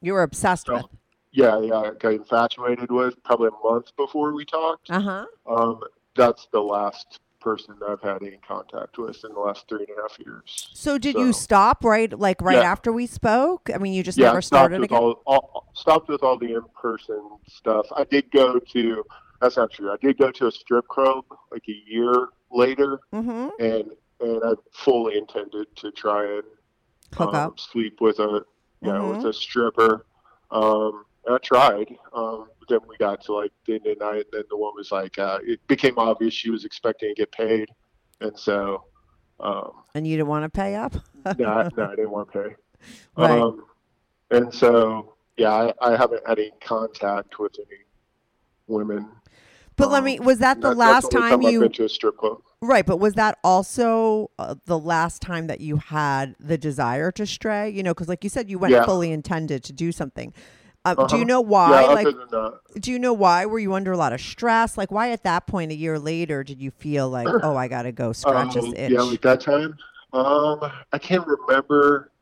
you 0.00 0.12
were 0.12 0.22
obsessed 0.22 0.68
with. 0.68 0.84
yeah, 1.32 1.58
yeah, 1.60 1.90
got 1.98 2.12
infatuated 2.12 2.90
with 2.90 3.22
probably 3.24 3.48
a 3.48 3.68
month 3.68 3.94
before 3.96 4.32
we 4.32 4.44
talked. 4.44 4.90
Uh 4.90 5.00
huh. 5.00 5.26
Um, 5.46 5.80
that's 6.14 6.46
the 6.52 6.60
last 6.60 7.20
person 7.40 7.74
I've 7.88 8.00
had 8.00 8.22
any 8.22 8.38
contact 8.46 8.98
with 8.98 9.22
in 9.24 9.32
the 9.32 9.40
last 9.40 9.68
three 9.68 9.80
and 9.88 9.98
a 9.98 10.02
half 10.02 10.18
years. 10.18 10.68
So 10.74 10.98
did 10.98 11.14
So- 11.14 11.20
you 11.20 11.32
stop 11.32 11.84
right, 11.84 12.16
like 12.18 12.40
right 12.42 12.58
Yeah. 12.58 12.70
after 12.72 12.92
we 12.92 13.06
spoke? 13.06 13.70
I 13.74 13.78
mean, 13.78 13.92
you 13.92 14.02
just 14.02 14.18
yeah, 14.18 14.26
never 14.28 14.42
started 14.42 14.82
again. 14.82 14.98
all, 14.98 15.22
all 15.26 15.68
stopped 15.74 16.08
with 16.08 16.22
all 16.22 16.36
the 16.38 16.54
in-person 16.54 17.20
stuff. 17.48 17.86
I 17.94 18.04
did 18.04 18.30
go 18.30 18.58
to 18.58 19.04
that's 19.40 19.56
not 19.56 19.70
true. 19.70 19.92
I 19.92 19.96
did 20.02 20.18
go 20.18 20.32
to 20.32 20.48
a 20.48 20.50
strip 20.50 20.88
club 20.88 21.24
like 21.52 21.62
a 21.68 21.82
year 21.90 22.28
later, 22.50 23.00
Mm-hmm. 23.14 23.48
and 23.60 23.92
and 24.20 24.42
I 24.44 24.54
fully 24.72 25.16
intended 25.16 25.68
to 25.76 25.92
try 25.92 26.24
and 26.24 26.42
Hook 27.14 27.28
um, 27.28 27.34
up. 27.36 27.60
sleep 27.60 28.00
with 28.00 28.18
a 28.18 28.44
yeah 28.82 28.92
Mhm. 28.94 29.16
with 29.16 29.26
a 29.26 29.32
stripper. 29.32 30.04
Um, 30.50 31.04
and 31.28 31.34
I 31.34 31.38
tried. 31.38 31.94
Um, 32.12 32.48
but 32.58 32.68
then 32.68 32.78
we 32.88 32.96
got 32.96 33.22
to 33.24 33.34
like 33.34 33.52
the 33.66 33.74
end 33.74 33.86
of 33.86 33.98
the 33.98 34.04
night, 34.04 34.16
and 34.16 34.24
then 34.32 34.42
the 34.50 34.56
one 34.56 34.72
was 34.74 34.90
like, 34.90 35.18
uh, 35.18 35.38
it 35.42 35.64
became 35.68 35.98
obvious 35.98 36.34
she 36.34 36.50
was 36.50 36.64
expecting 36.64 37.10
to 37.10 37.14
get 37.14 37.30
paid, 37.32 37.68
and 38.20 38.36
so 38.38 38.84
um, 39.40 39.70
And 39.94 40.06
you 40.06 40.16
didn't 40.16 40.28
want 40.28 40.44
to 40.44 40.48
pay 40.48 40.74
up. 40.74 40.94
no, 41.38 41.46
I, 41.46 41.68
no, 41.76 41.84
I 41.84 41.90
didn't 41.96 42.10
want 42.10 42.32
to 42.32 42.38
pay. 42.42 42.54
Right. 43.16 43.30
Um, 43.42 43.64
and 44.30 44.54
so 44.54 45.14
yeah, 45.36 45.50
I, 45.52 45.72
I 45.92 45.96
haven't 45.96 46.26
had 46.26 46.38
any 46.38 46.52
contact 46.60 47.38
with 47.40 47.52
any 47.58 47.80
women. 48.68 49.08
But 49.76 49.90
let 49.90 49.98
Um, 49.98 50.04
me. 50.04 50.20
Was 50.20 50.38
that 50.38 50.60
the 50.60 50.68
That- 50.68 50.76
last 50.76 51.12
only 51.14 51.28
time 51.28 51.42
you? 51.42 51.68
to 51.68 51.84
a 51.84 51.88
strip 51.88 52.16
club. 52.16 52.38
Right, 52.60 52.84
but 52.86 52.98
was 52.98 53.14
that 53.14 53.38
also 53.44 54.30
uh, 54.38 54.54
the 54.66 54.78
last 54.78 55.22
time 55.22 55.46
that 55.48 55.60
you 55.60 55.76
had 55.76 56.34
the 56.40 56.56
desire 56.58 57.10
to 57.12 57.26
stray? 57.26 57.68
You 57.70 57.82
know, 57.82 57.94
because 57.94 58.08
like 58.08 58.22
you 58.24 58.30
said, 58.30 58.48
you 58.50 58.58
went 58.60 58.72
Yeah. 58.72 58.84
fully 58.84 59.10
intended 59.12 59.62
to 59.64 59.72
do 59.72 59.90
something. 59.92 60.32
Um, 60.90 60.96
Do 60.96 61.02
Uh-huh. 61.02 61.16
you 61.16 61.24
know 61.24 61.40
why? 61.40 61.82
yeah, 61.82 61.86
like, 61.88 62.06
other 62.06 62.18
than 62.18 62.28
that, 62.30 62.60
do 62.80 62.90
you 62.92 62.98
know 62.98 63.12
why? 63.12 63.44
Were 63.46 63.58
you 63.58 63.74
under 63.74 63.92
a 63.92 63.96
lot 63.96 64.12
of 64.12 64.20
stress? 64.20 64.78
Like, 64.78 64.90
why 64.90 65.10
at 65.10 65.24
that 65.24 65.46
point, 65.46 65.72
a 65.72 65.74
year 65.74 65.98
later, 65.98 66.44
did 66.44 66.60
you 66.62 66.70
feel 66.70 67.10
like, 67.10 67.26
oh, 67.42 67.56
I 67.56 67.68
gotta 67.68 67.92
go 67.92 68.12
scratch 68.12 68.54
this 68.54 68.64
Um, 68.64 68.74
itch? 68.74 68.92
Yeah, 68.92 69.02
like 69.02 69.20
that 69.22 69.40
time. 69.40 69.76
Um, 70.12 70.60
I 70.92 70.98
can't 70.98 71.26
remember 71.26 72.12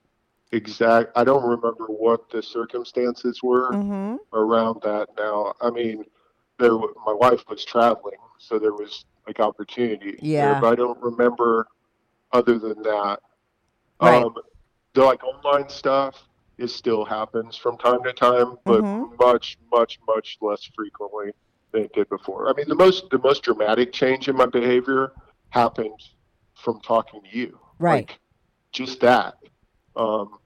exact. 0.52 1.12
I 1.16 1.24
don't 1.24 1.44
remember 1.44 1.84
what 1.86 2.30
the 2.30 2.42
circumstances 2.42 3.40
were 3.42 3.70
mm-hmm. 3.72 4.16
around 4.32 4.80
that. 4.82 5.08
Now, 5.18 5.54
I 5.60 5.70
mean, 5.70 6.04
there. 6.58 6.72
My 6.72 7.12
wife 7.12 7.44
was 7.48 7.64
traveling, 7.64 8.16
so 8.38 8.58
there 8.58 8.72
was 8.72 9.04
like 9.26 9.40
opportunity. 9.40 10.12
there, 10.12 10.18
Yeah. 10.22 10.60
but 10.60 10.72
I 10.72 10.74
don't 10.76 11.00
remember 11.02 11.66
other 12.32 12.58
than 12.58 12.82
that. 12.82 13.18
Right. 14.00 14.22
Um, 14.24 14.34
the 14.94 15.04
like 15.04 15.22
online 15.24 15.68
stuff. 15.68 16.28
It 16.58 16.68
still 16.68 17.04
happens 17.04 17.56
from 17.56 17.76
time 17.76 18.02
to 18.04 18.12
time, 18.12 18.56
but 18.64 18.82
Mhm. 18.82 19.18
much, 19.18 19.58
much, 19.70 19.98
much 20.06 20.38
less 20.40 20.64
frequently 20.74 21.32
than 21.72 21.82
it 21.84 21.92
did 21.92 22.08
before. 22.08 22.48
I 22.48 22.54
mean, 22.54 22.68
the 22.68 22.74
most 22.74 23.10
the 23.10 23.18
most 23.18 23.42
dramatic 23.42 23.92
change 23.92 24.28
in 24.28 24.36
my 24.36 24.46
behavior 24.46 25.12
happened 25.50 26.00
from 26.54 26.80
talking 26.80 27.20
to 27.22 27.38
you. 27.38 27.58
Right. 27.78 28.08
Like, 28.08 28.20
just 28.72 29.00
that. 29.00 29.34
Um, 29.96 30.38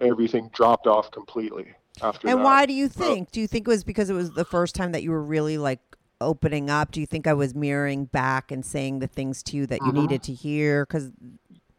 everything 0.00 0.48
dropped 0.52 0.86
off 0.86 1.10
completely 1.10 1.74
after 2.02 2.28
And 2.28 2.38
that. 2.38 2.44
why 2.44 2.66
do 2.66 2.72
you 2.72 2.88
think? 2.88 3.30
Do 3.30 3.40
you 3.40 3.46
think 3.46 3.66
it 3.66 3.70
was 3.70 3.84
because 3.84 4.08
it 4.08 4.14
was 4.14 4.32
the 4.32 4.44
first 4.44 4.74
time 4.74 4.92
that 4.92 5.02
you 5.02 5.10
were 5.10 5.22
really 5.22 5.58
like 5.58 5.80
opening 6.22 6.70
up? 6.70 6.90
Do 6.90 7.00
you 7.00 7.06
think 7.06 7.26
I 7.26 7.34
was 7.34 7.54
mirroring 7.54 8.06
back 8.06 8.50
and 8.50 8.64
saying 8.64 9.00
the 9.00 9.06
things 9.06 9.42
to 9.44 9.58
you 9.58 9.66
that 9.66 9.82
you 9.82 9.92
Mhm. 9.92 9.94
needed 9.94 10.22
to 10.22 10.32
hear? 10.32 10.86
Because 10.86 11.12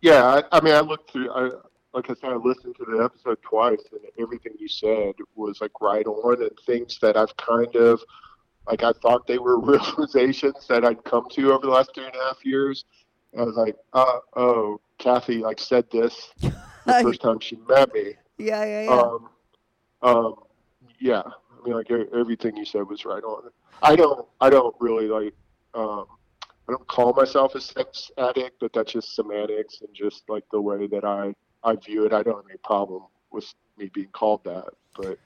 Yeah, 0.01 0.23
I, 0.51 0.57
I 0.57 0.61
mean, 0.61 0.75
I 0.75 0.81
looked 0.81 1.09
through. 1.11 1.31
I, 1.31 1.49
like 1.95 2.09
I 2.09 2.13
said, 2.15 2.31
I 2.31 2.35
listened 2.35 2.75
to 2.75 2.85
the 2.85 3.03
episode 3.03 3.41
twice, 3.41 3.81
and 3.93 4.01
everything 4.19 4.51
you 4.59 4.67
said 4.67 5.13
was 5.35 5.61
like 5.61 5.79
right 5.79 6.05
on, 6.05 6.41
and 6.41 6.51
things 6.65 6.99
that 7.01 7.15
I've 7.15 7.35
kind 7.37 7.73
of 7.75 8.01
like 8.67 8.83
I 8.83 8.91
thought 9.01 9.25
they 9.27 9.37
were 9.37 9.59
realizations 9.61 10.67
that 10.67 10.83
I'd 10.83 11.03
come 11.05 11.27
to 11.31 11.53
over 11.53 11.65
the 11.65 11.71
last 11.71 11.91
three 11.95 12.05
and 12.05 12.15
a 12.15 12.25
half 12.25 12.45
years. 12.45 12.83
I 13.37 13.43
was 13.43 13.55
like, 13.55 13.75
uh, 13.93 14.19
oh, 14.35 14.81
Kathy 14.97 15.37
like 15.37 15.59
said 15.59 15.85
this 15.89 16.31
the 16.41 16.53
first 17.01 17.21
time 17.21 17.39
she 17.39 17.57
met 17.67 17.93
me. 17.93 18.13
yeah, 18.37 18.65
yeah, 18.65 18.81
yeah. 18.83 18.89
Um, 18.91 19.29
um, 20.01 20.35
yeah, 20.99 21.21
I 21.25 21.65
mean, 21.65 21.75
like 21.75 21.91
everything 21.91 22.57
you 22.57 22.65
said 22.65 22.87
was 22.87 23.05
right 23.05 23.23
on. 23.23 23.49
I 23.81 23.95
don't, 23.95 24.25
I 24.39 24.49
don't 24.49 24.75
really 24.79 25.07
like, 25.07 25.33
um, 25.73 26.05
I 26.67 26.71
don't 26.71 26.87
call 26.87 27.13
myself 27.13 27.55
a 27.55 27.61
sex 27.61 28.09
addict, 28.17 28.57
but 28.59 28.71
that's 28.73 28.93
just 28.93 29.15
semantics 29.15 29.81
and 29.81 29.93
just 29.93 30.23
like 30.29 30.43
the 30.51 30.61
way 30.61 30.87
that 30.87 31.03
I, 31.03 31.33
I 31.65 31.75
view 31.75 32.05
it. 32.05 32.13
I 32.13 32.23
don't 32.23 32.37
have 32.37 32.45
any 32.49 32.59
problem 32.63 33.03
with 33.31 33.53
me 33.77 33.89
being 33.93 34.09
called 34.13 34.43
that, 34.45 34.69
but 34.95 35.17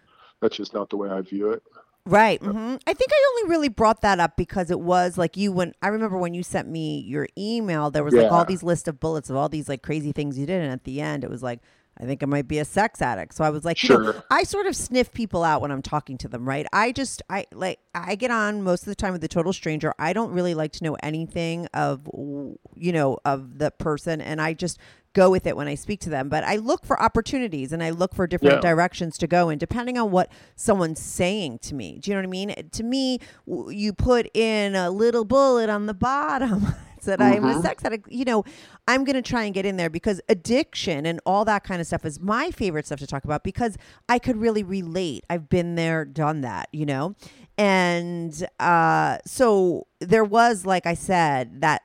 that's 0.42 0.58
just 0.58 0.74
not 0.74 0.90
the 0.90 0.98
way 0.98 1.10
I 1.10 1.22
view 1.22 1.52
it. 1.52 1.62
Right. 2.06 2.42
hmm 2.42 2.76
I 2.88 2.94
think 2.94 3.12
I 3.12 3.36
only 3.38 3.52
really 3.52 3.68
brought 3.70 4.02
that 4.02 4.20
up 4.20 4.36
because 4.36 4.72
it 4.72 4.80
was 4.80 5.18
like 5.18 5.38
you 5.38 5.52
when 5.52 5.74
I 5.84 5.90
remember 5.90 6.18
when 6.18 6.34
you 6.34 6.42
sent 6.42 6.68
me 6.68 7.02
your 7.02 7.28
email, 7.38 7.92
there 7.92 8.04
was 8.04 8.14
like 8.16 8.32
all 8.32 8.46
these 8.46 8.64
list 8.64 8.88
of 8.88 9.00
bullets 9.00 9.30
of 9.30 9.36
all 9.36 9.50
these 9.50 9.70
like 9.70 9.84
crazy 9.84 10.12
things 10.12 10.40
you 10.40 10.48
did, 10.48 10.62
and 10.64 10.72
at 10.72 10.86
the 10.86 11.02
end 11.02 11.24
it 11.24 11.30
was 11.30 11.44
like. 11.44 11.60
I 12.02 12.06
think 12.06 12.24
I 12.24 12.28
might 12.28 12.48
be 12.48 12.60
a 12.60 12.64
sex 12.64 13.02
addict. 13.02 13.34
So 13.34 13.44
I 13.44 13.50
was 13.50 13.66
like, 13.66 13.84
you 13.84 13.90
know, 13.90 13.98
Sure. 13.98 14.24
I 14.32 14.44
sort 14.44 14.68
of 14.68 14.76
sniff 14.78 15.12
people 15.12 15.44
out 15.44 15.62
when 15.62 15.70
I'm 15.70 15.82
talking 15.82 16.18
to 16.20 16.30
them, 16.30 16.48
right? 16.48 16.66
I 16.72 16.94
just, 16.94 17.22
I 17.30 17.46
like, 17.52 17.80
I 17.94 18.16
get 18.16 18.32
on 18.32 18.64
most 18.64 18.84
of 18.84 18.86
the 18.86 18.96
time 18.96 19.12
with 19.12 19.22
a 19.26 19.28
total 19.28 19.52
stranger. 19.52 19.94
I 20.00 20.14
don't 20.14 20.32
really 20.32 20.54
like 20.54 20.72
to 20.74 20.84
know 20.86 20.96
anything 21.04 21.66
of, 21.74 22.08
you 22.14 22.94
know, 22.94 23.18
of 23.26 23.58
the 23.58 23.72
person. 23.72 24.22
And 24.22 24.40
I 24.42 24.54
just 24.54 24.80
go 25.14 25.30
with 25.32 25.48
it 25.48 25.56
when 25.58 25.68
I 25.68 25.76
speak 25.76 26.00
to 26.02 26.10
them. 26.10 26.30
But 26.30 26.44
I 26.44 26.58
look 26.58 26.86
for 26.86 27.02
opportunities 27.02 27.72
and 27.74 27.82
I 27.84 27.90
look 27.90 28.14
for 28.14 28.28
different 28.28 28.64
Yeah. 28.64 28.70
directions 28.72 29.18
to 29.20 29.28
go 29.28 29.50
in 29.50 29.58
depending 29.58 29.98
on 29.98 30.12
what 30.12 30.32
someone's 30.56 31.00
saying 31.02 31.60
to 31.64 31.76
me. 31.76 32.00
Do 32.00 32.12
you 32.12 32.16
know 32.16 32.22
what 32.22 32.28
I 32.28 32.30
mean? 32.30 32.70
To 32.72 32.84
me, 32.84 33.20
w- 33.48 33.70
you 33.76 33.94
put 33.94 34.30
in 34.36 34.76
a 34.76 34.90
little 34.90 35.26
bullet 35.26 35.70
on 35.70 35.86
the 35.88 35.94
bottom. 35.94 36.68
That 37.06 37.22
I'm 37.22 37.46
a 37.46 37.62
sex 37.62 37.86
addict, 37.86 38.12
you 38.12 38.26
know, 38.26 38.44
I'm 38.86 39.06
going 39.06 39.16
to 39.16 39.22
try 39.22 39.46
and 39.46 39.54
get 39.54 39.66
in 39.66 39.78
there 39.78 39.90
because 39.90 40.20
addiction 40.28 41.06
and 41.06 41.22
all 41.26 41.46
that 41.46 41.64
kind 41.64 41.80
of 41.80 41.88
stuff 41.88 42.04
is 42.04 42.20
my 42.20 42.52
favorite 42.52 42.86
stuff 42.86 43.00
to 43.00 43.08
talk 43.08 43.24
about 43.24 43.42
because 43.42 43.78
I 44.10 44.20
could 44.20 44.36
really 44.36 44.64
relate. 44.64 45.24
I've 45.30 45.48
been 45.48 45.76
there, 45.76 46.04
done 46.04 46.42
that, 46.42 46.68
you 46.74 46.86
know? 46.86 47.16
And 47.58 48.46
uh, 48.60 49.20
so 49.26 49.88
there 50.02 50.26
was, 50.26 50.66
like 50.66 50.86
I 50.86 50.94
said, 50.94 51.62
that 51.62 51.84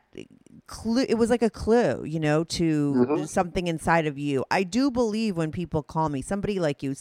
clue. 0.66 1.04
It 1.08 1.16
was 1.16 1.30
like 1.30 1.42
a 1.42 1.50
clue, 1.50 2.04
you 2.04 2.18
know, 2.20 2.44
to 2.44 2.94
Mhm. 2.94 3.28
something 3.28 3.66
inside 3.66 4.06
of 4.06 4.18
you. 4.18 4.44
I 4.50 4.62
do 4.62 4.90
believe 4.90 5.36
when 5.36 5.50
people 5.52 5.82
call 5.82 6.08
me, 6.08 6.22
somebody 6.22 6.58
like 6.58 6.82
you, 6.82 6.94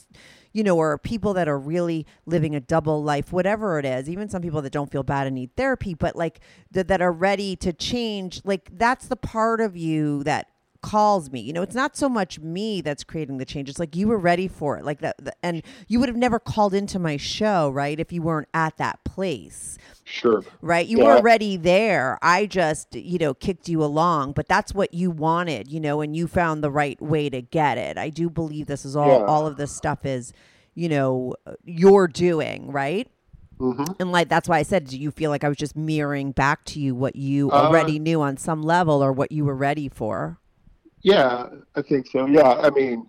you 0.51 0.63
know, 0.63 0.77
or 0.77 0.97
people 0.97 1.33
that 1.33 1.47
are 1.47 1.59
really 1.59 2.05
living 2.25 2.55
a 2.55 2.59
double 2.59 3.03
life, 3.03 3.31
whatever 3.31 3.79
it 3.79 3.85
is, 3.85 4.09
even 4.09 4.29
some 4.29 4.41
people 4.41 4.61
that 4.61 4.73
don't 4.73 4.91
feel 4.91 5.03
bad 5.03 5.27
and 5.27 5.35
need 5.35 5.55
therapy, 5.55 5.93
but 5.93 6.15
like 6.15 6.39
that, 6.71 6.87
that 6.87 7.01
are 7.01 7.11
ready 7.11 7.55
to 7.57 7.73
change, 7.73 8.41
like 8.43 8.69
that's 8.77 9.07
the 9.07 9.15
part 9.15 9.61
of 9.61 9.75
you 9.77 10.23
that 10.23 10.47
calls 10.83 11.31
me. 11.31 11.39
You 11.39 11.53
know, 11.53 11.63
it's 11.63 11.73
not 11.73 11.97
so 11.97 12.07
much 12.07 12.39
me 12.39 12.81
that's 12.81 13.03
creating 13.03 13.39
the 13.39 13.45
change. 13.45 13.69
It's 13.69 13.79
like 13.79 13.95
you 13.95 14.07
were 14.07 14.19
ready 14.19 14.47
for 14.47 14.77
it. 14.77 14.85
Like 14.85 14.99
that 14.99 15.15
the- 15.17 15.33
and 15.41 15.63
you 15.87 15.99
would 15.99 16.09
have 16.09 16.17
never 16.17 16.37
called 16.37 16.75
into 16.75 16.99
my 16.99 17.17
show, 17.17 17.71
right? 17.71 17.99
If 17.99 18.13
you 18.13 18.21
weren't 18.21 18.49
at 18.53 18.77
that 18.77 19.03
place. 19.03 19.79
Sure. 20.03 20.43
Right? 20.61 20.85
You 20.85 20.99
Yeah. 20.99 21.05
were 21.05 21.17
already 21.17 21.57
there. 21.57 22.19
I 22.21 22.45
just, 22.45 22.93
you 22.93 23.17
know, 23.17 23.33
kicked 23.33 23.67
you 23.67 23.83
along, 23.83 24.33
but 24.33 24.47
that's 24.47 24.75
what 24.75 24.93
you 24.93 25.09
wanted, 25.09 25.71
you 25.71 25.79
know, 25.79 26.01
and 26.01 26.15
you 26.15 26.27
found 26.27 26.63
the 26.63 26.69
right 26.71 27.01
way 27.01 27.29
to 27.29 27.41
get 27.41 27.79
it. 27.79 27.97
I 27.97 28.09
do 28.09 28.29
believe 28.29 28.67
this 28.67 28.85
is 28.85 28.95
all 28.95 29.07
Yeah. 29.07 29.25
all 29.25 29.47
of 29.47 29.57
this 29.57 29.71
stuff 29.71 30.05
is, 30.05 30.33
you 30.75 30.89
know, 30.89 31.33
you're 31.63 32.07
doing, 32.07 32.69
right? 32.71 33.07
hmm 33.59 33.83
And 33.99 34.11
like 34.11 34.27
that's 34.27 34.49
why 34.49 34.57
I 34.57 34.63
said, 34.63 34.85
do 34.85 34.97
you 34.99 35.11
feel 35.11 35.29
like 35.29 35.43
I 35.45 35.47
was 35.47 35.57
just 35.57 35.75
mirroring 35.77 36.31
back 36.33 36.65
to 36.65 36.79
you 36.79 36.95
what 36.95 37.15
you 37.15 37.49
Uh, 37.51 37.55
already 37.55 37.97
knew 37.99 38.21
on 38.21 38.35
some 38.35 38.61
level 38.61 39.01
or 39.01 39.13
what 39.13 39.31
you 39.31 39.45
were 39.45 39.55
ready 39.55 39.87
for? 39.87 40.39
Yeah, 41.03 41.49
I 41.75 41.81
think 41.81 42.07
so. 42.07 42.25
Yeah, 42.25 42.53
I 42.53 42.69
mean, 42.69 43.07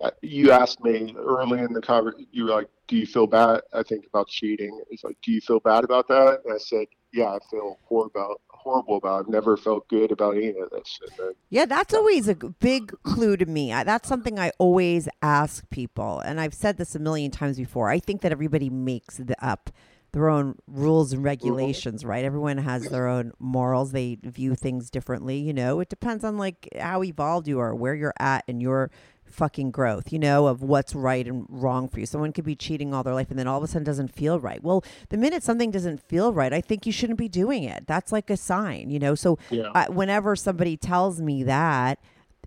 uh, 0.00 0.10
you 0.22 0.50
asked 0.50 0.82
me 0.82 1.14
early 1.16 1.60
in 1.60 1.72
the 1.72 1.80
conversation. 1.80 2.26
You 2.32 2.44
were 2.44 2.50
like, 2.50 2.68
"Do 2.88 2.96
you 2.96 3.06
feel 3.06 3.26
bad?" 3.26 3.60
I 3.72 3.82
think 3.82 4.06
about 4.06 4.28
cheating. 4.28 4.80
It's 4.90 5.04
like, 5.04 5.16
"Do 5.22 5.30
you 5.30 5.40
feel 5.40 5.60
bad 5.60 5.84
about 5.84 6.08
that?" 6.08 6.40
And 6.44 6.54
I 6.54 6.58
said, 6.58 6.86
yeah, 7.14 7.28
I 7.28 7.38
feel 7.48 7.78
horrible 7.84 8.10
about 8.14 8.40
horrible 8.48 8.96
about. 8.96 9.20
I've 9.20 9.28
never 9.28 9.56
felt 9.56 9.86
good 9.88 10.10
about 10.10 10.36
any 10.36 10.48
of 10.48 10.70
this. 10.70 10.98
Then, 11.16 11.32
Yeah, 11.48 11.64
that's 11.64 11.94
always 11.94 12.28
a 12.28 12.34
big 12.34 12.92
clue 13.02 13.36
to 13.36 13.46
me. 13.46 13.72
I, 13.72 13.84
that's 13.84 14.08
something 14.08 14.38
I 14.38 14.50
always 14.58 15.08
ask 15.22 15.68
people, 15.70 16.20
and 16.20 16.40
I've 16.40 16.54
said 16.54 16.76
this 16.76 16.94
a 16.94 16.98
million 16.98 17.30
times 17.30 17.56
before. 17.56 17.88
I 17.88 18.00
think 18.00 18.22
that 18.22 18.32
everybody 18.32 18.68
makes 18.68 19.18
the, 19.18 19.36
up 19.44 19.70
their 20.14 20.28
own 20.30 20.56
rules 20.68 21.12
and 21.12 21.24
regulations, 21.24 22.04
right? 22.04 22.24
Everyone 22.24 22.56
has 22.58 22.88
their 22.88 23.08
own 23.08 23.32
morals. 23.40 23.90
They 23.90 24.18
view 24.22 24.54
things 24.54 24.88
differently. 24.88 25.38
You 25.38 25.52
know, 25.52 25.80
it 25.80 25.88
depends 25.88 26.24
on 26.24 26.38
like 26.38 26.68
how 26.80 27.02
evolved 27.02 27.48
you 27.48 27.58
are, 27.58 27.74
where 27.74 27.94
you're 27.94 28.14
at 28.18 28.44
in 28.46 28.60
your 28.60 28.90
fucking 29.24 29.72
growth, 29.72 30.12
you 30.12 30.18
know, 30.20 30.46
of 30.46 30.62
what's 30.62 30.94
right 30.94 31.26
and 31.26 31.46
wrong 31.48 31.88
for 31.88 31.98
you. 31.98 32.06
Someone 32.06 32.32
could 32.32 32.44
be 32.44 32.54
cheating 32.54 32.94
all 32.94 33.02
their 33.02 33.14
life 33.14 33.28
and 33.30 33.38
then 33.38 33.48
all 33.48 33.58
of 33.58 33.64
a 33.64 33.66
sudden 33.66 33.82
doesn't 33.82 34.14
feel 34.14 34.38
right. 34.38 34.62
Well, 34.62 34.84
the 35.08 35.16
minute 35.16 35.42
something 35.42 35.72
doesn't 35.72 36.00
feel 36.00 36.32
right, 36.32 36.52
I 36.52 36.60
think 36.60 36.86
you 36.86 36.92
shouldn't 36.92 37.18
be 37.18 37.28
doing 37.28 37.64
it. 37.64 37.88
That's 37.88 38.12
like 38.12 38.30
a 38.30 38.36
sign, 38.36 38.90
you 38.90 39.00
know. 39.00 39.16
So 39.16 39.38
Yeah. 39.50 39.70
I, 39.74 39.88
whenever 39.88 40.36
somebody 40.36 40.76
tells 40.76 41.20
me 41.20 41.42
that, 41.42 41.98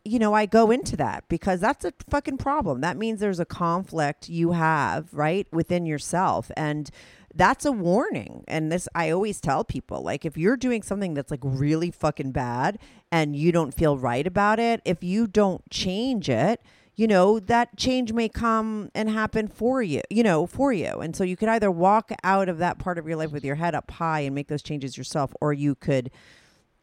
you 0.05 0.19
know, 0.19 0.33
I 0.33 0.45
go 0.45 0.71
into 0.71 0.95
that 0.95 1.25
because 1.27 1.59
that's 1.59 1.83
a 1.83 1.91
fucking 2.09 2.37
problem. 2.37 2.79
That 2.79 2.95
means 2.95 3.19
there's 3.19 3.41
a 3.41 3.45
conflict 3.45 4.29
you 4.29 4.53
have, 4.53 5.13
right, 5.13 5.45
within 5.51 5.85
yourself. 5.85 6.49
And 6.55 6.89
that's 7.35 7.65
a 7.65 7.71
warning. 7.71 8.43
And 8.47 8.71
this, 8.71 8.87
I 8.95 9.09
always 9.09 9.39
tell 9.41 9.63
people 9.63 10.01
like, 10.01 10.25
if 10.25 10.37
you're 10.37 10.57
doing 10.57 10.81
something 10.81 11.13
that's 11.13 11.31
like 11.31 11.41
really 11.43 11.91
fucking 11.91 12.31
bad 12.31 12.79
and 13.11 13.35
you 13.35 13.51
don't 13.51 13.73
feel 13.73 13.97
right 13.97 14.25
about 14.25 14.59
it, 14.59 14.81
if 14.85 15.03
you 15.03 15.27
don't 15.27 15.69
change 15.69 16.29
it, 16.29 16.61
you 16.95 17.05
know, 17.05 17.39
that 17.39 17.77
change 17.77 18.11
may 18.11 18.27
come 18.27 18.89
and 18.95 19.07
happen 19.09 19.47
for 19.47 19.83
you, 19.83 20.01
you 20.09 20.23
know, 20.23 20.47
for 20.47 20.73
you. 20.73 20.87
And 20.87 21.15
so 21.15 21.23
you 21.23 21.37
could 21.37 21.49
either 21.49 21.69
walk 21.69 22.11
out 22.23 22.49
of 22.49 22.57
that 22.57 22.79
part 22.79 22.97
of 22.97 23.07
your 23.07 23.17
life 23.17 23.31
with 23.31 23.45
your 23.45 23.55
head 23.55 23.75
up 23.75 23.91
high 23.91 24.21
and 24.21 24.33
make 24.33 24.47
those 24.47 24.63
changes 24.63 24.97
yourself, 24.97 25.31
or 25.39 25.53
you 25.53 25.75
could 25.75 26.09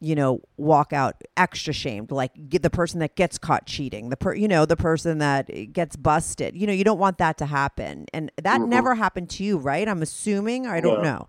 you 0.01 0.13
know, 0.15 0.41
walk 0.57 0.91
out 0.93 1.15
extra 1.37 1.73
shamed, 1.73 2.11
like 2.11 2.31
the 2.35 2.69
person 2.69 2.99
that 2.99 3.15
gets 3.15 3.37
caught 3.37 3.65
cheating, 3.65 4.09
the 4.09 4.17
per, 4.17 4.33
you 4.35 4.47
know, 4.47 4.65
the 4.65 4.75
person 4.75 5.19
that 5.19 5.47
gets 5.73 5.95
busted. 5.95 6.55
You 6.55 6.67
know, 6.67 6.73
you 6.73 6.83
don't 6.83 6.99
want 6.99 7.17
that 7.19 7.37
to 7.39 7.45
happen, 7.45 8.05
and 8.13 8.31
that 8.43 8.59
Mhm. 8.61 8.67
never 8.67 8.95
happened 8.95 9.29
to 9.31 9.43
you, 9.43 9.57
right? 9.57 9.87
I'm 9.87 10.01
assuming. 10.01 10.67
I 10.67 10.81
don't 10.81 11.01
No. 11.01 11.09
know. 11.09 11.27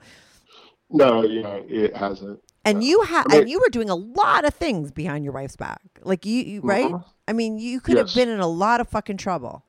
no, 0.89 1.23
yeah, 1.25 1.49
it 1.69 1.97
hasn't. 1.97 2.41
And 2.65 2.79
No. 2.79 2.85
you 2.87 3.03
had, 3.03 3.27
I 3.29 3.33
mean- 3.33 3.41
and 3.43 3.51
you 3.51 3.59
were 3.61 3.69
doing 3.71 3.91
a 3.91 3.95
lot 3.97 4.45
of 4.45 4.55
things 4.55 4.93
behind 4.93 5.25
your 5.25 5.33
wife's 5.33 5.57
back, 5.57 5.81
like 6.03 6.25
you, 6.27 6.43
you 6.43 6.61
right? 6.63 6.91
Mhm. 6.93 7.05
I 7.29 7.33
mean, 7.33 7.59
you 7.59 7.81
could 7.81 7.97
have 7.97 8.15
been 8.15 8.29
in 8.29 8.39
a 8.41 8.47
lot 8.47 8.81
of 8.81 8.89
fucking 8.89 9.17
trouble. 9.17 9.65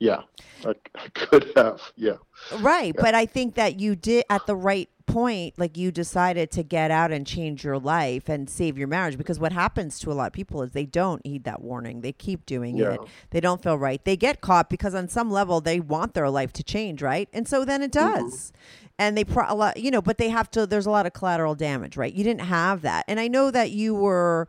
Yeah, 0.00 0.22
I, 0.64 0.74
I 0.94 1.08
could 1.14 1.52
have. 1.56 1.80
Yeah, 1.96 2.16
Right. 2.60 2.94
Yeah. 2.94 3.02
But 3.02 3.14
I 3.14 3.26
think 3.26 3.56
that 3.56 3.80
you 3.80 3.94
did 3.96 4.24
at 4.30 4.46
the 4.46 4.54
right 4.56 4.88
point, 5.08 5.58
like 5.58 5.76
you 5.76 5.90
decided 5.90 6.50
to 6.52 6.62
get 6.62 6.90
out 6.90 7.10
and 7.10 7.26
change 7.26 7.64
your 7.64 7.78
life 7.78 8.28
and 8.28 8.48
save 8.48 8.78
your 8.78 8.86
marriage. 8.86 9.18
Because 9.18 9.40
what 9.40 9.52
happens 9.52 9.98
to 10.00 10.12
a 10.12 10.14
lot 10.14 10.28
of 10.28 10.32
people 10.32 10.62
is 10.62 10.70
they 10.72 10.86
don't 10.86 11.20
heed 11.26 11.44
that 11.44 11.60
warning. 11.62 12.02
They 12.02 12.12
keep 12.12 12.46
doing 12.46 12.76
Yeah. 12.76 12.92
it. 12.92 13.00
They 13.30 13.40
don't 13.40 13.62
feel 13.62 13.76
right. 13.76 14.04
They 14.04 14.16
get 14.16 14.40
caught 14.40 14.70
because 14.70 14.94
on 14.94 15.08
some 15.08 15.30
level 15.30 15.60
they 15.60 15.80
want 15.80 16.14
their 16.14 16.30
life 16.30 16.52
to 16.52 16.62
change, 16.62 17.02
right? 17.02 17.28
And 17.32 17.48
so 17.48 17.64
then 17.64 17.82
it 17.82 17.90
Mm-hmm. 17.92 18.22
does. 18.24 18.52
And 19.00 19.16
they 19.16 19.24
pro 19.24 19.44
a 19.48 19.54
lot, 19.54 19.76
you 19.78 19.90
know, 19.90 20.02
but 20.02 20.18
they 20.18 20.28
have 20.28 20.50
to. 20.52 20.66
There's 20.66 20.86
a 20.86 20.90
lot 20.90 21.06
of 21.06 21.12
collateral 21.12 21.54
damage, 21.54 21.96
right? 21.96 22.12
You 22.12 22.24
didn't 22.24 22.46
have 22.46 22.82
that, 22.82 23.04
and 23.08 23.20
I 23.20 23.28
know 23.28 23.50
that 23.52 23.70
you 23.70 23.94
were 23.94 24.48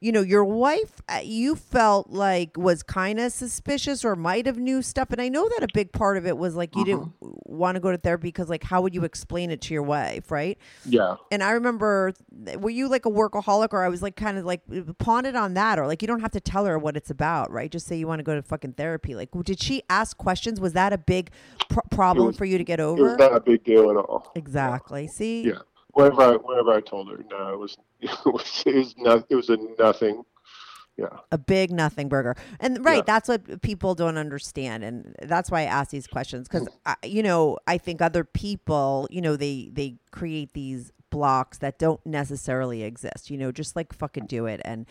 you 0.00 0.12
know 0.12 0.20
your 0.20 0.44
wife 0.44 1.00
uh, 1.08 1.20
you 1.22 1.56
felt 1.56 2.10
like 2.10 2.56
was 2.56 2.82
kind 2.82 3.18
of 3.18 3.32
suspicious 3.32 4.04
or 4.04 4.14
might 4.14 4.44
have 4.46 4.58
knew 4.58 4.82
stuff 4.82 5.10
and 5.10 5.20
i 5.20 5.28
know 5.28 5.48
that 5.48 5.62
a 5.62 5.68
big 5.72 5.90
part 5.92 6.16
of 6.16 6.26
it 6.26 6.36
was 6.36 6.54
like 6.54 6.76
you 6.76 6.84
didn't 6.84 7.10
want 7.20 7.76
to 7.76 7.80
go 7.80 7.90
to 7.90 7.96
therapy 7.96 8.28
because 8.28 8.48
like 8.50 8.62
how 8.62 8.80
would 8.82 8.94
you 8.94 9.04
explain 9.04 9.50
it 9.50 9.60
to 9.62 9.72
your 9.72 9.82
wife 9.82 10.30
right? 10.30 10.58
Yeah, 10.84 11.16
and 11.30 11.42
i 11.42 11.52
remember 11.52 12.12
were 12.58 12.70
you 12.70 12.88
like 12.88 13.06
a 13.06 13.10
workaholic 13.10 13.72
or 13.72 13.82
i 13.82 13.88
was 13.88 14.02
like 14.02 14.16
kind 14.16 14.36
of 14.36 14.44
like 14.44 14.60
pawn 14.98 15.24
it 15.24 15.34
on 15.34 15.54
that 15.54 15.78
or 15.78 15.86
like 15.86 16.02
you 16.02 16.08
don't 16.08 16.20
have 16.20 16.32
to 16.32 16.40
tell 16.40 16.66
her 16.66 16.78
what 16.78 16.96
it's 16.96 17.10
about 17.10 17.50
right? 17.50 17.70
Just 17.70 17.86
say 17.86 17.96
you 17.96 18.06
want 18.06 18.18
to 18.18 18.22
go 18.24 18.34
to 18.34 18.42
fucking 18.42 18.74
therapy. 18.74 19.14
Like 19.14 19.30
did 19.44 19.60
she 19.62 19.82
ask 19.88 20.16
questions? 20.16 20.60
Was 20.60 20.74
that 20.74 20.92
a 20.92 20.98
big 20.98 21.30
pr- 21.70 21.80
problem 21.90 22.26
was- 22.28 22.36
for 22.36 22.44
you 22.44 22.58
to 22.58 22.64
get 22.64 22.80
over? 22.80 23.00
it 23.00 23.02
was 23.10 23.18
not 23.18 23.34
a 23.34 23.40
big 23.40 23.64
deal 23.64 23.90
at 23.90 23.96
all. 23.96 24.30
exactly. 24.34 25.06
See? 25.06 25.48
Yeah. 25.48 25.60
Whenever 25.96 26.22
I, 26.22 26.36
whenever 26.36 26.72
I 26.72 26.80
told 26.82 27.10
her, 27.10 27.24
no, 27.30 27.54
it 27.54 27.58
was 27.58 27.76
it 28.00 28.10
was 28.26 28.62
it 28.66 28.74
was, 28.74 28.94
not, 28.98 29.26
it 29.30 29.34
was 29.34 29.48
a 29.50 29.56
nothing. 29.78 30.24
Yeah, 30.98 31.08
a 31.30 31.36
big 31.36 31.70
nothing 31.72 32.08
burger 32.08 32.34
and 32.58 32.82
right 32.82 32.96
Yeah. 32.96 33.02
that's 33.06 33.28
what 33.28 33.60
people 33.60 33.94
don't 33.94 34.16
understand 34.16 34.82
and 34.82 35.14
that's 35.20 35.50
why 35.50 35.60
i 35.60 35.64
ask 35.64 35.90
these 35.90 36.06
questions 36.06 36.48
because 36.48 36.66
you 37.04 37.22
know 37.22 37.58
i 37.66 37.76
think 37.76 38.00
other 38.00 38.24
people 38.24 39.06
you 39.10 39.20
know 39.20 39.36
they 39.36 39.68
they 39.74 39.96
create 40.10 40.54
these 40.54 40.92
blocks 41.10 41.58
that 41.58 41.78
don't 41.78 42.00
necessarily 42.06 42.82
exist 42.82 43.28
you 43.28 43.36
know 43.36 43.52
just 43.52 43.76
like 43.76 43.92
fucking 43.92 44.24
do 44.24 44.46
it 44.46 44.62
and 44.64 44.86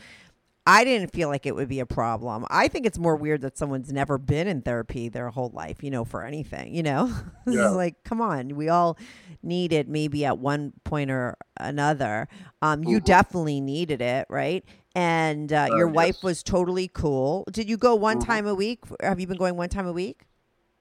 I 0.67 0.83
didn't 0.83 1.11
feel 1.13 1.29
like 1.29 1.45
it 1.45 1.55
would 1.55 1.67
be 1.69 1.79
a 1.79 1.85
problem. 1.85 2.45
I 2.49 2.67
think 2.67 2.87
it's 2.87 2.97
more 2.97 3.15
weird 3.15 3.41
that 3.41 3.55
someone's 3.57 3.93
never 3.93 4.17
been 4.17 4.47
in 4.47 4.63
therapy 4.63 5.09
their 5.09 5.29
whole 5.29 5.51
life, 5.53 5.83
you 5.83 5.91
know, 5.91 6.03
for 6.05 6.23
anything, 6.23 6.73
you 6.73 6.81
know? 6.81 7.05
this 7.45 7.55
Yeah. 7.55 7.69
is 7.69 7.75
like, 7.75 8.03
come 8.03 8.19
on, 8.19 8.55
we 8.55 8.69
all 8.69 8.97
need 9.43 9.71
it 9.71 9.87
maybe 9.87 10.25
at 10.25 10.39
one 10.39 10.73
point 10.83 11.11
or 11.11 11.37
another. 11.57 12.27
Um, 12.63 12.83
you 12.83 12.99
Mhm. 12.99 13.05
definitely 13.05 13.61
needed 13.61 14.01
it, 14.01 14.25
right? 14.29 14.65
And 14.95 15.53
uh, 15.53 15.67
Uh, 15.71 15.77
your 15.77 15.87
wife 15.87 16.23
was 16.23 16.41
totally 16.41 16.87
cool. 16.87 17.45
Did 17.51 17.69
you 17.69 17.77
go 17.77 17.93
one 17.93 18.17
Mhm. 18.17 18.25
time 18.25 18.47
a 18.47 18.55
week? 18.55 18.79
Have 19.01 19.19
you 19.19 19.27
been 19.27 19.37
going 19.37 19.57
one 19.57 19.69
time 19.69 19.85
a 19.85 19.91
week? 19.93 20.25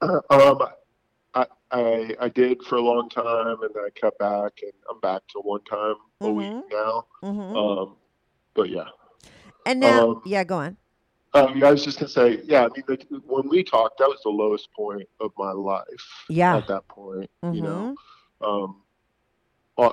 um, 0.01 0.59
I, 1.33 1.45
I 1.71 2.15
I 2.19 2.29
did 2.29 2.63
for 2.63 2.75
a 2.77 2.81
long 2.81 3.09
time, 3.09 3.61
and 3.61 3.73
then 3.75 3.83
I 3.85 3.89
cut 3.99 4.17
back, 4.17 4.53
and 4.63 4.71
I'm 4.89 4.99
back 4.99 5.27
to 5.29 5.39
one 5.41 5.63
time 5.65 5.95
a 6.21 6.31
week 6.31 6.49
Mhm. 6.49 6.63
now. 6.71 7.05
hmm 7.21 7.55
Um, 7.55 7.97
but 8.53 8.69
yeah. 8.69 8.85
And 9.65 9.79
now, 9.79 10.11
um, 10.11 10.21
yeah, 10.25 10.43
go 10.43 10.57
on. 10.57 10.77
Um, 11.33 11.61
I 11.63 11.71
was 11.71 11.83
just 11.83 11.99
gonna 11.99 12.09
say, 12.09 12.41
yeah. 12.45 12.65
I 12.65 12.69
mean, 12.69 13.21
when 13.25 13.49
we 13.49 13.63
talked, 13.63 13.97
that 13.99 14.07
was 14.07 14.19
the 14.23 14.29
lowest 14.29 14.69
point 14.73 15.07
of 15.19 15.31
my 15.37 15.51
life. 15.51 16.25
Yeah. 16.29 16.57
At 16.57 16.67
that 16.67 16.87
point, 16.87 17.29
you 17.51 17.61
know, 17.61 17.95
Mhm. 18.41 18.47
um, 18.47 18.81
uh, 19.77 19.91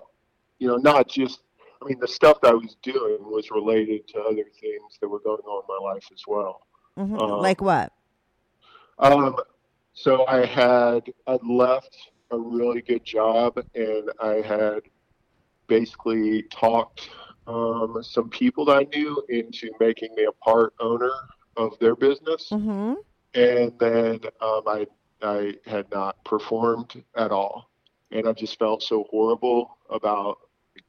you 0.59 0.69
know, 0.69 0.77
not 0.77 1.09
just. 1.09 1.41
I 1.81 1.85
mean, 1.85 1.99
the 1.99 2.07
stuff 2.07 2.41
that 2.43 2.53
I 2.53 2.55
was 2.55 2.77
doing 2.83 3.29
was 3.29 3.51
related 3.51 4.07
to 4.09 4.21
other 4.21 4.45
things 4.61 4.99
that 5.01 5.09
were 5.09 5.19
going 5.19 5.41
on 5.41 5.65
in 5.65 5.85
my 5.85 5.91
life 5.93 6.07
as 6.13 6.23
well. 6.29 6.65
Mhm. 6.97 7.21
um, 7.21 7.41
like 7.41 7.61
what? 7.61 7.93
Um, 9.01 9.35
so 9.93 10.25
I 10.29 10.47
had 10.47 11.13
I'd 11.27 11.43
left 11.43 11.97
a 12.31 12.39
really 12.39 12.83
good 12.83 13.05
job, 13.05 13.59
and 13.75 14.13
I 14.21 14.35
had 14.43 14.83
basically 15.67 16.43
talked 16.45 17.11
um, 17.47 18.03
some 18.03 18.29
people 18.31 18.65
that 18.67 18.77
I 18.79 18.87
knew 18.97 19.23
into 19.29 19.71
making 19.81 20.15
me 20.15 20.25
a 20.25 20.33
part 20.45 20.75
owner 20.81 21.11
of 21.57 21.79
their 21.79 21.95
business, 21.97 22.49
Mm-hmm. 22.51 22.95
and 23.35 23.73
then 23.79 24.21
um, 24.41 24.63
I 24.67 24.87
I 25.23 25.55
had 25.67 25.91
not 25.91 26.23
performed 26.25 27.03
at 27.17 27.31
all, 27.31 27.71
and 28.11 28.27
I 28.29 28.33
just 28.33 28.59
felt 28.59 28.83
so 28.83 29.07
horrible 29.11 29.77
about 29.91 30.39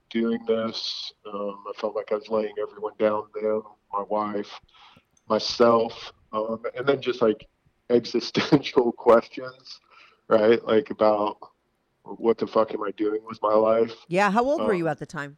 doing 0.10 0.40
this. 0.48 1.12
Um, 1.32 1.64
I 1.68 1.74
felt 1.80 1.96
like 1.96 2.12
I 2.12 2.16
was 2.16 2.30
laying 2.30 2.54
everyone 2.62 2.94
down, 3.00 3.24
them, 3.34 3.64
my 3.92 4.04
wife, 4.04 4.60
myself, 5.28 6.14
um, 6.32 6.62
and 6.76 6.88
then 6.88 7.02
just 7.02 7.22
like 7.22 7.48
existential 7.90 8.92
questions, 8.92 9.80
right? 10.28 10.64
Like 10.66 10.90
about 10.90 11.38
what 12.04 12.38
the 12.38 12.48
fuck 12.48 12.74
am 12.74 12.84
I 12.84 12.92
doing 12.92 13.22
with 13.26 13.40
my 13.42 13.54
life? 13.54 13.96
Yeah. 14.08 14.32
How 14.32 14.44
old 14.44 14.62
were 14.62 14.74
Um, 14.74 14.78
you 14.80 14.88
at 14.88 15.00
the 15.00 15.06
time? 15.06 15.38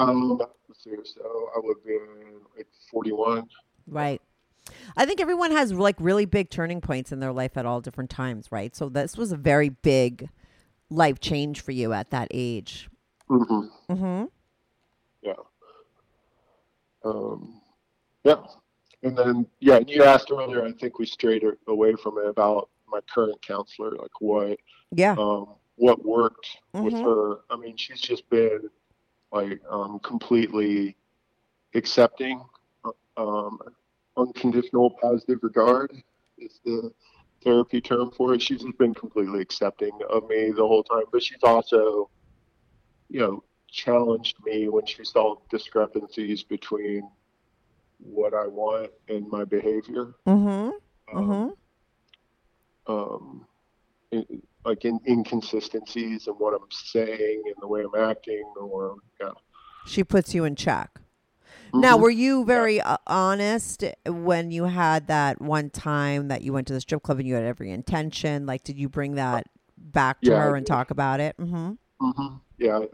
Um, 0.00 0.40
so 0.72 1.50
I 1.54 1.58
would 1.60 1.76
have 1.78 1.84
been 1.84 2.40
like 2.56 2.66
41. 2.90 3.48
Right. 3.86 4.20
I 4.96 5.04
think 5.04 5.20
everyone 5.20 5.50
has 5.50 5.72
like 5.72 5.96
really 5.98 6.24
big 6.24 6.48
turning 6.50 6.80
points 6.80 7.12
in 7.12 7.20
their 7.20 7.32
life 7.32 7.56
at 7.56 7.66
all 7.66 7.80
different 7.80 8.08
times, 8.10 8.50
right? 8.50 8.74
So 8.74 8.88
this 8.88 9.16
was 9.16 9.32
a 9.32 9.36
very 9.36 9.68
big 9.68 10.28
life 10.90 11.20
change 11.20 11.60
for 11.60 11.72
you 11.72 11.92
at 11.92 12.10
that 12.10 12.28
age. 12.30 12.88
Mm-hmm. 13.28 13.92
Mm-hmm. 13.92 14.24
Yeah. 15.22 15.32
Um, 17.04 17.60
yeah. 18.24 18.36
And 19.02 19.16
then, 19.16 19.46
yeah, 19.60 19.76
and 19.76 19.88
you 19.88 20.04
asked 20.04 20.30
earlier, 20.30 20.64
I 20.64 20.72
think 20.72 20.98
we 20.98 21.06
strayed 21.06 21.42
away 21.68 21.94
from 21.94 22.18
it 22.18 22.26
about 22.26 22.68
my 22.86 23.00
current 23.12 23.40
counselor, 23.42 23.92
like 23.92 24.20
what, 24.20 24.58
Yeah. 24.92 25.14
um, 25.18 25.54
what 25.76 26.04
worked 26.04 26.46
with 26.74 26.92
Mhm. 26.94 27.04
her. 27.04 27.40
I 27.50 27.56
mean, 27.56 27.76
she's 27.76 28.00
just 28.00 28.28
been 28.28 28.68
like 29.32 29.60
um, 29.70 29.98
completely 30.00 30.96
accepting, 31.74 32.42
um, 33.16 33.58
unconditional 34.16 34.90
positive 35.00 35.38
regard 35.42 35.92
is 36.38 36.60
the 36.64 36.92
therapy 37.44 37.80
term 37.80 38.10
for 38.16 38.34
it. 38.34 38.42
She's 38.42 38.64
been 38.78 38.94
completely 38.94 39.40
accepting 39.40 39.92
of 40.10 40.28
me 40.28 40.50
the 40.50 40.66
whole 40.66 40.82
time, 40.82 41.04
but 41.12 41.22
she's 41.22 41.42
also, 41.42 42.10
you 43.08 43.20
know, 43.20 43.44
challenged 43.70 44.36
me 44.44 44.68
when 44.68 44.84
she 44.86 45.04
saw 45.04 45.36
discrepancies 45.50 46.42
between 46.42 47.08
what 47.98 48.34
I 48.34 48.46
want 48.46 48.90
and 49.08 49.28
my 49.28 49.44
behavior. 49.44 50.14
Mm-hmm. 50.26 50.70
Um, 51.16 51.54
Mm-hmm. 52.86 52.92
um, 52.92 53.46
it- 54.10 54.44
like 54.64 54.84
in, 54.84 55.00
inconsistencies 55.08 56.26
in 56.26 56.34
what 56.34 56.54
I'm 56.54 56.68
saying 56.70 57.42
and 57.46 57.54
the 57.60 57.66
way 57.68 57.82
I'm 57.82 58.00
acting, 58.00 58.44
or 58.56 58.96
yeah. 59.20 59.30
She 59.86 60.04
puts 60.04 60.34
you 60.34 60.44
in 60.44 60.56
check. 60.56 61.00
Now, 61.72 61.96
Mhm. 61.96 62.00
were 62.02 62.10
you 62.10 62.44
very 62.44 62.80
uh, 62.80 62.96
honest 63.06 63.84
when 64.06 64.50
you 64.50 64.64
had 64.64 65.06
that 65.06 65.40
one 65.40 65.70
time 65.70 66.28
that 66.28 66.42
you 66.42 66.52
went 66.52 66.66
to 66.66 66.72
the 66.72 66.80
strip 66.80 67.02
club 67.02 67.18
and 67.18 67.28
you 67.28 67.34
had 67.34 67.44
every 67.44 67.70
intention? 67.70 68.44
Like, 68.44 68.64
did 68.64 68.78
you 68.78 68.88
bring 68.88 69.14
that 69.14 69.46
back 69.78 70.20
to 70.22 70.30
Yeah, 70.32 70.38
her 70.38 70.56
and 70.56 70.66
talk 70.66 70.90
about 70.90 71.20
it? 71.20 71.36
Mm-hmm. 71.38 71.72
Mm-hmm. 72.02 72.36
Yeah, 72.58 72.78
I 72.78 72.86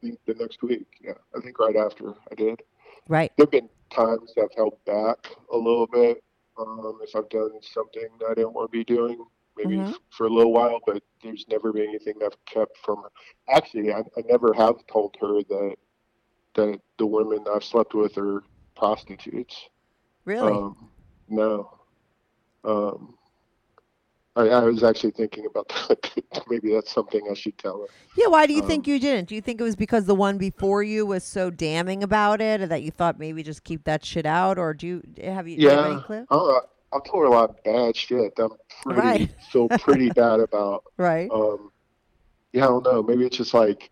think 0.00 0.18
the 0.26 0.34
next 0.34 0.62
week. 0.62 0.86
Yeah, 1.00 1.14
I 1.36 1.40
think 1.40 1.58
right 1.58 1.76
after 1.76 2.14
I 2.30 2.34
did. 2.34 2.60
Right. 3.08 3.32
There've 3.36 3.50
been 3.50 3.68
times 3.90 4.32
I've 4.36 4.52
held 4.56 4.76
back 4.84 5.28
a 5.52 5.56
little 5.56 5.86
bit 5.86 6.22
um, 6.58 6.98
if 7.02 7.14
I've 7.14 7.28
done 7.28 7.50
something 7.62 8.08
that 8.20 8.26
I 8.30 8.34
didn't 8.34 8.52
want 8.52 8.70
to 8.70 8.76
be 8.76 8.84
doing, 8.84 9.24
maybe 9.56 9.76
Mhm. 9.78 9.94
for 10.10 10.26
a 10.26 10.30
little 10.30 10.52
while. 10.52 10.80
But 10.86 11.02
there's 11.22 11.44
never 11.48 11.72
been 11.72 11.88
anything 11.88 12.14
I've 12.24 12.36
kept 12.46 12.76
from 12.78 13.02
her. 13.02 13.10
Actually, 13.48 13.92
I, 13.92 14.00
I 14.16 14.22
never 14.28 14.52
have 14.54 14.76
told 14.86 15.16
her 15.20 15.42
that 15.42 15.76
that 16.54 16.80
the 16.98 17.06
women 17.06 17.44
I've 17.52 17.64
slept 17.64 17.94
with 17.94 18.16
are 18.18 18.42
prostitutes. 18.76 19.68
Really? 20.24 20.52
Um, 20.52 20.90
no. 21.28 21.70
Um, 22.64 23.16
I, 24.36 24.48
I 24.48 24.64
was 24.64 24.82
actually 24.82 25.12
thinking 25.12 25.46
about 25.46 25.68
that. 25.88 26.44
Maybe 26.48 26.72
that's 26.72 26.92
something 26.92 27.26
I 27.30 27.34
should 27.34 27.56
tell 27.58 27.80
her. 27.80 27.86
yeah. 28.16 28.26
Why 28.28 28.46
do 28.46 28.52
you 28.52 28.62
um, 28.62 28.68
think 28.68 28.86
you 28.86 28.98
didn't? 28.98 29.28
Do 29.28 29.34
you 29.34 29.40
think 29.40 29.60
it 29.60 29.64
was 29.64 29.76
because 29.76 30.06
the 30.06 30.14
one 30.14 30.38
before 30.38 30.82
you 30.82 31.06
was 31.06 31.24
so 31.24 31.50
damning 31.50 32.02
about 32.02 32.40
it, 32.40 32.60
or 32.60 32.66
that 32.66 32.82
you 32.82 32.90
thought 32.90 33.18
maybe 33.18 33.42
just 33.42 33.64
keep 33.64 33.84
that 33.84 34.04
shit 34.04 34.26
out, 34.26 34.58
or 34.58 34.74
do 34.74 34.86
you 34.86 35.02
have 35.24 35.46
you, 35.46 35.68
have 35.68 35.84
any 35.86 35.94
Yeah, 35.94 36.00
clue? 36.00 36.26
I, 36.30 36.60
I 36.94 36.98
told 37.08 37.22
her 37.22 37.26
a 37.26 37.30
lot 37.30 37.50
of 37.50 37.62
bad 37.64 37.96
shit. 37.96 38.36
that 38.36 38.44
I'm 38.44 38.50
pretty 38.82 39.00
Right. 39.00 39.30
feel 39.50 39.68
pretty 39.80 40.10
bad 40.10 40.40
about. 40.40 40.84
Right. 40.96 41.28
Um, 41.30 41.70
yeah, 42.52 42.64
I 42.64 42.68
don't 42.68 42.84
know. 42.84 43.02
Maybe 43.02 43.26
it's 43.26 43.36
just 43.36 43.52
like, 43.52 43.90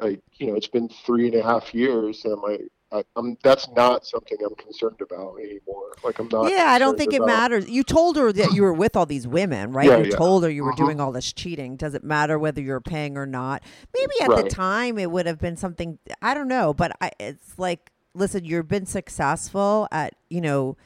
like 0.00 0.20
you 0.38 0.46
know, 0.46 0.54
it's 0.54 0.66
been 0.68 0.88
three 0.88 1.26
and 1.26 1.34
a 1.36 1.42
half 1.42 1.74
years, 1.74 2.24
and 2.24 2.32
I'm 2.34 2.40
like, 2.42 2.62
I, 2.92 3.02
I'm 3.16 3.36
that's 3.42 3.68
not 3.76 4.06
something 4.06 4.38
I'm 4.44 4.54
concerned 4.54 5.00
about 5.02 5.36
anymore. 5.38 5.92
Like 6.02 6.18
I'm 6.18 6.28
not. 6.28 6.50
yeah, 6.50 6.66
I 6.68 6.78
don't 6.78 6.96
think 6.96 7.12
it 7.12 7.22
matters. 7.22 7.68
You 7.68 7.82
told 7.82 8.16
her 8.16 8.32
that 8.32 8.52
you 8.52 8.62
were 8.62 8.72
with 8.72 8.96
all 8.96 9.04
these 9.06 9.26
women, 9.26 9.72
right? 9.72 9.88
Yeah, 9.88 9.98
you 9.98 10.04
yeah. 10.10 10.16
told 10.16 10.44
her 10.44 10.50
you 10.50 10.64
were 10.64 10.72
Mhm. 10.72 10.76
doing 10.76 11.00
all 11.00 11.12
this 11.12 11.32
cheating. 11.32 11.76
Does 11.76 11.94
it 11.94 12.02
matter 12.04 12.38
whether 12.38 12.60
you're 12.62 12.80
paying 12.80 13.18
or 13.18 13.26
not? 13.26 13.62
Maybe 13.94 14.14
at 14.22 14.36
the 14.36 14.48
time 14.48 14.98
it 14.98 15.10
would 15.10 15.26
have 15.26 15.38
been 15.38 15.56
something. 15.56 15.98
I 16.22 16.32
don't 16.32 16.48
know, 16.48 16.72
but 16.72 16.92
I, 17.00 17.10
it's 17.20 17.58
like, 17.58 17.90
listen, 18.14 18.44
you've 18.44 18.68
been 18.68 18.86
successful 18.86 19.88
at 19.92 20.14
you 20.30 20.40
know 20.40 20.76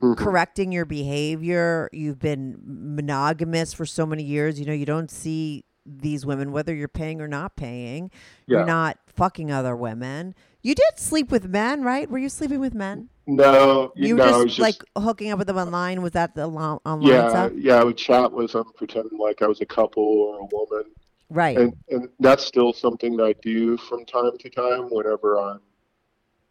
Mhm. 0.00 0.16
correcting 0.16 0.72
your 0.72 0.84
behavior. 0.84 1.88
You've 1.92 2.18
been 2.18 2.58
monogamous 2.64 3.72
for 3.72 3.86
so 3.86 4.06
many 4.06 4.22
years. 4.22 4.58
You 4.58 4.66
know, 4.66 4.72
you 4.72 4.86
don't 4.86 5.10
see 5.10 5.64
these 5.86 6.24
women 6.24 6.50
whether 6.50 6.74
you're 6.74 6.88
paying 6.88 7.20
or 7.20 7.28
not 7.28 7.56
paying. 7.56 8.10
You're 8.46 8.64
not 8.64 8.98
fucking 9.06 9.50
other 9.52 9.76
women. 9.76 10.34
You 10.62 10.74
did 10.74 10.98
sleep 10.98 11.30
with 11.30 11.46
men, 11.46 11.82
right? 11.82 12.10
Were 12.10 12.16
you 12.18 12.30
sleeping 12.30 12.58
with 12.58 12.74
men? 12.74 13.10
No, 13.26 13.92
You 13.94 14.16
no, 14.16 14.26
just, 14.44 14.46
just 14.46 14.58
like 14.60 14.76
hooking 14.96 15.30
up 15.30 15.38
with 15.38 15.46
them 15.46 15.56
online. 15.58 16.00
Was 16.02 16.12
that 16.12 16.34
the 16.34 16.46
lo- 16.46 16.80
online 16.86 17.10
yeah, 17.12 17.28
stuff? 17.28 17.52
yeah. 17.54 17.80
I 17.80 17.84
would 17.84 17.96
chat 17.98 18.32
with 18.32 18.52
them, 18.52 18.64
pretending 18.76 19.18
like 19.18 19.42
I 19.42 19.46
was 19.46 19.60
a 19.60 19.66
couple 19.66 20.02
or 20.02 20.38
a 20.40 20.44
woman. 20.52 20.90
Right. 21.30 21.56
and 21.58 21.74
and 21.90 22.08
that's 22.20 22.44
still 22.44 22.72
something 22.72 23.16
that 23.16 23.24
I 23.24 23.32
do 23.42 23.76
from 23.76 24.04
time 24.04 24.36
to 24.38 24.50
time 24.50 24.88
whenever 24.90 25.38
I'm 25.38 25.60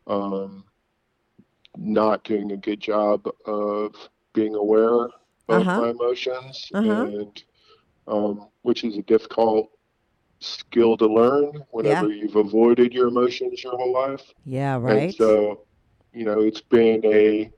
um 0.07 0.63
not 1.77 2.23
doing 2.23 2.51
a 2.51 2.57
good 2.57 2.79
job 2.79 3.27
of 3.45 3.95
being 4.33 4.55
aware 4.55 5.05
of 5.05 5.11
Uh-huh. 5.49 5.81
my 5.81 5.89
emotions 5.89 6.69
Uh-huh. 6.73 7.05
and 7.05 7.43
um 8.07 8.47
which 8.63 8.83
is 8.83 8.97
a 8.97 9.01
difficult 9.03 9.69
skill 10.39 10.97
to 10.97 11.05
learn 11.07 11.63
whenever 11.71 12.09
you've 12.09 12.35
avoided 12.35 12.93
your 12.93 13.07
emotions 13.07 13.63
your 13.63 13.75
whole 13.77 13.93
life 13.93 14.33
yeah. 14.45 14.77
right. 14.77 15.03
and 15.03 15.15
so 15.15 15.61
you 16.13 16.25
know 16.25 16.39
it's 16.41 16.61
been 16.61 17.01
a 17.05 17.49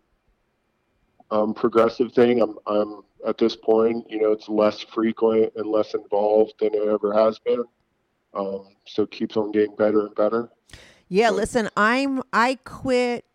um 1.31 1.53
progressive 1.53 2.11
thing 2.13 2.41
i'm 2.41 2.55
i'm 2.67 3.01
at 3.27 3.37
this 3.37 3.55
point 3.55 4.05
you 4.09 4.19
know 4.21 4.31
it's 4.31 4.47
less 4.47 4.81
frequent 4.81 5.51
and 5.55 5.65
less 5.67 5.93
involved 5.95 6.53
than 6.59 6.73
it 6.73 6.87
ever 6.87 7.11
has 7.13 7.39
been 7.39 7.63
um 8.35 8.67
so 8.85 9.03
it 9.03 9.11
keeps 9.11 9.35
on 9.37 9.51
getting 9.51 9.75
better 9.75 10.01
and 10.05 10.15
better 10.15 10.49
Yeah, 11.07 11.29
But- 11.29 11.37
listen, 11.37 11.69
I'm 11.77 12.21
I 12.33 12.57
quit 12.63 13.25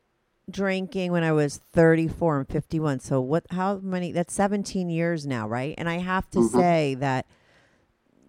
drinking 0.51 1.13
when 1.13 1.23
I 1.25 1.33
was 1.33 1.59
34 1.73 2.41
and 2.41 2.49
51. 2.49 3.01
So 3.01 3.21
what 3.21 3.47
how 3.51 3.77
many 3.79 4.13
that's 4.13 4.35
17 4.35 4.91
years 4.91 5.27
now, 5.27 5.49
right? 5.49 5.75
And 5.79 5.89
I 5.89 5.99
have 5.99 6.31
to 6.31 6.43
Mhm. 6.43 6.43
say 6.43 6.95
that 6.97 7.27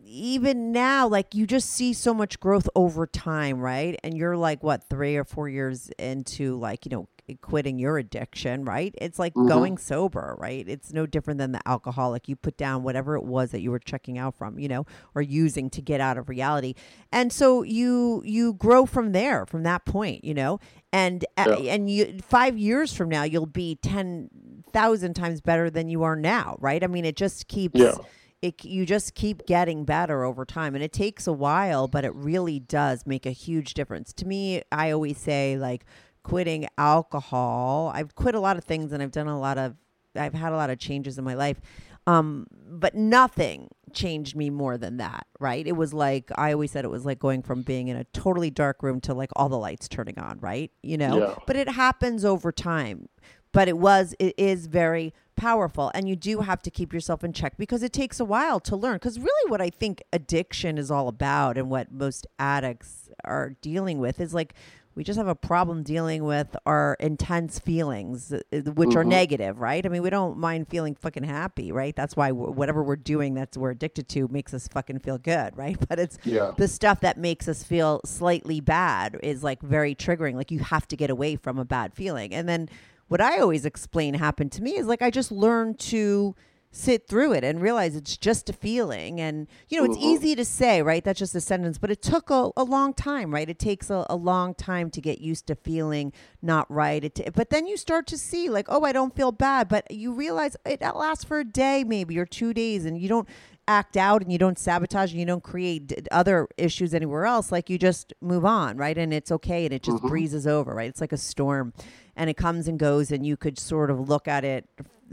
even 0.04 0.72
now 0.72 1.08
like 1.08 1.34
you 1.34 1.48
just 1.48 1.70
see 1.70 1.94
so 1.94 2.14
much 2.14 2.40
growth 2.40 2.68
over 2.76 3.08
time, 3.08 3.60
right? 3.60 3.98
And 4.04 4.18
you're 4.18 4.36
like 4.36 4.62
what 4.62 4.84
3 4.90 5.16
or 5.16 5.24
4 5.24 5.48
years 5.48 5.90
into 5.98 6.58
like, 6.58 6.86
you 6.86 6.90
know, 6.92 7.08
quitting 7.40 7.80
your 7.80 7.98
addiction, 7.98 8.66
right? 8.66 8.94
It's 8.98 9.18
like 9.18 9.34
Mhm. 9.36 9.46
going 9.46 9.78
sober, 9.78 10.36
right? 10.38 10.68
It's 10.68 10.92
no 10.92 11.06
different 11.06 11.38
than 11.38 11.54
the 11.54 11.66
alcoholic. 11.66 12.28
You 12.28 12.36
put 12.36 12.58
down 12.58 12.84
whatever 12.84 13.16
it 13.16 13.24
was 13.24 13.52
that 13.52 13.62
you 13.62 13.72
were 13.72 13.80
checking 13.80 14.18
out 14.18 14.36
from, 14.36 14.60
you 14.60 14.68
know, 14.68 14.86
or 15.16 15.22
using 15.22 15.70
to 15.70 15.82
get 15.82 16.02
out 16.02 16.18
of 16.18 16.28
reality. 16.28 16.74
And 17.12 17.32
so 17.32 17.64
you 17.64 18.22
you 18.26 18.54
grow 18.54 18.86
from 18.86 19.14
there, 19.14 19.46
from 19.46 19.64
that 19.64 19.86
point, 19.86 20.26
you 20.26 20.34
know. 20.34 20.60
And 20.94 21.24
uh, 21.38 21.46
Yeah. 21.50 21.74
and 21.74 21.90
you 21.90 22.20
5 22.22 22.58
years 22.58 22.94
from 22.94 23.10
now 23.10 23.24
you'll 23.24 23.46
be 23.46 23.76
10,000 23.82 25.14
times 25.14 25.42
better 25.42 25.70
than 25.70 25.88
you 25.90 26.04
are 26.04 26.16
now, 26.16 26.58
right? 26.60 26.84
I 26.84 26.88
mean, 26.88 27.06
it 27.06 27.16
just 27.16 27.48
keeps 27.48 27.80
Yeah. 27.80 27.96
it 28.42 28.66
you 28.66 28.86
just 28.86 29.16
keep 29.16 29.46
getting 29.46 29.86
better 29.86 30.24
over 30.24 30.46
time 30.46 30.74
and 30.76 30.84
it 30.84 30.92
takes 30.92 31.28
a 31.28 31.34
while 31.34 31.88
but 31.88 32.04
it 32.04 32.14
really 32.16 32.60
does 32.60 33.06
make 33.06 33.26
a 33.28 33.32
huge 33.32 33.76
difference 33.76 34.12
to 34.14 34.26
me 34.26 34.64
i 34.72 34.90
always 34.90 35.20
say 35.20 35.58
like 35.60 35.86
quitting 36.24 36.68
alcohol 36.78 37.92
i've 37.94 38.16
quit 38.16 38.34
a 38.34 38.40
lot 38.40 38.58
of 38.58 38.64
things 38.64 38.92
and 38.92 39.04
i've 39.04 39.12
done 39.12 39.28
a 39.28 39.40
lot 39.40 39.60
of 39.60 39.76
i've 40.16 40.34
had 40.34 40.52
a 40.52 40.56
lot 40.56 40.72
of 40.72 40.80
changes 40.80 41.20
in 41.20 41.24
my 41.24 41.36
life 41.36 41.62
um 42.08 42.48
but 42.68 42.96
nothing 42.96 43.68
changed 43.94 44.36
me 44.36 44.50
more 44.50 44.78
than 44.78 44.98
that 44.98 45.26
right? 45.40 45.66
It 45.66 45.76
was 45.76 45.94
like 45.94 46.32
i 46.38 46.54
always 46.54 46.72
said 46.72 46.86
it 46.86 46.92
was 46.92 47.06
like 47.06 47.20
going 47.20 47.42
from 47.42 47.64
being 47.64 47.88
in 47.88 47.98
a 47.98 48.04
totally 48.06 48.52
dark 48.52 48.84
room 48.84 49.02
to 49.02 49.14
like 49.14 49.32
all 49.36 49.50
the 49.50 49.58
lights 49.58 49.88
turning 49.88 50.20
on 50.20 50.40
right? 50.40 50.72
You 50.84 50.98
know? 50.98 51.18
Yeah. 51.20 51.36
but 51.48 51.56
it 51.56 51.70
happens 51.70 52.24
over 52.24 52.52
time. 52.52 53.10
But 53.54 53.68
it 53.68 53.78
was 53.78 54.16
it 54.20 54.34
is 54.38 54.68
very 54.68 55.14
powerful. 55.36 55.92
And 55.94 56.08
you 56.08 56.16
do 56.16 56.40
have 56.42 56.62
to 56.62 56.72
keep 56.72 56.94
yourself 56.94 57.24
in 57.24 57.34
check 57.34 57.58
because 57.58 57.84
it 57.84 57.92
takes 57.92 58.20
a 58.20 58.26
while 58.26 58.60
to 58.62 58.76
learn. 58.76 58.96
Because 58.96 59.20
really 59.20 59.50
what 59.50 59.60
i 59.62 59.70
think 59.70 60.04
addiction 60.14 60.78
is 60.78 60.92
all 60.92 61.08
about 61.08 61.58
and 61.58 61.70
what 61.70 61.92
most 61.92 62.28
addicts 62.40 63.10
are 63.26 63.56
dealing 63.62 64.00
with 64.00 64.20
is 64.22 64.34
like 64.34 64.54
we 64.96 65.04
just 65.04 65.18
have 65.18 65.28
a 65.28 65.36
problem 65.36 65.84
dealing 65.84 66.24
with 66.24 66.56
our 66.66 66.98
intense 67.00 67.60
feelings 67.60 68.34
uh, 68.34 68.40
which 68.76 68.96
are 68.96 69.04
Mhm. 69.04 69.08
negative 69.08 69.60
right 69.60 69.86
i 69.86 69.90
mean 69.90 70.02
we 70.02 70.10
don't 70.10 70.38
mind 70.38 70.68
feeling 70.68 70.96
fucking 70.96 71.24
happy 71.24 71.72
right 71.72 71.96
that's 71.96 72.16
why 72.16 72.30
wh- 72.32 72.56
whatever 72.58 72.84
we're 72.84 72.96
doing 72.96 73.34
that's 73.34 73.58
we're 73.58 73.72
addicted 73.72 74.08
to 74.10 74.28
makes 74.30 74.54
us 74.54 74.68
fucking 74.68 75.00
feel 75.00 75.18
good 75.18 75.56
right 75.64 75.78
but 75.88 75.98
it's 76.00 76.18
yeah 76.26 76.52
the 76.58 76.68
stuff 76.68 77.00
that 77.00 77.18
makes 77.18 77.48
us 77.48 77.64
feel 77.64 78.02
slightly 78.06 78.60
bad 78.60 79.18
is 79.24 79.44
like 79.44 79.62
very 79.62 79.96
triggering. 79.96 80.36
Like 80.36 80.52
you 80.52 80.60
have 80.60 80.88
to 80.90 80.96
get 80.98 81.10
away 81.10 81.36
from 81.36 81.58
a 81.58 81.66
bad 81.66 81.94
feeling. 81.94 82.34
And 82.34 82.48
then 82.48 82.70
what 83.08 83.22
I 83.22 83.40
always 83.40 83.66
explain 83.66 84.14
happened 84.16 84.52
to 84.54 84.62
me 84.62 84.76
is 84.78 84.88
like 84.88 85.02
I 85.02 85.10
just 85.10 85.32
learned 85.32 85.80
to 85.80 86.36
sit 86.72 87.08
through 87.08 87.34
it 87.34 87.44
and 87.44 87.62
realize 87.62 87.96
it's 87.96 88.16
just 88.18 88.50
a 88.50 88.54
feeling. 88.54 89.20
And, 89.20 89.48
you 89.68 89.78
know, 89.78 89.84
it's 89.84 89.98
Mhm. 89.98 90.02
easy 90.04 90.36
to 90.36 90.46
say, 90.46 90.82
right? 90.82 91.04
That's 91.04 91.20
just 91.20 91.36
a 91.36 91.42
sentence, 91.42 91.78
but 91.78 91.92
it 91.92 92.02
took 92.02 92.30
a, 92.30 92.50
a 92.56 92.64
long 92.64 92.94
time, 92.94 93.34
right? 93.34 93.50
It 93.50 93.60
takes 93.60 93.90
a, 93.90 94.06
a 94.10 94.16
long 94.16 94.54
time 94.56 94.90
to 94.92 95.02
get 95.02 95.20
used 95.20 95.48
to 95.48 95.56
feeling 95.56 96.14
not 96.42 96.72
right. 96.72 97.04
It 97.04 97.16
t- 97.16 97.30
but 97.36 97.50
then 97.50 97.68
you 97.68 97.76
start 97.76 98.08
to 98.08 98.18
see, 98.18 98.50
like, 98.50 98.68
oh, 98.70 98.84
I 98.86 98.94
don't 98.94 99.16
feel 99.16 99.32
bad. 99.34 99.68
But 99.68 99.92
you 99.92 100.14
realize 100.14 100.56
it 100.66 100.82
lasts 100.82 101.26
for 101.26 101.40
a 101.40 101.44
day, 101.46 101.84
maybe, 101.84 102.18
or 102.18 102.26
two 102.26 102.54
days, 102.54 102.86
and 102.86 102.98
you 102.98 103.10
don't 103.10 103.28
act 103.68 103.96
out 103.96 104.22
and 104.22 104.32
you 104.32 104.38
don't 104.38 104.58
sabotage 104.60 105.12
and 105.12 105.20
you 105.20 105.26
don't 105.26 105.44
create 105.44 105.88
d- 105.88 105.96
other 106.12 106.48
issues 106.58 106.94
anywhere 106.94 107.26
else 107.26 107.52
like 107.52 107.70
you 107.70 107.78
just 107.78 108.14
move 108.22 108.44
on 108.44 108.76
right 108.76 108.98
and 108.98 109.14
it's 109.14 109.32
okay 109.32 109.66
and 109.66 109.74
it 109.74 109.84
just 109.84 110.02
Mhm. 110.04 110.10
breezes 110.10 110.48
over 110.48 110.74
right 110.74 110.90
it's 110.90 111.00
like 111.00 111.14
a 111.14 111.18
storm 111.18 111.72
and 112.16 112.30
it 112.30 112.36
comes 112.36 112.68
and 112.68 112.80
goes 112.80 113.12
and 113.12 113.26
you 113.26 113.38
could 113.38 113.58
sort 113.60 113.90
of 113.92 114.10
look 114.10 114.28
at 114.28 114.44
it 114.44 114.68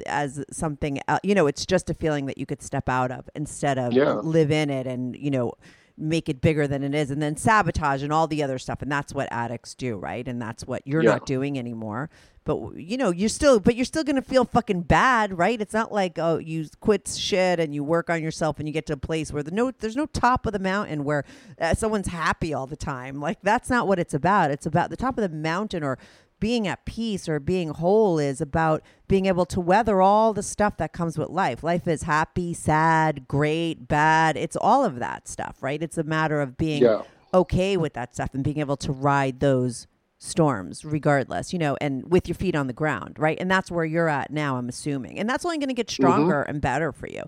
as 0.06 0.42
something 0.50 0.98
you 1.22 1.34
know 1.34 1.46
it's 1.46 1.66
just 1.66 1.90
a 1.90 1.94
feeling 1.94 2.26
that 2.26 2.38
you 2.38 2.46
could 2.46 2.62
step 2.62 2.88
out 2.88 3.10
of 3.10 3.28
instead 3.34 3.78
of 3.78 3.92
Yeah. 3.92 4.14
live 4.14 4.50
in 4.50 4.70
it 4.70 4.86
and 4.86 5.14
you 5.16 5.30
know 5.30 5.52
make 6.00 6.28
it 6.28 6.40
bigger 6.40 6.66
than 6.68 6.84
it 6.84 6.94
is 6.94 7.10
and 7.10 7.20
then 7.20 7.36
sabotage 7.36 8.02
and 8.04 8.12
all 8.12 8.28
the 8.28 8.42
other 8.42 8.58
stuff 8.58 8.80
and 8.82 8.90
that's 8.90 9.12
what 9.12 9.28
addicts 9.32 9.74
do 9.74 9.96
right 9.96 10.26
and 10.28 10.40
that's 10.40 10.64
what 10.66 10.80
you're 10.86 11.02
Yeah. 11.02 11.10
not 11.10 11.26
doing 11.26 11.58
anymore 11.58 12.08
but 12.48 12.76
you 12.76 12.96
know 12.96 13.10
you're 13.10 13.28
still 13.28 13.60
but 13.60 13.76
you're 13.76 13.84
still 13.84 14.02
gonna 14.02 14.22
feel 14.22 14.42
fucking 14.46 14.80
bad 14.80 15.36
right 15.36 15.60
it's 15.60 15.74
not 15.74 15.92
like 15.92 16.18
oh 16.18 16.38
you 16.38 16.66
quit 16.80 17.06
shit 17.06 17.60
and 17.60 17.74
you 17.74 17.84
work 17.84 18.08
on 18.08 18.22
yourself 18.22 18.58
and 18.58 18.66
you 18.66 18.72
get 18.72 18.86
to 18.86 18.94
a 18.94 18.96
place 18.96 19.30
where 19.30 19.42
the 19.42 19.50
no 19.50 19.70
there's 19.70 19.96
no 19.96 20.06
top 20.06 20.46
of 20.46 20.54
the 20.54 20.58
mountain 20.58 21.04
where 21.04 21.24
uh, 21.60 21.74
someone's 21.74 22.08
happy 22.08 22.54
all 22.54 22.66
the 22.66 22.74
time 22.76 23.20
like 23.20 23.38
that's 23.42 23.68
not 23.68 23.86
what 23.86 23.98
it's 23.98 24.14
about 24.14 24.50
it's 24.50 24.64
about 24.64 24.88
the 24.88 24.96
top 24.96 25.18
of 25.18 25.30
the 25.30 25.36
mountain 25.36 25.82
or 25.84 25.98
being 26.40 26.66
at 26.66 26.86
peace 26.86 27.28
or 27.28 27.38
being 27.38 27.68
whole 27.68 28.18
is 28.18 28.40
about 28.40 28.80
being 29.08 29.26
able 29.26 29.44
to 29.44 29.60
weather 29.60 30.00
all 30.00 30.32
the 30.32 30.42
stuff 30.42 30.76
that 30.76 30.92
comes 30.92 31.18
with 31.18 31.28
life. 31.30 31.64
Life 31.64 31.88
is 31.88 32.04
happy, 32.04 32.54
sad, 32.54 33.26
great, 33.26 33.88
bad. 33.88 34.36
It's 34.36 34.56
all 34.56 34.84
of 34.84 35.00
that 35.00 35.26
stuff, 35.26 35.56
right? 35.64 35.82
It's 35.82 35.98
a 35.98 36.04
matter 36.04 36.40
of 36.40 36.56
being 36.56 36.84
Yeah. 36.84 37.02
okay 37.34 37.76
with 37.76 37.94
that 37.94 38.14
stuff 38.14 38.34
and 38.34 38.44
being 38.44 38.58
able 38.60 38.76
to 38.76 38.92
ride 38.92 39.40
those 39.40 39.88
storms 40.18 40.84
regardless, 40.84 41.52
you 41.52 41.58
know, 41.58 41.76
and 41.80 42.10
with 42.10 42.28
your 42.28 42.34
feet 42.34 42.54
on 42.54 42.66
the 42.66 42.72
ground, 42.72 43.18
right? 43.18 43.38
And 43.40 43.50
that's 43.50 43.70
where 43.70 43.84
you're 43.84 44.08
at 44.08 44.30
now, 44.30 44.56
I'm 44.56 44.68
assuming. 44.68 45.18
And 45.18 45.28
that's 45.28 45.44
only 45.44 45.58
going 45.58 45.68
to 45.68 45.74
get 45.74 45.90
stronger 45.90 46.42
and 46.42 46.60
better 46.60 46.92
for 46.92 47.08
you. 47.08 47.22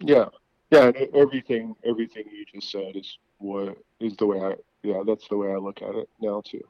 Yeah, 0.00 0.26
yeah. 0.70 0.90
Everything, 1.14 1.76
everything 1.84 2.24
you 2.32 2.44
just 2.52 2.70
said 2.70 2.96
is 2.96 3.18
what 3.38 3.76
is 4.00 4.16
the 4.16 4.26
way 4.26 4.40
I. 4.40 4.54
Yeah, 4.82 5.02
that's 5.06 5.28
the 5.28 5.36
way 5.36 5.52
I 5.52 5.56
look 5.56 5.82
at 5.82 5.94
it 5.94 6.08
now 6.20 6.42
too. 6.44 6.62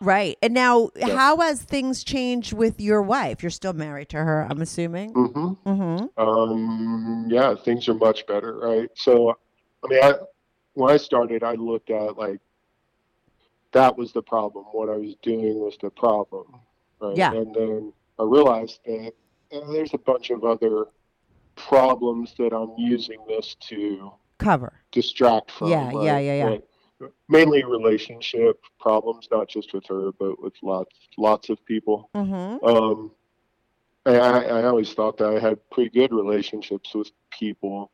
Right. 0.00 0.38
And 0.42 0.54
now, 0.54 0.90
Yeah. 0.94 1.16
how 1.16 1.38
has 1.38 1.62
things 1.62 2.04
changed 2.04 2.52
with 2.52 2.80
your 2.80 3.02
wife? 3.02 3.42
You're 3.42 3.50
still 3.50 3.72
married 3.72 4.08
to 4.10 4.18
her, 4.18 4.46
I'm 4.48 4.60
assuming. 4.60 5.12
Mm-hmm. 5.14 5.68
Mm-hmm. 5.68 6.20
Um, 6.20 7.26
yeah, 7.28 7.54
things 7.56 7.88
are 7.88 7.94
much 7.94 8.26
better, 8.26 8.58
right? 8.58 8.88
So, 8.94 9.36
I 9.84 9.88
mean, 9.88 10.02
I 10.02 10.14
when 10.74 10.92
I 10.92 10.98
started, 10.98 11.42
I 11.42 11.54
looked 11.54 11.90
at 11.90 12.16
like 12.16 12.40
that 13.76 13.96
was 13.96 14.12
the 14.12 14.22
problem. 14.22 14.64
What 14.72 14.88
I 14.88 14.96
was 14.96 15.14
doing 15.22 15.58
was 15.60 15.76
the 15.80 15.90
problem, 15.90 16.60
right? 17.00 17.16
Yeah. 17.16 17.32
And 17.32 17.54
then 17.54 17.92
I 18.18 18.22
realized 18.22 18.80
that 18.86 19.12
uh, 19.52 19.70
there's 19.70 19.92
a 19.92 19.98
bunch 19.98 20.30
of 20.30 20.44
other 20.44 20.86
problems 21.56 22.34
that 22.38 22.54
I'm 22.54 22.72
using 22.78 23.18
this 23.28 23.54
to 23.68 24.12
Cover. 24.38 24.72
distract 24.92 25.50
from. 25.50 25.68
Yeah, 25.68 25.90
yeah, 25.92 26.12
right? 26.12 26.24
yeah, 26.24 26.34
yeah. 26.34 26.48
Like, 26.48 26.64
mainly 27.28 27.62
relationship 27.64 28.62
problems, 28.80 29.28
not 29.30 29.46
just 29.48 29.74
with 29.74 29.84
her, 29.86 30.10
but 30.18 30.42
with 30.42 30.54
lots 30.62 30.96
lots 31.18 31.50
of 31.50 31.62
people. 31.66 32.08
Mm-hmm. 32.14 32.64
Um, 32.64 33.10
I, 34.06 34.14
I 34.16 34.64
always 34.64 34.94
thought 34.94 35.18
that 35.18 35.28
I 35.36 35.38
had 35.38 35.58
pretty 35.70 35.90
good 35.90 36.12
relationships 36.12 36.94
with 36.94 37.10
people, 37.30 37.90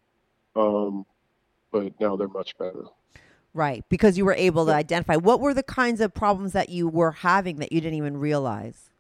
um, 0.55 1.05
but 1.73 1.99
now 1.99 2.15
they're 2.15 2.29
much 2.29 2.57
better. 2.57 2.85
Right. 3.55 3.85
Because 3.89 4.17
you 4.17 4.25
were 4.25 4.35
able 4.35 4.67
to 4.67 4.73
identify 4.73 5.17
what 5.17 5.41
were 5.41 5.53
the 5.55 5.63
kinds 5.63 6.01
of 6.01 6.15
problems 6.15 6.53
that 6.53 6.69
you 6.71 6.89
were 6.89 7.13
having 7.13 7.57
that 7.57 7.73
you 7.73 7.81
didn't 7.81 7.99
even 7.99 8.17
realize. 8.17 8.91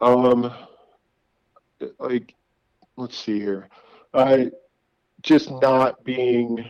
Um, 0.00 0.52
like, 1.98 2.34
let's 2.96 3.18
see 3.18 3.38
here, 3.40 3.68
I 4.14 4.50
just 5.22 5.50
not 5.50 6.02
being 6.04 6.64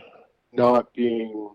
not 0.53 0.93
being 0.93 1.49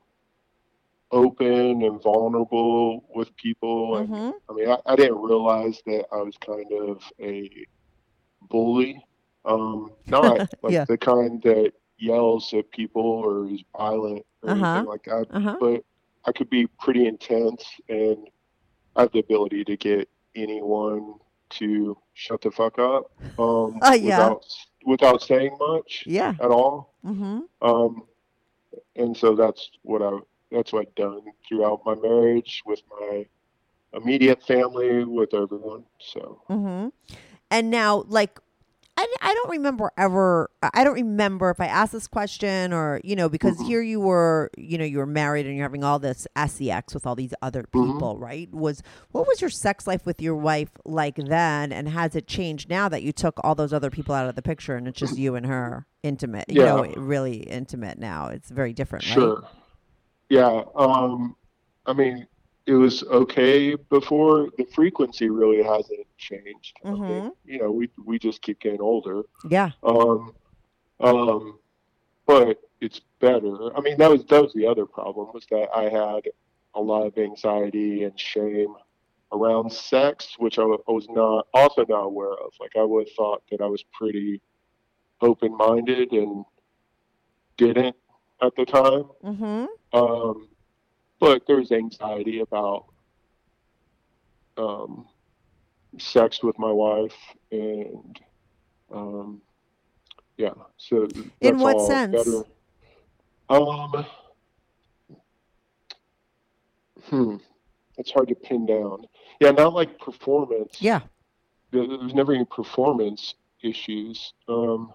open 1.12 1.82
and 1.82 2.02
vulnerable 2.02 3.04
with 3.14 3.34
people 3.36 3.98
and 3.98 4.08
Mm-hmm. 4.08 4.30
I 4.48 4.52
mean, 4.54 4.68
I, 4.68 4.78
I 4.86 4.96
didn't 4.96 5.18
realize 5.20 5.80
that 5.86 6.06
I 6.12 6.16
was 6.16 6.36
kind 6.38 6.70
of 6.72 7.02
a 7.20 7.50
bully. 8.48 9.04
Um, 9.44 9.92
not 10.06 10.38
like 10.62 10.72
Yeah. 10.72 10.84
the 10.84 10.98
kind 10.98 11.42
that 11.42 11.72
yells 11.98 12.52
at 12.54 12.70
people 12.70 13.02
or 13.02 13.48
is 13.50 13.62
violent 13.76 14.24
or 14.42 14.50
Uh-huh. 14.50 14.64
anything 14.66 14.88
like 14.88 15.02
that, 15.04 15.26
Uh-huh. 15.30 15.56
but 15.60 15.84
I 16.26 16.32
could 16.32 16.50
be 16.50 16.66
pretty 16.80 17.06
intense 17.06 17.64
and 17.88 18.28
I 18.96 19.02
have 19.02 19.12
the 19.12 19.20
ability 19.20 19.64
to 19.64 19.76
get 19.76 20.08
anyone 20.34 21.14
to 21.50 21.96
shut 22.14 22.40
the 22.42 22.50
fuck 22.50 22.78
up 22.78 23.10
um, 23.38 23.78
Oh, 23.82 23.92
yeah. 23.94 24.18
without 24.18 24.44
without 24.84 25.22
saying 25.22 25.56
much 25.58 26.04
Yeah. 26.06 26.34
at 26.40 26.50
all. 26.50 26.94
Mm-hmm. 27.04 27.40
Um, 27.60 28.06
and 28.94 29.16
so 29.16 29.34
that's 29.34 29.70
what 29.82 30.02
I 30.02 30.18
that's 30.50 30.72
what 30.72 30.86
I've 30.86 30.94
done 30.94 31.22
throughout 31.48 31.80
my 31.84 31.94
marriage 31.96 32.62
with 32.66 32.82
my 33.00 33.26
immediate 33.92 34.42
family, 34.46 35.04
with 35.04 35.34
everyone. 35.34 35.84
So 35.98 36.42
Mm-hmm. 36.50 36.88
And 37.50 37.70
now, 37.70 38.04
like, 38.08 38.40
I, 38.98 39.06
I 39.20 39.34
don't 39.34 39.50
remember 39.50 39.90
ever, 39.98 40.50
I 40.72 40.82
don't 40.82 40.94
remember 40.94 41.50
if 41.50 41.60
I 41.60 41.66
asked 41.66 41.92
this 41.92 42.06
question 42.06 42.72
or, 42.72 43.00
you 43.04 43.14
know, 43.14 43.28
because 43.28 43.60
here 43.60 43.82
you 43.82 44.00
were, 44.00 44.50
you 44.56 44.78
know, 44.78 44.86
you 44.86 44.96
were 44.98 45.06
married 45.06 45.46
and 45.46 45.54
you're 45.54 45.64
having 45.66 45.84
all 45.84 45.98
this 45.98 46.26
sex 46.46 46.94
with 46.94 47.06
all 47.06 47.14
these 47.14 47.34
other 47.42 47.64
people, 47.64 48.18
right? 48.18 48.48
Was, 48.54 48.82
what 49.12 49.26
was 49.26 49.42
your 49.42 49.50
sex 49.50 49.86
life 49.86 50.06
with 50.06 50.22
your 50.22 50.34
wife 50.36 50.70
like 50.86 51.16
then? 51.16 51.72
And 51.72 51.90
has 51.90 52.16
it 52.16 52.26
changed 52.26 52.70
now 52.70 52.88
that 52.88 53.02
you 53.02 53.12
took 53.12 53.38
all 53.44 53.54
those 53.54 53.74
other 53.74 53.90
people 53.90 54.14
out 54.14 54.28
of 54.28 54.34
the 54.34 54.42
picture 54.42 54.76
and 54.76 54.88
it's 54.88 54.98
just 54.98 55.18
you 55.18 55.34
and 55.34 55.44
her 55.44 55.86
intimate, 56.02 56.46
you 56.48 56.62
Yeah. 56.62 56.76
know, 56.76 56.84
really 56.96 57.38
intimate 57.40 57.98
now? 57.98 58.28
It's 58.28 58.48
very 58.48 58.72
different, 58.72 59.04
right? 59.04 59.14
sure, 59.14 59.44
yeah. 60.30 60.62
Um, 60.74 61.36
I 61.84 61.92
mean, 61.92 62.26
it 62.66 62.74
was 62.74 63.04
okay 63.04 63.74
before. 63.74 64.48
The 64.58 64.66
frequency 64.74 65.30
really 65.30 65.62
hasn't 65.62 66.06
changed. 66.18 66.76
I 66.84 66.90
mean, 66.90 67.32
you 67.44 67.58
know, 67.60 67.70
we 67.70 67.88
we 68.04 68.18
just 68.18 68.42
keep 68.42 68.60
getting 68.60 68.80
older. 68.80 69.22
Yeah. 69.48 69.70
Um, 69.82 70.34
um, 71.00 71.58
but 72.26 72.60
it's 72.80 73.00
better. 73.20 73.76
I 73.76 73.80
mean, 73.80 73.96
that 73.98 74.10
was 74.10 74.24
that 74.26 74.42
was 74.42 74.52
the 74.52 74.66
other 74.66 74.84
problem 74.84 75.28
was 75.32 75.46
that 75.50 75.68
I 75.74 75.84
had 75.84 76.28
a 76.74 76.80
lot 76.80 77.06
of 77.06 77.16
anxiety 77.16 78.02
and 78.02 78.18
shame 78.18 78.74
around 79.32 79.72
sex, 79.72 80.34
which 80.38 80.58
I, 80.58 80.62
I 80.62 80.90
was 80.90 81.06
not 81.08 81.46
also 81.54 81.84
not 81.88 82.04
aware 82.04 82.32
of. 82.32 82.52
Like 82.60 82.72
I 82.76 82.82
would 82.82 83.06
have 83.06 83.14
thought 83.14 83.42
that 83.50 83.60
I 83.60 83.66
was 83.66 83.84
pretty 83.92 84.40
open 85.20 85.56
minded 85.56 86.12
and 86.12 86.44
didn't 87.56 87.96
at 88.42 88.54
the 88.56 88.66
time. 88.66 89.04
Mm-hmm. 89.24 89.66
Um, 89.92 90.48
but 91.18 91.46
there 91.46 91.56
was 91.56 91.72
anxiety 91.72 92.40
about 92.40 92.86
um, 94.56 95.06
sex 95.98 96.42
with 96.42 96.58
my 96.58 96.70
wife, 96.70 97.16
and 97.50 98.20
um, 98.92 99.40
yeah. 100.36 100.50
So 100.76 101.08
In 101.40 101.58
what 101.58 101.80
sense? 101.86 102.16
Better. 102.16 102.42
Um, 103.48 104.06
hmm, 107.04 107.36
it's 107.96 108.10
hard 108.10 108.28
to 108.28 108.34
pin 108.34 108.66
down. 108.66 109.06
Yeah, 109.40 109.52
not 109.52 109.74
like 109.74 109.98
performance. 109.98 110.76
Yeah. 110.80 111.00
There, 111.70 111.86
there 111.86 111.98
was 111.98 112.14
never 112.14 112.32
any 112.32 112.44
performance 112.44 113.34
issues. 113.62 114.32
Um, 114.48 114.92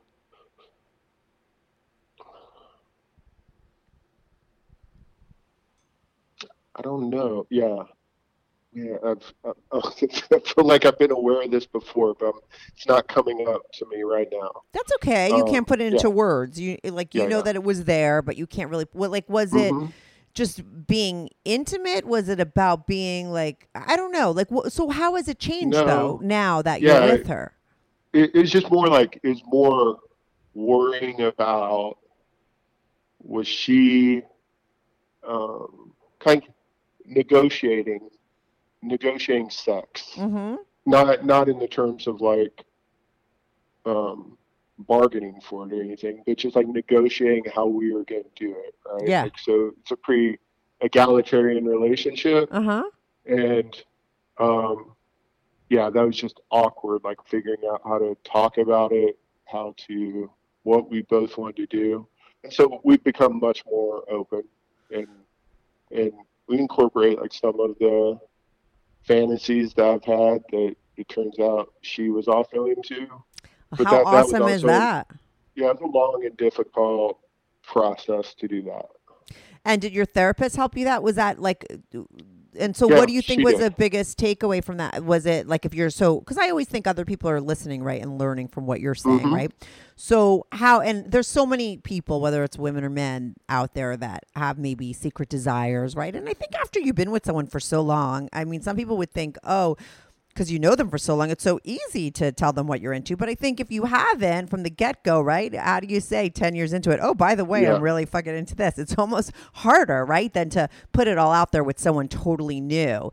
I 6.76 6.81
don't 6.81 7.10
know. 7.10 7.45
Yeah. 7.49 7.84
Yeah, 8.73 8.98
I've, 9.06 9.34
I, 9.43 9.52
I 9.73 10.39
feel 10.39 10.65
like 10.65 10.85
I've 10.85 10.98
been 10.98 11.11
aware 11.11 11.41
of 11.43 11.52
this 11.52 11.65
before, 11.65 12.14
but 12.19 12.34
it's 12.76 12.88
not 12.88 13.07
coming 13.07 13.45
up 13.48 13.61
to 13.73 13.85
me 13.88 14.03
right 14.03 14.27
now. 14.31 14.52
That's 14.73 14.91
okay. 14.95 15.30
You 15.30 15.43
Um, 15.43 15.43
can't 15.43 15.68
put 15.68 15.81
it 15.81 15.88
yeah. 15.89 15.89
into 15.91 16.10
words. 16.10 16.60
You 16.60 16.77
like 16.85 17.14
you 17.14 17.23
Yeah, 17.23 17.27
know 17.27 17.38
yeah. 17.38 17.41
that 17.41 17.56
it 17.56 17.64
was 17.64 17.84
there, 17.85 18.22
but 18.22 18.38
you 18.38 18.48
can't 18.48 18.69
really. 18.69 18.85
What 18.93 19.11
like 19.11 19.30
was 19.30 19.53
it 19.53 19.72
Mhm. 19.73 19.93
just 20.34 20.61
being 20.88 21.30
intimate? 21.45 22.06
Was 22.06 22.30
it 22.30 22.39
about 22.39 22.88
being 22.88 23.31
like 23.31 23.68
I 23.76 23.98
don't 23.98 24.11
know. 24.11 24.31
Like 24.31 24.48
wh- 24.49 24.69
so, 24.69 24.89
how 24.89 25.15
has 25.15 25.27
it 25.27 25.39
changed 25.39 25.85
No. 25.85 25.85
though? 25.85 26.19
Now 26.23 26.61
that 26.61 26.81
Yeah, 26.81 26.93
you're 27.02 27.02
with 27.02 27.27
her, 27.27 27.53
It, 28.14 28.31
it's 28.35 28.52
just 28.52 28.72
more 28.72 28.88
like 28.88 29.19
it's 29.23 29.41
more 29.45 29.99
worrying 30.53 31.22
about 31.22 31.98
was 33.19 33.48
she 33.48 34.22
um, 35.27 35.93
kind 36.19 36.43
of 36.43 36.49
negotiating 37.06 38.10
negotiating 38.82 39.49
sex. 39.49 40.11
mm-hmm. 40.15 40.56
not 40.86 41.26
not 41.26 41.49
in 41.49 41.60
the 41.60 41.68
terms 41.68 42.07
of 42.07 42.22
like 42.22 42.64
um 43.86 44.38
bargaining 44.80 45.40
for 45.41 45.68
it 45.68 45.73
or 45.73 45.82
anything 45.82 46.23
but 46.26 46.38
just 46.38 46.56
like 46.56 46.68
negotiating 46.68 47.44
how 47.53 47.68
we 47.68 47.91
are 47.94 48.03
going 48.03 48.23
to 48.23 48.30
do 48.36 48.56
it 48.65 48.73
right 48.91 49.07
Yeah. 49.07 49.23
like, 49.23 49.38
so 49.38 49.72
it's 49.80 49.91
a 49.91 49.95
pretty 49.95 50.40
egalitarian 50.82 51.65
relationship 51.65 52.49
uh 52.52 52.61
huh, 52.61 52.84
and 53.28 53.84
um 54.40 54.91
yeah 55.69 55.90
that 55.91 56.03
was 56.03 56.18
just 56.18 56.40
awkward 56.49 57.03
like 57.03 57.18
figuring 57.28 57.61
out 57.72 57.82
how 57.84 57.99
to 57.99 58.18
talk 58.23 58.57
about 58.57 58.91
it 58.91 59.19
how 59.45 59.76
to 59.78 60.32
what 60.64 60.90
we 60.90 61.03
both 61.03 61.38
wanted 61.38 61.57
to 61.57 61.68
do 61.68 62.07
and 62.44 62.52
so 62.52 62.82
we've 62.84 63.03
become 63.03 63.40
much 63.40 63.64
more 63.69 64.03
open 64.10 64.41
and 64.91 65.07
and 65.91 66.11
we 66.52 66.60
incorporate 66.60 67.19
like 67.19 67.34
some 67.34 67.60
of 67.60 67.78
the 67.80 68.19
fantasies 69.03 69.73
that 69.76 69.86
I've 69.86 70.03
had 70.03 70.44
that 70.52 70.76
it 70.98 71.07
turns 71.10 71.40
out 71.40 71.73
she 71.82 72.10
was 72.10 72.28
also 72.28 72.65
into. 72.65 73.07
But 73.72 73.88
how 73.88 73.91
that- 73.91 74.03
that 74.03 74.03
was 74.03 74.34
awesome 74.34 74.48
is 74.49 74.61
that? 74.64 75.07
Yeah, 75.56 75.72
it's 75.72 75.82
a 75.82 75.86
long 75.86 76.23
and 76.26 76.36
difficult 76.36 77.19
process 77.64 78.34
to 78.36 78.48
do 78.48 78.61
that. 78.64 78.90
And 79.64 79.82
did 79.82 79.94
your 79.94 80.06
therapist 80.06 80.57
help 80.57 80.76
you? 80.76 80.84
That 80.84 81.03
was 81.03 81.15
that 81.15 81.40
like 81.40 81.65
and 82.60 82.76
so 82.76 82.90
Yeah, 82.90 82.98
what 82.98 83.07
do 83.07 83.14
you 83.14 83.22
think 83.22 83.44
was 83.44 83.56
did. 83.56 83.61
the 83.64 83.72
biggest 83.72 84.18
takeaway 84.18 84.64
from 84.64 84.78
that? 84.78 85.03
Was 85.03 85.26
it 85.26 85.48
like 85.48 85.65
if 85.65 85.73
you're 85.73 85.90
so 85.90 86.19
because 86.19 86.38
I 86.38 86.49
always 86.49 86.68
think 86.68 86.88
other 86.88 87.06
people 87.06 87.30
are 87.30 87.40
listening, 87.41 87.84
right, 87.84 88.02
and 88.02 88.18
learning 88.18 88.49
from 88.49 88.65
what 88.65 88.82
you're 88.82 88.95
saying, 88.95 89.19
Mhm. 89.19 89.34
right? 89.34 89.52
So 89.95 90.45
how 90.52 90.82
and 90.82 91.11
there's 91.11 91.28
so 91.28 91.45
many 91.45 91.78
people, 91.78 92.22
whether 92.22 92.44
it's 92.44 92.57
women 92.57 92.84
or 92.84 92.90
men 92.90 93.36
out 93.49 93.73
there 93.73 93.95
that 93.98 94.26
have 94.36 94.57
maybe 94.57 94.94
secret 94.94 95.30
desires, 95.30 95.95
right? 95.95 96.15
And 96.15 96.28
I 96.28 96.34
think 96.34 96.56
after 96.60 96.80
you've 96.80 96.95
been 96.95 97.11
with 97.11 97.26
someone 97.26 97.48
for 97.48 97.60
so 97.60 97.82
long, 97.82 98.28
I 98.34 98.44
mean, 98.45 98.61
some 98.61 98.76
people 98.76 98.98
would 98.98 99.11
think, 99.11 99.38
oh, 99.44 99.78
because 100.34 100.52
you 100.52 100.60
know 100.60 100.76
them 100.76 100.90
for 100.90 100.98
so 100.98 101.16
long, 101.16 101.30
it's 101.30 101.44
so 101.44 101.60
easy 101.64 102.10
to 102.12 102.32
tell 102.32 102.53
them 102.53 102.68
what 102.68 102.82
you're 102.82 102.94
into. 102.94 103.16
But 103.18 103.30
I 103.30 103.36
think 103.36 103.60
if 103.60 103.72
you 103.72 103.86
haven't 103.86 104.49
from 104.49 104.64
the 104.64 104.70
get 104.70 105.03
go, 105.03 105.22
right? 105.22 105.53
How 105.53 105.80
do 105.80 105.88
you 105.88 105.99
say 105.99 106.30
10 106.30 106.56
years 106.56 106.74
into 106.74 106.91
it, 106.91 106.99
oh, 107.02 107.14
by 107.14 107.36
the 107.36 107.45
way, 107.45 107.64
Yeah. 107.64 107.76
I'm 107.76 107.82
really 107.82 108.06
fucking 108.06 108.36
into 108.36 108.56
this? 108.56 108.78
It's 108.78 108.98
almost 108.98 109.32
harder, 109.53 110.06
right? 110.06 110.32
Than 110.32 110.49
to 110.52 110.70
put 110.91 111.08
it 111.08 111.18
all 111.18 111.32
out 111.32 111.52
there 111.52 111.64
with 111.64 111.80
someone 111.80 112.08
totally 112.08 112.62
new. 112.62 113.12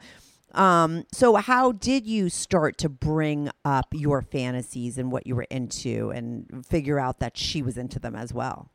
Um, 0.54 1.04
so 1.12 1.34
how 1.36 1.72
did 1.72 2.06
you 2.06 2.30
start 2.30 2.78
to 2.78 2.88
bring 2.88 3.50
up 3.64 3.86
your 3.92 4.22
fantasies 4.22 4.96
and 4.96 5.12
what 5.12 5.26
you 5.26 5.36
were 5.36 5.46
into 5.50 6.10
and 6.10 6.64
figure 6.66 6.98
out 6.98 7.18
that 7.18 7.36
she 7.36 7.60
was 7.62 7.76
into 7.76 7.98
them 7.98 8.16
as 8.16 8.32
well? 8.32 8.70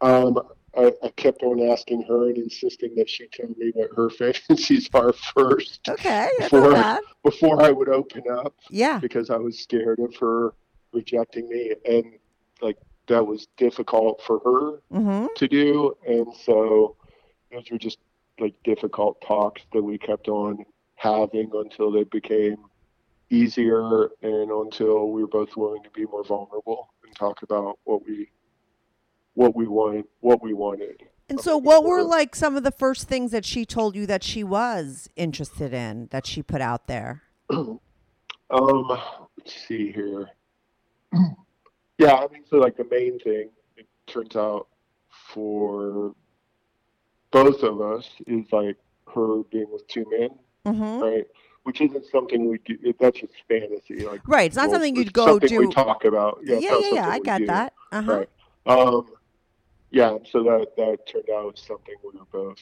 Um, 0.00 0.36
I, 0.76 0.92
I 1.02 1.08
kept 1.16 1.42
on 1.42 1.60
asking 1.70 2.02
her 2.02 2.28
and 2.28 2.36
insisting 2.38 2.94
that 2.96 3.08
she 3.08 3.26
tell 3.28 3.48
me 3.56 3.70
what 3.74 3.90
her 3.96 4.10
fantasies 4.18 4.88
are 4.94 5.12
first 5.12 5.88
Okay, 5.88 6.28
Before- 6.38 7.00
before 7.24 7.62
I 7.62 7.70
would 7.70 7.88
open 7.88 8.22
up 8.30 8.54
Yeah. 8.70 8.98
because 8.98 9.30
I 9.30 9.36
was 9.36 9.58
scared 9.58 9.98
of 10.00 10.14
her 10.16 10.54
rejecting 10.92 11.48
me. 11.48 11.74
And 11.88 12.04
like 12.60 12.78
that 13.08 13.26
was 13.26 13.46
difficult 13.56 14.22
for 14.26 14.38
her 14.40 14.80
Mm-hmm. 14.98 15.26
to 15.36 15.48
do. 15.48 15.96
And 16.06 16.26
so 16.44 16.96
those 17.52 17.70
were 17.70 17.78
just 17.78 17.98
like 18.40 18.54
difficult 18.64 19.20
talks 19.20 19.62
that 19.72 19.82
we 19.82 19.96
kept 19.98 20.28
on 20.28 20.64
having 20.96 21.50
until 21.54 21.90
they 21.92 22.04
became 22.04 22.56
easier 23.30 24.10
and 24.22 24.50
until 24.50 25.10
we 25.10 25.22
were 25.22 25.28
both 25.28 25.56
willing 25.56 25.82
to 25.82 25.90
be 25.90 26.04
more 26.06 26.24
vulnerable 26.24 26.92
and 27.04 27.14
talk 27.16 27.42
about 27.42 27.78
what 27.84 28.04
we 28.06 28.28
what 29.34 29.54
we 29.54 29.66
wanted 29.66 30.04
what 30.20 30.42
we 30.42 30.54
wanted. 30.54 31.02
And 31.28 31.40
so, 31.40 31.56
what 31.56 31.84
were 31.84 32.02
like 32.02 32.34
some 32.34 32.56
of 32.56 32.64
the 32.64 32.70
first 32.70 33.08
things 33.08 33.30
that 33.30 33.44
she 33.44 33.64
told 33.64 33.96
you 33.96 34.06
that 34.06 34.22
she 34.22 34.44
was 34.44 35.08
interested 35.16 35.72
in 35.72 36.08
that 36.10 36.26
she 36.26 36.42
put 36.42 36.60
out 36.60 36.86
there? 36.86 37.22
um 37.50 37.80
let's 38.50 39.66
see 39.66 39.92
here. 39.92 40.30
yeah, 41.98 42.14
I 42.14 42.26
mean 42.32 42.44
so 42.48 42.56
like 42.56 42.76
the 42.76 42.86
main 42.90 43.18
thing 43.20 43.50
it 43.76 43.86
turns 44.06 44.36
out 44.36 44.68
for 45.32 46.14
both 47.30 47.62
of 47.62 47.80
us 47.80 48.08
is 48.26 48.46
like 48.52 48.76
her 49.14 49.42
being 49.50 49.70
with 49.70 49.86
two 49.88 50.04
men 50.10 50.30
Mm-hmm. 50.66 51.02
right? 51.02 51.26
Which 51.64 51.80
isn't 51.80 52.06
something 52.06 52.48
we 52.48 52.58
do. 52.58 52.94
That's 53.00 53.20
just 53.20 53.32
fantasy. 53.48 54.06
Like 54.06 54.26
Right. 54.26 54.46
It's 54.46 54.56
not 54.56 54.68
well, 54.68 54.76
something 54.76 54.96
you'd 54.96 55.12
go 55.12 55.26
something 55.26 55.48
do. 55.48 55.60
We 55.60 55.72
talk 55.72 56.04
about. 56.04 56.40
yeah, 56.42 56.56
it's 56.56 56.64
yeah, 56.64 56.90
yeah. 56.92 57.08
I 57.08 57.18
got 57.20 57.38
do, 57.38 57.46
that. 57.46 57.72
Uh 57.92 58.02
huh. 58.02 58.18
Right. 58.18 58.28
Um, 58.66 59.06
yeah. 59.94 60.18
So 60.30 60.42
that 60.42 60.76
that 60.76 60.98
turned 61.06 61.30
out 61.30 61.58
something 61.58 61.94
we 62.02 62.18
were 62.18 62.26
both 62.32 62.58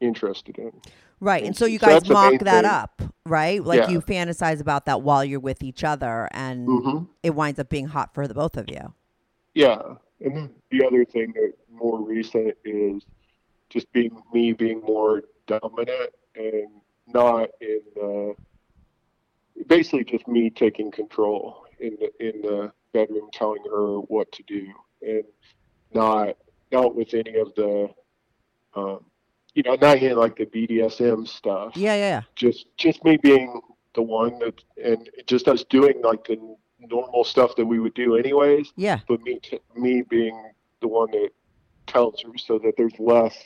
interested 0.00 0.58
in. 0.58 0.72
Right. 1.20 1.44
And 1.44 1.56
so 1.56 1.64
you 1.64 1.78
guys 1.78 2.02
main 2.04 2.12
mock 2.12 2.38
that 2.40 2.62
thing. 2.62 2.70
up, 2.70 3.02
right? 3.24 3.62
Like 3.64 3.78
Yeah. 3.78 3.90
you 3.90 4.00
fantasize 4.00 4.60
about 4.60 4.86
that 4.86 5.02
while 5.02 5.24
you're 5.24 5.40
with 5.40 5.62
each 5.62 5.84
other, 5.84 6.28
and 6.32 6.66
hmm 6.66 6.98
it 7.22 7.34
winds 7.34 7.58
up 7.58 7.70
being 7.70 7.86
hot 7.86 8.12
for 8.12 8.28
the 8.28 8.34
both 8.34 8.56
of 8.58 8.68
you. 8.68 8.92
Yeah. 9.54 9.80
And 10.20 10.36
then 10.36 10.50
the 10.70 10.84
other 10.86 11.04
thing 11.04 11.32
that 11.34 11.52
more 11.72 12.02
recent 12.02 12.54
is 12.64 13.02
just 13.70 13.90
being 13.92 14.20
me 14.32 14.52
being 14.52 14.80
more 14.82 15.22
dominant 15.46 16.10
and 16.36 16.68
not 17.06 17.48
in 17.60 17.80
the 17.94 18.34
basically 19.66 20.04
just 20.04 20.26
me 20.28 20.50
taking 20.50 20.90
control 20.90 21.64
in 21.80 21.96
the 22.00 22.10
in 22.28 22.42
the 22.42 22.72
bedroom 22.92 23.28
telling 23.32 23.62
her 23.70 23.98
what 24.00 24.30
to 24.32 24.42
do 24.44 24.66
and 25.02 25.24
not 25.94 26.36
not 26.72 26.94
with 26.94 27.14
any 27.14 27.36
of 27.38 27.54
the 27.54 27.88
um 28.74 29.04
you 29.54 29.62
know 29.62 29.76
not 29.76 29.98
in 30.02 30.16
like 30.16 30.36
the 30.36 30.46
BDSM 30.46 31.26
stuff 31.28 31.76
Yeah, 31.76 31.94
yeah, 31.94 32.08
yeah. 32.08 32.22
just 32.36 32.66
just 32.76 33.04
me 33.04 33.16
being 33.16 33.60
the 33.94 34.02
one 34.02 34.38
that 34.40 34.54
and 34.82 35.08
just 35.26 35.46
us 35.48 35.64
doing 35.70 36.00
like 36.02 36.24
the 36.24 36.36
normal 36.80 37.24
stuff 37.24 37.54
that 37.56 37.64
we 37.64 37.78
would 37.78 37.94
do 37.94 38.16
anyways 38.16 38.72
Yeah. 38.76 39.00
but 39.08 39.20
me 39.22 39.38
t- 39.42 39.60
me 39.76 40.02
being 40.02 40.50
the 40.80 40.88
one 40.88 41.10
that 41.12 41.30
tells 41.86 42.20
her 42.22 42.30
so 42.36 42.58
that 42.58 42.74
there's 42.76 42.98
less 42.98 43.36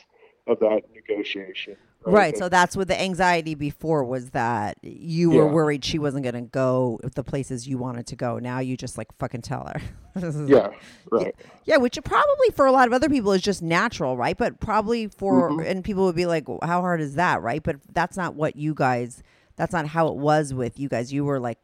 of 0.47 0.59
that 0.59 0.81
negotiation 0.93 1.77
Right. 2.05 2.37
So 2.37 2.47
that's 2.49 2.75
what 2.77 2.87
the 2.87 2.99
anxiety 2.99 3.55
before 3.55 4.03
was 4.03 4.29
that 4.31 4.77
you 4.81 5.29
were 5.31 5.45
Yeah. 5.45 5.51
worried 5.51 5.83
she 5.85 5.99
wasn't 5.99 6.23
going 6.23 6.35
to 6.35 6.41
go 6.49 6.99
the 7.15 7.23
places 7.23 7.67
you 7.67 7.77
wanted 7.77 8.07
to 8.07 8.15
go. 8.15 8.39
Now 8.39 8.59
you 8.59 8.77
just 8.77 8.97
like 8.97 9.07
fucking 9.19 9.41
tell 9.41 9.65
her. 9.73 9.81
yeah 10.47 10.69
right 11.11 11.35
Yeah, 11.65 11.77
which 11.77 11.97
probably 12.03 12.49
for 12.55 12.65
a 12.65 12.71
lot 12.71 12.87
of 12.87 12.93
other 12.93 13.09
people 13.09 13.31
is 13.33 13.41
just 13.41 13.61
natural, 13.61 14.17
right? 14.17 14.37
But 14.37 14.59
probably 14.59 15.07
for 15.07 15.51
Mhm. 15.51 15.65
and 15.69 15.83
people 15.83 16.05
would 16.05 16.15
be 16.15 16.25
like, 16.25 16.47
"Well, 16.49 16.59
"How 16.63 16.81
hard 16.81 16.99
is 17.01 17.15
that?" 17.15 17.41
Right? 17.41 17.61
But 17.61 17.77
that's 17.93 18.17
not 18.17 18.33
what 18.35 18.55
you 18.55 18.73
guys. 18.73 19.21
That's 19.55 19.73
not 19.73 19.85
how 19.87 20.07
it 20.07 20.15
was 20.15 20.53
with 20.53 20.79
you 20.79 20.87
guys. 20.89 21.11
You 21.13 21.25
were 21.25 21.39
like 21.39 21.59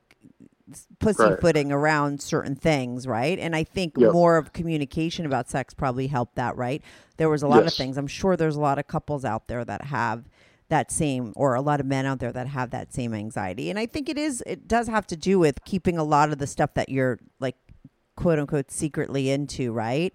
pussyfooting 0.99 1.71
around 1.71 2.21
certain 2.21 2.55
things, 2.55 3.07
right? 3.07 3.37
And 3.37 3.55
I 3.55 3.63
think 3.63 3.93
Yep. 3.97 4.11
more 4.13 4.37
of 4.37 4.53
communication 4.53 5.25
about 5.25 5.49
sex 5.49 5.73
probably 5.73 6.07
helped 6.07 6.35
that, 6.35 6.55
right? 6.57 6.81
There 7.17 7.29
was 7.29 7.43
a 7.43 7.47
lot 7.47 7.65
of 7.67 7.73
things. 7.73 7.97
I'm 7.97 8.07
sure 8.07 8.35
there's 8.35 8.55
a 8.55 8.61
lot 8.61 8.79
of 8.79 8.87
couples 8.87 9.23
out 9.25 9.47
there 9.47 9.63
that 9.63 9.85
have 9.85 10.25
that 10.69 10.91
same 10.91 11.31
or 11.35 11.53
a 11.53 11.61
lot 11.61 11.79
of 11.79 11.85
men 11.85 12.05
out 12.07 12.19
there 12.19 12.31
that 12.31 12.47
have 12.47 12.71
that 12.71 12.91
same 12.93 13.13
anxiety. 13.13 13.69
And 13.69 13.77
I 13.77 13.85
think 13.85 14.09
it 14.09 14.17
is 14.17 14.43
it 14.47 14.67
does 14.67 14.87
have 14.87 15.05
to 15.07 15.15
do 15.15 15.37
with 15.37 15.63
keeping 15.63 15.97
a 15.97 16.03
lot 16.03 16.31
of 16.31 16.39
the 16.39 16.47
stuff 16.47 16.73
that 16.73 16.89
you're 16.89 17.19
like 17.39 17.55
quote 18.15 18.39
unquote 18.39 18.71
secretly 18.71 19.29
into, 19.29 19.71
right? 19.71 20.13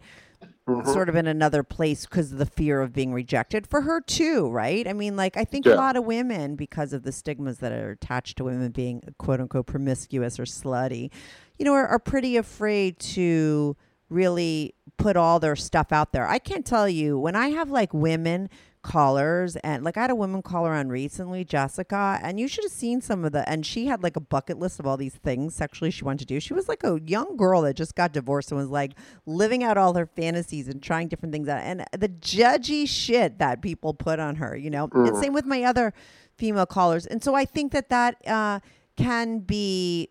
Mhm. 0.68 0.86
Sort 0.92 1.08
of 1.08 1.16
in 1.16 1.26
another 1.26 1.62
place 1.62 2.06
because 2.06 2.32
of 2.32 2.38
the 2.38 2.46
fear 2.46 2.80
of 2.80 2.92
being 2.92 3.12
rejected 3.12 3.66
for 3.66 3.80
her 3.80 4.00
too, 4.00 4.48
right? 4.50 4.86
I 4.86 4.92
mean, 4.92 5.16
like 5.16 5.36
I 5.36 5.44
think 5.44 5.66
Yeah. 5.66 5.74
a 5.74 5.76
lot 5.76 5.96
of 5.96 6.04
women, 6.04 6.54
because 6.54 6.92
of 6.92 7.02
the 7.02 7.12
stigmas 7.12 7.58
that 7.58 7.72
are 7.72 7.90
attached 7.92 8.36
to 8.38 8.44
women 8.44 8.70
being 8.70 9.02
quote 9.18 9.40
unquote 9.40 9.66
promiscuous 9.66 10.38
or 10.38 10.44
slutty, 10.44 11.10
you 11.58 11.64
know, 11.64 11.72
are, 11.72 11.86
are 11.88 11.98
pretty 11.98 12.36
afraid 12.36 12.98
to 13.00 13.76
really 14.10 14.74
put 14.96 15.16
all 15.16 15.40
their 15.40 15.56
stuff 15.56 15.92
out 15.92 16.12
there. 16.12 16.26
I 16.28 16.38
can't 16.38 16.66
tell 16.66 16.88
you 16.88 17.18
when 17.18 17.34
I 17.34 17.48
have 17.48 17.70
like 17.70 17.92
women 17.94 18.48
callers 18.82 19.56
and 19.56 19.84
like 19.84 19.96
I 19.96 20.02
had 20.02 20.10
a 20.10 20.14
woman 20.14 20.42
caller 20.42 20.72
on 20.72 20.88
recently, 20.88 21.44
Jessica, 21.44 22.18
and 22.22 22.40
you 22.40 22.48
should 22.48 22.64
have 22.64 22.72
seen 22.72 23.00
some 23.00 23.24
of 23.24 23.32
the 23.32 23.48
and 23.48 23.64
she 23.64 23.86
had 23.86 24.02
like 24.02 24.16
a 24.16 24.20
bucket 24.20 24.58
list 24.58 24.80
of 24.80 24.86
all 24.86 24.96
these 24.96 25.14
things 25.14 25.54
sexually 25.54 25.90
she 25.90 26.04
wanted 26.04 26.20
to 26.20 26.34
do. 26.34 26.40
She 26.40 26.54
was 26.54 26.68
like 26.68 26.82
a 26.84 27.00
young 27.04 27.36
girl 27.36 27.62
that 27.62 27.74
just 27.74 27.94
got 27.94 28.12
divorced 28.12 28.50
and 28.50 28.58
was 28.58 28.68
like 28.68 28.92
living 29.26 29.62
out 29.62 29.76
all 29.76 29.94
her 29.94 30.06
fantasies 30.06 30.68
and 30.68 30.82
trying 30.82 31.08
different 31.08 31.32
things 31.32 31.48
out 31.48 31.60
and 31.60 31.84
the 31.98 32.08
judgy 32.08 32.88
shit 32.88 33.38
that 33.38 33.62
people 33.62 33.94
put 33.94 34.18
on 34.18 34.36
her, 34.36 34.56
you 34.56 34.70
know. 34.70 34.88
And 34.92 35.16
same 35.16 35.32
with 35.32 35.44
my 35.46 35.62
other 35.62 35.92
female 36.36 36.66
callers. 36.66 37.06
And 37.06 37.22
so 37.22 37.34
I 37.34 37.44
think 37.44 37.72
that 37.72 37.90
that 37.90 38.26
uh, 38.26 38.60
can 38.96 39.40
be 39.40 40.10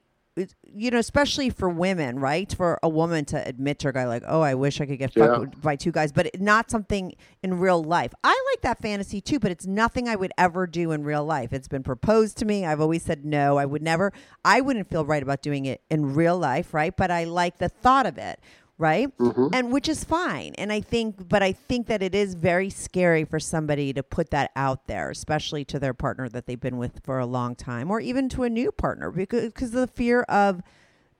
you 0.74 0.92
know, 0.92 0.98
especially 1.00 1.50
for 1.50 1.70
women, 1.70 2.20
right? 2.20 2.52
For 2.54 2.80
a 2.84 2.90
woman 2.90 3.26
to 3.26 3.48
admit 3.48 3.80
to 3.80 3.90
a 3.90 3.94
guy 3.94 4.06
like, 4.06 4.24
"Oh, 4.28 4.42
I 4.42 4.54
wish 4.56 4.80
I 4.82 4.86
could 4.86 5.00
get 5.00 5.14
fucked 5.14 5.56
Yeah. 5.56 5.60
by 5.62 5.76
two 5.76 5.92
guys," 5.92 6.12
but 6.12 6.30
not 6.40 6.70
something 6.70 7.14
in 7.44 7.60
real 7.60 7.84
life. 7.84 8.14
I 8.24 8.30
like 8.54 8.62
that 8.62 8.80
fantasy 8.82 9.22
too, 9.22 9.40
but 9.40 9.52
it's 9.52 9.66
nothing 9.66 10.08
I 10.08 10.16
would 10.16 10.32
ever 10.38 10.68
do 10.68 10.92
in 10.92 11.04
real 11.04 11.24
life. 11.26 11.54
It's 11.54 11.68
been 11.68 11.84
proposed 11.84 12.38
to 12.38 12.46
me. 12.46 12.66
I've 12.66 12.82
always 12.82 13.04
said 13.04 13.26
no. 13.26 13.58
I 13.58 13.66
would 13.66 13.82
never. 13.82 14.14
I 14.46 14.62
wouldn't 14.62 14.90
feel 14.90 15.06
right 15.06 15.24
about 15.24 15.42
doing 15.42 15.66
it 15.66 15.82
in 15.90 16.14
real 16.16 16.38
life, 16.38 16.74
right? 16.74 16.96
But 16.96 17.12
I 17.12 17.24
like 17.24 17.58
the 17.58 17.70
thought 17.70 18.06
of 18.06 18.18
it, 18.18 18.40
right? 18.80 19.16
Mm-hmm. 19.18 19.50
And 19.54 19.72
which 19.72 19.88
is 19.88 20.04
fine. 20.04 20.54
And 20.58 20.72
I 20.72 20.80
think, 20.82 21.28
but 21.30 21.44
I 21.44 21.52
think 21.52 21.86
that 21.88 22.02
it 22.02 22.16
is 22.16 22.34
very 22.34 22.70
scary 22.72 23.26
for 23.26 23.40
somebody 23.40 23.94
to 23.94 24.02
put 24.02 24.32
that 24.32 24.50
out 24.56 24.88
there, 24.88 25.12
especially 25.12 25.64
to 25.66 25.78
their 25.80 25.94
partner 25.94 26.28
that 26.30 26.48
they've 26.48 26.60
been 26.60 26.78
with 26.78 27.02
for 27.04 27.20
a 27.20 27.26
long 27.26 27.56
time, 27.56 27.92
or 27.92 28.00
even 28.00 28.30
to 28.30 28.44
a 28.44 28.50
new 28.50 28.72
partner, 28.72 29.12
because 29.12 29.44
because 29.44 29.68
of 29.76 29.82
the 29.82 29.88
fear 29.88 30.22
of 30.24 30.62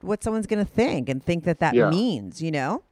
what 0.00 0.24
someone's 0.24 0.46
going 0.46 0.64
to 0.64 0.70
think 0.70 1.08
and 1.10 1.22
think 1.22 1.44
that 1.44 1.60
that 1.60 1.74
Yeah. 1.74 1.90
means, 1.90 2.42
you 2.42 2.50
know 2.50 2.82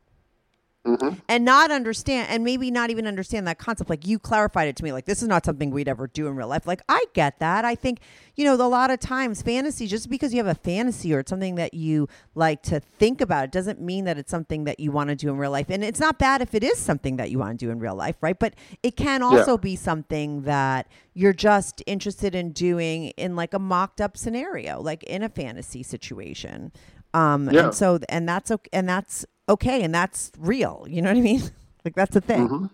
Mhm. 0.86 1.20
and 1.28 1.44
not 1.44 1.70
understand 1.70 2.28
and 2.30 2.44
maybe 2.44 2.70
not 2.70 2.88
even 2.90 3.06
understand 3.06 3.46
that 3.46 3.58
concept. 3.58 3.90
Like 3.90 4.06
you 4.06 4.18
clarified 4.18 4.68
it 4.68 4.76
to 4.76 4.84
me 4.84 4.92
like 4.92 5.04
this 5.04 5.20
is 5.22 5.28
not 5.28 5.44
something 5.44 5.70
we'd 5.70 5.88
ever 5.88 6.06
do 6.06 6.26
in 6.28 6.36
real 6.36 6.48
life. 6.48 6.66
Like 6.66 6.80
i 6.88 7.04
get 7.14 7.38
that. 7.40 7.64
I 7.64 7.74
think 7.74 7.98
you 8.36 8.44
know 8.44 8.54
a 8.54 8.68
lot 8.68 8.90
of 8.90 8.98
times 9.00 9.42
fantasy 9.42 9.86
just 9.86 10.08
because 10.08 10.32
you 10.32 10.38
have 10.38 10.46
a 10.46 10.54
fantasy 10.58 11.12
or 11.12 11.18
it's 11.20 11.30
something 11.30 11.56
that 11.56 11.74
you 11.74 12.08
like 12.34 12.62
to 12.62 12.80
think 12.80 13.20
about 13.20 13.44
it 13.44 13.52
doesn't 13.52 13.80
mean 13.80 14.04
that 14.04 14.16
it's 14.18 14.30
something 14.30 14.64
that 14.64 14.80
you 14.80 14.90
want 14.92 15.10
to 15.10 15.16
do 15.16 15.28
in 15.28 15.36
real 15.36 15.50
life. 15.50 15.66
And 15.68 15.82
it's 15.84 16.00
not 16.00 16.18
bad 16.18 16.40
if 16.40 16.54
it 16.54 16.62
is 16.64 16.78
something 16.78 17.16
that 17.16 17.30
you 17.30 17.38
want 17.38 17.58
to 17.58 17.66
do 17.66 17.70
in 17.70 17.80
real 17.80 17.96
life 17.96 18.16
right? 18.22 18.38
But 18.38 18.54
it 18.82 18.96
can 18.96 19.22
also 19.22 19.58
be 19.58 19.76
something 19.76 20.42
that 20.42 20.86
you're 21.12 21.32
just 21.34 21.82
interested 21.86 22.34
in 22.34 22.52
doing 22.52 23.06
in 23.18 23.34
like 23.36 23.52
a 23.52 23.58
mocked 23.58 24.00
up 24.00 24.16
scenario 24.16 24.80
like 24.80 25.02
in 25.04 25.22
a 25.22 25.28
fantasy 25.28 25.82
situation. 25.82 26.72
Um 27.12 27.50
Yeah. 27.50 27.64
and 27.66 27.74
so 27.74 27.98
and 28.08 28.28
that's 28.28 28.50
okay 28.50 28.70
and 28.72 28.88
that's 28.88 29.26
okay 29.48 29.82
and 29.82 29.94
that's 29.94 30.30
real 30.38 30.84
you 30.88 31.00
know 31.02 31.10
what 31.10 31.16
i 31.16 31.20
mean 31.20 31.42
like 31.84 31.94
that's 31.94 32.14
a 32.16 32.20
thing 32.20 32.48
Mhm. 32.48 32.70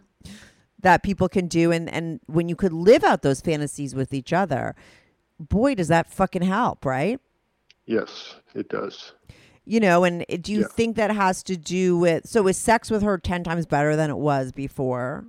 that 0.81 1.03
people 1.03 1.29
can 1.29 1.47
do 1.47 1.71
and 1.73 1.89
and 1.93 2.21
when 2.27 2.49
you 2.49 2.57
could 2.57 2.73
live 2.73 3.05
out 3.05 3.23
those 3.23 3.41
fantasies 3.41 3.95
with 3.95 4.13
each 4.13 4.33
other 4.33 4.75
boy 5.39 5.75
does 5.75 5.89
that 5.89 6.13
fucking 6.13 6.43
help 6.43 6.85
right 6.85 7.21
Yes, 7.87 8.37
it 8.55 8.69
does. 8.71 9.13
you 9.67 9.79
know 9.79 10.05
and 10.05 10.25
do 10.41 10.53
you 10.53 10.61
Yeah. 10.61 10.67
think 10.69 10.97
that 10.97 11.11
has 11.11 11.43
to 11.45 11.57
do 11.57 11.99
with 11.99 12.27
so 12.27 12.47
is 12.49 12.57
sex 12.57 12.91
with 12.91 13.03
her 13.03 13.19
10 13.19 13.45
times 13.45 13.67
better 13.67 13.95
than 13.95 14.11
it 14.11 14.17
was 14.19 14.53
before 14.53 15.27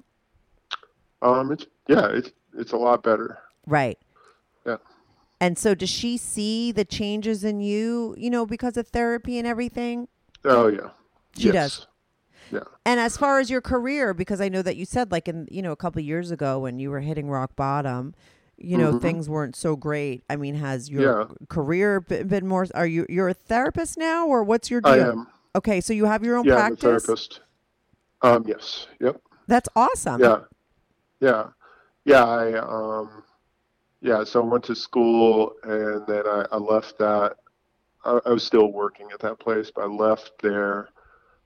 Um, 1.22 1.52
it's 1.52 1.66
yeah, 1.88 2.08
it's 2.08 2.32
it's 2.58 2.72
a 2.72 2.78
lot 2.78 3.04
better. 3.04 3.38
right 3.68 3.98
Yeah. 4.66 4.78
and 5.42 5.58
so 5.58 5.76
does 5.76 5.90
she 5.90 6.18
see 6.18 6.72
the 6.72 6.86
changes 6.86 7.44
in 7.44 7.60
you 7.62 8.16
you 8.18 8.30
know 8.30 8.46
because 8.46 8.78
of 8.78 8.88
therapy 8.88 9.38
and 9.38 9.48
everything 9.48 10.08
Oh 10.46 10.68
yeah. 10.68 10.90
She 11.38 11.46
yes. 11.52 11.54
does. 11.54 11.88
Yeah. 12.52 12.60
And 12.86 13.00
as 13.00 13.18
far 13.18 13.40
as 13.40 13.50
your 13.50 13.62
career, 13.62 14.14
because 14.14 14.40
I 14.40 14.50
know 14.50 14.62
that 14.62 14.76
you 14.78 14.86
said 14.86 15.12
like 15.12 15.28
in 15.28 15.48
you 15.50 15.62
know 15.62 15.72
a 15.72 15.76
couple 15.76 16.00
of 16.00 16.06
years 16.06 16.32
ago 16.32 16.60
when 16.60 16.80
you 16.80 16.90
were 16.92 17.00
hitting 17.00 17.30
rock 17.30 17.56
bottom, 17.56 18.14
you 18.58 18.78
know 18.78 18.94
Mhm. 18.94 19.02
things 19.02 19.28
weren't 19.28 19.56
so 19.56 19.76
great. 19.76 20.24
I 20.30 20.36
mean, 20.36 20.56
has 20.56 20.90
your 20.90 21.02
Yeah. 21.20 21.26
career 21.50 22.00
been 22.02 22.48
more? 22.48 22.68
Are 22.76 22.86
you 22.88 23.06
you're 23.10 23.30
a 23.30 23.34
therapist 23.34 23.98
now, 23.98 24.28
or 24.28 24.44
what's 24.44 24.70
your 24.70 24.82
deal? 24.82 24.92
I 24.92 24.98
am. 25.00 25.28
Okay, 25.56 25.82
so 25.82 25.92
you 25.94 26.06
have 26.06 26.24
your 26.24 26.38
own 26.38 26.46
Yeah, 26.46 26.54
I'm 26.54 26.60
a 26.60 26.76
practice. 26.76 26.82
therapist. 27.06 27.42
Um, 28.22 28.44
yes. 28.48 28.88
Yep. 29.00 29.22
That's 29.48 29.70
awesome. 29.76 30.22
Yeah. 30.22 30.40
Yeah. 31.20 31.48
Yeah. 32.06 32.24
I 32.26 32.54
um, 32.60 33.24
yeah. 34.02 34.24
So 34.24 34.42
I 34.44 34.46
went 34.46 34.64
to 34.66 34.76
school 34.76 35.54
and 35.64 36.06
then 36.08 36.28
I, 36.28 36.46
I 36.52 36.58
left 36.58 36.98
that. 37.00 37.38
I, 38.04 38.20
I 38.26 38.30
was 38.30 38.44
still 38.44 38.72
working 38.72 39.08
at 39.12 39.20
that 39.22 39.40
place, 39.40 39.72
but 39.74 39.84
I 39.84 39.88
left 39.88 40.34
there. 40.44 40.90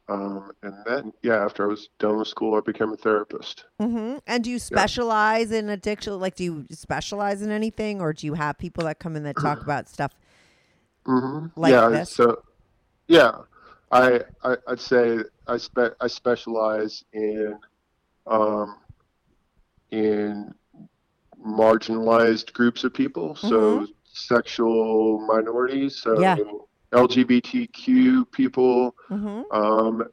Um, 0.09 0.51
and 0.63 0.73
then 0.85 1.13
yeah, 1.21 1.43
after 1.45 1.63
I 1.63 1.67
was 1.67 1.89
done 1.99 2.17
with 2.17 2.27
school, 2.27 2.55
I 2.55 2.61
became 2.61 2.91
a 2.91 2.97
therapist. 2.97 3.65
hmm 3.79 4.17
And 4.25 4.43
do 4.43 4.49
you 4.49 4.57
specialize 4.57 5.51
in 5.51 5.69
addiction? 5.69 6.19
Like, 6.19 6.35
do 6.35 6.43
you 6.43 6.65
specialize 6.71 7.41
in 7.43 7.51
anything, 7.51 8.01
or 8.01 8.11
do 8.13 8.25
you 8.25 8.33
have 8.33 8.57
people 8.57 8.85
that 8.85 8.99
come 8.99 9.15
in 9.15 9.23
that 9.23 9.37
talk 9.37 9.61
about 9.61 9.87
stuff? 9.87 10.13
hmm 11.05 11.47
Like 11.55 11.71
yeah. 11.71 11.89
this? 11.89 12.09
So 12.09 12.41
yeah, 13.07 13.37
I, 13.91 14.21
I 14.43 14.57
I'd 14.67 14.79
say 14.79 15.19
I 15.47 15.57
spe- 15.57 15.95
I 16.01 16.07
specialize 16.07 17.03
in 17.13 17.59
um, 18.25 18.77
in 19.91 20.53
marginalized 21.45 22.51
groups 22.53 22.83
of 22.83 22.93
people. 22.93 23.35
So 23.35 23.85
sexual 24.03 25.19
minorities. 25.27 25.97
So 26.01 26.15
Mm-hmm. 26.15 26.21
Yeah. 26.23 26.37
LGBTQ 26.93 28.31
people. 28.31 28.95
hmm 29.07 29.41
Um, 29.51 30.03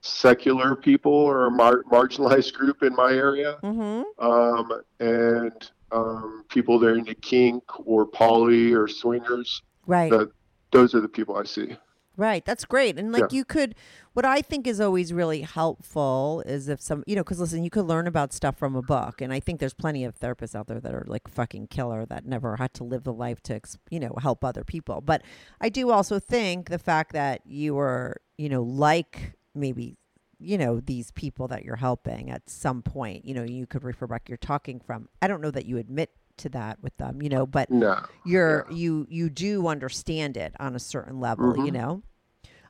secular 0.00 0.76
people 0.76 1.12
or 1.12 1.46
a 1.46 1.50
mar- 1.50 1.82
marginalized 1.90 2.52
group 2.54 2.82
in 2.82 2.94
my 2.94 3.12
area. 3.12 3.58
hmm 3.62 4.02
Um, 4.18 4.72
and 5.00 5.70
um, 5.90 6.44
people 6.48 6.78
that 6.78 6.86
are 6.86 6.96
into 6.96 7.14
kink 7.14 7.62
or 7.84 8.06
poly 8.06 8.72
or 8.72 8.86
swingers. 8.88 9.62
Right. 9.86 10.10
That 10.10 10.30
those 10.70 10.94
are 10.94 11.00
the 11.00 11.08
people 11.08 11.36
I 11.36 11.44
see. 11.44 11.76
Right. 12.18 12.44
That's 12.44 12.64
great. 12.64 12.98
And 12.98 13.12
like 13.12 13.30
Yeah. 13.32 13.36
you 13.38 13.44
could, 13.44 13.76
what 14.12 14.24
I 14.24 14.42
think 14.42 14.66
is 14.66 14.80
always 14.80 15.12
really 15.12 15.42
helpful 15.42 16.42
is 16.46 16.68
if 16.68 16.80
some, 16.80 17.04
you 17.06 17.14
know, 17.14 17.22
because 17.22 17.38
listen, 17.38 17.62
you 17.62 17.70
could 17.70 17.84
learn 17.86 18.08
about 18.08 18.32
stuff 18.32 18.58
from 18.58 18.74
a 18.74 18.82
book. 18.82 19.20
And 19.20 19.32
I 19.32 19.38
think 19.38 19.60
there's 19.60 19.72
plenty 19.72 20.04
of 20.04 20.18
therapists 20.18 20.56
out 20.56 20.66
there 20.66 20.80
that 20.80 20.92
are 20.92 21.04
like 21.06 21.28
fucking 21.28 21.68
killer 21.68 22.04
that 22.06 22.26
never 22.26 22.56
had 22.56 22.74
to 22.74 22.84
live 22.84 23.04
the 23.04 23.12
life 23.12 23.40
to, 23.44 23.60
you 23.90 24.00
know, 24.00 24.14
help 24.20 24.44
other 24.44 24.64
people. 24.64 25.00
But 25.00 25.22
I 25.60 25.68
do 25.68 25.90
also 25.92 26.18
think 26.18 26.70
the 26.70 26.78
fact 26.80 27.12
that 27.12 27.42
you 27.46 27.76
were, 27.76 28.16
you 28.36 28.48
know, 28.48 28.64
like 28.64 29.34
maybe, 29.54 29.96
you 30.40 30.58
know, 30.58 30.80
these 30.80 31.12
people 31.12 31.46
that 31.48 31.64
you're 31.64 31.76
helping 31.76 32.30
at 32.32 32.50
some 32.50 32.82
point, 32.82 33.24
you 33.26 33.32
know, 33.34 33.44
you 33.44 33.64
could 33.64 33.84
refer 33.84 34.08
back 34.08 34.28
you're 34.28 34.38
talking 34.38 34.80
from. 34.80 35.08
I 35.22 35.28
don't 35.28 35.40
know 35.40 35.52
that 35.52 35.66
you 35.66 35.78
admit 35.78 36.10
to 36.38 36.48
that 36.48 36.80
with 36.82 36.96
them, 36.98 37.20
you 37.22 37.28
know, 37.28 37.46
but 37.46 37.68
No. 37.70 38.00
you're 38.24 38.64
you 38.70 39.06
you 39.08 39.28
do 39.28 39.66
understand 39.66 40.36
it 40.36 40.54
on 40.60 40.76
a 40.76 40.78
certain 40.78 41.18
level, 41.20 41.56
you 41.56 41.70
Mhm. 41.70 41.72
know. 41.72 42.02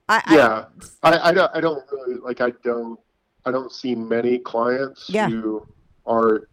I, 0.08 0.22
I 0.26 0.34
Yeah. 0.36 0.64
I, 1.02 1.28
I 1.28 1.32
don't 1.32 1.50
I 1.56 1.60
don't 1.60 1.84
really 1.92 2.16
like 2.20 2.40
I 2.40 2.52
don't 2.64 2.98
I 3.44 3.50
don't 3.50 3.72
see 3.72 3.94
many 3.94 4.38
clients 4.38 5.08
Yeah. 5.08 5.28
who 5.28 5.66
are 6.06 6.48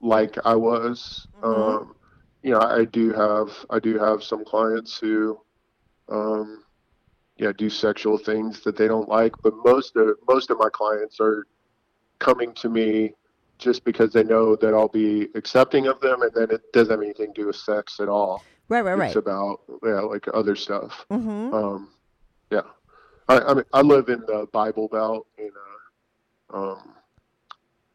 like 0.00 0.36
I 0.44 0.54
was. 0.54 1.26
Mhm. 1.42 1.80
Um, 1.80 1.94
you 2.42 2.52
know, 2.52 2.60
I 2.60 2.84
do 2.84 3.12
have 3.12 3.50
I 3.70 3.78
do 3.78 3.98
have 3.98 4.22
some 4.22 4.44
clients 4.44 4.98
who 4.98 5.38
um 6.08 6.64
yeah, 7.36 7.52
do 7.52 7.70
sexual 7.70 8.18
things 8.18 8.60
that 8.62 8.76
they 8.76 8.88
don't 8.88 9.08
like, 9.08 9.32
but 9.42 9.54
most 9.64 9.94
of 9.96 10.16
most 10.28 10.50
of 10.50 10.58
my 10.58 10.68
clients 10.72 11.20
are 11.20 11.46
coming 12.18 12.52
to 12.54 12.68
me 12.68 13.12
just 13.58 13.84
because 13.84 14.12
they 14.12 14.24
know 14.24 14.56
that 14.56 14.72
I'll 14.74 14.88
be 14.88 15.28
accepting 15.34 15.86
of 15.88 16.00
them 16.00 16.22
and 16.22 16.32
then 16.34 16.50
it 16.50 16.62
doesn't 16.72 16.90
have 16.92 17.02
anything 17.02 17.32
to 17.34 17.40
do 17.42 17.46
with 17.48 17.56
sex 17.56 17.98
at 18.00 18.08
all. 18.08 18.44
right, 18.68 18.82
right, 18.82 18.94
right. 18.96 19.06
It's 19.08 19.16
about 19.16 19.60
yeah, 19.84 20.00
like 20.00 20.26
other 20.32 20.56
stuff. 20.56 21.04
hmm 21.10 21.52
Um, 21.52 21.88
yeah, 22.50 22.62
I, 23.28 23.38
I 23.40 23.54
mean, 23.54 23.64
I 23.72 23.80
live 23.82 24.08
in 24.08 24.20
the 24.20 24.46
Bible 24.52 24.88
Belt, 24.88 25.26
in 25.38 25.50
uh, 26.52 26.56
um, 26.72 26.94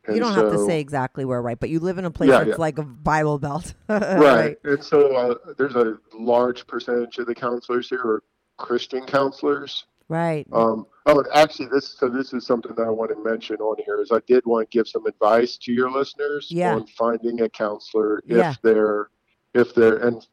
You 0.09 0.19
don't 0.19 0.33
have 0.33 0.51
to 0.51 0.65
say 0.65 0.79
exactly 0.79 1.25
where, 1.25 1.41
right? 1.41 1.59
But 1.59 1.69
you 1.69 1.79
live 1.79 1.97
in 1.97 2.05
a 2.05 2.11
place 2.11 2.29
Yeah, 2.29 2.39
that's 2.39 2.49
yeah. 2.49 2.55
like 2.57 2.77
a 2.77 2.83
Bible 2.83 3.39
belt, 3.39 3.73
right. 3.89 4.57
And 4.63 4.83
so 4.83 5.15
uh, 5.15 5.53
there's 5.57 5.75
a 5.75 5.97
large 6.13 6.67
percentage 6.67 7.17
of 7.17 7.27
the 7.27 7.35
counselors 7.35 7.89
here 7.89 8.01
are 8.01 8.23
Christian 8.57 9.05
counselors. 9.05 9.85
Right. 10.09 10.45
Um, 10.51 10.85
oh, 11.05 11.19
and 11.19 11.27
actually, 11.33 11.67
this 11.71 11.97
so 11.97 12.09
this 12.09 12.33
is 12.33 12.45
something 12.45 12.75
that 12.75 12.85
I 12.85 12.89
want 12.89 13.09
to 13.11 13.23
mention 13.23 13.55
on 13.57 13.77
here 13.85 13.99
is 14.01 14.11
I 14.11 14.19
did 14.27 14.45
want 14.45 14.69
to 14.69 14.77
give 14.77 14.87
some 14.87 15.05
advice 15.05 15.57
to 15.57 15.71
your 15.71 15.89
listeners 15.89 16.47
Yeah. 16.51 16.75
on 16.75 16.85
finding 16.87 17.41
a 17.41 17.49
counselor 17.49 18.21
if 18.27 18.61
they're 18.61 19.09
if 19.53 19.73
they're 19.73 19.97
and 19.97 20.27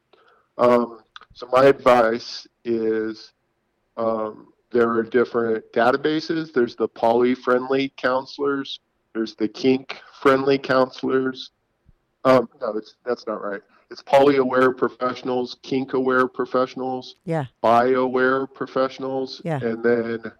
um, 0.58 1.00
so 1.32 1.48
my 1.52 1.64
advice 1.66 2.46
is 2.64 3.32
um, 3.96 4.52
there 4.70 4.88
are 4.90 5.02
different 5.02 5.64
databases. 5.72 6.52
There's 6.52 6.76
the 6.76 6.88
poly 6.88 7.34
friendly 7.34 7.92
counselors. 7.96 8.78
There's 9.14 9.34
the 9.34 9.48
kink 9.48 10.00
friendly 10.22 10.58
counselors. 10.58 11.50
Um, 12.24 12.48
no, 12.60 12.76
it's 12.76 12.94
that's 13.04 13.26
not 13.26 13.42
right. 13.42 13.60
It's 13.90 14.02
poly 14.02 14.36
aware 14.36 14.72
professionals, 14.72 15.56
kink 15.62 15.94
aware 15.94 16.28
professionals 16.28 17.16
Yeah. 17.24 17.46
bio-aware 17.60 18.46
professionals. 18.46 19.42
Yeah. 19.44 19.58
And 19.60 19.82
then 19.82 20.32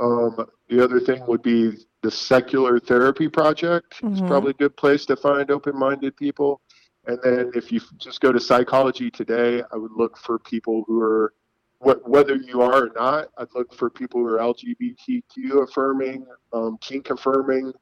um, 0.00 0.44
the 0.68 0.82
other 0.82 0.98
thing 0.98 1.24
would 1.26 1.42
be 1.42 1.72
the 2.02 2.10
Secular 2.10 2.80
Therapy 2.80 3.28
Project. 3.28 3.94
It's 4.02 4.20
Mhm. 4.20 4.26
probably 4.26 4.50
a 4.50 4.54
good 4.54 4.76
place 4.76 5.06
to 5.06 5.16
find 5.16 5.50
open-minded 5.50 6.16
people. 6.16 6.60
And 7.06 7.18
then 7.22 7.52
if 7.54 7.70
you 7.70 7.80
just 7.98 8.20
go 8.20 8.32
to 8.32 8.40
Psychology 8.40 9.10
Today, 9.10 9.62
I 9.72 9.76
would 9.76 9.92
look 9.92 10.16
for 10.18 10.38
people 10.40 10.82
who 10.88 11.00
are, 11.00 11.32
wh- 11.80 12.06
whether 12.08 12.36
you 12.36 12.62
are 12.62 12.84
or 12.86 12.90
not, 12.94 13.28
I'd 13.38 13.48
look 13.54 13.74
for 13.74 13.90
people 13.90 14.20
who 14.20 14.26
are 14.28 14.38
LGBTQ 14.38 15.62
affirming, 15.64 16.26
um, 16.52 16.78
kink 16.80 17.10
affirming, 17.10 17.72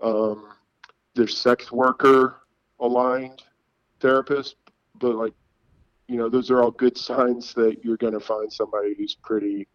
um, 0.00 0.48
there's 1.14 1.36
sex 1.36 1.70
worker 1.72 2.36
aligned 2.78 3.42
therapists, 4.00 4.54
but 4.98 5.14
like 5.16 5.34
you 6.08 6.16
know 6.16 6.28
those 6.28 6.50
are 6.50 6.62
all 6.62 6.70
good 6.70 6.96
signs 6.96 7.52
that 7.54 7.84
you're 7.84 7.96
going 7.98 8.12
to 8.12 8.20
find 8.20 8.52
somebody 8.52 8.94
who's 8.96 9.16
pretty 9.22 9.66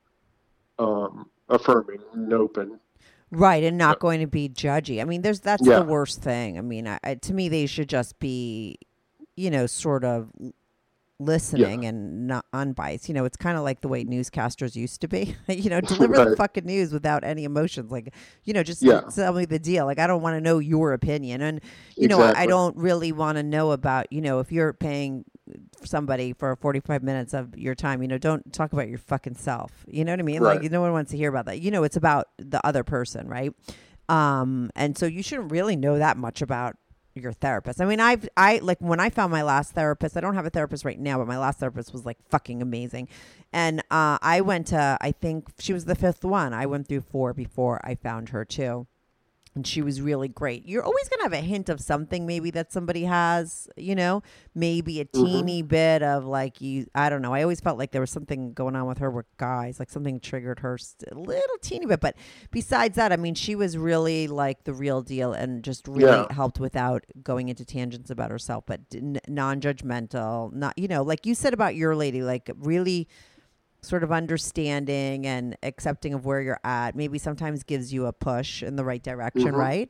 um, 0.80 1.30
affirming 1.49 1.99
and 2.14 2.34
open 2.34 2.80
Right, 3.31 3.64
and 3.64 3.77
not 3.77 3.99
going 3.99 4.22
to 4.22 4.27
be 4.27 4.47
judgy. 4.47 5.02
I 5.02 5.03
mean, 5.03 5.22
there's 5.22 5.39
that's 5.41 5.65
Yeah. 5.65 5.80
the 5.80 5.85
worst 5.85 6.22
thing. 6.22 6.57
I 6.57 6.61
mean, 6.61 6.88
I, 6.88 6.99
I, 7.03 7.15
to 7.15 7.34
me, 7.34 7.49
they 7.49 7.65
should 7.65 7.89
just 7.89 8.18
be, 8.19 8.77
you 9.35 9.49
know, 9.49 9.65
sort 9.65 10.03
of 10.06 10.30
listening 11.20 11.86
and 11.86 12.28
not 12.28 12.46
unbiased. 12.54 13.08
You 13.08 13.16
know, 13.16 13.26
it's 13.26 13.38
kind 13.38 13.58
of 13.58 13.64
like 13.64 13.82
the 13.82 13.88
way 13.88 14.04
newscasters 14.04 14.76
used 14.76 15.02
to 15.02 15.08
be. 15.08 15.36
you 15.48 15.70
know, 15.70 15.82
deliver 15.82 16.14
the 16.26 16.36
fucking 16.36 16.66
news 16.66 16.92
without 16.92 17.24
any 17.24 17.44
emotions. 17.44 17.92
Like, 17.92 18.14
you 18.44 18.54
know, 18.54 18.64
just 18.64 18.82
Yeah. 18.82 19.02
tell 19.14 19.34
me 19.34 19.46
the 19.46 19.60
deal. 19.60 19.86
Like, 19.86 20.00
I 20.00 20.08
don't 20.08 20.22
want 20.22 20.36
to 20.36 20.42
know 20.42 20.60
your 20.60 20.94
opinion, 20.94 21.42
and 21.42 21.62
you 21.96 22.08
know, 22.08 22.20
I, 22.22 22.42
I 22.44 22.46
don't 22.48 22.76
really 22.78 23.12
want 23.12 23.38
to 23.38 23.44
know 23.44 23.72
about. 23.72 24.12
You 24.12 24.22
know, 24.22 24.40
if 24.40 24.52
you're 24.52 24.74
paying 24.74 25.26
somebody 25.84 26.34
for 26.34 26.56
45 26.56 27.04
minutes 27.04 27.32
of 27.36 27.56
your 27.56 27.76
time 27.76 28.02
you 28.02 28.08
know 28.08 28.18
don't 28.18 28.52
talk 28.52 28.74
about 28.74 28.88
your 28.90 28.98
fucking 28.98 29.36
self 29.36 29.86
you 29.88 30.04
know 30.04 30.12
what 30.12 30.20
i 30.20 30.24
mean 30.24 30.42
Right. 30.42 30.60
like 30.60 30.72
no 30.72 30.82
one 30.82 30.92
wants 30.92 31.12
to 31.12 31.18
hear 31.18 31.30
about 31.30 31.46
that 31.46 31.62
you 31.62 31.70
know 31.70 31.84
it's 31.84 31.96
about 31.96 32.30
the 32.40 32.66
other 32.66 32.84
person 32.84 33.28
right 33.28 33.52
um 34.10 34.72
and 34.76 34.98
so 34.98 35.06
you 35.06 35.22
shouldn't 35.22 35.52
really 35.52 35.76
know 35.76 36.00
that 36.00 36.18
much 36.18 36.42
about 36.42 36.78
your 37.16 37.32
therapist. 37.32 37.80
I 37.80 37.86
mean 37.86 38.02
i've 38.02 38.28
i 38.36 38.58
like 38.58 38.78
when 38.80 39.00
i 39.00 39.10
found 39.10 39.32
my 39.32 39.42
last 39.42 39.72
therapist 39.72 40.18
i 40.18 40.20
don't 40.20 40.36
have 40.36 40.46
a 40.46 40.50
therapist 40.50 40.84
right 40.84 41.00
now 41.00 41.18
but 41.18 41.28
my 41.28 41.38
last 41.38 41.60
therapist 41.60 41.94
was 41.94 42.06
like 42.06 42.18
fucking 42.30 42.62
amazing. 42.62 43.08
And 43.54 43.80
uh 43.90 44.18
i 44.22 44.42
went 44.42 44.68
to 44.68 44.98
i 45.00 45.12
think 45.14 45.48
she 45.58 45.72
was 45.72 45.86
the 45.86 45.96
fifth 45.96 46.26
one. 46.26 46.54
I 46.54 46.66
went 46.66 46.88
through 46.88 47.02
four 47.02 47.34
before 47.34 47.80
i 47.86 47.96
found 47.96 48.30
her 48.30 48.44
too 48.44 48.88
and 49.56 49.65
she 49.65 49.82
was 49.82 50.02
really 50.02 50.27
great. 50.27 50.68
You're 50.68 50.84
always 50.84 51.07
going 51.07 51.19
to 51.19 51.23
have 51.23 51.34
a 51.34 51.45
hint 51.45 51.69
of 51.69 51.80
something 51.80 52.26
maybe 52.26 52.52
that 52.52 52.73
somebody 52.73 53.06
has, 53.06 53.69
you 53.77 53.95
know, 53.95 54.22
maybe 54.53 54.99
a 54.99 55.06
mm-hmm. 55.06 55.26
teeny 55.26 55.61
bit 55.61 56.03
of 56.03 56.26
like 56.26 56.60
you 56.60 56.88
I 56.94 57.10
don't 57.10 57.22
know. 57.22 57.34
I 57.34 57.41
always 57.41 57.61
felt 57.61 57.77
like 57.77 57.91
there 57.91 58.02
was 58.02 58.11
something 58.11 58.53
going 58.53 58.76
on 58.76 58.86
with 58.86 58.98
her 58.98 59.10
with 59.10 59.26
guys, 59.38 59.80
like 59.80 59.90
something 59.90 60.19
triggered 60.19 60.60
her 60.60 60.77
a 61.10 61.15
little 61.15 61.57
teeny 61.61 61.86
bit, 61.86 62.02
but 62.02 62.15
besides 62.52 62.98
that, 62.98 63.14
I 63.14 63.15
mean, 63.15 63.34
she 63.34 63.56
was 63.56 63.77
really 63.77 64.27
like 64.27 64.65
the 64.65 64.73
real 64.73 65.02
deal 65.02 65.32
and 65.32 65.64
just 65.64 65.88
really 65.88 66.03
Yeah. 66.06 66.34
helped 66.34 66.60
without 66.60 67.06
going 67.23 67.48
into 67.48 67.64
tangents 67.64 68.10
about 68.10 68.32
herself, 68.32 68.65
but 68.68 68.82
n- 68.94 69.19
non-judgmental, 69.27 70.53
not 70.53 70.77
you 70.77 70.90
know, 70.90 71.02
like 71.02 71.26
you 71.26 71.34
said 71.34 71.53
about 71.53 71.76
your 71.76 71.95
lady, 71.95 72.22
like 72.22 72.52
really 72.57 73.07
sort 73.86 74.03
of 74.03 74.12
understanding 74.12 75.26
and 75.26 75.56
accepting 75.64 76.14
of 76.14 76.26
where 76.26 76.41
you're 76.41 76.60
at 76.64 76.95
maybe 76.95 77.18
sometimes 77.18 77.64
gives 77.64 77.94
you 77.94 78.06
a 78.06 78.14
push 78.14 78.64
in 78.64 78.76
the 78.76 78.84
right 78.84 79.03
direction 79.03 79.44
Mhm. 79.53 79.57
right? 79.57 79.90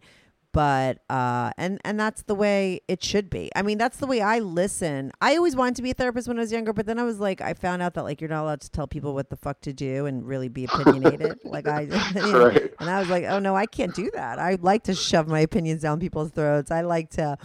But 0.54 1.00
uh 1.10 1.52
and 1.58 1.82
and 1.84 2.00
that's 2.00 2.22
the 2.24 2.34
way 2.36 2.80
it 2.88 3.04
should 3.04 3.30
be. 3.30 3.50
I 3.58 3.62
mean 3.62 3.78
that's 3.78 3.98
the 3.98 4.08
way 4.08 4.22
i 4.22 4.40
listen. 4.40 5.12
I 5.20 5.36
always 5.36 5.54
wanted 5.54 5.76
to 5.76 5.82
be 5.82 5.92
a 5.92 5.94
therapist 5.94 6.30
when 6.30 6.38
i 6.38 6.42
was 6.42 6.52
younger 6.52 6.72
but 6.72 6.86
then 6.86 6.98
i 6.98 7.04
was 7.04 7.20
like 7.20 7.42
i 7.42 7.54
found 7.54 7.82
out 7.82 7.94
that 7.96 8.04
like 8.04 8.22
you're 8.22 8.30
not 8.30 8.44
allowed 8.44 8.62
to 8.62 8.70
tell 8.72 8.88
people 8.88 9.14
what 9.14 9.30
the 9.30 9.36
fuck 9.36 9.60
to 9.62 9.74
do 9.74 10.06
and 10.06 10.26
really 10.26 10.48
be 10.48 10.64
opinionated 10.64 11.40
like 11.44 11.68
i 11.68 11.84
Right. 12.16 12.74
and 12.80 12.90
i 12.90 13.00
was 13.00 13.10
like 13.10 13.26
oh 13.26 13.40
no 13.40 13.54
i 13.54 13.66
can't 13.66 13.94
do 13.94 14.10
that. 14.14 14.40
I 14.40 14.58
like 14.62 14.84
to 14.86 14.96
shove 14.96 15.28
my 15.28 15.42
opinions 15.42 15.82
down 15.82 16.00
people's 16.00 16.32
throats. 16.32 16.72
I 16.72 16.82
like 16.82 17.10
to 17.12 17.38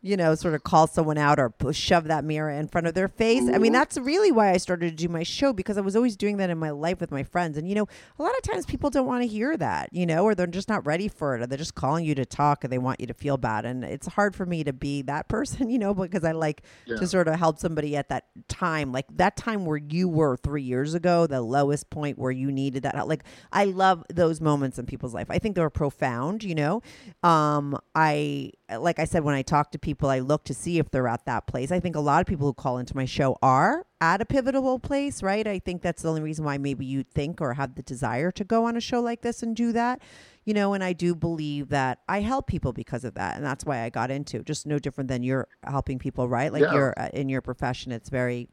you 0.00 0.16
know, 0.16 0.34
sort 0.34 0.54
of 0.54 0.62
call 0.62 0.86
someone 0.86 1.18
out 1.18 1.38
or 1.40 1.52
shove 1.72 2.04
that 2.04 2.24
mirror 2.24 2.50
in 2.50 2.68
front 2.68 2.86
of 2.86 2.94
their 2.94 3.08
face. 3.08 3.48
I 3.52 3.58
mean, 3.58 3.72
that's 3.72 3.98
really 3.98 4.30
why 4.30 4.50
I 4.52 4.56
started 4.56 4.90
to 4.90 4.94
do 5.06 5.08
my 5.08 5.24
show 5.24 5.52
because 5.52 5.76
I 5.76 5.80
was 5.80 5.96
always 5.96 6.16
doing 6.16 6.36
that 6.36 6.50
in 6.50 6.58
my 6.58 6.70
life 6.70 7.00
with 7.00 7.10
my 7.10 7.24
friends. 7.24 7.58
And, 7.58 7.68
you 7.68 7.74
know, 7.74 7.88
a 8.18 8.22
lot 8.22 8.30
of 8.36 8.42
times 8.42 8.64
people 8.64 8.90
don't 8.90 9.06
want 9.06 9.22
to 9.22 9.26
hear 9.28 9.56
that, 9.56 9.88
you 9.92 10.06
know, 10.06 10.22
or 10.24 10.34
they're 10.36 10.46
just 10.46 10.68
not 10.68 10.86
ready 10.86 11.08
for 11.08 11.34
it 11.34 11.42
or 11.42 11.46
they're 11.46 11.58
just 11.58 11.74
calling 11.74 12.04
you 12.04 12.14
to 12.14 12.24
talk 12.24 12.62
and 12.62 12.72
they 12.72 12.78
want 12.78 13.00
you 13.00 13.06
to 13.08 13.14
feel 13.14 13.36
bad. 13.36 13.64
And 13.64 13.84
it's 13.84 14.06
hard 14.06 14.36
for 14.36 14.46
me 14.46 14.62
to 14.64 14.72
be 14.72 15.02
that 15.02 15.28
person, 15.28 15.68
you 15.70 15.78
know, 15.78 15.94
because 15.94 16.22
I 16.24 16.32
like 16.32 16.62
Yeah. 16.86 16.96
to 16.96 17.06
sort 17.08 17.26
of 17.26 17.34
help 17.34 17.58
somebody 17.58 17.96
at 17.96 18.08
that 18.10 18.26
time, 18.46 18.92
like 18.92 19.06
that 19.16 19.36
time 19.36 19.64
where 19.64 19.78
you 19.78 20.08
were 20.08 20.36
three 20.36 20.62
years 20.62 20.94
ago, 20.94 21.26
the 21.26 21.42
lowest 21.42 21.90
point 21.90 22.18
where 22.18 22.30
you 22.30 22.52
needed 22.52 22.84
that. 22.84 23.08
Like, 23.08 23.24
I 23.52 23.64
love 23.64 24.04
those 24.08 24.40
moments 24.40 24.78
in 24.78 24.86
people's 24.86 25.12
life. 25.14 25.26
I 25.28 25.38
think 25.40 25.56
they're 25.56 25.70
profound, 25.70 26.44
you 26.44 26.54
know. 26.54 26.82
Um, 27.22 27.76
I, 27.94 28.52
like 28.76 28.98
I 28.98 29.04
said, 29.04 29.24
when 29.24 29.34
I 29.34 29.42
talk 29.42 29.70
to 29.72 29.78
people, 29.78 30.10
I 30.10 30.18
look 30.18 30.44
to 30.44 30.54
see 30.54 30.78
if 30.78 30.90
they're 30.90 31.08
at 31.08 31.24
that 31.24 31.46
place. 31.46 31.72
I 31.72 31.80
think 31.80 31.96
a 31.96 32.00
lot 32.00 32.20
of 32.20 32.26
people 32.26 32.46
who 32.46 32.52
call 32.52 32.76
into 32.78 32.94
my 32.94 33.06
show 33.06 33.38
are 33.42 33.86
at 34.00 34.20
a 34.20 34.26
pivotal 34.26 34.78
place, 34.78 35.22
right? 35.22 35.46
I 35.46 35.58
think 35.58 35.80
that's 35.80 36.02
the 36.02 36.08
only 36.10 36.20
reason 36.20 36.44
why 36.44 36.58
maybe 36.58 36.84
you 36.84 37.02
think 37.02 37.40
or 37.40 37.54
have 37.54 37.76
the 37.76 37.82
desire 37.82 38.30
to 38.32 38.44
go 38.44 38.66
on 38.66 38.76
a 38.76 38.80
show 38.80 39.00
like 39.00 39.22
this 39.22 39.42
and 39.42 39.56
do 39.56 39.72
that. 39.72 40.02
You 40.44 40.54
know, 40.54 40.74
and 40.74 40.82
I 40.84 40.92
do 40.92 41.14
believe 41.14 41.68
that 41.70 42.00
I 42.08 42.20
help 42.20 42.46
people 42.46 42.72
because 42.72 43.04
of 43.04 43.14
that. 43.14 43.36
And 43.36 43.44
that's 43.44 43.64
why 43.64 43.82
I 43.82 43.90
got 43.90 44.10
into 44.10 44.38
it. 44.38 44.46
Just 44.46 44.66
no 44.66 44.78
different 44.78 45.08
than 45.08 45.22
you're 45.22 45.48
helping 45.64 45.98
people, 45.98 46.28
right? 46.28 46.52
Like 46.52 46.62
Yeah. 46.62 46.74
you're 46.74 46.94
uh, 46.96 47.08
in 47.12 47.28
your 47.28 47.40
profession, 47.42 47.92
it's 47.92 48.08
very 48.10 48.48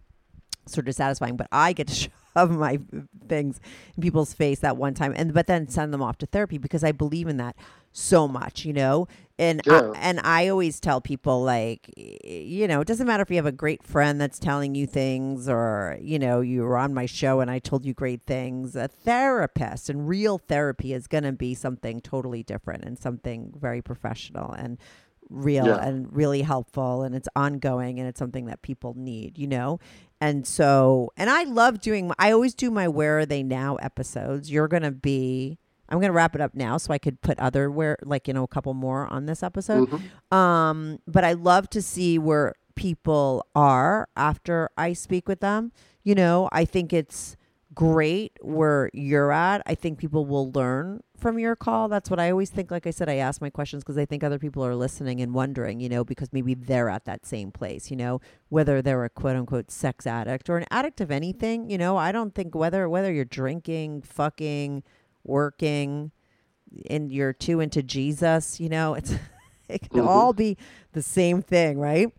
sort 0.66 0.88
of 0.88 0.96
satisfying. 0.96 1.38
But 1.38 1.48
I 1.52 1.74
get 1.74 1.88
to 1.88 1.94
shove 2.36 2.52
my 2.52 2.80
things 3.28 3.60
in 3.96 4.02
people's 4.02 4.34
face 4.34 4.60
that 4.60 4.78
one 4.78 4.94
time, 4.94 5.14
and 5.16 5.34
but 5.34 5.48
then 5.48 5.68
send 5.70 5.94
them 5.94 6.02
off 6.02 6.18
to 6.20 6.26
therapy 6.26 6.58
because 6.58 6.84
I 6.84 6.92
believe 6.92 7.28
in 7.28 7.38
that 7.38 7.56
so 7.98 8.28
much, 8.28 8.66
you 8.66 8.74
know. 8.74 9.08
And 9.38 9.62
Yeah. 9.66 9.92
I, 9.94 9.98
and 9.98 10.20
I 10.24 10.48
always 10.48 10.80
tell 10.80 11.02
people 11.02 11.44
like, 11.44 11.92
you 11.98 12.68
know, 12.68 12.82
it 12.82 12.88
doesn't 12.88 13.08
matter 13.08 13.24
if 13.24 13.30
you 13.30 13.36
have 13.38 13.46
a 13.46 13.52
great 13.52 13.84
friend 13.84 14.20
that's 14.20 14.40
telling 14.40 14.76
you 14.76 14.86
things, 14.86 15.50
or 15.50 15.98
you 16.02 16.20
know, 16.20 16.42
you 16.42 16.62
were 16.64 16.78
on 16.78 16.94
my 16.94 17.06
show 17.06 17.40
and 17.42 17.50
I 17.52 17.60
told 17.60 17.86
you 17.86 17.94
great 17.94 18.24
things. 18.24 18.76
A 18.76 18.88
therapist 18.88 19.90
and 19.90 20.08
real 20.08 20.38
therapy 20.38 20.94
is 20.94 21.08
going 21.08 21.24
to 21.26 21.32
be 21.32 21.54
something 21.54 22.00
totally 22.02 22.44
different 22.44 22.84
and 22.86 22.98
something 22.98 23.54
very 23.60 23.82
professional 23.82 24.52
and 24.52 24.78
real 25.30 25.66
Yeah. 25.66 25.86
and 25.86 26.16
really 26.16 26.44
helpful 26.44 27.02
and 27.04 27.16
it's 27.16 27.28
ongoing 27.36 28.00
and 28.00 28.08
it's 28.08 28.20
something 28.20 28.46
that 28.46 28.62
people 28.62 28.94
need, 28.96 29.38
you 29.38 29.48
know? 29.48 29.80
And 30.22 30.48
so, 30.48 31.12
and 31.18 31.30
I 31.30 31.44
love 31.44 31.82
doing, 31.82 32.12
I 32.20 32.32
always 32.32 32.54
do 32.54 32.72
my 32.72 32.88
Where 32.88 33.20
Are 33.20 33.26
They 33.26 33.44
Now 33.44 33.76
episodes. 33.78 34.50
You're 34.52 34.68
going 34.70 34.84
to 34.84 34.92
be, 34.92 35.58
I'm 35.90 36.00
going 36.00 36.10
to 36.10 36.14
wrap 36.14 36.36
it 36.36 36.42
up 36.42 36.56
now 36.56 36.78
so 36.78 36.94
I 36.94 36.98
could 36.98 37.22
put 37.22 37.40
other 37.40 37.70
where, 37.70 37.98
like, 38.04 38.28
you 38.28 38.34
know, 38.34 38.44
a 38.44 38.48
couple 38.48 38.74
more 38.74 39.08
on 39.08 39.26
this 39.26 39.44
episode. 39.44 39.90
Um, 40.32 41.00
but 41.08 41.24
I 41.24 41.34
love 41.34 41.70
to 41.72 41.82
see 41.82 42.18
where 42.18 42.56
people 42.76 43.46
are 43.56 44.08
after 44.16 44.70
I 44.78 44.94
speak 44.94 45.28
with 45.28 45.40
them. 45.42 45.72
You 46.04 46.16
know, 46.16 46.50
I 46.52 46.66
think 46.66 46.92
it's 46.94 47.38
great 47.74 48.38
where 48.42 48.90
you're 48.94 49.32
at. 49.32 49.62
I 49.66 49.76
think 49.76 50.00
people 50.00 50.26
will 50.26 50.52
learn 50.52 51.02
from 51.18 51.38
your 51.40 51.56
call. 51.56 51.88
That's 51.90 52.10
what 52.10 52.20
I 52.20 52.32
always 52.32 52.50
think. 52.50 52.72
Like 52.72 52.88
I 52.88 52.92
said, 52.92 53.10
I 53.10 53.16
ask 53.16 53.42
my 53.42 53.50
questions 53.50 53.84
because 53.84 53.98
I 53.98 54.06
think 54.06 54.24
other 54.24 54.40
people 54.40 54.66
are 54.66 54.76
listening 54.76 55.20
and 55.20 55.34
wondering, 55.34 55.80
you 55.80 55.90
know, 55.90 56.04
because 56.04 56.32
maybe 56.32 56.54
they're 56.54 56.90
at 56.90 57.06
that 57.06 57.26
same 57.26 57.52
place, 57.52 57.92
you 57.92 57.98
know, 57.98 58.22
whether 58.50 58.82
they're 58.82 59.04
a 59.04 59.10
quote 59.10 59.36
unquote 59.36 59.72
sex 59.72 60.08
addict 60.08 60.50
or 60.50 60.58
an 60.58 60.66
addict 60.72 61.02
of 61.02 61.12
anything, 61.12 61.70
you 61.70 61.78
know, 61.78 61.98
I 61.98 62.12
don't 62.12 62.34
think 62.34 62.56
whether 62.56 62.88
whether 62.88 63.12
you're 63.12 63.26
drinking, 63.26 64.04
fucking, 64.04 64.84
working, 65.26 66.12
and 66.90 67.12
you're 67.12 67.34
too 67.34 67.60
into 67.60 67.82
Jesus, 67.84 68.60
you 68.60 68.70
know, 68.70 68.94
it's 68.96 69.12
it 69.70 69.90
can 69.90 70.02
Mhm. 70.02 70.08
all 70.08 70.34
be 70.34 70.58
the 70.94 71.02
same 71.02 71.42
thing, 71.42 71.80
right? 71.80 72.12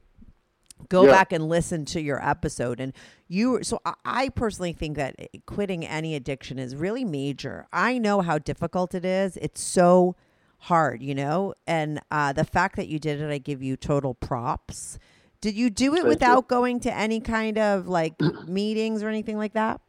Go 0.89 1.05
Yeah. 1.07 1.12
back 1.12 1.33
and 1.33 1.49
listen 1.49 1.85
to 1.87 2.01
your 2.03 2.23
episode 2.27 2.81
and 2.81 2.93
you 3.28 3.61
so 3.62 3.81
I- 4.05 4.28
personally 4.28 4.73
think 4.73 4.97
that 4.97 5.16
quitting 5.47 5.85
any 5.87 6.15
addiction 6.15 6.59
is 6.59 6.77
really 6.77 7.05
major. 7.05 7.66
I 7.73 7.99
know 7.99 8.20
how 8.20 8.39
difficult 8.39 8.95
it 8.95 9.05
is. 9.05 9.37
It's 9.39 9.61
so 9.61 10.16
hard, 10.59 11.03
you 11.03 11.15
know? 11.15 11.55
And 11.66 12.01
uh 12.11 12.33
the 12.35 12.45
fact 12.45 12.77
that 12.77 12.89
you 12.89 12.99
did 12.99 13.20
it, 13.20 13.31
I 13.31 13.39
give 13.39 13.62
you 13.62 13.77
total 13.77 14.15
props. 14.15 14.99
Did 15.41 15.55
you 15.55 15.70
do 15.70 15.93
it 15.93 15.97
Thank 15.97 16.05
you. 16.05 16.09
without 16.09 16.49
going 16.49 16.81
to 16.81 16.95
any 16.95 17.20
kind 17.20 17.59
of 17.59 17.89
like 17.89 18.20
meetings 18.47 19.03
or 19.03 19.09
anything 19.09 19.39
like 19.39 19.53
that? 19.55 19.81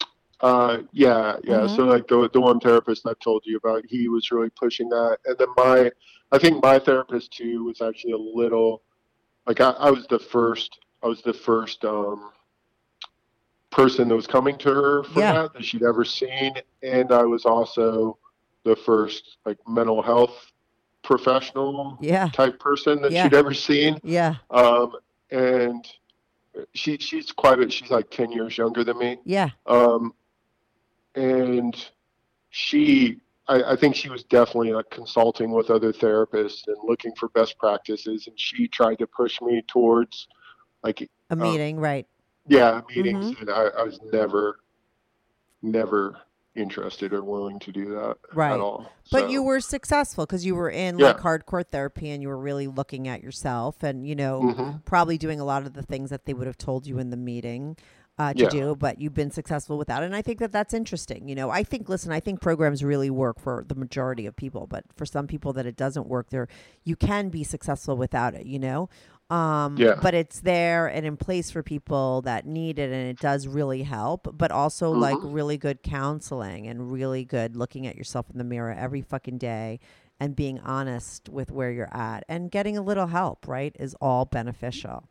Uh, 0.41 0.79
yeah, 0.91 1.37
yeah. 1.43 1.61
Mhm. 1.61 1.75
So 1.75 1.83
like 1.85 2.07
the 2.07 2.29
the 2.31 2.39
one 2.41 2.59
therapist 2.59 3.07
I 3.07 3.13
told 3.23 3.43
you 3.45 3.57
about, 3.57 3.83
he 3.87 4.07
was 4.07 4.31
really 4.31 4.49
pushing 4.51 4.87
that, 4.89 5.17
and 5.25 5.37
then 5.37 5.47
my, 5.57 5.91
I 6.31 6.37
think 6.37 6.61
my 6.63 6.77
therapist 6.79 7.31
too 7.31 7.63
was 7.63 7.81
actually 7.81 8.13
a 8.13 8.17
little, 8.17 8.83
like 9.47 9.61
I, 9.61 9.71
I 9.71 9.89
was 9.89 10.05
the 10.07 10.19
first, 10.19 10.79
I 11.01 11.07
was 11.07 11.21
the 11.23 11.33
first 11.33 11.83
um, 11.85 12.31
person 13.71 14.07
that 14.09 14.15
was 14.15 14.27
coming 14.27 14.57
to 14.59 14.69
her 14.73 15.03
for 15.05 15.19
Yeah. 15.19 15.33
that 15.33 15.53
that 15.53 15.65
she'd 15.65 15.83
ever 15.83 16.05
seen, 16.05 16.53
and 16.83 17.11
I 17.11 17.23
was 17.23 17.45
also 17.45 18.17
the 18.63 18.75
first 18.75 19.37
like 19.45 19.57
mental 19.67 20.01
health 20.03 20.51
professional 21.03 21.97
Yeah. 22.01 22.29
type 22.29 22.59
person 22.59 23.01
that 23.01 23.11
Yeah. 23.11 23.23
she'd 23.23 23.33
ever 23.33 23.53
seen. 23.55 23.99
Yeah. 24.03 24.35
Um, 24.51 24.97
and 25.31 25.87
she 26.73 26.97
she's 26.97 27.31
quite 27.31 27.59
a, 27.59 27.69
she's 27.71 27.89
like 27.89 28.09
ten 28.11 28.31
years 28.31 28.57
younger 28.57 28.83
than 28.83 28.97
me. 28.99 29.17
Yeah. 29.23 29.49
Um, 29.65 30.13
and 31.17 31.75
she, 32.49 33.19
I, 33.47 33.73
I 33.73 33.75
think 33.75 33.95
she 33.95 34.09
was 34.09 34.23
definitely 34.23 34.71
like 34.71 34.89
consulting 34.89 35.51
with 35.51 35.69
other 35.69 35.91
therapists 35.91 36.67
and 36.67 36.77
looking 36.83 37.13
for 37.15 37.29
best 37.29 37.57
practices. 37.57 38.27
And 38.27 38.39
she 38.39 38.67
tried 38.67 38.99
to 38.99 39.07
push 39.07 39.41
me 39.41 39.63
towards 39.67 40.27
like, 40.83 41.01
A 41.01 41.33
Um, 41.33 41.39
meeting, 41.39 41.79
right. 41.79 42.05
yeah, 42.47 42.81
meetings. 42.95 43.31
Mm-hmm. 43.31 43.41
And 43.41 43.49
I, 43.49 43.63
I 43.79 43.83
was 43.83 43.99
never, 44.13 44.59
never 45.61 46.17
interested 46.55 47.13
or 47.13 47.23
willing 47.23 47.59
to 47.59 47.71
do 47.71 47.89
that 47.95 48.17
Right. 48.33 48.53
at 48.53 48.59
all. 48.59 48.91
But 49.11 49.25
So, 49.25 49.29
you 49.29 49.43
were 49.43 49.59
successful 49.59 50.25
because 50.25 50.45
you 50.45 50.55
were 50.55 50.69
in 50.69 50.97
Yeah. 50.97 51.07
like 51.07 51.19
hardcore 51.19 51.65
therapy 51.65 52.09
and 52.09 52.21
you 52.21 52.29
were 52.29 52.37
really 52.37 52.67
looking 52.67 53.07
at 53.07 53.21
yourself 53.21 53.83
and, 53.83 54.07
you 54.07 54.15
know, 54.15 54.41
Mhm. 54.41 54.85
probably 54.85 55.17
doing 55.17 55.39
a 55.39 55.45
lot 55.45 55.65
of 55.65 55.73
the 55.73 55.83
things 55.83 56.09
that 56.09 56.25
they 56.25 56.33
would 56.33 56.47
have 56.47 56.57
told 56.57 56.87
you 56.87 56.97
in 56.99 57.09
the 57.09 57.17
meeting 57.17 57.77
uh, 58.19 58.33
to 58.33 58.43
Yeah. 58.43 58.49
do, 58.49 58.75
but 58.75 58.99
you've 58.99 59.13
been 59.13 59.29
successful 59.31 59.77
with 59.77 59.87
that. 59.89 60.01
And 60.03 60.15
I 60.15 60.21
think 60.21 60.39
that 60.39 60.51
that's 60.51 60.73
interesting. 60.73 61.27
You 61.29 61.35
know, 61.35 61.49
I 61.51 61.63
think, 61.63 61.87
listen, 61.87 62.11
I 62.11 62.19
think 62.19 62.41
programs 62.41 62.83
really 62.83 63.09
work 63.09 63.39
for 63.39 63.63
the 63.67 63.75
majority 63.75 64.25
of 64.25 64.35
people, 64.35 64.65
but 64.67 64.85
for 64.95 65.05
some 65.05 65.27
people 65.27 65.53
that 65.53 65.65
it 65.67 65.75
doesn't 65.75 66.07
work 66.07 66.29
there, 66.31 66.47
you 66.83 66.95
can 66.95 67.29
be 67.29 67.43
successful 67.43 67.95
without 67.95 68.33
it, 68.33 68.45
you 68.47 68.57
know? 68.59 68.89
Um, 69.29 69.75
Yeah. 69.77 69.99
but 70.01 70.13
it's 70.13 70.39
there 70.39 70.87
and 70.87 71.05
in 71.05 71.17
place 71.17 71.51
for 71.51 71.61
people 71.61 72.21
that 72.23 72.45
need 72.47 72.79
it 72.79 72.91
and 72.91 73.07
it 73.09 73.19
does 73.19 73.45
really 73.45 73.83
help, 73.83 74.27
but 74.35 74.51
also 74.51 74.89
like 74.91 75.17
Mhm. 75.17 75.33
really 75.33 75.57
good 75.57 75.83
counseling 75.83 76.65
and 76.65 76.91
really 76.91 77.25
good 77.25 77.55
looking 77.55 77.85
at 77.85 77.97
yourself 77.97 78.29
in 78.31 78.37
the 78.37 78.45
mirror 78.45 78.71
every 78.73 79.01
fucking 79.01 79.37
day 79.37 79.79
and 80.19 80.35
being 80.35 80.59
honest 80.61 81.29
with 81.29 81.51
where 81.51 81.71
you're 81.71 81.93
at 81.95 82.23
and 82.29 82.49
getting 82.49 82.77
a 82.77 82.81
little 82.81 83.07
help, 83.07 83.47
right, 83.47 83.75
is 83.77 83.93
all 84.01 84.23
beneficial, 84.25 85.09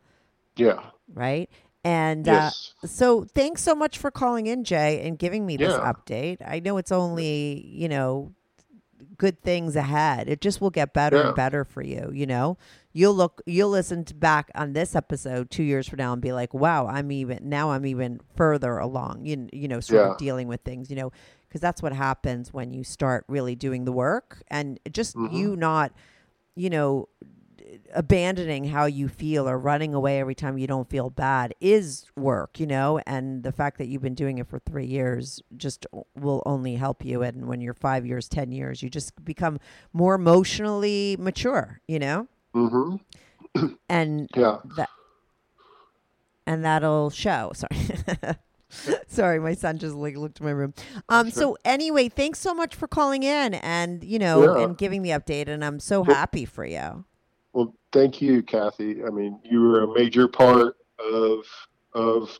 yeah. 0.57 0.81
right? 1.13 1.51
And 1.87 2.27
Yes. 2.27 2.75
uh, 2.83 2.87
so 2.89 3.25
thanks 3.25 3.63
so 3.63 3.75
much 3.75 3.97
for 3.99 4.11
calling 4.11 4.49
in, 4.49 4.65
Jay, 4.65 5.07
and 5.07 5.17
giving 5.17 5.47
me 5.47 5.57
this 5.57 5.75
Yeah. 5.75 5.93
update. 5.93 6.39
I 6.45 6.59
know 6.59 6.79
it's 6.79 6.91
only, 6.91 7.65
you 7.65 7.89
know, 7.89 8.33
good 9.17 9.41
things 9.43 9.77
ahead. 9.77 10.29
It 10.29 10.41
just 10.41 10.61
will 10.61 10.71
get 10.71 10.93
better 10.93 11.17
Yeah. 11.17 11.27
and 11.29 11.37
better 11.37 11.65
for 11.65 11.83
you, 11.83 12.11
you 12.13 12.27
know? 12.27 12.59
You'll 12.93 13.15
look 13.15 13.41
you'll 13.47 13.69
listen 13.71 14.05
to 14.07 14.15
back 14.15 14.51
on 14.55 14.73
this 14.73 14.97
episode 14.97 15.51
2 15.51 15.63
years 15.63 15.87
from 15.89 15.99
now 15.99 16.13
and 16.13 16.21
be 16.21 16.33
like, 16.33 16.53
"Wow, 16.55 16.87
I'm 16.89 17.13
even 17.13 17.49
now 17.49 17.71
I'm 17.71 17.87
even 17.87 18.21
further 18.35 18.79
along." 18.79 19.27
You, 19.27 19.49
you 19.53 19.69
know, 19.69 19.81
sort 19.81 20.03
Yeah. 20.03 20.13
of 20.13 20.17
dealing 20.19 20.49
with 20.49 20.63
things, 20.63 20.91
you 20.91 20.97
know, 20.97 21.13
cuz 21.51 21.61
that's 21.61 21.83
what 21.83 21.93
happens 21.93 22.53
when 22.53 22.73
you 22.73 22.83
start 22.83 23.25
really 23.29 23.55
doing 23.55 23.85
the 23.85 23.93
work 23.93 24.43
and 24.49 24.81
just 24.91 25.15
Mhm. 25.15 25.31
you 25.33 25.57
not, 25.57 25.93
you 26.57 26.69
know, 26.71 27.09
abandoning 27.95 28.65
how 28.65 28.85
you 28.87 29.09
feel 29.09 29.49
or 29.49 29.59
running 29.59 29.95
away 29.95 30.21
every 30.21 30.35
time 30.35 30.59
you 30.59 30.67
don't 30.67 30.89
feel 30.89 31.11
bad 31.11 31.55
is 31.61 32.07
work, 32.17 32.59
you 32.61 32.67
know, 32.67 33.01
and 33.07 33.43
the 33.43 33.53
fact 33.53 33.79
that 33.79 33.89
you've 33.89 34.03
been 34.03 34.15
doing 34.15 34.39
it 34.39 34.47
for 34.47 34.59
3 34.59 34.85
years 34.87 35.41
just 35.57 35.87
will 36.15 36.43
only 36.47 36.75
help 36.77 37.05
you 37.05 37.23
and 37.23 37.47
when 37.47 37.61
you're 37.61 37.75
5 37.75 38.05
years, 38.07 38.29
10 38.29 38.53
years, 38.53 38.83
you 38.83 38.91
just 38.91 39.25
become 39.25 39.59
more 39.93 40.15
emotionally 40.15 41.17
mature, 41.19 41.81
you 41.89 41.99
know? 41.99 42.29
hmm 42.53 42.97
And 43.89 44.29
Yeah. 44.35 44.59
that 44.77 44.91
and 46.47 46.65
that'll 46.65 47.11
show. 47.11 47.53
Sorry. 47.55 48.37
Sorry, 49.07 49.39
my 49.39 49.55
son 49.55 49.79
just 49.79 49.95
like 49.95 50.17
looked 50.17 50.41
at 50.41 50.45
my 50.45 50.51
room. 50.51 50.75
Um 51.09 51.31
so 51.31 51.57
anyway, 51.65 52.09
thanks 52.09 52.39
so 52.41 52.53
much 52.55 52.75
for 52.75 52.89
calling 52.89 53.23
in 53.23 53.55
and 53.55 54.03
you 54.05 54.19
know 54.19 54.43
Yeah. 54.43 54.65
and 54.65 54.77
giving 54.77 55.03
the 55.03 55.11
update 55.11 55.49
and 55.49 55.65
I'm 55.65 55.81
so 55.81 56.03
happy 56.05 56.45
for 56.45 56.65
you. 56.65 57.05
Well, 57.57 57.75
thank 57.91 58.21
you, 58.21 58.43
Kathy. 58.43 59.03
I 59.03 59.09
mean, 59.09 59.41
you 59.43 59.63
were 59.63 59.85
a 59.85 59.95
major 59.95 60.29
part 60.29 60.77
of 60.99 61.39
of 61.95 62.39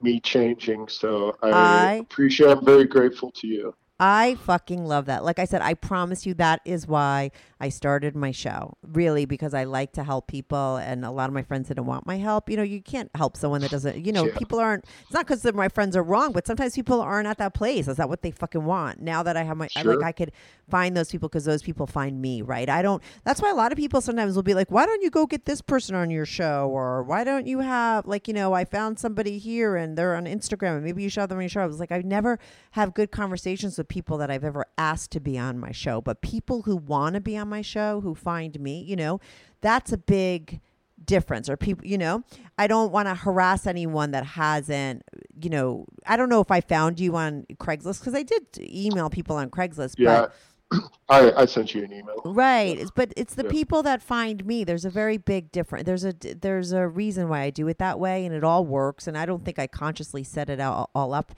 me 0.00 0.20
changing. 0.20 0.88
So 0.88 1.36
I, 1.42 1.50
I- 1.50 1.92
appreciate. 1.96 2.48
I'm 2.48 2.64
very 2.64 2.84
grateful 2.84 3.30
to 3.32 3.46
you. 3.46 3.74
I 4.00 4.36
fucking 4.36 4.86
love 4.86 5.04
that. 5.06 5.22
Like 5.22 5.38
I 5.38 5.44
said, 5.44 5.60
I 5.60 5.74
promise 5.74 6.24
you 6.24 6.32
that 6.34 6.60
is 6.64 6.86
why 6.86 7.30
I 7.58 7.70
started 7.70 8.14
my 8.14 8.32
show. 8.32 8.76
Really, 8.86 9.24
because 9.24 9.54
I 9.54 9.64
like 9.64 9.92
to 9.92 10.04
help 10.04 10.26
people, 10.26 10.76
and 10.76 11.04
a 11.04 11.10
lot 11.10 11.28
of 11.30 11.34
my 11.34 11.42
friends 11.42 11.68
didn't 11.68 11.86
want 11.86 12.06
my 12.06 12.18
help. 12.18 12.50
You 12.50 12.56
know, 12.58 12.62
you 12.62 12.82
can't 12.82 13.10
help 13.14 13.36
someone 13.36 13.62
that 13.62 13.70
doesn't. 13.70 14.04
You 14.04 14.12
know, 14.12 14.26
Yeah. 14.26 14.36
people 14.38 14.58
aren't. 14.58 14.84
It's 15.02 15.12
not 15.12 15.26
because 15.26 15.42
my 15.54 15.68
friends 15.68 15.96
are 15.96 16.02
wrong, 16.02 16.32
but 16.32 16.46
sometimes 16.46 16.74
people 16.74 17.00
aren't 17.00 17.26
at 17.26 17.38
that 17.38 17.54
place. 17.54 17.88
Is 17.88 17.96
that 17.96 18.08
what 18.08 18.20
they 18.22 18.30
fucking 18.30 18.64
want? 18.64 19.00
Now 19.00 19.22
that 19.22 19.36
I 19.36 19.42
have 19.44 19.56
my, 19.56 19.68
I, 19.74 19.82
like, 19.82 20.02
I 20.02 20.12
could 20.12 20.32
find 20.68 20.96
those 20.96 21.10
people 21.10 21.28
because 21.28 21.44
those 21.46 21.62
people 21.62 21.86
find 21.86 22.20
me. 22.20 22.42
Right? 22.42 22.68
I 22.68 22.82
don't. 22.82 23.02
That's 23.24 23.40
why 23.40 23.50
a 23.50 23.54
lot 23.54 23.72
of 23.72 23.78
people 23.78 24.00
sometimes 24.00 24.36
will 24.36 24.42
be 24.42 24.54
like, 24.54 24.70
"Why 24.70 24.84
don't 24.84 25.02
you 25.02 25.10
go 25.10 25.26
get 25.26 25.46
this 25.46 25.62
person 25.62 25.94
on 25.96 26.10
your 26.10 26.26
show?" 26.26 26.68
Or 26.70 27.02
"Why 27.04 27.24
don't 27.24 27.46
you 27.46 27.60
have 27.60 28.06
like 28.06 28.28
you 28.28 28.34
know, 28.34 28.52
I 28.52 28.64
found 28.66 28.98
somebody 28.98 29.38
here 29.38 29.76
and 29.76 29.96
they're 29.96 30.14
on 30.14 30.26
Instagram, 30.26 30.76
and 30.76 30.84
maybe 30.84 31.02
you 31.02 31.08
should 31.08 31.20
have 31.20 31.30
them 31.30 31.38
on 31.38 31.42
your 31.44 31.48
show." 31.48 31.62
I 31.62 31.66
was 31.66 31.80
like, 31.80 31.90
I 31.92 32.02
never 32.04 32.38
have 32.72 32.92
good 32.92 33.10
conversations 33.10 33.78
with 33.78 33.88
people 33.88 34.18
that 34.18 34.30
I've 34.30 34.44
ever 34.44 34.66
asked 34.76 35.10
to 35.12 35.20
be 35.20 35.38
on 35.38 35.58
my 35.58 35.72
show, 35.72 36.00
but 36.02 36.20
people 36.20 36.62
who 36.62 36.76
want 36.76 37.14
to 37.14 37.20
be 37.20 37.36
on 37.38 37.45
my 37.48 37.62
show, 37.62 38.00
who 38.00 38.14
find 38.14 38.58
me, 38.60 38.82
you 38.82 38.96
know, 38.96 39.20
that's 39.60 39.92
a 39.92 39.98
big 39.98 40.60
difference 41.04 41.48
or 41.48 41.56
people 41.58 41.86
you 41.86 41.98
know 41.98 42.22
i 42.58 42.66
don't 42.66 42.90
want 42.90 43.06
to 43.06 43.14
harass 43.14 43.66
anyone 43.66 44.10
that 44.12 44.24
hasn't 44.24 45.02
you 45.40 45.50
know 45.50 45.84
i 46.06 46.16
don't 46.16 46.30
know 46.30 46.40
if 46.40 46.50
i 46.50 46.60
found 46.60 46.98
you 46.98 47.14
on 47.14 47.44
craigslist 47.58 48.00
because 48.00 48.14
i 48.14 48.22
did 48.22 48.42
email 48.58 49.08
people 49.10 49.36
on 49.36 49.48
craigslist 49.50 49.94
Yeah, 49.98 50.28
but 50.72 50.90
I, 51.08 51.42
I 51.42 51.44
sent 51.44 51.74
you 51.74 51.84
an 51.84 51.92
email. 51.92 52.20
Right, 52.24 52.72
it's- 52.72 52.90
but 52.92 53.12
it's 53.16 53.34
the 53.34 53.44
Yeah. 53.44 53.50
people 53.50 53.82
that 53.84 54.02
find 54.02 54.44
me. 54.44 54.64
There's 54.64 54.84
a 54.84 54.90
very 54.90 55.16
big 55.16 55.52
difference. 55.52 55.84
There's 55.84 56.04
a 56.04 56.12
there's 56.12 56.72
a 56.72 56.88
reason 56.88 57.28
why 57.28 57.42
I 57.42 57.50
do 57.50 57.68
it 57.68 57.78
that 57.78 58.00
way, 58.00 58.26
and 58.26 58.34
it 58.34 58.42
all 58.42 58.64
works. 58.64 59.06
And 59.06 59.16
I 59.16 59.26
don't 59.26 59.44
think 59.44 59.60
I 59.60 59.68
consciously 59.68 60.24
set 60.24 60.50
it 60.50 60.58
out 60.58 60.90
all 60.92 61.14
up. 61.14 61.32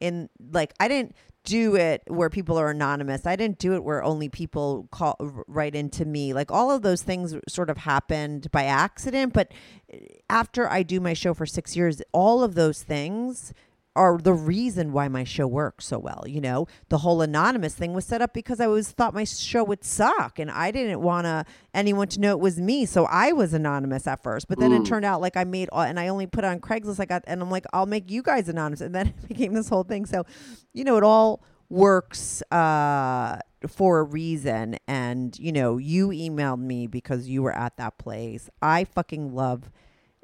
In 0.00 0.28
like, 0.52 0.74
I 0.80 0.88
didn't 0.88 1.14
do 1.44 1.76
it 1.76 2.02
where 2.06 2.30
people 2.30 2.56
are 2.58 2.70
anonymous. 2.70 3.26
I 3.26 3.36
didn't 3.36 3.58
do 3.58 3.74
it 3.74 3.84
where 3.84 4.02
only 4.02 4.28
people 4.28 4.88
call 4.90 5.16
right 5.46 5.74
into 5.74 6.04
me. 6.04 6.32
Like 6.32 6.50
all 6.50 6.70
of 6.70 6.82
those 6.82 7.02
things 7.02 7.34
sort 7.48 7.70
of 7.70 7.78
happened 7.78 8.50
by 8.50 8.64
accident. 8.64 9.34
But 9.34 9.52
eh, 9.92 9.98
after 10.30 10.68
I 10.68 10.82
do 10.82 11.00
my 11.00 11.12
show 11.12 11.34
for 11.34 11.46
six 11.46 11.76
years, 11.76 12.00
all 12.12 12.42
of 12.42 12.54
those 12.54 12.82
things 12.82 13.52
are 13.96 14.18
the 14.18 14.32
reason 14.32 14.92
why 14.92 15.08
my 15.08 15.24
show 15.24 15.46
works 15.46 15.86
so 15.86 15.98
well. 15.98 16.24
You 16.26 16.40
know, 16.40 16.66
the 16.88 16.98
whole 16.98 17.22
anonymous 17.22 17.74
thing 17.74 17.92
was 17.94 18.04
set 18.04 18.20
up 18.20 18.32
because 18.34 18.60
I 18.60 18.66
always 18.66 18.90
thought 18.90 19.14
my 19.14 19.24
show 19.24 19.62
would 19.64 19.84
suck, 19.84 20.38
and 20.38 20.50
I 20.50 20.70
didn't 20.70 21.00
want 21.00 21.26
to 21.26 21.44
anyone 21.72 22.08
to 22.08 22.20
know 22.20 22.32
it 22.32 22.40
was 22.40 22.60
me. 22.60 22.86
So 22.86 23.04
I 23.06 23.32
was 23.32 23.54
anonymous 23.54 24.06
at 24.06 24.22
first, 24.22 24.48
but 24.48 24.58
then 24.58 24.72
it 24.72 24.82
Mm. 24.82 24.86
turned 24.86 25.04
out 25.04 25.20
like 25.20 25.36
I 25.36 25.44
made 25.44 25.68
all, 25.70 25.82
and 25.82 25.98
I 26.00 26.08
only 26.08 26.26
put 26.26 26.44
on 26.44 26.60
Craigslist. 26.60 26.98
I 27.00 27.04
got 27.04 27.22
and 27.26 27.40
I'm 27.40 27.50
like, 27.50 27.66
I'll 27.72 27.86
make 27.86 28.10
you 28.10 28.22
guys 28.22 28.48
anonymous, 28.48 28.80
and 28.80 28.94
then 28.94 29.08
it 29.22 29.28
became 29.28 29.52
this 29.54 29.68
whole 29.68 29.84
thing. 29.84 30.06
So, 30.06 30.24
you 30.72 30.84
know, 30.84 30.96
it 30.96 31.04
all 31.04 31.42
works 31.70 32.42
uh 32.52 33.38
for 33.66 34.00
a 34.00 34.02
reason 34.02 34.76
and 34.86 35.38
you 35.38 35.50
know 35.50 35.78
you 35.78 36.08
emailed 36.08 36.60
me 36.60 36.86
because 36.86 37.26
you 37.26 37.42
were 37.42 37.56
at 37.56 37.74
that 37.78 37.96
place 37.96 38.50
i 38.60 38.84
fucking 38.84 39.34
love 39.34 39.70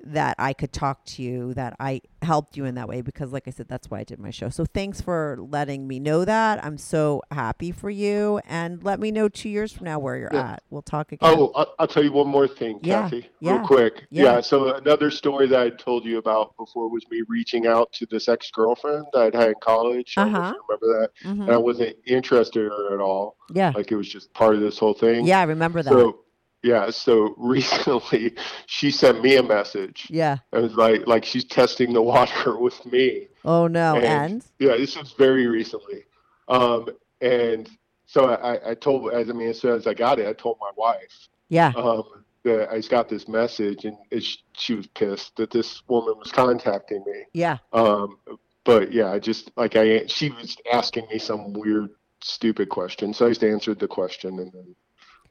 that 0.04 0.34
I 0.38 0.52
could 0.52 0.72
talk 0.72 1.04
to 1.06 1.22
you, 1.22 1.54
that 1.54 1.76
I 1.78 2.00
helped 2.22 2.56
you 2.56 2.64
in 2.64 2.74
that 2.76 2.88
way 2.88 3.00
because, 3.02 3.32
like 3.32 3.46
I 3.46 3.50
said, 3.50 3.68
that's 3.68 3.90
why 3.90 4.00
I 4.00 4.04
did 4.04 4.18
my 4.18 4.30
show. 4.30 4.48
So 4.48 4.64
thanks 4.64 5.00
for 5.00 5.36
letting 5.40 5.86
me 5.86 5.98
know 6.00 6.24
that. 6.24 6.64
I'm 6.64 6.78
so 6.78 7.22
happy 7.30 7.70
for 7.72 7.90
you. 7.90 8.40
And 8.46 8.82
let 8.82 8.98
me 9.00 9.10
know 9.10 9.28
two 9.28 9.48
years 9.48 9.72
from 9.72 9.84
now 9.86 9.98
where 9.98 10.16
you're 10.16 10.30
Yeah. 10.32 10.52
at. 10.52 10.62
We'll 10.70 10.82
talk 10.82 11.12
again. 11.12 11.30
Oh, 11.30 11.52
I'll, 11.54 11.74
I'll 11.78 11.86
tell 11.86 12.02
you 12.04 12.12
one 12.12 12.28
more 12.28 12.48
thing, 12.48 12.80
Yeah, 12.82 13.02
Kathy, 13.02 13.28
yeah, 13.40 13.56
real 13.58 13.66
quick. 13.66 14.06
yeah. 14.10 14.24
Yeah. 14.36 14.40
So 14.40 14.74
another 14.74 15.10
story 15.10 15.46
that 15.48 15.60
I 15.60 15.70
told 15.70 16.04
you 16.04 16.18
about 16.18 16.56
before 16.56 16.88
was 16.88 17.04
me 17.10 17.22
reaching 17.28 17.66
out 17.66 17.92
to 17.94 18.06
this 18.10 18.28
ex-girlfriend 18.28 19.06
that 19.12 19.22
I'd 19.22 19.34
had 19.34 19.48
in 19.48 19.54
college. 19.60 20.14
I 20.16 20.24
don't 20.24 20.32
know 20.32 20.38
if 20.38 20.44
Uh-huh. 20.44 20.54
you 20.54 20.62
remember 20.68 21.00
that? 21.00 21.28
Mhm. 21.28 21.42
And 21.46 21.50
I 21.52 21.56
wasn't 21.58 21.96
interested 22.06 22.64
in 22.64 22.70
her 22.70 22.94
at 22.94 23.00
all. 23.00 23.36
Yeah. 23.52 23.72
Like 23.74 23.92
it 23.92 23.96
was 23.96 24.08
just 24.08 24.32
part 24.32 24.54
of 24.54 24.60
this 24.60 24.78
whole 24.78 24.94
thing. 24.94 25.26
Yeah, 25.26 25.40
I 25.40 25.44
remember 25.44 25.82
that. 25.82 25.90
So 25.92 26.20
yeah. 26.62 26.90
So 26.90 27.34
recently, 27.38 28.34
she 28.66 28.90
sent 28.90 29.22
me 29.22 29.36
a 29.36 29.42
message. 29.42 30.06
yeah. 30.10 30.38
It 30.52 30.58
was 30.62 30.74
like 30.74 31.06
like 31.06 31.24
she's 31.24 31.44
testing 31.44 31.92
the 31.92 32.02
water 32.02 32.58
with 32.66 32.84
me. 32.86 33.28
Oh, 33.44 33.66
no. 33.66 33.96
And- 33.96 34.04
And? 34.04 34.44
Yeah, 34.58 34.76
this 34.76 34.96
was 34.96 35.12
very 35.12 35.46
recently. 35.46 36.04
Um, 36.48 36.88
and 37.20 37.68
so 38.06 38.30
I, 38.30 38.70
I 38.70 38.74
told, 38.74 39.12
as 39.12 39.30
I 39.30 39.32
mean, 39.32 39.48
as 39.48 39.60
soon 39.60 39.74
as 39.76 39.86
I 39.86 39.94
got 39.94 40.18
it, 40.18 40.26
I 40.26 40.32
told 40.32 40.58
my 40.60 40.70
wife 40.76 41.28
Yeah. 41.48 41.72
um, 41.76 42.02
that 42.42 42.70
I 42.70 42.76
just 42.76 42.90
got 42.90 43.08
this 43.08 43.28
message, 43.28 43.84
and 43.84 43.96
it, 44.10 44.24
she 44.54 44.74
was 44.74 44.86
pissed 44.88 45.36
that 45.36 45.50
this 45.50 45.82
woman 45.88 46.14
was 46.18 46.32
contacting 46.32 47.04
me. 47.06 47.24
Yeah. 47.32 47.58
Um, 47.72 48.18
but 48.64 48.92
yeah, 48.92 49.12
I 49.12 49.18
just 49.20 49.50
like 49.56 49.76
I, 49.76 50.06
she 50.06 50.30
was 50.30 50.56
asking 50.72 51.06
me 51.10 51.18
some 51.18 51.52
weird, 51.52 51.90
stupid 52.20 52.68
question, 52.68 53.14
so 53.14 53.26
I 53.26 53.28
just 53.30 53.44
answered 53.44 53.78
the 53.78 53.88
question 53.88 54.38
and 54.40 54.50
then 54.52 54.74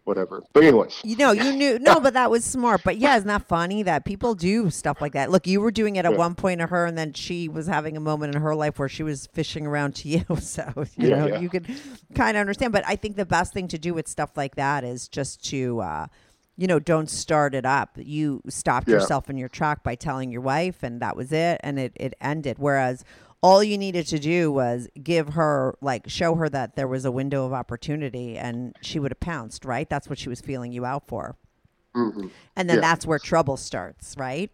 whatever. 0.09 0.43
But 0.53 0.63
anyways, 0.65 0.99
You 1.05 1.15
know, 1.15 1.31
you 1.31 1.53
knew 1.53 1.79
no, 1.79 1.99
but 2.01 2.13
that 2.15 2.29
was 2.29 2.43
smart. 2.43 2.81
But 2.83 2.97
yeah, 2.97 3.15
isn't 3.15 3.27
that 3.27 3.47
funny 3.47 3.83
that 3.83 4.03
people 4.03 4.35
do 4.35 4.69
stuff 4.69 4.99
like 4.99 5.13
that? 5.13 5.31
Look, 5.31 5.47
you 5.47 5.61
were 5.61 5.71
doing 5.71 5.95
it 5.95 6.03
at 6.05 6.11
Yeah. 6.11 6.17
one 6.17 6.35
point 6.35 6.59
to 6.59 6.67
her, 6.67 6.85
and 6.85 6.97
then 6.97 7.13
she 7.13 7.47
was 7.47 7.67
having 7.67 7.95
a 7.95 8.01
moment 8.01 8.35
in 8.35 8.41
her 8.41 8.53
life 8.55 8.77
where 8.79 8.89
she 8.89 9.03
was 9.03 9.27
fishing 9.27 9.65
around 9.65 9.95
to 9.95 10.09
you. 10.09 10.25
So 10.41 10.63
you 10.97 11.09
Yeah, 11.09 11.15
know, 11.19 11.27
yeah. 11.27 11.39
you 11.39 11.49
could 11.49 11.67
kind 12.15 12.35
of 12.35 12.41
understand. 12.41 12.73
But 12.73 12.83
I 12.87 12.95
think 12.97 13.15
the 13.15 13.25
best 13.25 13.53
thing 13.53 13.67
to 13.69 13.77
do 13.77 13.93
with 13.93 14.07
stuff 14.07 14.31
like 14.35 14.55
that 14.55 14.83
is 14.83 15.07
just 15.07 15.45
to. 15.51 15.79
Uh, 15.79 16.07
you 16.57 16.67
know, 16.67 16.77
don't 16.77 17.09
start 17.09 17.55
it 17.55 17.65
up. 17.65 17.91
You 17.95 18.41
stopped 18.49 18.89
yourself 18.89 19.29
in 19.29 19.37
your 19.37 19.47
track 19.47 19.81
by 19.81 19.95
telling 19.95 20.29
your 20.29 20.41
wife, 20.41 20.83
and 20.83 21.01
that 21.01 21.15
was 21.15 21.31
it, 21.31 21.61
and 21.63 21.79
it, 21.79 21.93
it 21.95 22.15
ended. 22.19 22.57
Whereas 22.59 23.05
all 23.41 23.63
you 23.63 23.77
needed 23.77 24.05
to 24.07 24.19
do 24.19 24.51
was 24.51 24.87
give 25.01 25.29
her, 25.29 25.75
like, 25.81 26.09
show 26.09 26.35
her 26.35 26.49
that 26.49 26.75
there 26.75 26.87
was 26.87 27.05
a 27.05 27.11
window 27.11 27.45
of 27.45 27.53
opportunity, 27.53 28.37
and 28.37 28.75
she 28.81 28.99
would 28.99 29.11
have 29.11 29.19
pounced, 29.19 29.63
right? 29.65 29.89
That's 29.89 30.09
what 30.09 30.19
she 30.19 30.29
was 30.29 30.41
feeling 30.41 30.71
you 30.71 30.85
out 30.85 31.07
for. 31.07 31.37
mhm, 31.95 32.29
And 32.55 32.69
then 32.69 32.77
Yeah. 32.77 32.81
that's 32.81 33.05
where 33.05 33.19
trouble 33.19 33.57
starts, 33.57 34.15
right? 34.17 34.51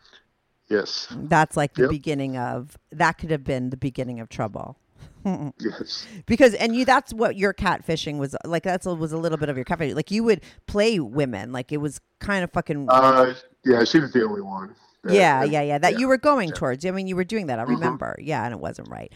yes, 0.70 1.08
That's 1.12 1.56
like 1.58 1.74
the 1.76 1.84
Yep. 1.84 1.90
beginning 1.92 2.38
of 2.38 2.78
that 2.92 3.14
could 3.18 3.32
have 3.32 3.44
been 3.44 3.70
the 3.70 3.78
beginning 3.78 4.20
of 4.20 4.30
trouble. 4.30 4.78
yes, 5.60 6.06
Because 6.26 6.54
and 6.54 6.76
you 6.76 6.86
that's 6.86 7.14
what 7.14 7.36
your 7.36 7.54
catfishing 7.54 8.18
was 8.20 8.36
like 8.46 8.64
that's 8.64 8.86
was 8.86 9.12
a 9.12 9.18
little 9.18 9.38
bit 9.38 9.50
of 9.50 9.56
your 9.56 9.66
catfishing. 9.66 9.96
Like 9.96 10.12
you 10.12 10.24
would 10.24 10.42
play 10.68 11.00
women, 11.00 11.52
like 11.52 11.72
it 11.72 11.78
was 11.78 12.00
kind 12.20 12.44
of 12.44 12.52
fucking 12.52 12.88
uh, 12.90 13.34
yeah, 13.64 13.84
she 13.84 14.00
was 14.00 14.12
the 14.14 14.24
only 14.24 14.42
one. 14.42 14.76
Yeah, 15.08 15.44
yeah, 15.44 15.62
yeah. 15.62 15.78
That 15.78 16.00
you 16.00 16.08
were 16.08 16.18
going 16.18 16.52
towards. 16.52 16.86
I 16.86 16.92
mean, 16.92 17.08
you 17.08 17.16
were 17.16 17.24
doing 17.24 17.48
that. 17.48 17.60
I 17.60 17.64
mm-hmm. 17.64 17.74
remember. 17.74 18.16
Yeah, 18.20 18.44
and 18.44 18.54
it 18.54 18.60
wasn't 18.60 18.90
right. 18.90 19.12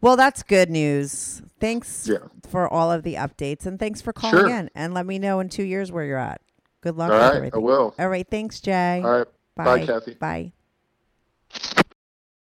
Well, 0.00 0.16
that's 0.16 0.42
good 0.42 0.70
news. 0.70 1.40
Thanks 1.60 2.06
Yeah. 2.06 2.18
for 2.48 2.68
all 2.68 2.92
of 2.92 3.04
the 3.04 3.14
updates 3.14 3.64
and 3.64 3.78
thanks 3.78 4.02
for 4.02 4.12
calling 4.12 4.36
Sure. 4.36 4.50
in 4.50 4.70
and 4.74 4.92
let 4.92 5.06
me 5.06 5.18
know 5.18 5.40
in 5.40 5.48
2 5.48 5.62
years 5.62 5.90
where 5.90 6.04
you're 6.04 6.18
at. 6.18 6.42
Good 6.82 6.96
luck 6.96 7.10
All 7.10 7.32
with 7.32 7.40
right, 7.40 7.54
I 7.54 7.58
will. 7.58 7.94
All 7.98 8.08
right, 8.10 8.26
thanks, 8.30 8.60
Jay. 8.60 9.00
All 9.02 9.10
right, 9.10 9.26
Bye. 9.56 9.64
bye, 9.64 9.86
Kathy. 9.86 10.14
Bye. 10.14 10.52